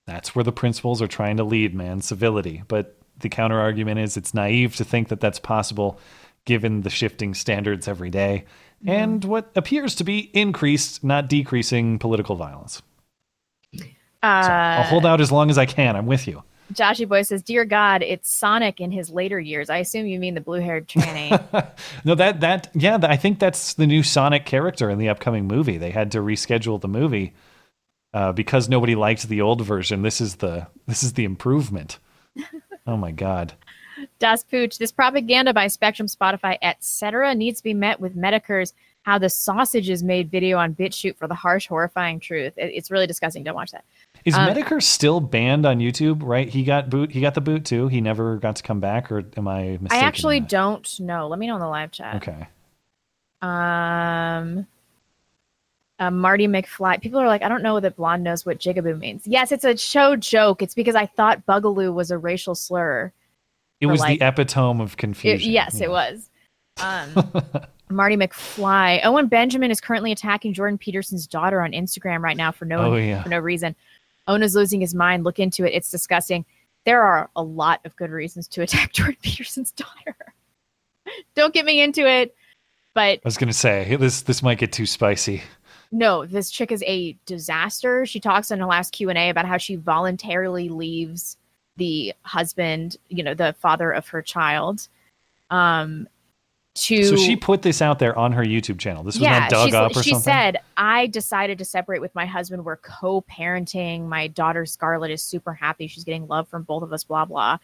that's 0.05 0.35
where 0.35 0.43
the 0.43 0.51
principles 0.51 1.01
are 1.01 1.07
trying 1.07 1.38
to 1.38 1.43
lead, 1.43 1.73
man. 1.73 2.01
Civility, 2.01 2.64
but 2.68 2.95
the 3.19 3.30
counter 3.30 3.60
argument 3.60 3.99
is 3.99 4.18
it's 4.18 4.34
naive 4.34 4.76
to 4.77 4.84
think 4.84 5.10
that 5.10 5.19
that's 5.19 5.39
possible, 5.39 5.99
given 6.45 6.81
the 6.81 6.89
shifting 6.89 7.34
standards 7.34 7.88
every 7.88 8.10
day 8.10 8.45
and 8.85 9.23
what 9.26 9.52
appears 9.56 9.95
to 9.95 10.03
be 10.03 10.30
increased, 10.34 11.03
not 11.03 11.27
decreasing, 11.30 11.98
political 11.99 12.35
violence. 12.35 12.81
Uh, 13.73 13.80
I'll 14.22 14.84
hold 14.84 15.06
out 15.06 15.22
as 15.22 15.31
long 15.31 15.49
as 15.49 15.57
I 15.57 15.65
can. 15.65 15.95
I'm 15.95 16.06
with 16.06 16.27
you. 16.27 16.44
Joshy 16.73 17.07
Boy 17.07 17.22
says, 17.22 17.41
"Dear 17.44 17.64
God, 17.64 18.02
it's 18.02 18.30
Sonic 18.30 18.81
in 18.81 18.91
his 18.91 19.10
later 19.10 19.39
years." 19.39 19.69
I 19.69 19.77
assume 19.77 20.06
you 20.06 20.19
mean 20.19 20.34
the 20.34 20.41
blue-haired 20.41 20.88
tranny. 20.88 21.31
No, 22.03 22.14
that 22.15 22.41
that 22.41 22.69
yeah, 22.73 22.98
I 23.03 23.15
think 23.15 23.39
that's 23.39 23.76
the 23.76 23.88
new 23.88 24.03
Sonic 24.03 24.45
character 24.45 24.89
in 24.89 24.98
the 24.98 25.07
upcoming 25.07 25.48
movie. 25.48 25.77
They 25.77 25.91
had 25.91 26.11
to 26.11 26.18
reschedule 26.19 26.81
the 26.81 26.88
movie 26.89 27.34
uh, 28.14 28.34
because 28.34 28.68
nobody 28.68 28.95
liked 28.95 29.30
the 29.30 29.41
old 29.41 29.61
version. 29.61 30.02
This 30.02 30.19
is 30.19 30.35
the 30.35 30.68
this 30.88 31.03
is 31.03 31.14
the 31.14 31.23
improvement. 31.23 31.99
Oh 32.88 32.97
my 32.97 33.11
god. 33.11 33.53
Das 34.19 34.43
Pooch, 34.43 34.77
this 34.77 34.91
propaganda 34.91 35.53
by 35.53 35.68
Spectrum, 35.68 36.07
Spotify, 36.07 36.57
etc., 36.61 37.34
needs 37.35 37.59
to 37.59 37.64
be 37.64 37.73
met 37.73 37.99
with 37.99 38.15
Metokur's 38.15 38.73
How 39.03 39.18
the 39.18 39.27
Sausage 39.30 39.89
is 39.89 40.03
Made 40.03 40.30
video 40.30 40.57
on 40.59 40.76
BitChute 40.76 41.18
for 41.18 41.27
the 41.27 41.34
harsh, 41.34 41.68
horrifying 41.68 42.19
truth. 42.19 42.53
It- 42.57 42.72
it's 42.76 42.91
really 42.91 43.07
disgusting. 43.07 43.43
Don't 43.43 43.55
watch 43.55 43.72
that. 43.72 43.84
Is 44.23 44.35
Um, 44.35 44.49
Metokur 44.49 44.81
still 44.84 45.19
banned 45.19 45.65
on 45.65 45.80
YouTube? 45.80 46.19
Right? 46.23 46.47
He 46.47 46.64
got 46.64 46.89
boot. 46.89 47.11
He 47.11 47.22
got 47.22 47.34
the 47.34 47.41
boot 47.41 47.65
too. 47.65 47.88
He 47.88 47.99
never 48.01 48.38
got 48.38 48.55
to 48.57 48.64
come 48.64 48.80
back, 48.80 49.11
or 49.11 49.23
am 49.35 49.47
I 49.47 49.77
mistaken? 49.81 49.88
I 49.91 49.97
actually 49.99 50.39
don't 50.41 50.99
know. 50.99 51.27
Let 51.27 51.39
me 51.39 51.47
know 51.47 51.55
in 51.55 51.61
the 51.61 51.68
live 51.68 51.91
chat. 51.91 52.15
Okay. 52.18 52.47
Um, 53.41 54.68
uh, 55.99 56.11
Marty 56.11 56.48
McFly. 56.48 57.02
People 57.02 57.19
are 57.19 57.28
like, 57.28 57.41
I 57.41 57.49
don't 57.49 57.64
know 57.64 57.80
that 57.80 57.95
blonde 57.95 58.24
knows 58.24 58.45
what 58.45 58.60
jigaboo 58.60 58.99
means. 58.99 59.26
Yes, 59.26 59.52
it's 59.52 59.64
a 59.64 59.76
show 59.78 60.15
joke. 60.15 60.61
It's 60.61 60.74
because 60.76 60.95
I 60.95 61.06
thought 61.06 61.45
bugaloo 61.45 61.94
was 61.94 62.11
a 62.11 62.18
racial 62.18 62.56
slur. 62.56 63.11
It 63.82 63.86
was 63.88 63.99
like- 63.99 64.19
the 64.19 64.26
epitome 64.28 64.82
of 64.84 64.94
It- 64.94 64.98
confusion. 64.98 65.52
yes, 65.52 65.82
it 65.82 65.90
was. 65.90 66.30
Um, 66.82 67.32
Marty 67.90 68.18
McFly. 68.18 68.99
Owen 69.03 69.28
Benjamin 69.28 69.72
is 69.72 69.80
currently 69.82 70.11
attacking 70.11 70.53
Jordan 70.53 70.78
Peterson's 70.78 71.26
daughter 71.26 71.61
on 71.61 71.72
Instagram 71.72 72.22
right 72.22 72.38
now 72.38 72.52
for 72.52 72.65
no 72.65 72.80
Oh, 72.94 72.95
yeah. 72.98 73.24
for 73.24 73.30
no 73.30 73.40
reason. 73.40 73.76
Ona's 74.28 74.56
losing 74.56 74.82
his 74.82 74.94
mind. 74.94 75.24
Look 75.24 75.40
into 75.40 75.65
it. 75.65 75.74
It's 75.74 75.90
disgusting. 75.90 76.45
there 76.86 77.02
are 77.03 77.30
a 77.36 77.41
lot 77.44 77.80
of 77.86 77.95
good 77.95 78.11
reasons 78.11 78.48
to 78.49 78.61
attack 78.61 78.91
Jordan 78.94 79.18
Peterson's 79.22 79.72
daughter. 79.72 80.15
Don't 81.36 81.53
get 81.53 81.65
me 81.65 81.82
into 81.82 82.06
it, 82.07 82.36
but 82.94 83.19
I 83.19 83.22
was 83.24 83.38
gonna 83.38 83.53
say 83.53 83.95
this 83.95 84.22
this 84.24 84.44
might 84.44 84.57
get 84.57 84.72
too 84.74 84.86
spicy. 84.86 85.41
No, 85.91 86.26
this 86.26 86.49
chick 86.49 86.72
is 86.72 86.84
a 86.85 87.18
disaster. 87.26 88.05
She 88.05 88.19
talks 88.19 88.51
in 88.51 88.59
her 88.59 88.65
last 88.65 88.91
Q 88.91 89.09
and 89.09 89.18
A 89.18 89.30
about 89.30 89.45
how 89.45 89.57
she 89.57 89.76
voluntarily 89.76 90.69
leaves 90.69 91.38
the 91.77 92.14
husband, 92.23 92.97
you 93.09 93.23
know, 93.23 93.34
the 93.34 93.55
father 93.59 93.91
of 93.91 94.07
her 94.09 94.22
child, 94.22 94.88
um, 95.49 96.07
to 96.77 97.03
So 97.03 97.15
she 97.15 97.35
put 97.35 97.61
this 97.61 97.81
out 97.81 97.99
there 97.99 98.18
on 98.18 98.31
her 98.31 98.43
YouTube 98.43 98.77
channel. 98.77 99.03
This 99.03 99.15
was 99.15 99.23
not 99.23 99.49
dug 99.49 99.73
up 99.73 99.91
or 99.95 100.03
she 100.03 100.11
something. 100.11 100.19
She 100.19 100.23
said, 100.23 100.57
I 100.77 101.07
decided 101.07 101.57
to 101.57 101.65
separate 101.65 102.01
with 102.01 102.14
my 102.14 102.26
husband. 102.26 102.64
We're 102.64 102.77
co 102.77 103.22
parenting. 103.22 104.07
My 104.07 104.27
daughter 104.27 104.65
Scarlett 104.65 105.11
is 105.11 105.23
super 105.23 105.53
happy. 105.53 105.88
She's 105.88 106.03
getting 106.03 106.27
love 106.27 106.47
from 106.47 106.64
both 106.64 106.84
of 106.84 106.93
us, 106.93 107.03
blah, 107.03 107.26
blah. 107.26 107.57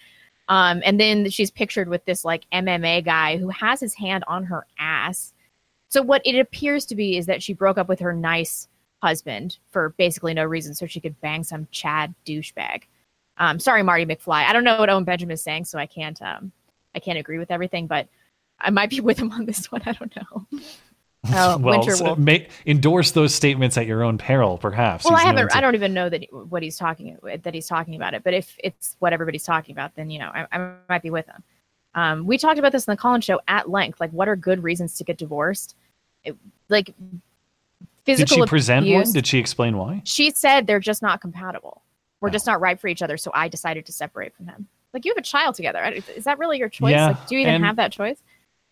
Um, 0.50 0.82
and 0.84 1.00
then 1.00 1.30
she's 1.30 1.52
pictured 1.52 1.88
with 1.88 2.04
this 2.06 2.26
like 2.26 2.46
MMA 2.52 3.06
guy 3.06 3.38
who 3.38 3.50
has 3.50 3.80
his 3.80 3.94
hand 3.94 4.24
on 4.28 4.44
her 4.46 4.66
ass. 4.80 5.33
So, 5.94 6.02
what 6.02 6.24
it 6.26 6.40
appears 6.40 6.88
to 6.88 6.96
be 6.96 7.18
is 7.18 7.28
that 7.28 7.44
she 7.44 7.54
broke 7.54 7.78
up 7.78 7.88
with 7.88 8.00
her 8.00 8.14
nice 8.14 8.68
husband 9.04 9.60
for 9.70 9.90
basically 9.90 10.34
no 10.34 10.44
reason 10.44 10.74
so 10.74 10.88
she 10.88 11.00
could 11.00 11.22
bang 11.22 11.44
some 11.44 11.68
Chad 11.70 12.16
douchebag. 12.26 12.86
Um, 13.38 13.60
sorry, 13.60 13.84
Marty 13.84 14.04
McFly. 14.04 14.44
I 14.44 14.54
don't 14.54 14.64
know 14.64 14.80
what 14.80 14.90
Owen 14.90 15.04
Benjamin 15.04 15.36
is 15.36 15.44
saying, 15.44 15.66
so 15.66 15.78
I 15.78 15.86
can't 15.86 16.20
um, 16.24 16.52
I 16.96 17.00
can't 17.00 17.20
agree 17.20 17.38
with 17.38 17.52
everything, 17.52 17.86
but 17.86 18.08
I 18.60 18.72
might 18.72 18.90
be 18.90 19.02
with 19.08 19.20
him 19.20 19.32
on 19.34 19.46
this 19.46 19.72
one. 19.72 19.84
I 19.86 19.92
don't 19.92 20.16
know. 20.16 20.48
Oh, 21.32 21.58
well, 21.60 21.84
so 21.84 22.16
Wolf. 22.16 22.50
endorse 22.66 23.12
those 23.12 23.36
statements 23.36 23.78
at 23.78 23.86
your 23.86 24.02
own 24.02 24.18
peril, 24.18 24.58
perhaps. 24.58 25.06
Well, 25.06 25.14
I 25.14 25.18
He's 25.20 25.26
known 25.26 25.36
haven't. 25.36 25.52
to- 25.52 25.58
I 25.58 25.62
don't 25.62 25.76
even 25.76 25.94
know 25.94 26.10
that 26.10 26.26
what 26.32 26.64
he's 26.64 26.76
talking 26.76 27.20
that 27.22 27.54
he's 27.54 27.68
talking 27.68 27.94
about 27.94 28.16
it. 28.16 28.24
But 28.24 28.34
if 28.34 28.56
it's 28.58 28.96
what 28.98 29.14
everybody's 29.14 29.44
talking 29.44 29.74
about, 29.74 29.94
then 29.94 30.10
you 30.10 30.18
know 30.18 30.32
I, 30.34 30.48
I 30.52 30.72
might 30.90 31.04
be 31.04 31.12
with 31.12 31.28
him. 31.28 31.44
Um, 31.94 32.26
we 32.26 32.40
talked 32.40 32.58
about 32.58 32.72
this 32.72 32.88
in 32.88 32.94
the 32.94 32.98
call-in 32.98 33.22
show 33.22 33.40
at 33.48 33.70
length. 33.70 34.00
Like, 34.00 34.10
what 34.10 34.28
are 34.28 34.36
good 34.36 34.64
reasons 34.64 34.96
to 34.96 35.04
get 35.04 35.20
divorced? 35.20 35.76
It, 36.24 36.36
like 36.70 36.88
Did 36.88 37.22
physical 38.06 38.38
she 38.38 38.46
present 38.50 38.86
abuse. 38.86 39.06
one? 39.08 39.14
Did 39.14 39.28
she 39.28 39.40
explain 39.40 39.78
why? 39.78 40.02
She 40.06 40.32
said 40.32 40.68
they're 40.68 40.80
just 40.80 41.02
not 41.02 41.22
compatible. 41.22 41.82
We're 42.22 42.30
just 42.30 42.48
not 42.48 42.62
right 42.62 42.80
for 42.80 42.88
each 42.88 43.02
other. 43.02 43.18
So 43.18 43.32
I 43.34 43.48
decided 43.50 43.86
to 43.88 43.92
separate 43.92 44.34
from 44.36 44.48
him. 44.48 44.68
Like 44.94 45.06
you 45.06 45.12
have 45.12 45.18
a 45.18 45.22
child 45.26 45.56
together. 45.56 45.84
Is 46.16 46.24
that 46.26 46.38
really 46.40 46.58
your 46.60 46.70
choice? 46.70 46.92
Yeah, 46.92 47.08
Like, 47.08 47.28
do 47.28 47.36
you 47.36 47.42
even 47.42 47.56
and- 47.56 47.66
have 47.66 47.76
that 47.78 47.92
choice? 47.92 48.18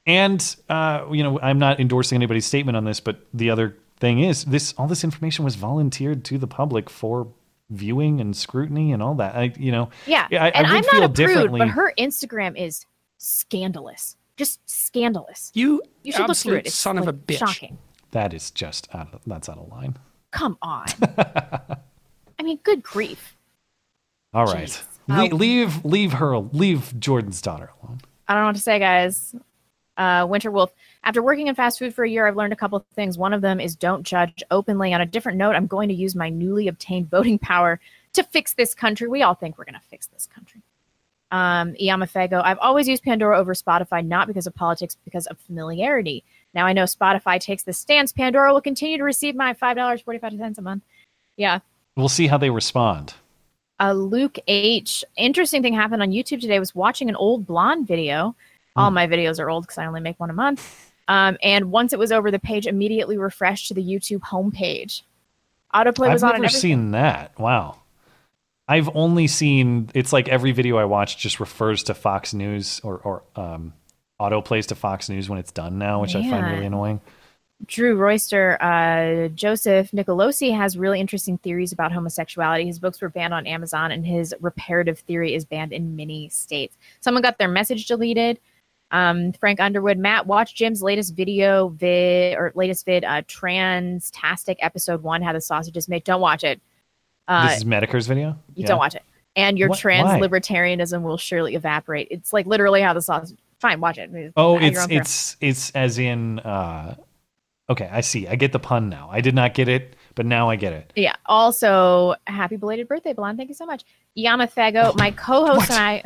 And 0.07 0.55
uh, 0.69 1.05
you 1.11 1.21
know, 1.23 1.39
I'm 1.41 1.59
not 1.59 1.79
endorsing 1.79 2.15
anybody's 2.15 2.45
statement 2.45 2.75
on 2.75 2.85
this, 2.85 2.99
but 2.99 3.19
the 3.33 3.49
other 3.51 3.77
thing 3.99 4.19
is 4.23 4.45
this: 4.45 4.73
all 4.77 4.87
this 4.87 5.03
information 5.03 5.45
was 5.45 5.53
volunteered 5.55 6.23
to 6.25 6.39
the 6.39 6.47
public 6.47 6.89
for 6.89 7.27
viewing 7.69 8.19
and 8.19 8.35
scrutiny 8.35 8.93
and 8.93 9.03
all 9.03 9.13
that. 9.15 9.35
I, 9.35 9.53
you 9.57 9.71
know, 9.71 9.89
Yeah. 10.07 10.27
I, 10.31 10.49
and 10.49 10.65
I 10.67 10.71
would 10.73 10.77
am 10.77 10.83
feel 10.83 11.01
not 11.01 11.09
a 11.11 11.13
prude, 11.13 11.27
differently. 11.27 11.59
but 11.59 11.67
her 11.69 11.93
Instagram 11.99 12.57
is 12.59 12.85
scandalous. 13.19 14.15
Just 14.41 14.67
scandalous. 14.67 15.51
You, 15.53 15.83
you 16.01 16.11
should 16.11 16.27
look 16.27 16.35
through 16.35 16.55
absolute 16.55 16.57
it. 16.61 16.65
It's 16.67 16.75
son 16.75 16.97
of 16.97 17.07
a 17.07 17.13
bitch. 17.13 17.37
Shocking. 17.37 17.77
that 18.09 18.33
is 18.33 18.49
just 18.49 18.87
out 18.95 19.13
of, 19.13 19.21
that's 19.27 19.47
out 19.47 19.59
of 19.59 19.67
line. 19.69 19.97
Come 20.31 20.57
on. 20.63 20.85
I 22.39 22.43
mean, 22.43 22.59
good 22.63 22.81
grief. 22.81 23.37
All 24.33 24.45
right, 24.45 24.83
Le- 25.07 25.29
Oh. 25.31 25.35
leave 25.35 25.85
leave 25.85 26.13
her 26.13 26.37
leave 26.39 26.99
Jordan's 26.99 27.39
daughter 27.39 27.69
alone. 27.83 27.99
I 28.27 28.33
don't 28.33 28.41
know 28.43 28.47
what 28.47 28.55
to 28.55 28.61
say, 28.61 28.79
guys. 28.79 29.35
Uh, 29.95 30.25
Winter 30.27 30.49
Wolf. 30.49 30.71
After 31.03 31.21
working 31.21 31.45
in 31.47 31.53
fast 31.53 31.77
food 31.77 31.93
for 31.93 32.03
a 32.03 32.09
year, 32.09 32.25
I've 32.27 32.35
learned 32.37 32.53
a 32.53 32.55
couple 32.55 32.77
of 32.77 32.85
things. 32.95 33.17
One 33.19 33.33
of 33.33 33.41
them 33.41 33.59
is 33.59 33.75
don't 33.75 34.01
judge 34.03 34.41
openly. 34.49 34.91
On 34.93 35.01
a 35.01 35.05
different 35.05 35.37
note, 35.37 35.55
I'm 35.55 35.67
going 35.67 35.89
to 35.89 35.93
use 35.95 36.15
my 36.15 36.29
newly 36.29 36.67
obtained 36.67 37.11
voting 37.11 37.37
power 37.37 37.79
to 38.13 38.23
fix 38.23 38.53
this 38.53 38.73
country. 38.73 39.07
We 39.07 39.21
all 39.21 39.35
think 39.35 39.57
we're 39.57 39.65
going 39.65 39.75
to 39.75 39.87
fix 39.89 40.07
this 40.07 40.25
country. 40.33 40.61
Um, 41.31 41.73
Iamafego. 41.81 42.43
I've 42.43 42.57
always 42.59 42.89
used 42.89 43.03
Pandora 43.03 43.39
over 43.39 43.53
Spotify, 43.53 44.05
not 44.05 44.27
because 44.27 44.47
of 44.47 44.53
politics, 44.53 44.97
because 45.05 45.27
of 45.27 45.37
familiarity. 45.39 46.25
Now 46.53 46.65
I 46.65 46.73
know 46.73 46.83
Spotify 46.83 47.39
takes 47.39 47.63
the 47.63 47.71
stance. 47.71 48.11
Pandora 48.11 48.51
will 48.53 48.59
continue 48.61 48.97
to 48.97 49.03
receive 49.05 49.33
my 49.35 49.53
five 49.53 49.77
dollars 49.77 50.01
forty 50.01 50.19
five 50.19 50.33
cents 50.37 50.59
a 50.59 50.61
month. 50.61 50.83
Yeah. 51.37 51.59
We'll 51.95 52.09
see 52.09 52.27
how 52.27 52.37
they 52.37 52.49
respond. 52.49 53.13
uh, 53.79 53.93
Luke 53.93 54.37
H. 54.47 55.03
Interesting 55.17 55.61
thing 55.61 55.73
happened 55.73 56.01
on 56.01 56.11
YouTube 56.11 56.41
today. 56.41 56.55
I 56.57 56.59
was 56.59 56.75
watching 56.75 57.09
an 57.09 57.15
old 57.15 57.47
blonde 57.47 57.87
video. 57.87 58.35
All 58.75 58.91
my 58.91 59.05
videos 59.07 59.39
are 59.39 59.49
old 59.49 59.63
because 59.63 59.77
I 59.77 59.85
only 59.85 59.99
make 60.01 60.17
one 60.19 60.29
a 60.29 60.33
month. 60.33 60.91
Um, 61.09 61.37
and 61.43 61.71
once 61.71 61.91
it 61.91 61.99
was 61.99 62.11
over, 62.13 62.31
the 62.31 62.39
page 62.39 62.67
immediately 62.67 63.17
refreshed 63.17 63.67
to 63.67 63.73
the 63.73 63.83
YouTube 63.83 64.19
homepage. 64.21 65.01
Autoplay 65.73 66.11
was 66.11 66.23
on. 66.23 66.35
I've 66.35 66.41
never 66.41 66.49
seen 66.49 66.91
that. 66.91 67.37
Wow. 67.39 67.80
I've 68.71 68.89
only 68.95 69.27
seen 69.27 69.89
it's 69.93 70.13
like 70.13 70.29
every 70.29 70.53
video 70.53 70.77
I 70.77 70.85
watch 70.85 71.17
just 71.17 71.41
refers 71.41 71.83
to 71.83 71.93
Fox 71.93 72.33
News 72.33 72.79
or 72.85 72.99
or 72.99 73.23
um, 73.35 73.73
auto 74.17 74.41
plays 74.41 74.67
to 74.67 74.75
Fox 74.75 75.09
News 75.09 75.27
when 75.27 75.39
it's 75.39 75.51
done 75.51 75.77
now, 75.77 75.99
which 75.99 76.15
I 76.15 76.21
find 76.29 76.53
really 76.53 76.67
annoying. 76.67 77.01
Drew 77.65 77.97
Royster, 77.97 78.57
uh, 78.61 79.27
Joseph 79.27 79.91
Nicolosi 79.91 80.55
has 80.55 80.77
really 80.77 81.01
interesting 81.01 81.37
theories 81.39 81.73
about 81.73 81.91
homosexuality. 81.91 82.65
His 82.65 82.79
books 82.79 83.01
were 83.01 83.09
banned 83.09 83.33
on 83.33 83.45
Amazon, 83.45 83.91
and 83.91 84.05
his 84.05 84.33
reparative 84.39 84.99
theory 84.99 85.35
is 85.35 85.43
banned 85.43 85.73
in 85.73 85.97
many 85.97 86.29
states. 86.29 86.77
Someone 87.01 87.23
got 87.23 87.39
their 87.39 87.49
message 87.49 87.87
deleted. 87.87 88.39
Um, 88.91 89.33
Frank 89.33 89.59
Underwood, 89.59 89.97
Matt, 89.97 90.27
watch 90.27 90.55
Jim's 90.55 90.81
latest 90.81 91.13
video 91.13 91.67
vid 91.67 92.37
or 92.37 92.53
latest 92.55 92.85
vid, 92.85 93.03
uh, 93.03 93.21
Transtastic 93.23 94.55
episode 94.61 95.03
one, 95.03 95.21
how 95.21 95.33
the 95.33 95.41
sausage 95.41 95.75
is 95.75 95.89
made. 95.89 96.05
Don't 96.05 96.21
watch 96.21 96.45
it. 96.45 96.61
Uh, 97.27 97.47
this 97.49 97.57
is 97.59 97.65
Metokur's 97.65 98.07
video. 98.07 98.29
you 98.55 98.61
Yeah. 98.63 98.67
don't 98.67 98.79
watch 98.79 98.95
it, 98.95 99.03
and 99.35 99.57
your 99.57 99.69
What- 99.69 99.79
trans 99.79 100.05
why? 100.09 100.19
libertarianism 100.19 101.01
will 101.03 101.17
surely 101.17 101.55
evaporate. 101.55 102.07
It's 102.11 102.33
like 102.33 102.45
literally 102.45 102.81
how 102.81 102.93
the 102.93 103.01
sausage. 103.01 103.37
Fine, 103.59 103.79
watch 103.79 103.97
it. 103.99 104.33
Oh, 104.35 104.57
At 104.57 104.63
it's 104.63 104.87
it's 104.89 105.37
it's 105.39 105.71
as 105.71 105.97
in. 105.99 106.39
uh 106.39 106.95
Okay, 107.69 107.87
I 107.89 108.01
see. 108.01 108.27
I 108.27 108.35
get 108.35 108.51
the 108.51 108.59
pun 108.59 108.89
now. 108.89 109.07
I 109.11 109.21
did 109.21 109.33
not 109.33 109.53
get 109.53 109.69
it, 109.69 109.95
but 110.15 110.25
now 110.25 110.49
I 110.49 110.57
get 110.57 110.73
it. 110.73 110.91
Yeah. 110.95 111.15
Also, 111.27 112.15
happy 112.27 112.57
belated 112.57 112.87
birthday, 112.89 113.13
Blonde. 113.13 113.37
Thank 113.37 113.47
you 113.49 113.55
so 113.55 113.65
much. 113.65 113.85
Yama 114.13 114.47
Fago, 114.47 114.97
my 114.97 115.11
co-host 115.11 115.69
and 115.71 115.79
I. 115.79 116.03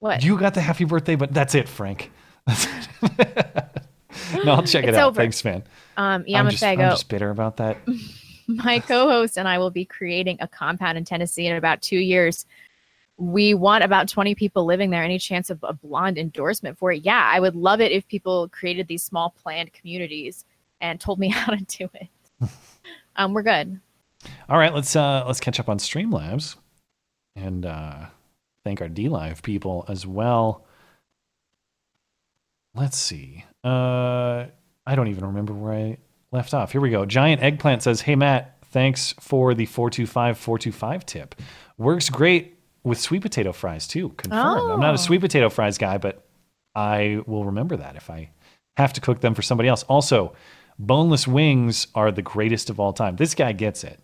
What? 0.00 0.24
You 0.24 0.36
got 0.36 0.54
the 0.54 0.60
happy 0.60 0.84
birthday, 0.84 1.14
but 1.14 1.32
that's 1.32 1.54
it, 1.54 1.68
Frank. 1.68 2.10
That's 2.46 2.66
it. 3.02 3.64
no, 4.44 4.54
I'll 4.54 4.62
check 4.64 4.82
it 4.84 4.88
It's 4.88 4.98
out. 4.98 5.08
over. 5.08 5.20
Thanks, 5.20 5.44
man. 5.44 5.62
Um, 5.96 6.22
I'm 6.22 6.26
Yama 6.26 6.50
just, 6.50 6.64
I'm 6.64 6.78
just 6.78 7.08
bitter 7.08 7.30
about 7.30 7.58
that. 7.58 7.76
my 8.64 8.78
co-host 8.80 9.38
and 9.38 9.48
I 9.48 9.58
will 9.58 9.70
be 9.70 9.84
creating 9.84 10.38
a 10.40 10.48
compound 10.48 10.98
in 10.98 11.04
Tennessee 11.04 11.46
in 11.46 11.56
about 11.56 11.82
two 11.82 11.98
years. 11.98 12.46
We 13.18 13.54
want 13.54 13.82
about 13.82 14.08
20 14.08 14.34
people 14.34 14.64
living 14.64 14.90
there. 14.90 15.02
Any 15.02 15.18
chance 15.18 15.50
of 15.50 15.58
a 15.62 15.72
blonde 15.72 16.18
endorsement 16.18 16.78
for 16.78 16.92
it? 16.92 17.04
Yeah, 17.04 17.28
I 17.32 17.40
would 17.40 17.56
love 17.56 17.80
it 17.80 17.92
if 17.92 18.06
people 18.08 18.48
created 18.50 18.88
these 18.88 19.02
small 19.02 19.30
planned 19.30 19.72
communities 19.72 20.44
and 20.80 21.00
told 21.00 21.18
me 21.18 21.28
how 21.30 21.54
to 21.54 21.64
do 21.64 21.88
it. 21.94 22.08
um, 23.16 23.32
we're 23.32 23.42
good. 23.42 23.80
All 24.48 24.58
right, 24.58 24.74
let's 24.74 24.96
uh 24.96 25.24
let's 25.26 25.40
catch 25.40 25.60
up 25.60 25.68
on 25.68 25.78
Streamlabs 25.78 26.56
and 27.36 27.64
uh 27.64 28.06
thank 28.64 28.80
our 28.80 28.88
DLive 28.88 29.42
people 29.42 29.84
as 29.88 30.06
well. 30.06 30.66
Let's 32.74 32.98
see. 32.98 33.44
Uh 33.62 34.46
I 34.86 34.94
don't 34.94 35.08
even 35.08 35.26
remember 35.26 35.52
where 35.52 35.72
I 35.72 35.98
left 36.36 36.54
off. 36.54 36.70
Here 36.72 36.80
we 36.80 36.90
go. 36.90 37.04
Giant 37.04 37.42
Eggplant 37.42 37.82
says, 37.82 38.02
"Hey 38.02 38.14
Matt, 38.14 38.56
thanks 38.66 39.14
for 39.20 39.54
the 39.54 39.66
425 39.66 40.38
425 40.38 41.04
tip. 41.06 41.34
Works 41.78 42.08
great 42.10 42.58
with 42.84 43.00
sweet 43.00 43.22
potato 43.22 43.52
fries 43.52 43.88
too. 43.88 44.10
Confirmed. 44.10 44.70
I'm 44.72 44.80
not 44.80 44.90
Oh. 44.90 44.94
a 44.94 44.98
sweet 44.98 45.20
potato 45.20 45.48
fries 45.50 45.76
guy, 45.78 45.98
but 45.98 46.24
I 46.74 47.20
will 47.26 47.44
remember 47.44 47.76
that 47.78 47.96
if 47.96 48.08
I 48.10 48.30
have 48.76 48.92
to 48.92 49.00
cook 49.00 49.20
them 49.20 49.34
for 49.34 49.42
somebody 49.42 49.68
else. 49.68 49.82
Also, 49.84 50.34
boneless 50.78 51.26
wings 51.26 51.86
are 51.94 52.12
the 52.12 52.22
greatest 52.22 52.68
of 52.70 52.78
all 52.78 52.92
time. 52.92 53.16
This 53.16 53.34
guy 53.34 53.52
gets 53.52 53.82
it 53.82 53.98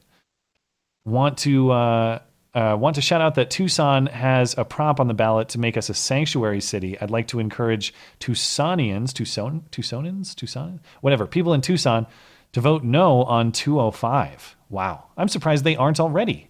want 1.05 1.37
to 1.39 1.71
uh, 1.71 2.19
uh, 2.55 2.77
want 2.79 2.97
to 2.97 3.01
shout 3.01 3.21
out 3.21 3.35
that 3.37 3.51
Tucson 3.51 4.07
has 4.07 4.55
a 4.59 4.65
prop 4.65 5.01
on 5.01 5.09
the 5.09 5.15
ballot 5.15 5.49
to 5.51 5.59
make 5.59 5.77
us 5.77 5.89
a 5.89 5.95
sanctuary 5.95 6.61
city. 6.61 7.01
I'd 7.01 7.11
like 7.11 7.29
to 7.29 7.39
encourage 7.39 7.95
Tucsonians, 8.21 9.13
Tucson, 9.13 9.65
Tucsonans, 9.71 10.35
Tucson, 10.35 10.81
whatever 11.01 11.27
people 11.27 11.55
in 11.55 11.63
Tucson 11.63 12.07
to 12.53 12.61
vote 12.61 12.85
no 12.85 13.23
on 13.25 13.53
205. 13.53 14.57
Wow, 14.69 15.05
I'm 15.17 15.29
surprised 15.29 15.65
they 15.65 15.77
aren't 15.77 16.01
already. 16.01 16.49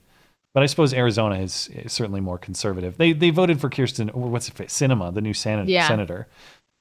But 0.55 0.63
I 0.63 0.67
suppose 0.67 0.93
Arizona 0.93 1.37
is, 1.37 1.71
is 1.73 1.93
certainly 1.93 2.21
more 2.21 2.37
conservative. 2.37 2.99
They 2.99 3.13
they 3.13 3.31
voted 3.31 3.59
for 3.61 3.71
Kyrsten, 3.71 4.11
or 4.15 4.29
what's 4.29 4.49
it, 4.49 4.55
Sinema, 4.55 5.15
the 5.15 5.23
new 5.23 5.33
senator. 5.33 5.71
Yeah. 5.71 5.89
senator. 5.89 6.29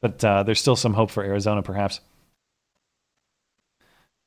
But 0.02 0.26
uh, 0.26 0.44
there's 0.44 0.60
still 0.60 0.76
some 0.76 0.94
hope 0.94 1.12
for 1.12 1.24
Arizona, 1.24 1.62
perhaps. 1.62 2.02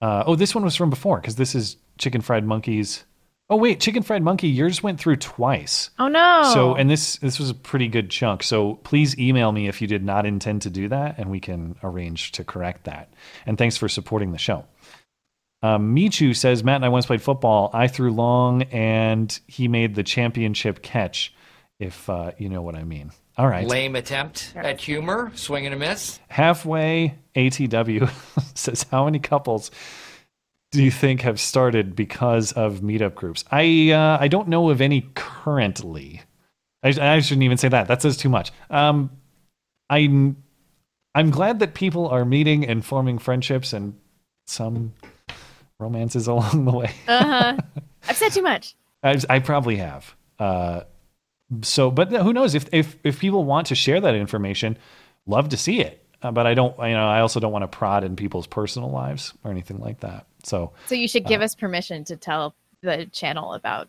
Uh, 0.00 0.24
oh, 0.26 0.36
this 0.36 0.54
one 0.54 0.64
was 0.64 0.76
from 0.76 0.88
before 0.88 1.20
because 1.20 1.36
this 1.36 1.54
is 1.54 1.76
Chicken 1.98 2.20
Fried 2.20 2.44
Monkeys. 2.44 3.04
Oh 3.50 3.56
wait, 3.56 3.78
Chicken 3.80 4.02
Fried 4.02 4.22
Monkey, 4.22 4.48
yours 4.48 4.82
went 4.82 4.98
through 4.98 5.16
twice. 5.16 5.90
Oh 5.98 6.08
no. 6.08 6.50
So, 6.54 6.74
and 6.74 6.88
this 6.88 7.16
this 7.18 7.38
was 7.38 7.50
a 7.50 7.54
pretty 7.54 7.88
good 7.88 8.08
chunk. 8.10 8.42
So 8.42 8.74
please 8.76 9.18
email 9.18 9.52
me 9.52 9.68
if 9.68 9.82
you 9.82 9.86
did 9.86 10.02
not 10.02 10.24
intend 10.24 10.62
to 10.62 10.70
do 10.70 10.88
that, 10.88 11.18
and 11.18 11.30
we 11.30 11.40
can 11.40 11.76
arrange 11.82 12.32
to 12.32 12.44
correct 12.44 12.84
that. 12.84 13.12
And 13.44 13.58
thanks 13.58 13.76
for 13.76 13.88
supporting 13.88 14.32
the 14.32 14.38
show. 14.38 14.64
Um, 15.62 15.94
Michu 15.94 16.34
says 16.34 16.64
Matt 16.64 16.76
and 16.76 16.84
I 16.84 16.88
once 16.88 17.06
played 17.06 17.22
football. 17.22 17.70
I 17.72 17.88
threw 17.88 18.12
long, 18.12 18.62
and 18.64 19.38
he 19.46 19.68
made 19.68 19.94
the 19.94 20.02
championship 20.02 20.82
catch. 20.82 21.34
if 21.78 22.08
uh, 22.08 22.32
you 22.38 22.48
know 22.48 22.62
what 22.62 22.74
I 22.76 22.84
mean. 22.84 23.12
All 23.36 23.48
right. 23.48 23.66
Lame 23.66 23.96
attempt 23.96 24.52
at 24.54 24.80
humor, 24.80 25.32
swing 25.34 25.66
and 25.66 25.74
a 25.74 25.78
miss. 25.78 26.20
Halfway 26.28 27.16
ATW 27.34 28.08
says, 28.56 28.86
How 28.90 29.06
many 29.06 29.18
couples 29.18 29.70
do 30.74 30.82
you 30.82 30.90
think 30.90 31.22
have 31.22 31.40
started 31.40 31.94
because 31.94 32.52
of 32.52 32.80
meetup 32.80 33.14
groups? 33.14 33.44
I 33.50 33.92
uh, 33.92 34.18
I 34.20 34.28
don't 34.28 34.48
know 34.48 34.70
of 34.70 34.80
any 34.80 35.08
currently. 35.14 36.20
I, 36.82 36.88
I 36.88 37.20
shouldn't 37.20 37.44
even 37.44 37.56
say 37.56 37.68
that. 37.68 37.88
That 37.88 38.02
says 38.02 38.16
too 38.16 38.28
much. 38.28 38.52
Um, 38.70 39.10
I'm 39.88 40.36
I'm 41.14 41.30
glad 41.30 41.60
that 41.60 41.74
people 41.74 42.08
are 42.08 42.24
meeting 42.24 42.66
and 42.66 42.84
forming 42.84 43.18
friendships 43.18 43.72
and 43.72 43.94
some 44.46 44.92
romances 45.78 46.26
along 46.34 46.64
the 46.64 46.72
way. 46.72 46.90
Uh 47.06 47.24
huh. 47.24 47.56
I've 48.08 48.16
said 48.16 48.32
too 48.32 48.42
much. 48.42 48.74
I, 49.02 49.18
I 49.30 49.38
probably 49.38 49.76
have. 49.76 50.14
Uh, 50.38 50.82
so, 51.62 51.90
but 51.90 52.10
who 52.10 52.32
knows 52.32 52.54
if 52.54 52.68
if 52.72 52.96
if 53.04 53.20
people 53.20 53.44
want 53.44 53.68
to 53.68 53.74
share 53.74 54.00
that 54.00 54.14
information, 54.16 54.76
love 55.26 55.50
to 55.50 55.56
see 55.56 55.80
it. 55.80 56.04
Uh, 56.20 56.32
but 56.32 56.46
I 56.46 56.54
don't, 56.54 56.76
you 56.78 56.94
know, 56.94 57.06
I 57.06 57.20
also 57.20 57.38
don't 57.38 57.52
want 57.52 57.64
to 57.64 57.68
prod 57.68 58.02
in 58.02 58.16
people's 58.16 58.46
personal 58.46 58.90
lives 58.90 59.34
or 59.44 59.50
anything 59.50 59.78
like 59.78 60.00
that. 60.00 60.26
So, 60.46 60.72
So 60.86 60.94
you 60.94 61.08
should 61.08 61.26
give 61.26 61.40
uh, 61.40 61.44
us 61.44 61.54
permission 61.54 62.04
to 62.04 62.16
tell 62.16 62.54
the 62.82 63.06
channel 63.12 63.54
about 63.54 63.88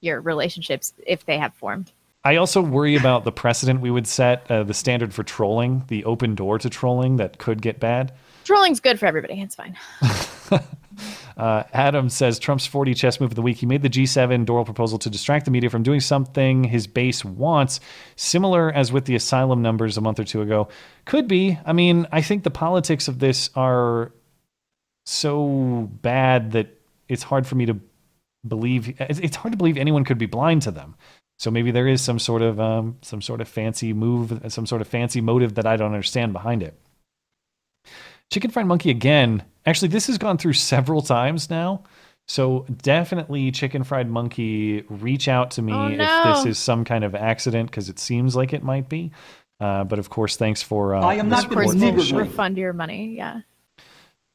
your 0.00 0.20
relationships 0.20 0.92
if 1.06 1.26
they 1.26 1.38
have 1.38 1.54
formed. 1.54 1.92
I 2.24 2.36
also 2.36 2.62
worry 2.62 2.96
about 2.96 3.24
the 3.24 3.32
precedent 3.32 3.80
we 3.80 3.90
would 3.90 4.06
set, 4.06 4.50
uh, 4.50 4.62
the 4.62 4.72
standard 4.72 5.12
for 5.12 5.22
trolling, 5.22 5.84
the 5.88 6.04
open 6.04 6.34
door 6.34 6.58
to 6.58 6.70
trolling 6.70 7.16
that 7.16 7.38
could 7.38 7.60
get 7.60 7.80
bad. 7.80 8.12
Trolling's 8.44 8.80
good 8.80 8.98
for 8.98 9.06
everybody. 9.06 9.40
It's 9.40 9.54
fine. 9.54 9.76
Uh, 11.36 11.64
Adam 11.72 12.08
says 12.08 12.38
Trump's 12.38 12.68
4D 12.68 12.96
chess 12.96 13.20
move 13.20 13.32
of 13.32 13.34
the 13.34 13.42
week. 13.42 13.56
He 13.56 13.66
made 13.66 13.82
the 13.82 13.90
G7 13.90 14.46
Doral 14.46 14.64
proposal 14.64 14.98
to 15.00 15.10
distract 15.10 15.44
the 15.44 15.50
media 15.50 15.68
from 15.68 15.82
doing 15.82 16.00
something 16.00 16.64
his 16.64 16.86
base 16.86 17.24
wants, 17.24 17.80
similar 18.16 18.70
as 18.70 18.92
with 18.92 19.06
the 19.06 19.16
asylum 19.16 19.60
numbers 19.60 19.96
a 19.96 20.00
month 20.00 20.20
or 20.20 20.24
two 20.24 20.42
ago. 20.42 20.68
Could 21.04 21.26
be. 21.26 21.58
I 21.66 21.72
mean, 21.72 22.06
I 22.12 22.22
think 22.22 22.44
the 22.44 22.50
politics 22.50 23.08
of 23.08 23.18
this 23.18 23.50
are 23.56 24.12
so 25.06 25.90
bad 26.02 26.52
that 26.52 26.68
it's 27.08 27.22
hard 27.22 27.46
for 27.46 27.54
me 27.54 27.66
to 27.66 27.78
believe. 28.46 28.94
It's 29.00 29.18
it's 29.18 29.36
hard 29.36 29.52
to 29.52 29.58
believe 29.58 29.76
anyone 29.76 30.04
could 30.04 30.18
be 30.18 30.26
blind 30.26 30.62
to 30.62 30.70
them. 30.70 30.96
So 31.38 31.50
maybe 31.50 31.70
there 31.70 31.88
is 31.88 32.00
some 32.00 32.18
sort 32.18 32.42
of 32.42 32.60
um, 32.60 32.98
some 33.02 33.20
sort 33.20 33.40
of 33.40 33.48
fancy 33.48 33.92
move, 33.92 34.40
some 34.48 34.66
sort 34.66 34.80
of 34.80 34.88
fancy 34.88 35.20
motive 35.20 35.54
that 35.56 35.66
I 35.66 35.76
don't 35.76 35.92
understand 35.92 36.32
behind 36.32 36.62
it. 36.62 36.78
Chicken 38.32 38.50
Fried 38.50 38.66
Monkey 38.66 38.90
again. 38.90 39.42
Actually, 39.66 39.88
this 39.88 40.06
has 40.06 40.18
gone 40.18 40.38
through 40.38 40.52
several 40.54 41.02
times 41.02 41.50
now. 41.50 41.84
So 42.26 42.64
definitely, 42.82 43.50
Chicken 43.50 43.84
Fried 43.84 44.08
Monkey, 44.08 44.82
reach 44.88 45.28
out 45.28 45.50
to 45.52 45.62
me 45.62 45.72
Oh, 45.74 45.88
if 45.88 45.98
this 45.98 46.46
is 46.46 46.58
some 46.58 46.84
kind 46.84 47.04
of 47.04 47.14
accident 47.14 47.70
because 47.70 47.90
it 47.90 47.98
seems 47.98 48.34
like 48.34 48.52
it 48.54 48.62
might 48.62 48.88
be. 48.88 49.12
Uh, 49.60 49.84
but 49.84 49.98
of 49.98 50.08
course, 50.08 50.36
thanks 50.36 50.62
for. 50.62 50.94
Uh, 50.94 51.00
I 51.00 51.14
am 51.14 51.28
not 51.28 51.48
going 51.48 51.78
for 51.78 52.02
to 52.02 52.16
refund 52.16 52.56
your 52.56 52.72
money. 52.72 53.14
Yeah. 53.16 53.40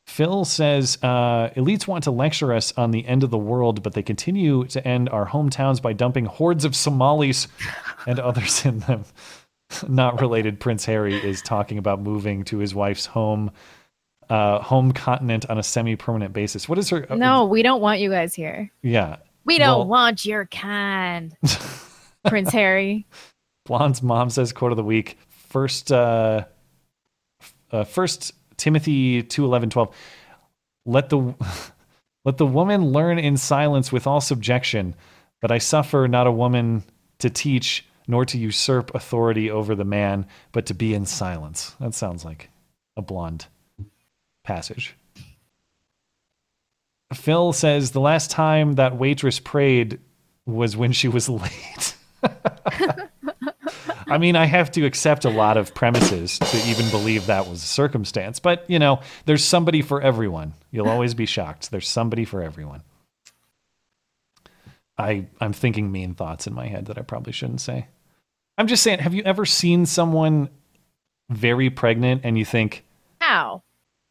Phil 0.10 0.44
says 0.44 0.98
uh, 1.04 1.50
elites 1.56 1.88
want 1.88 2.04
to 2.06 2.12
lecture 2.12 2.52
us 2.52 2.74
on 2.76 2.92
the 2.92 3.06
end 3.06 3.24
of 3.24 3.30
the 3.30 3.38
world, 3.38 3.84
but 3.84 3.94
they 3.94 4.02
continue 4.02 4.66
to 4.66 4.86
end 4.86 5.08
our 5.10 5.28
hometowns 5.28 5.82
by 5.82 5.94
dumping 5.94 6.26
hordes 6.26 6.66
of 6.66 6.76
Somalis 6.76 7.48
and 8.08 8.20
others 8.20 8.66
in 8.66 8.80
them. 8.80 9.06
Not 9.88 10.20
related. 10.20 10.60
Prince 10.60 10.84
Harry 10.86 11.16
is 11.16 11.42
talking 11.44 11.78
about 11.78 12.02
moving 12.02 12.44
to 12.46 12.58
his 12.58 12.74
wife's 12.74 13.06
home, 13.06 13.52
uh, 14.30 14.60
home 14.60 14.92
continent 14.94 15.46
on 15.50 15.60
a 15.60 15.64
semi-permanent 15.64 16.34
basis. 16.34 16.68
What 16.68 16.80
is 16.80 16.90
her? 16.90 17.06
uh, 17.10 17.16
No, 17.16 17.46
we 17.46 17.62
don't 17.62 17.80
want 17.80 18.00
you 18.00 18.10
guys 18.10 18.34
here. 18.34 18.72
yeah. 18.82 19.18
We 19.46 19.58
don't 19.58 19.80
Well, 19.80 19.88
want 19.88 20.26
your 20.26 20.46
kind, 20.48 21.36
Prince 22.28 22.52
Harry. 22.52 23.08
Blonde's 23.66 24.04
mom 24.04 24.30
says 24.30 24.52
quote 24.54 24.72
of 24.72 24.78
the 24.78 24.84
week. 24.84 25.18
First, 25.30 25.92
uh, 25.92 26.46
uh, 27.72 27.84
first 27.84 28.34
Timothy 28.60 29.24
two 29.24 29.46
eleven 29.46 29.70
twelve. 29.70 29.96
Let 30.86 31.10
the 31.10 31.34
let 32.26 32.38
the 32.38 32.46
woman 32.46 32.92
learn 32.92 33.18
in 33.18 33.38
silence 33.38 33.92
with 33.92 34.06
all 34.06 34.22
subjection, 34.22 34.94
but 35.42 35.52
I 35.52 35.58
suffer 35.58 36.08
not 36.08 36.28
a 36.28 36.32
woman 36.32 36.84
to 37.20 37.30
teach 37.30 37.86
nor 38.08 38.26
to 38.26 38.38
usurp 38.40 38.94
authority 38.96 39.52
over 39.52 39.76
the 39.76 39.86
man, 39.86 40.26
but 40.52 40.66
to 40.66 40.74
be 40.74 40.94
in 40.96 41.06
silence. 41.06 41.76
That 41.80 41.94
sounds 41.94 42.26
like 42.26 42.50
a 42.98 43.04
blonde 43.04 43.46
passage. 44.44 44.96
Phil 47.14 47.54
says 47.54 47.92
the 47.92 48.00
last 48.00 48.32
time 48.32 48.74
that 48.74 48.98
waitress 48.98 49.40
prayed 49.40 50.00
was 50.46 50.76
when 50.76 50.92
she 50.92 51.08
was 51.08 51.30
late. 51.30 51.96
I 54.12 54.18
mean, 54.18 54.36
I 54.36 54.46
have 54.46 54.72
to 54.72 54.86
accept 54.86 55.26
a 55.26 55.30
lot 55.30 55.58
of 55.58 55.74
premises 55.74 56.40
to 56.40 56.58
even 56.68 56.90
believe 56.90 57.28
that 57.28 57.48
was 57.48 57.64
a 57.64 57.68
circumstance. 57.68 58.40
But, 58.40 58.70
you 58.70 58.80
know, 58.80 59.02
there's 59.26 59.44
somebody 59.44 59.82
for 59.82 60.02
everyone. 60.02 60.54
You'll 60.72 60.90
always 60.90 61.14
be 61.14 61.26
shocked. 61.26 61.72
There's 61.72 61.88
somebody 61.88 62.26
for 62.26 62.42
everyone. 62.42 62.84
I, 64.98 65.28
I'm 65.40 65.54
thinking 65.54 65.92
mean 65.92 66.14
thoughts 66.14 66.46
in 66.48 66.54
my 66.54 66.68
head 66.68 66.86
that 66.88 66.98
I 66.98 67.02
probably 67.02 67.32
shouldn't 67.34 67.62
say. 67.62 67.88
I'm 68.58 68.68
just 68.68 68.84
saying, 68.84 69.00
have 69.00 69.14
you 69.14 69.24
ever 69.24 69.46
seen 69.46 69.86
someone 69.86 70.50
very 71.30 71.70
pregnant 71.70 72.22
and 72.26 72.38
you 72.38 72.44
think, 72.46 72.84
How? 73.22 73.64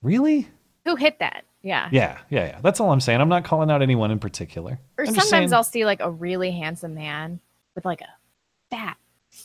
really? 0.02 0.48
Who 0.86 0.96
hit 0.96 1.18
that? 1.18 1.44
Yeah. 1.60 1.88
Yeah, 1.92 2.18
yeah, 2.30 2.46
yeah. 2.46 2.58
That's 2.62 2.80
all 2.80 2.90
I'm 2.90 3.00
saying. 3.00 3.20
I'm 3.20 3.28
not 3.28 3.44
calling 3.44 3.70
out 3.70 3.82
anyone 3.82 4.10
in 4.10 4.18
particular. 4.18 4.78
Or 4.96 5.02
I'm 5.02 5.06
sometimes 5.08 5.28
saying- 5.28 5.52
I'll 5.52 5.64
see 5.64 5.84
like 5.84 6.00
a 6.00 6.10
really 6.10 6.52
handsome 6.52 6.94
man 6.94 7.40
with 7.74 7.84
like 7.84 8.00
a 8.00 8.08
fat, 8.70 8.96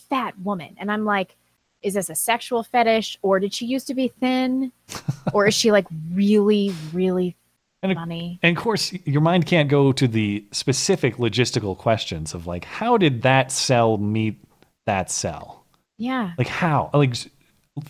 fat 0.09 0.37
woman. 0.39 0.75
And 0.77 0.91
I'm 0.91 1.05
like, 1.05 1.35
is 1.81 1.93
this 1.95 2.09
a 2.09 2.15
sexual 2.15 2.63
fetish 2.63 3.17
or 3.21 3.39
did 3.39 3.53
she 3.53 3.65
used 3.65 3.87
to 3.87 3.93
be 3.93 4.07
thin? 4.07 4.71
or 5.33 5.45
is 5.47 5.53
she 5.53 5.71
like 5.71 5.85
really, 6.13 6.73
really 6.93 7.35
funny? 7.81 8.39
And 8.41 8.57
of 8.57 8.63
course, 8.63 8.93
your 9.05 9.21
mind 9.21 9.45
can't 9.45 9.69
go 9.69 9.91
to 9.91 10.07
the 10.07 10.45
specific 10.51 11.17
logistical 11.17 11.77
questions 11.77 12.33
of 12.33 12.47
like, 12.47 12.63
how 12.65 12.97
did 12.97 13.21
that 13.23 13.51
cell 13.51 13.97
meet 13.97 14.37
that 14.85 15.11
cell? 15.11 15.65
Yeah. 15.97 16.31
Like, 16.37 16.47
how? 16.47 16.89
Like, 16.93 17.15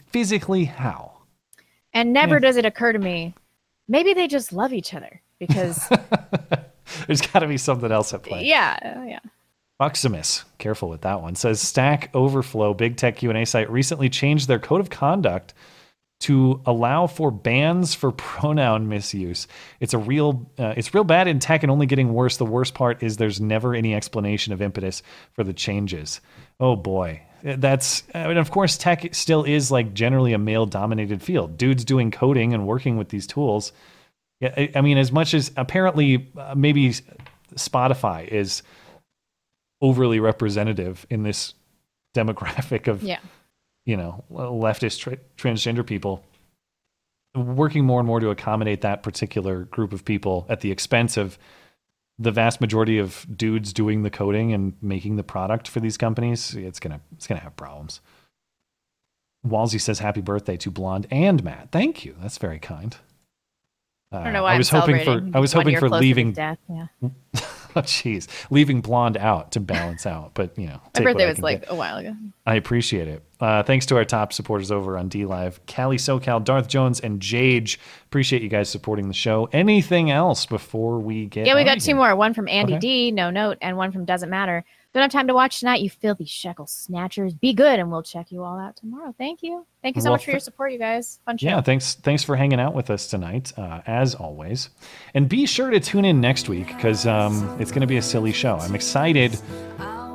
physically, 0.08 0.66
how? 0.66 1.12
And 1.94 2.14
never 2.14 2.36
Yeah. 2.36 2.40
does 2.40 2.58
it 2.58 2.66
occur 2.66 2.92
to 2.94 3.00
me, 3.00 3.34
maybe 3.88 4.14
they 4.14 4.28
just 4.28 4.52
love 4.54 4.74
each 4.74 4.94
other 4.94 5.22
because, 5.40 5.88
There's 7.08 7.22
got 7.22 7.40
to 7.40 7.48
be 7.48 7.58
something 7.58 7.92
else 7.92 8.14
at 8.14 8.24
play. 8.24 8.44
yeah, 8.46 9.06
yeah. 9.06 9.20
Proximus, 9.80 10.46
careful 10.60 10.90
with 10.90 11.02
that 11.02 11.22
one, 11.22 11.36
says 11.36 11.60
Stack 11.60 12.10
Overflow, 12.14 12.74
big 12.74 12.96
tech 12.96 13.18
Q&A 13.18 13.46
site, 13.46 13.70
recently 13.70 14.10
changed 14.10 14.48
their 14.48 14.60
code 14.60 14.80
of 14.80 14.90
conduct 14.90 15.54
to 16.22 16.62
allow 16.66 17.06
for 17.06 17.32
bans 17.32 17.94
for 17.94 18.12
pronoun 18.12 18.88
misuse. 18.88 19.48
It's 19.80 19.94
a 19.94 19.98
real, 19.98 20.50
uh, 20.58 20.74
it's 20.78 20.94
real 20.94 21.04
bad 21.04 21.28
in 21.28 21.40
tech 21.40 21.64
and 21.64 21.72
only 21.72 21.86
getting 21.86 22.14
worse. 22.14 22.38
The 22.38 22.46
worst 22.46 22.74
part 22.74 23.04
is 23.04 23.18
there's 23.18 23.42
never 23.42 23.76
any 23.76 23.94
explanation 23.94 24.54
of 24.54 24.62
impetus 24.62 25.04
for 25.34 25.44
the 25.44 25.54
changes. 25.54 26.22
Oh 26.60 26.78
boy, 26.78 27.22
that's, 27.44 28.04
I 28.14 28.28
mean, 28.28 28.38
of 28.38 28.52
course, 28.52 28.78
tech 28.78 29.14
still 29.14 29.44
is 29.44 29.70
like 29.70 29.94
generally 29.94 30.32
a 30.32 30.38
male-dominated 30.38 31.22
field. 31.22 31.58
Dudes 31.58 31.84
doing 31.84 32.10
coding 32.10 32.54
and 32.54 32.66
working 32.66 32.96
with 32.96 33.10
these 33.10 33.28
tools. 33.28 33.74
I 34.42 34.82
mean, 34.82 34.98
as 34.98 35.12
much 35.12 35.34
as 35.34 35.52
apparently 35.58 36.32
uh, 36.38 36.54
maybe 36.56 36.94
Spotify 37.56 38.28
is 38.28 38.64
overly 39.84 40.20
representative 40.20 41.06
in 41.12 41.22
this 41.22 41.54
demographic 42.16 42.88
of 42.88 43.04
Yeah. 43.04 43.20
you 43.86 43.98
know 43.98 44.24
leftist 44.32 45.00
tra- 45.02 45.18
transgender 45.38 45.86
people 45.86 46.24
working 47.36 47.84
more 47.86 48.00
and 48.00 48.08
more 48.08 48.20
to 48.20 48.30
accommodate 48.30 48.82
that 48.82 49.04
particular 49.04 49.66
group 49.66 49.92
of 49.94 50.06
people 50.06 50.46
at 50.50 50.62
the 50.62 50.72
expense 50.72 51.18
of 51.18 51.38
the 52.20 52.32
vast 52.32 52.62
majority 52.62 53.00
of 53.00 53.26
dudes 53.36 53.74
doing 53.74 54.04
the 54.04 54.10
coding 54.12 54.54
and 54.54 54.74
making 54.82 55.16
the 55.18 55.24
product 55.24 55.68
for 55.68 55.80
these 55.80 55.98
companies 55.98 56.56
it's 56.56 56.80
gonna 56.80 57.02
it's 57.16 57.28
gonna 57.28 57.42
have 57.42 57.56
problems 57.56 58.00
Walsey 59.46 59.82
says 59.82 60.00
happy 60.00 60.22
birthday 60.22 60.56
to 60.58 60.72
blonde 60.72 61.08
and 61.12 61.44
matt 61.44 61.70
thank 61.72 62.06
you 62.06 62.16
that's 62.22 62.38
very 62.38 62.60
kind 62.60 62.96
I 64.12 64.24
don't 64.26 64.34
know 64.34 64.40
Uh, 64.40 64.44
why 64.44 64.50
I 64.50 64.54
I'm 64.54 64.58
was 64.60 64.70
hoping 64.70 65.04
for 65.04 65.30
I 65.34 65.40
was 65.40 65.52
hoping 65.54 65.78
for 65.80 65.90
leaving 65.90 66.32
death. 66.34 66.60
Yeah. 66.70 66.88
oh 67.76 67.82
jeez 67.82 68.28
leaving 68.50 68.82
blonde 68.82 69.18
out 69.18 69.52
to 69.52 69.60
balance 69.60 70.06
out 70.06 70.32
but 70.34 70.58
you 70.58 70.68
know 70.68 70.80
My 70.98 71.04
birthday 71.04 71.28
was 71.28 71.40
like 71.40 71.62
get. 71.62 71.72
a 71.72 71.76
while 71.76 71.98
ago. 71.98 72.14
I 72.46 72.56
appreciate 72.56 73.08
it. 73.08 73.24
Uh, 73.40 73.64
thanks 73.64 73.86
to 73.88 73.96
our 73.96 74.04
top 74.06 74.34
supporters 74.34 74.70
over 74.72 74.98
on 74.98 75.10
DLive, 75.10 75.60
Callie 75.66 75.98
SoCal, 75.98 76.44
Darth 76.44 76.68
Jones, 76.68 77.00
and 77.00 77.22
Jage. 77.22 77.80
Appreciate 78.06 78.42
you 78.42 78.50
guys 78.50 78.70
supporting 78.70 79.08
the 79.08 79.14
show. 79.14 79.48
Anything 79.54 80.12
else 80.12 80.46
before 80.46 81.00
we 81.00 81.26
get? 81.28 81.46
Yeah, 81.46 81.56
we 81.56 81.64
got 81.64 81.80
two 81.80 81.88
here? 81.88 81.96
more. 81.96 82.16
One 82.16 82.34
from 82.34 82.48
Andy 82.50 82.74
Okay. 82.74 82.80
D, 82.80 83.12
no 83.12 83.30
note, 83.30 83.58
and 83.62 83.76
one 83.78 83.92
from 83.94 84.04
Doesn't 84.06 84.30
Matter. 84.30 84.64
Don't 84.94 85.02
have 85.02 85.12
time 85.12 85.28
to 85.28 85.34
watch 85.34 85.60
tonight, 85.60 85.82
you 85.82 85.90
filthy 85.90 86.26
shekel 86.26 86.68
snatchers. 86.68 87.34
Be 87.34 87.52
good, 87.54 87.80
and 87.80 87.90
we'll 87.90 88.04
check 88.04 88.32
you 88.32 88.44
all 88.44 88.60
out 88.60 88.76
tomorrow. 88.76 89.14
Thank 89.18 89.42
you. 89.42 89.66
Thank 89.82 89.96
you 89.96 90.04
so 90.04 90.10
Well, 90.10 90.14
much 90.14 90.26
for 90.26 90.32
your 90.32 90.40
support, 90.40 90.72
you 90.72 90.78
guys. 90.78 91.20
Fun 91.26 91.38
show. 91.40 91.48
Yeah, 91.48 91.62
thanks. 91.62 91.96
Thanks 91.96 92.24
for 92.24 92.36
hanging 92.36 92.60
out 92.60 92.76
with 92.76 92.92
us 92.92 93.08
tonight, 93.08 93.52
uh, 93.58 93.82
as 93.88 94.14
always. 94.14 94.70
And 95.16 95.28
be 95.28 95.48
sure 95.48 95.72
to 95.72 95.80
tune 95.80 96.06
in 96.06 96.22
next 96.22 96.48
week 96.48 96.68
because 96.68 97.08
um, 97.08 97.58
it's 97.60 97.72
going 97.72 97.82
to 97.82 97.88
be 97.88 97.98
a 97.98 98.04
silly 98.04 98.32
show. 98.32 98.58
I'm 98.58 98.76
excited 98.76 99.36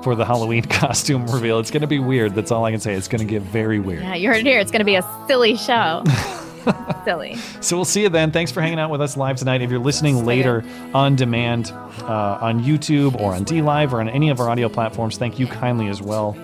for 0.04 0.14
the 0.14 0.24
Halloween 0.24 0.62
costume 0.70 1.26
reveal. 1.26 1.58
It's 1.58 1.72
going 1.72 1.80
to 1.80 1.88
be 1.88 1.98
weird. 1.98 2.36
That's 2.36 2.52
all 2.52 2.64
I 2.64 2.70
can 2.70 2.78
say. 2.78 2.94
It's 2.94 3.08
going 3.08 3.26
to 3.26 3.26
get 3.30 3.42
very 3.42 3.80
weird. 3.80 4.02
Yeah, 4.02 4.14
you 4.14 4.28
heard 4.28 4.38
it 4.38 4.46
here. 4.46 4.60
It's 4.60 4.70
going 4.70 4.78
to 4.80 4.84
be 4.84 4.94
a 4.94 5.04
silly 5.26 5.56
show. 5.56 6.04
silly. 7.04 7.36
So 7.60 7.76
we'll 7.76 7.84
see 7.84 8.02
you 8.02 8.08
then. 8.08 8.30
Thanks 8.30 8.52
for 8.52 8.60
hanging 8.60 8.78
out 8.78 8.90
with 8.90 9.00
us 9.00 9.16
live 9.16 9.36
tonight. 9.36 9.62
If 9.62 9.70
you're 9.70 9.78
listening 9.78 10.24
later 10.24 10.64
on 10.94 11.16
demand 11.16 11.72
uh, 12.02 12.38
on 12.40 12.62
YouTube 12.62 13.20
or 13.20 13.34
on 13.34 13.44
DLive 13.44 13.92
or 13.92 14.00
on 14.00 14.08
any 14.08 14.28
of 14.30 14.40
our 14.40 14.48
audio 14.48 14.68
platforms, 14.68 15.18
thank 15.18 15.38
you 15.38 15.46
kindly 15.46 15.88
as 15.88 16.02
well 16.02 16.36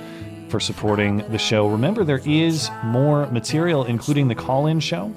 for 0.49 0.61
supporting 0.61 1.19
the 1.31 1.39
show. 1.39 1.69
Remember, 1.69 2.05
there 2.05 2.20
is 2.24 2.70
more 2.85 3.27
material, 3.27 3.85
including 3.85 4.28
the 4.28 4.35
call 4.35 4.66
in 4.66 4.81
show 4.81 5.12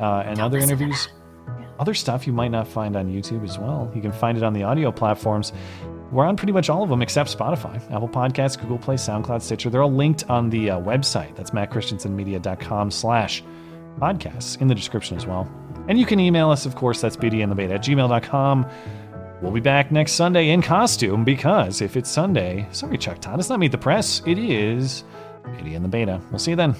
uh, 0.00 0.24
and 0.26 0.40
other 0.40 0.58
interviews. 0.58 1.08
Other 1.78 1.94
stuff 1.94 2.26
you 2.26 2.32
might 2.32 2.50
not 2.50 2.68
find 2.68 2.96
on 2.96 3.06
YouTube 3.06 3.44
as 3.44 3.58
well. 3.58 3.90
You 3.94 4.02
can 4.02 4.12
find 4.12 4.36
it 4.36 4.44
on 4.44 4.52
the 4.52 4.64
audio 4.64 4.92
platforms. 4.92 5.52
We're 6.10 6.26
on 6.26 6.36
pretty 6.36 6.52
much 6.52 6.68
all 6.68 6.82
of 6.82 6.88
them 6.88 7.02
except 7.02 7.36
Spotify, 7.36 7.76
Apple 7.92 8.08
Podcasts, 8.08 8.60
Google 8.60 8.78
Play, 8.78 8.96
SoundCloud, 8.96 9.42
Stitcher. 9.42 9.70
They're 9.70 9.82
all 9.82 9.92
linked 9.92 10.28
on 10.28 10.50
the 10.50 10.70
uh, 10.70 10.80
website. 10.80 11.36
That's 11.36 11.52
mattchristiansenmedia.com 11.52 12.90
slash 12.90 13.44
podcasts 13.98 14.60
in 14.60 14.68
the 14.68 14.74
description 14.74 15.16
as 15.16 15.26
well. 15.26 15.48
And 15.88 15.98
you 15.98 16.06
can 16.06 16.20
email 16.20 16.50
us, 16.50 16.66
of 16.66 16.76
course, 16.76 17.00
that's 17.00 17.16
beautyandthebeta 17.16 17.74
at 17.74 17.82
gmail.com. 17.82 18.66
We'll 19.42 19.52
be 19.52 19.60
back 19.60 19.90
next 19.90 20.12
Sunday 20.12 20.50
in 20.50 20.60
costume 20.60 21.24
because 21.24 21.80
if 21.80 21.96
it's 21.96 22.10
Sunday, 22.10 22.66
sorry, 22.72 22.98
Chuck 22.98 23.20
Todd, 23.20 23.40
it's 23.40 23.48
not 23.48 23.58
Meet 23.58 23.72
the 23.72 23.78
Press. 23.78 24.22
It 24.26 24.38
is 24.38 25.04
Beauty 25.56 25.74
and 25.74 25.84
the 25.84 25.88
Beta. 25.88 26.20
We'll 26.30 26.38
see 26.38 26.50
you 26.50 26.56
then. 26.56 26.74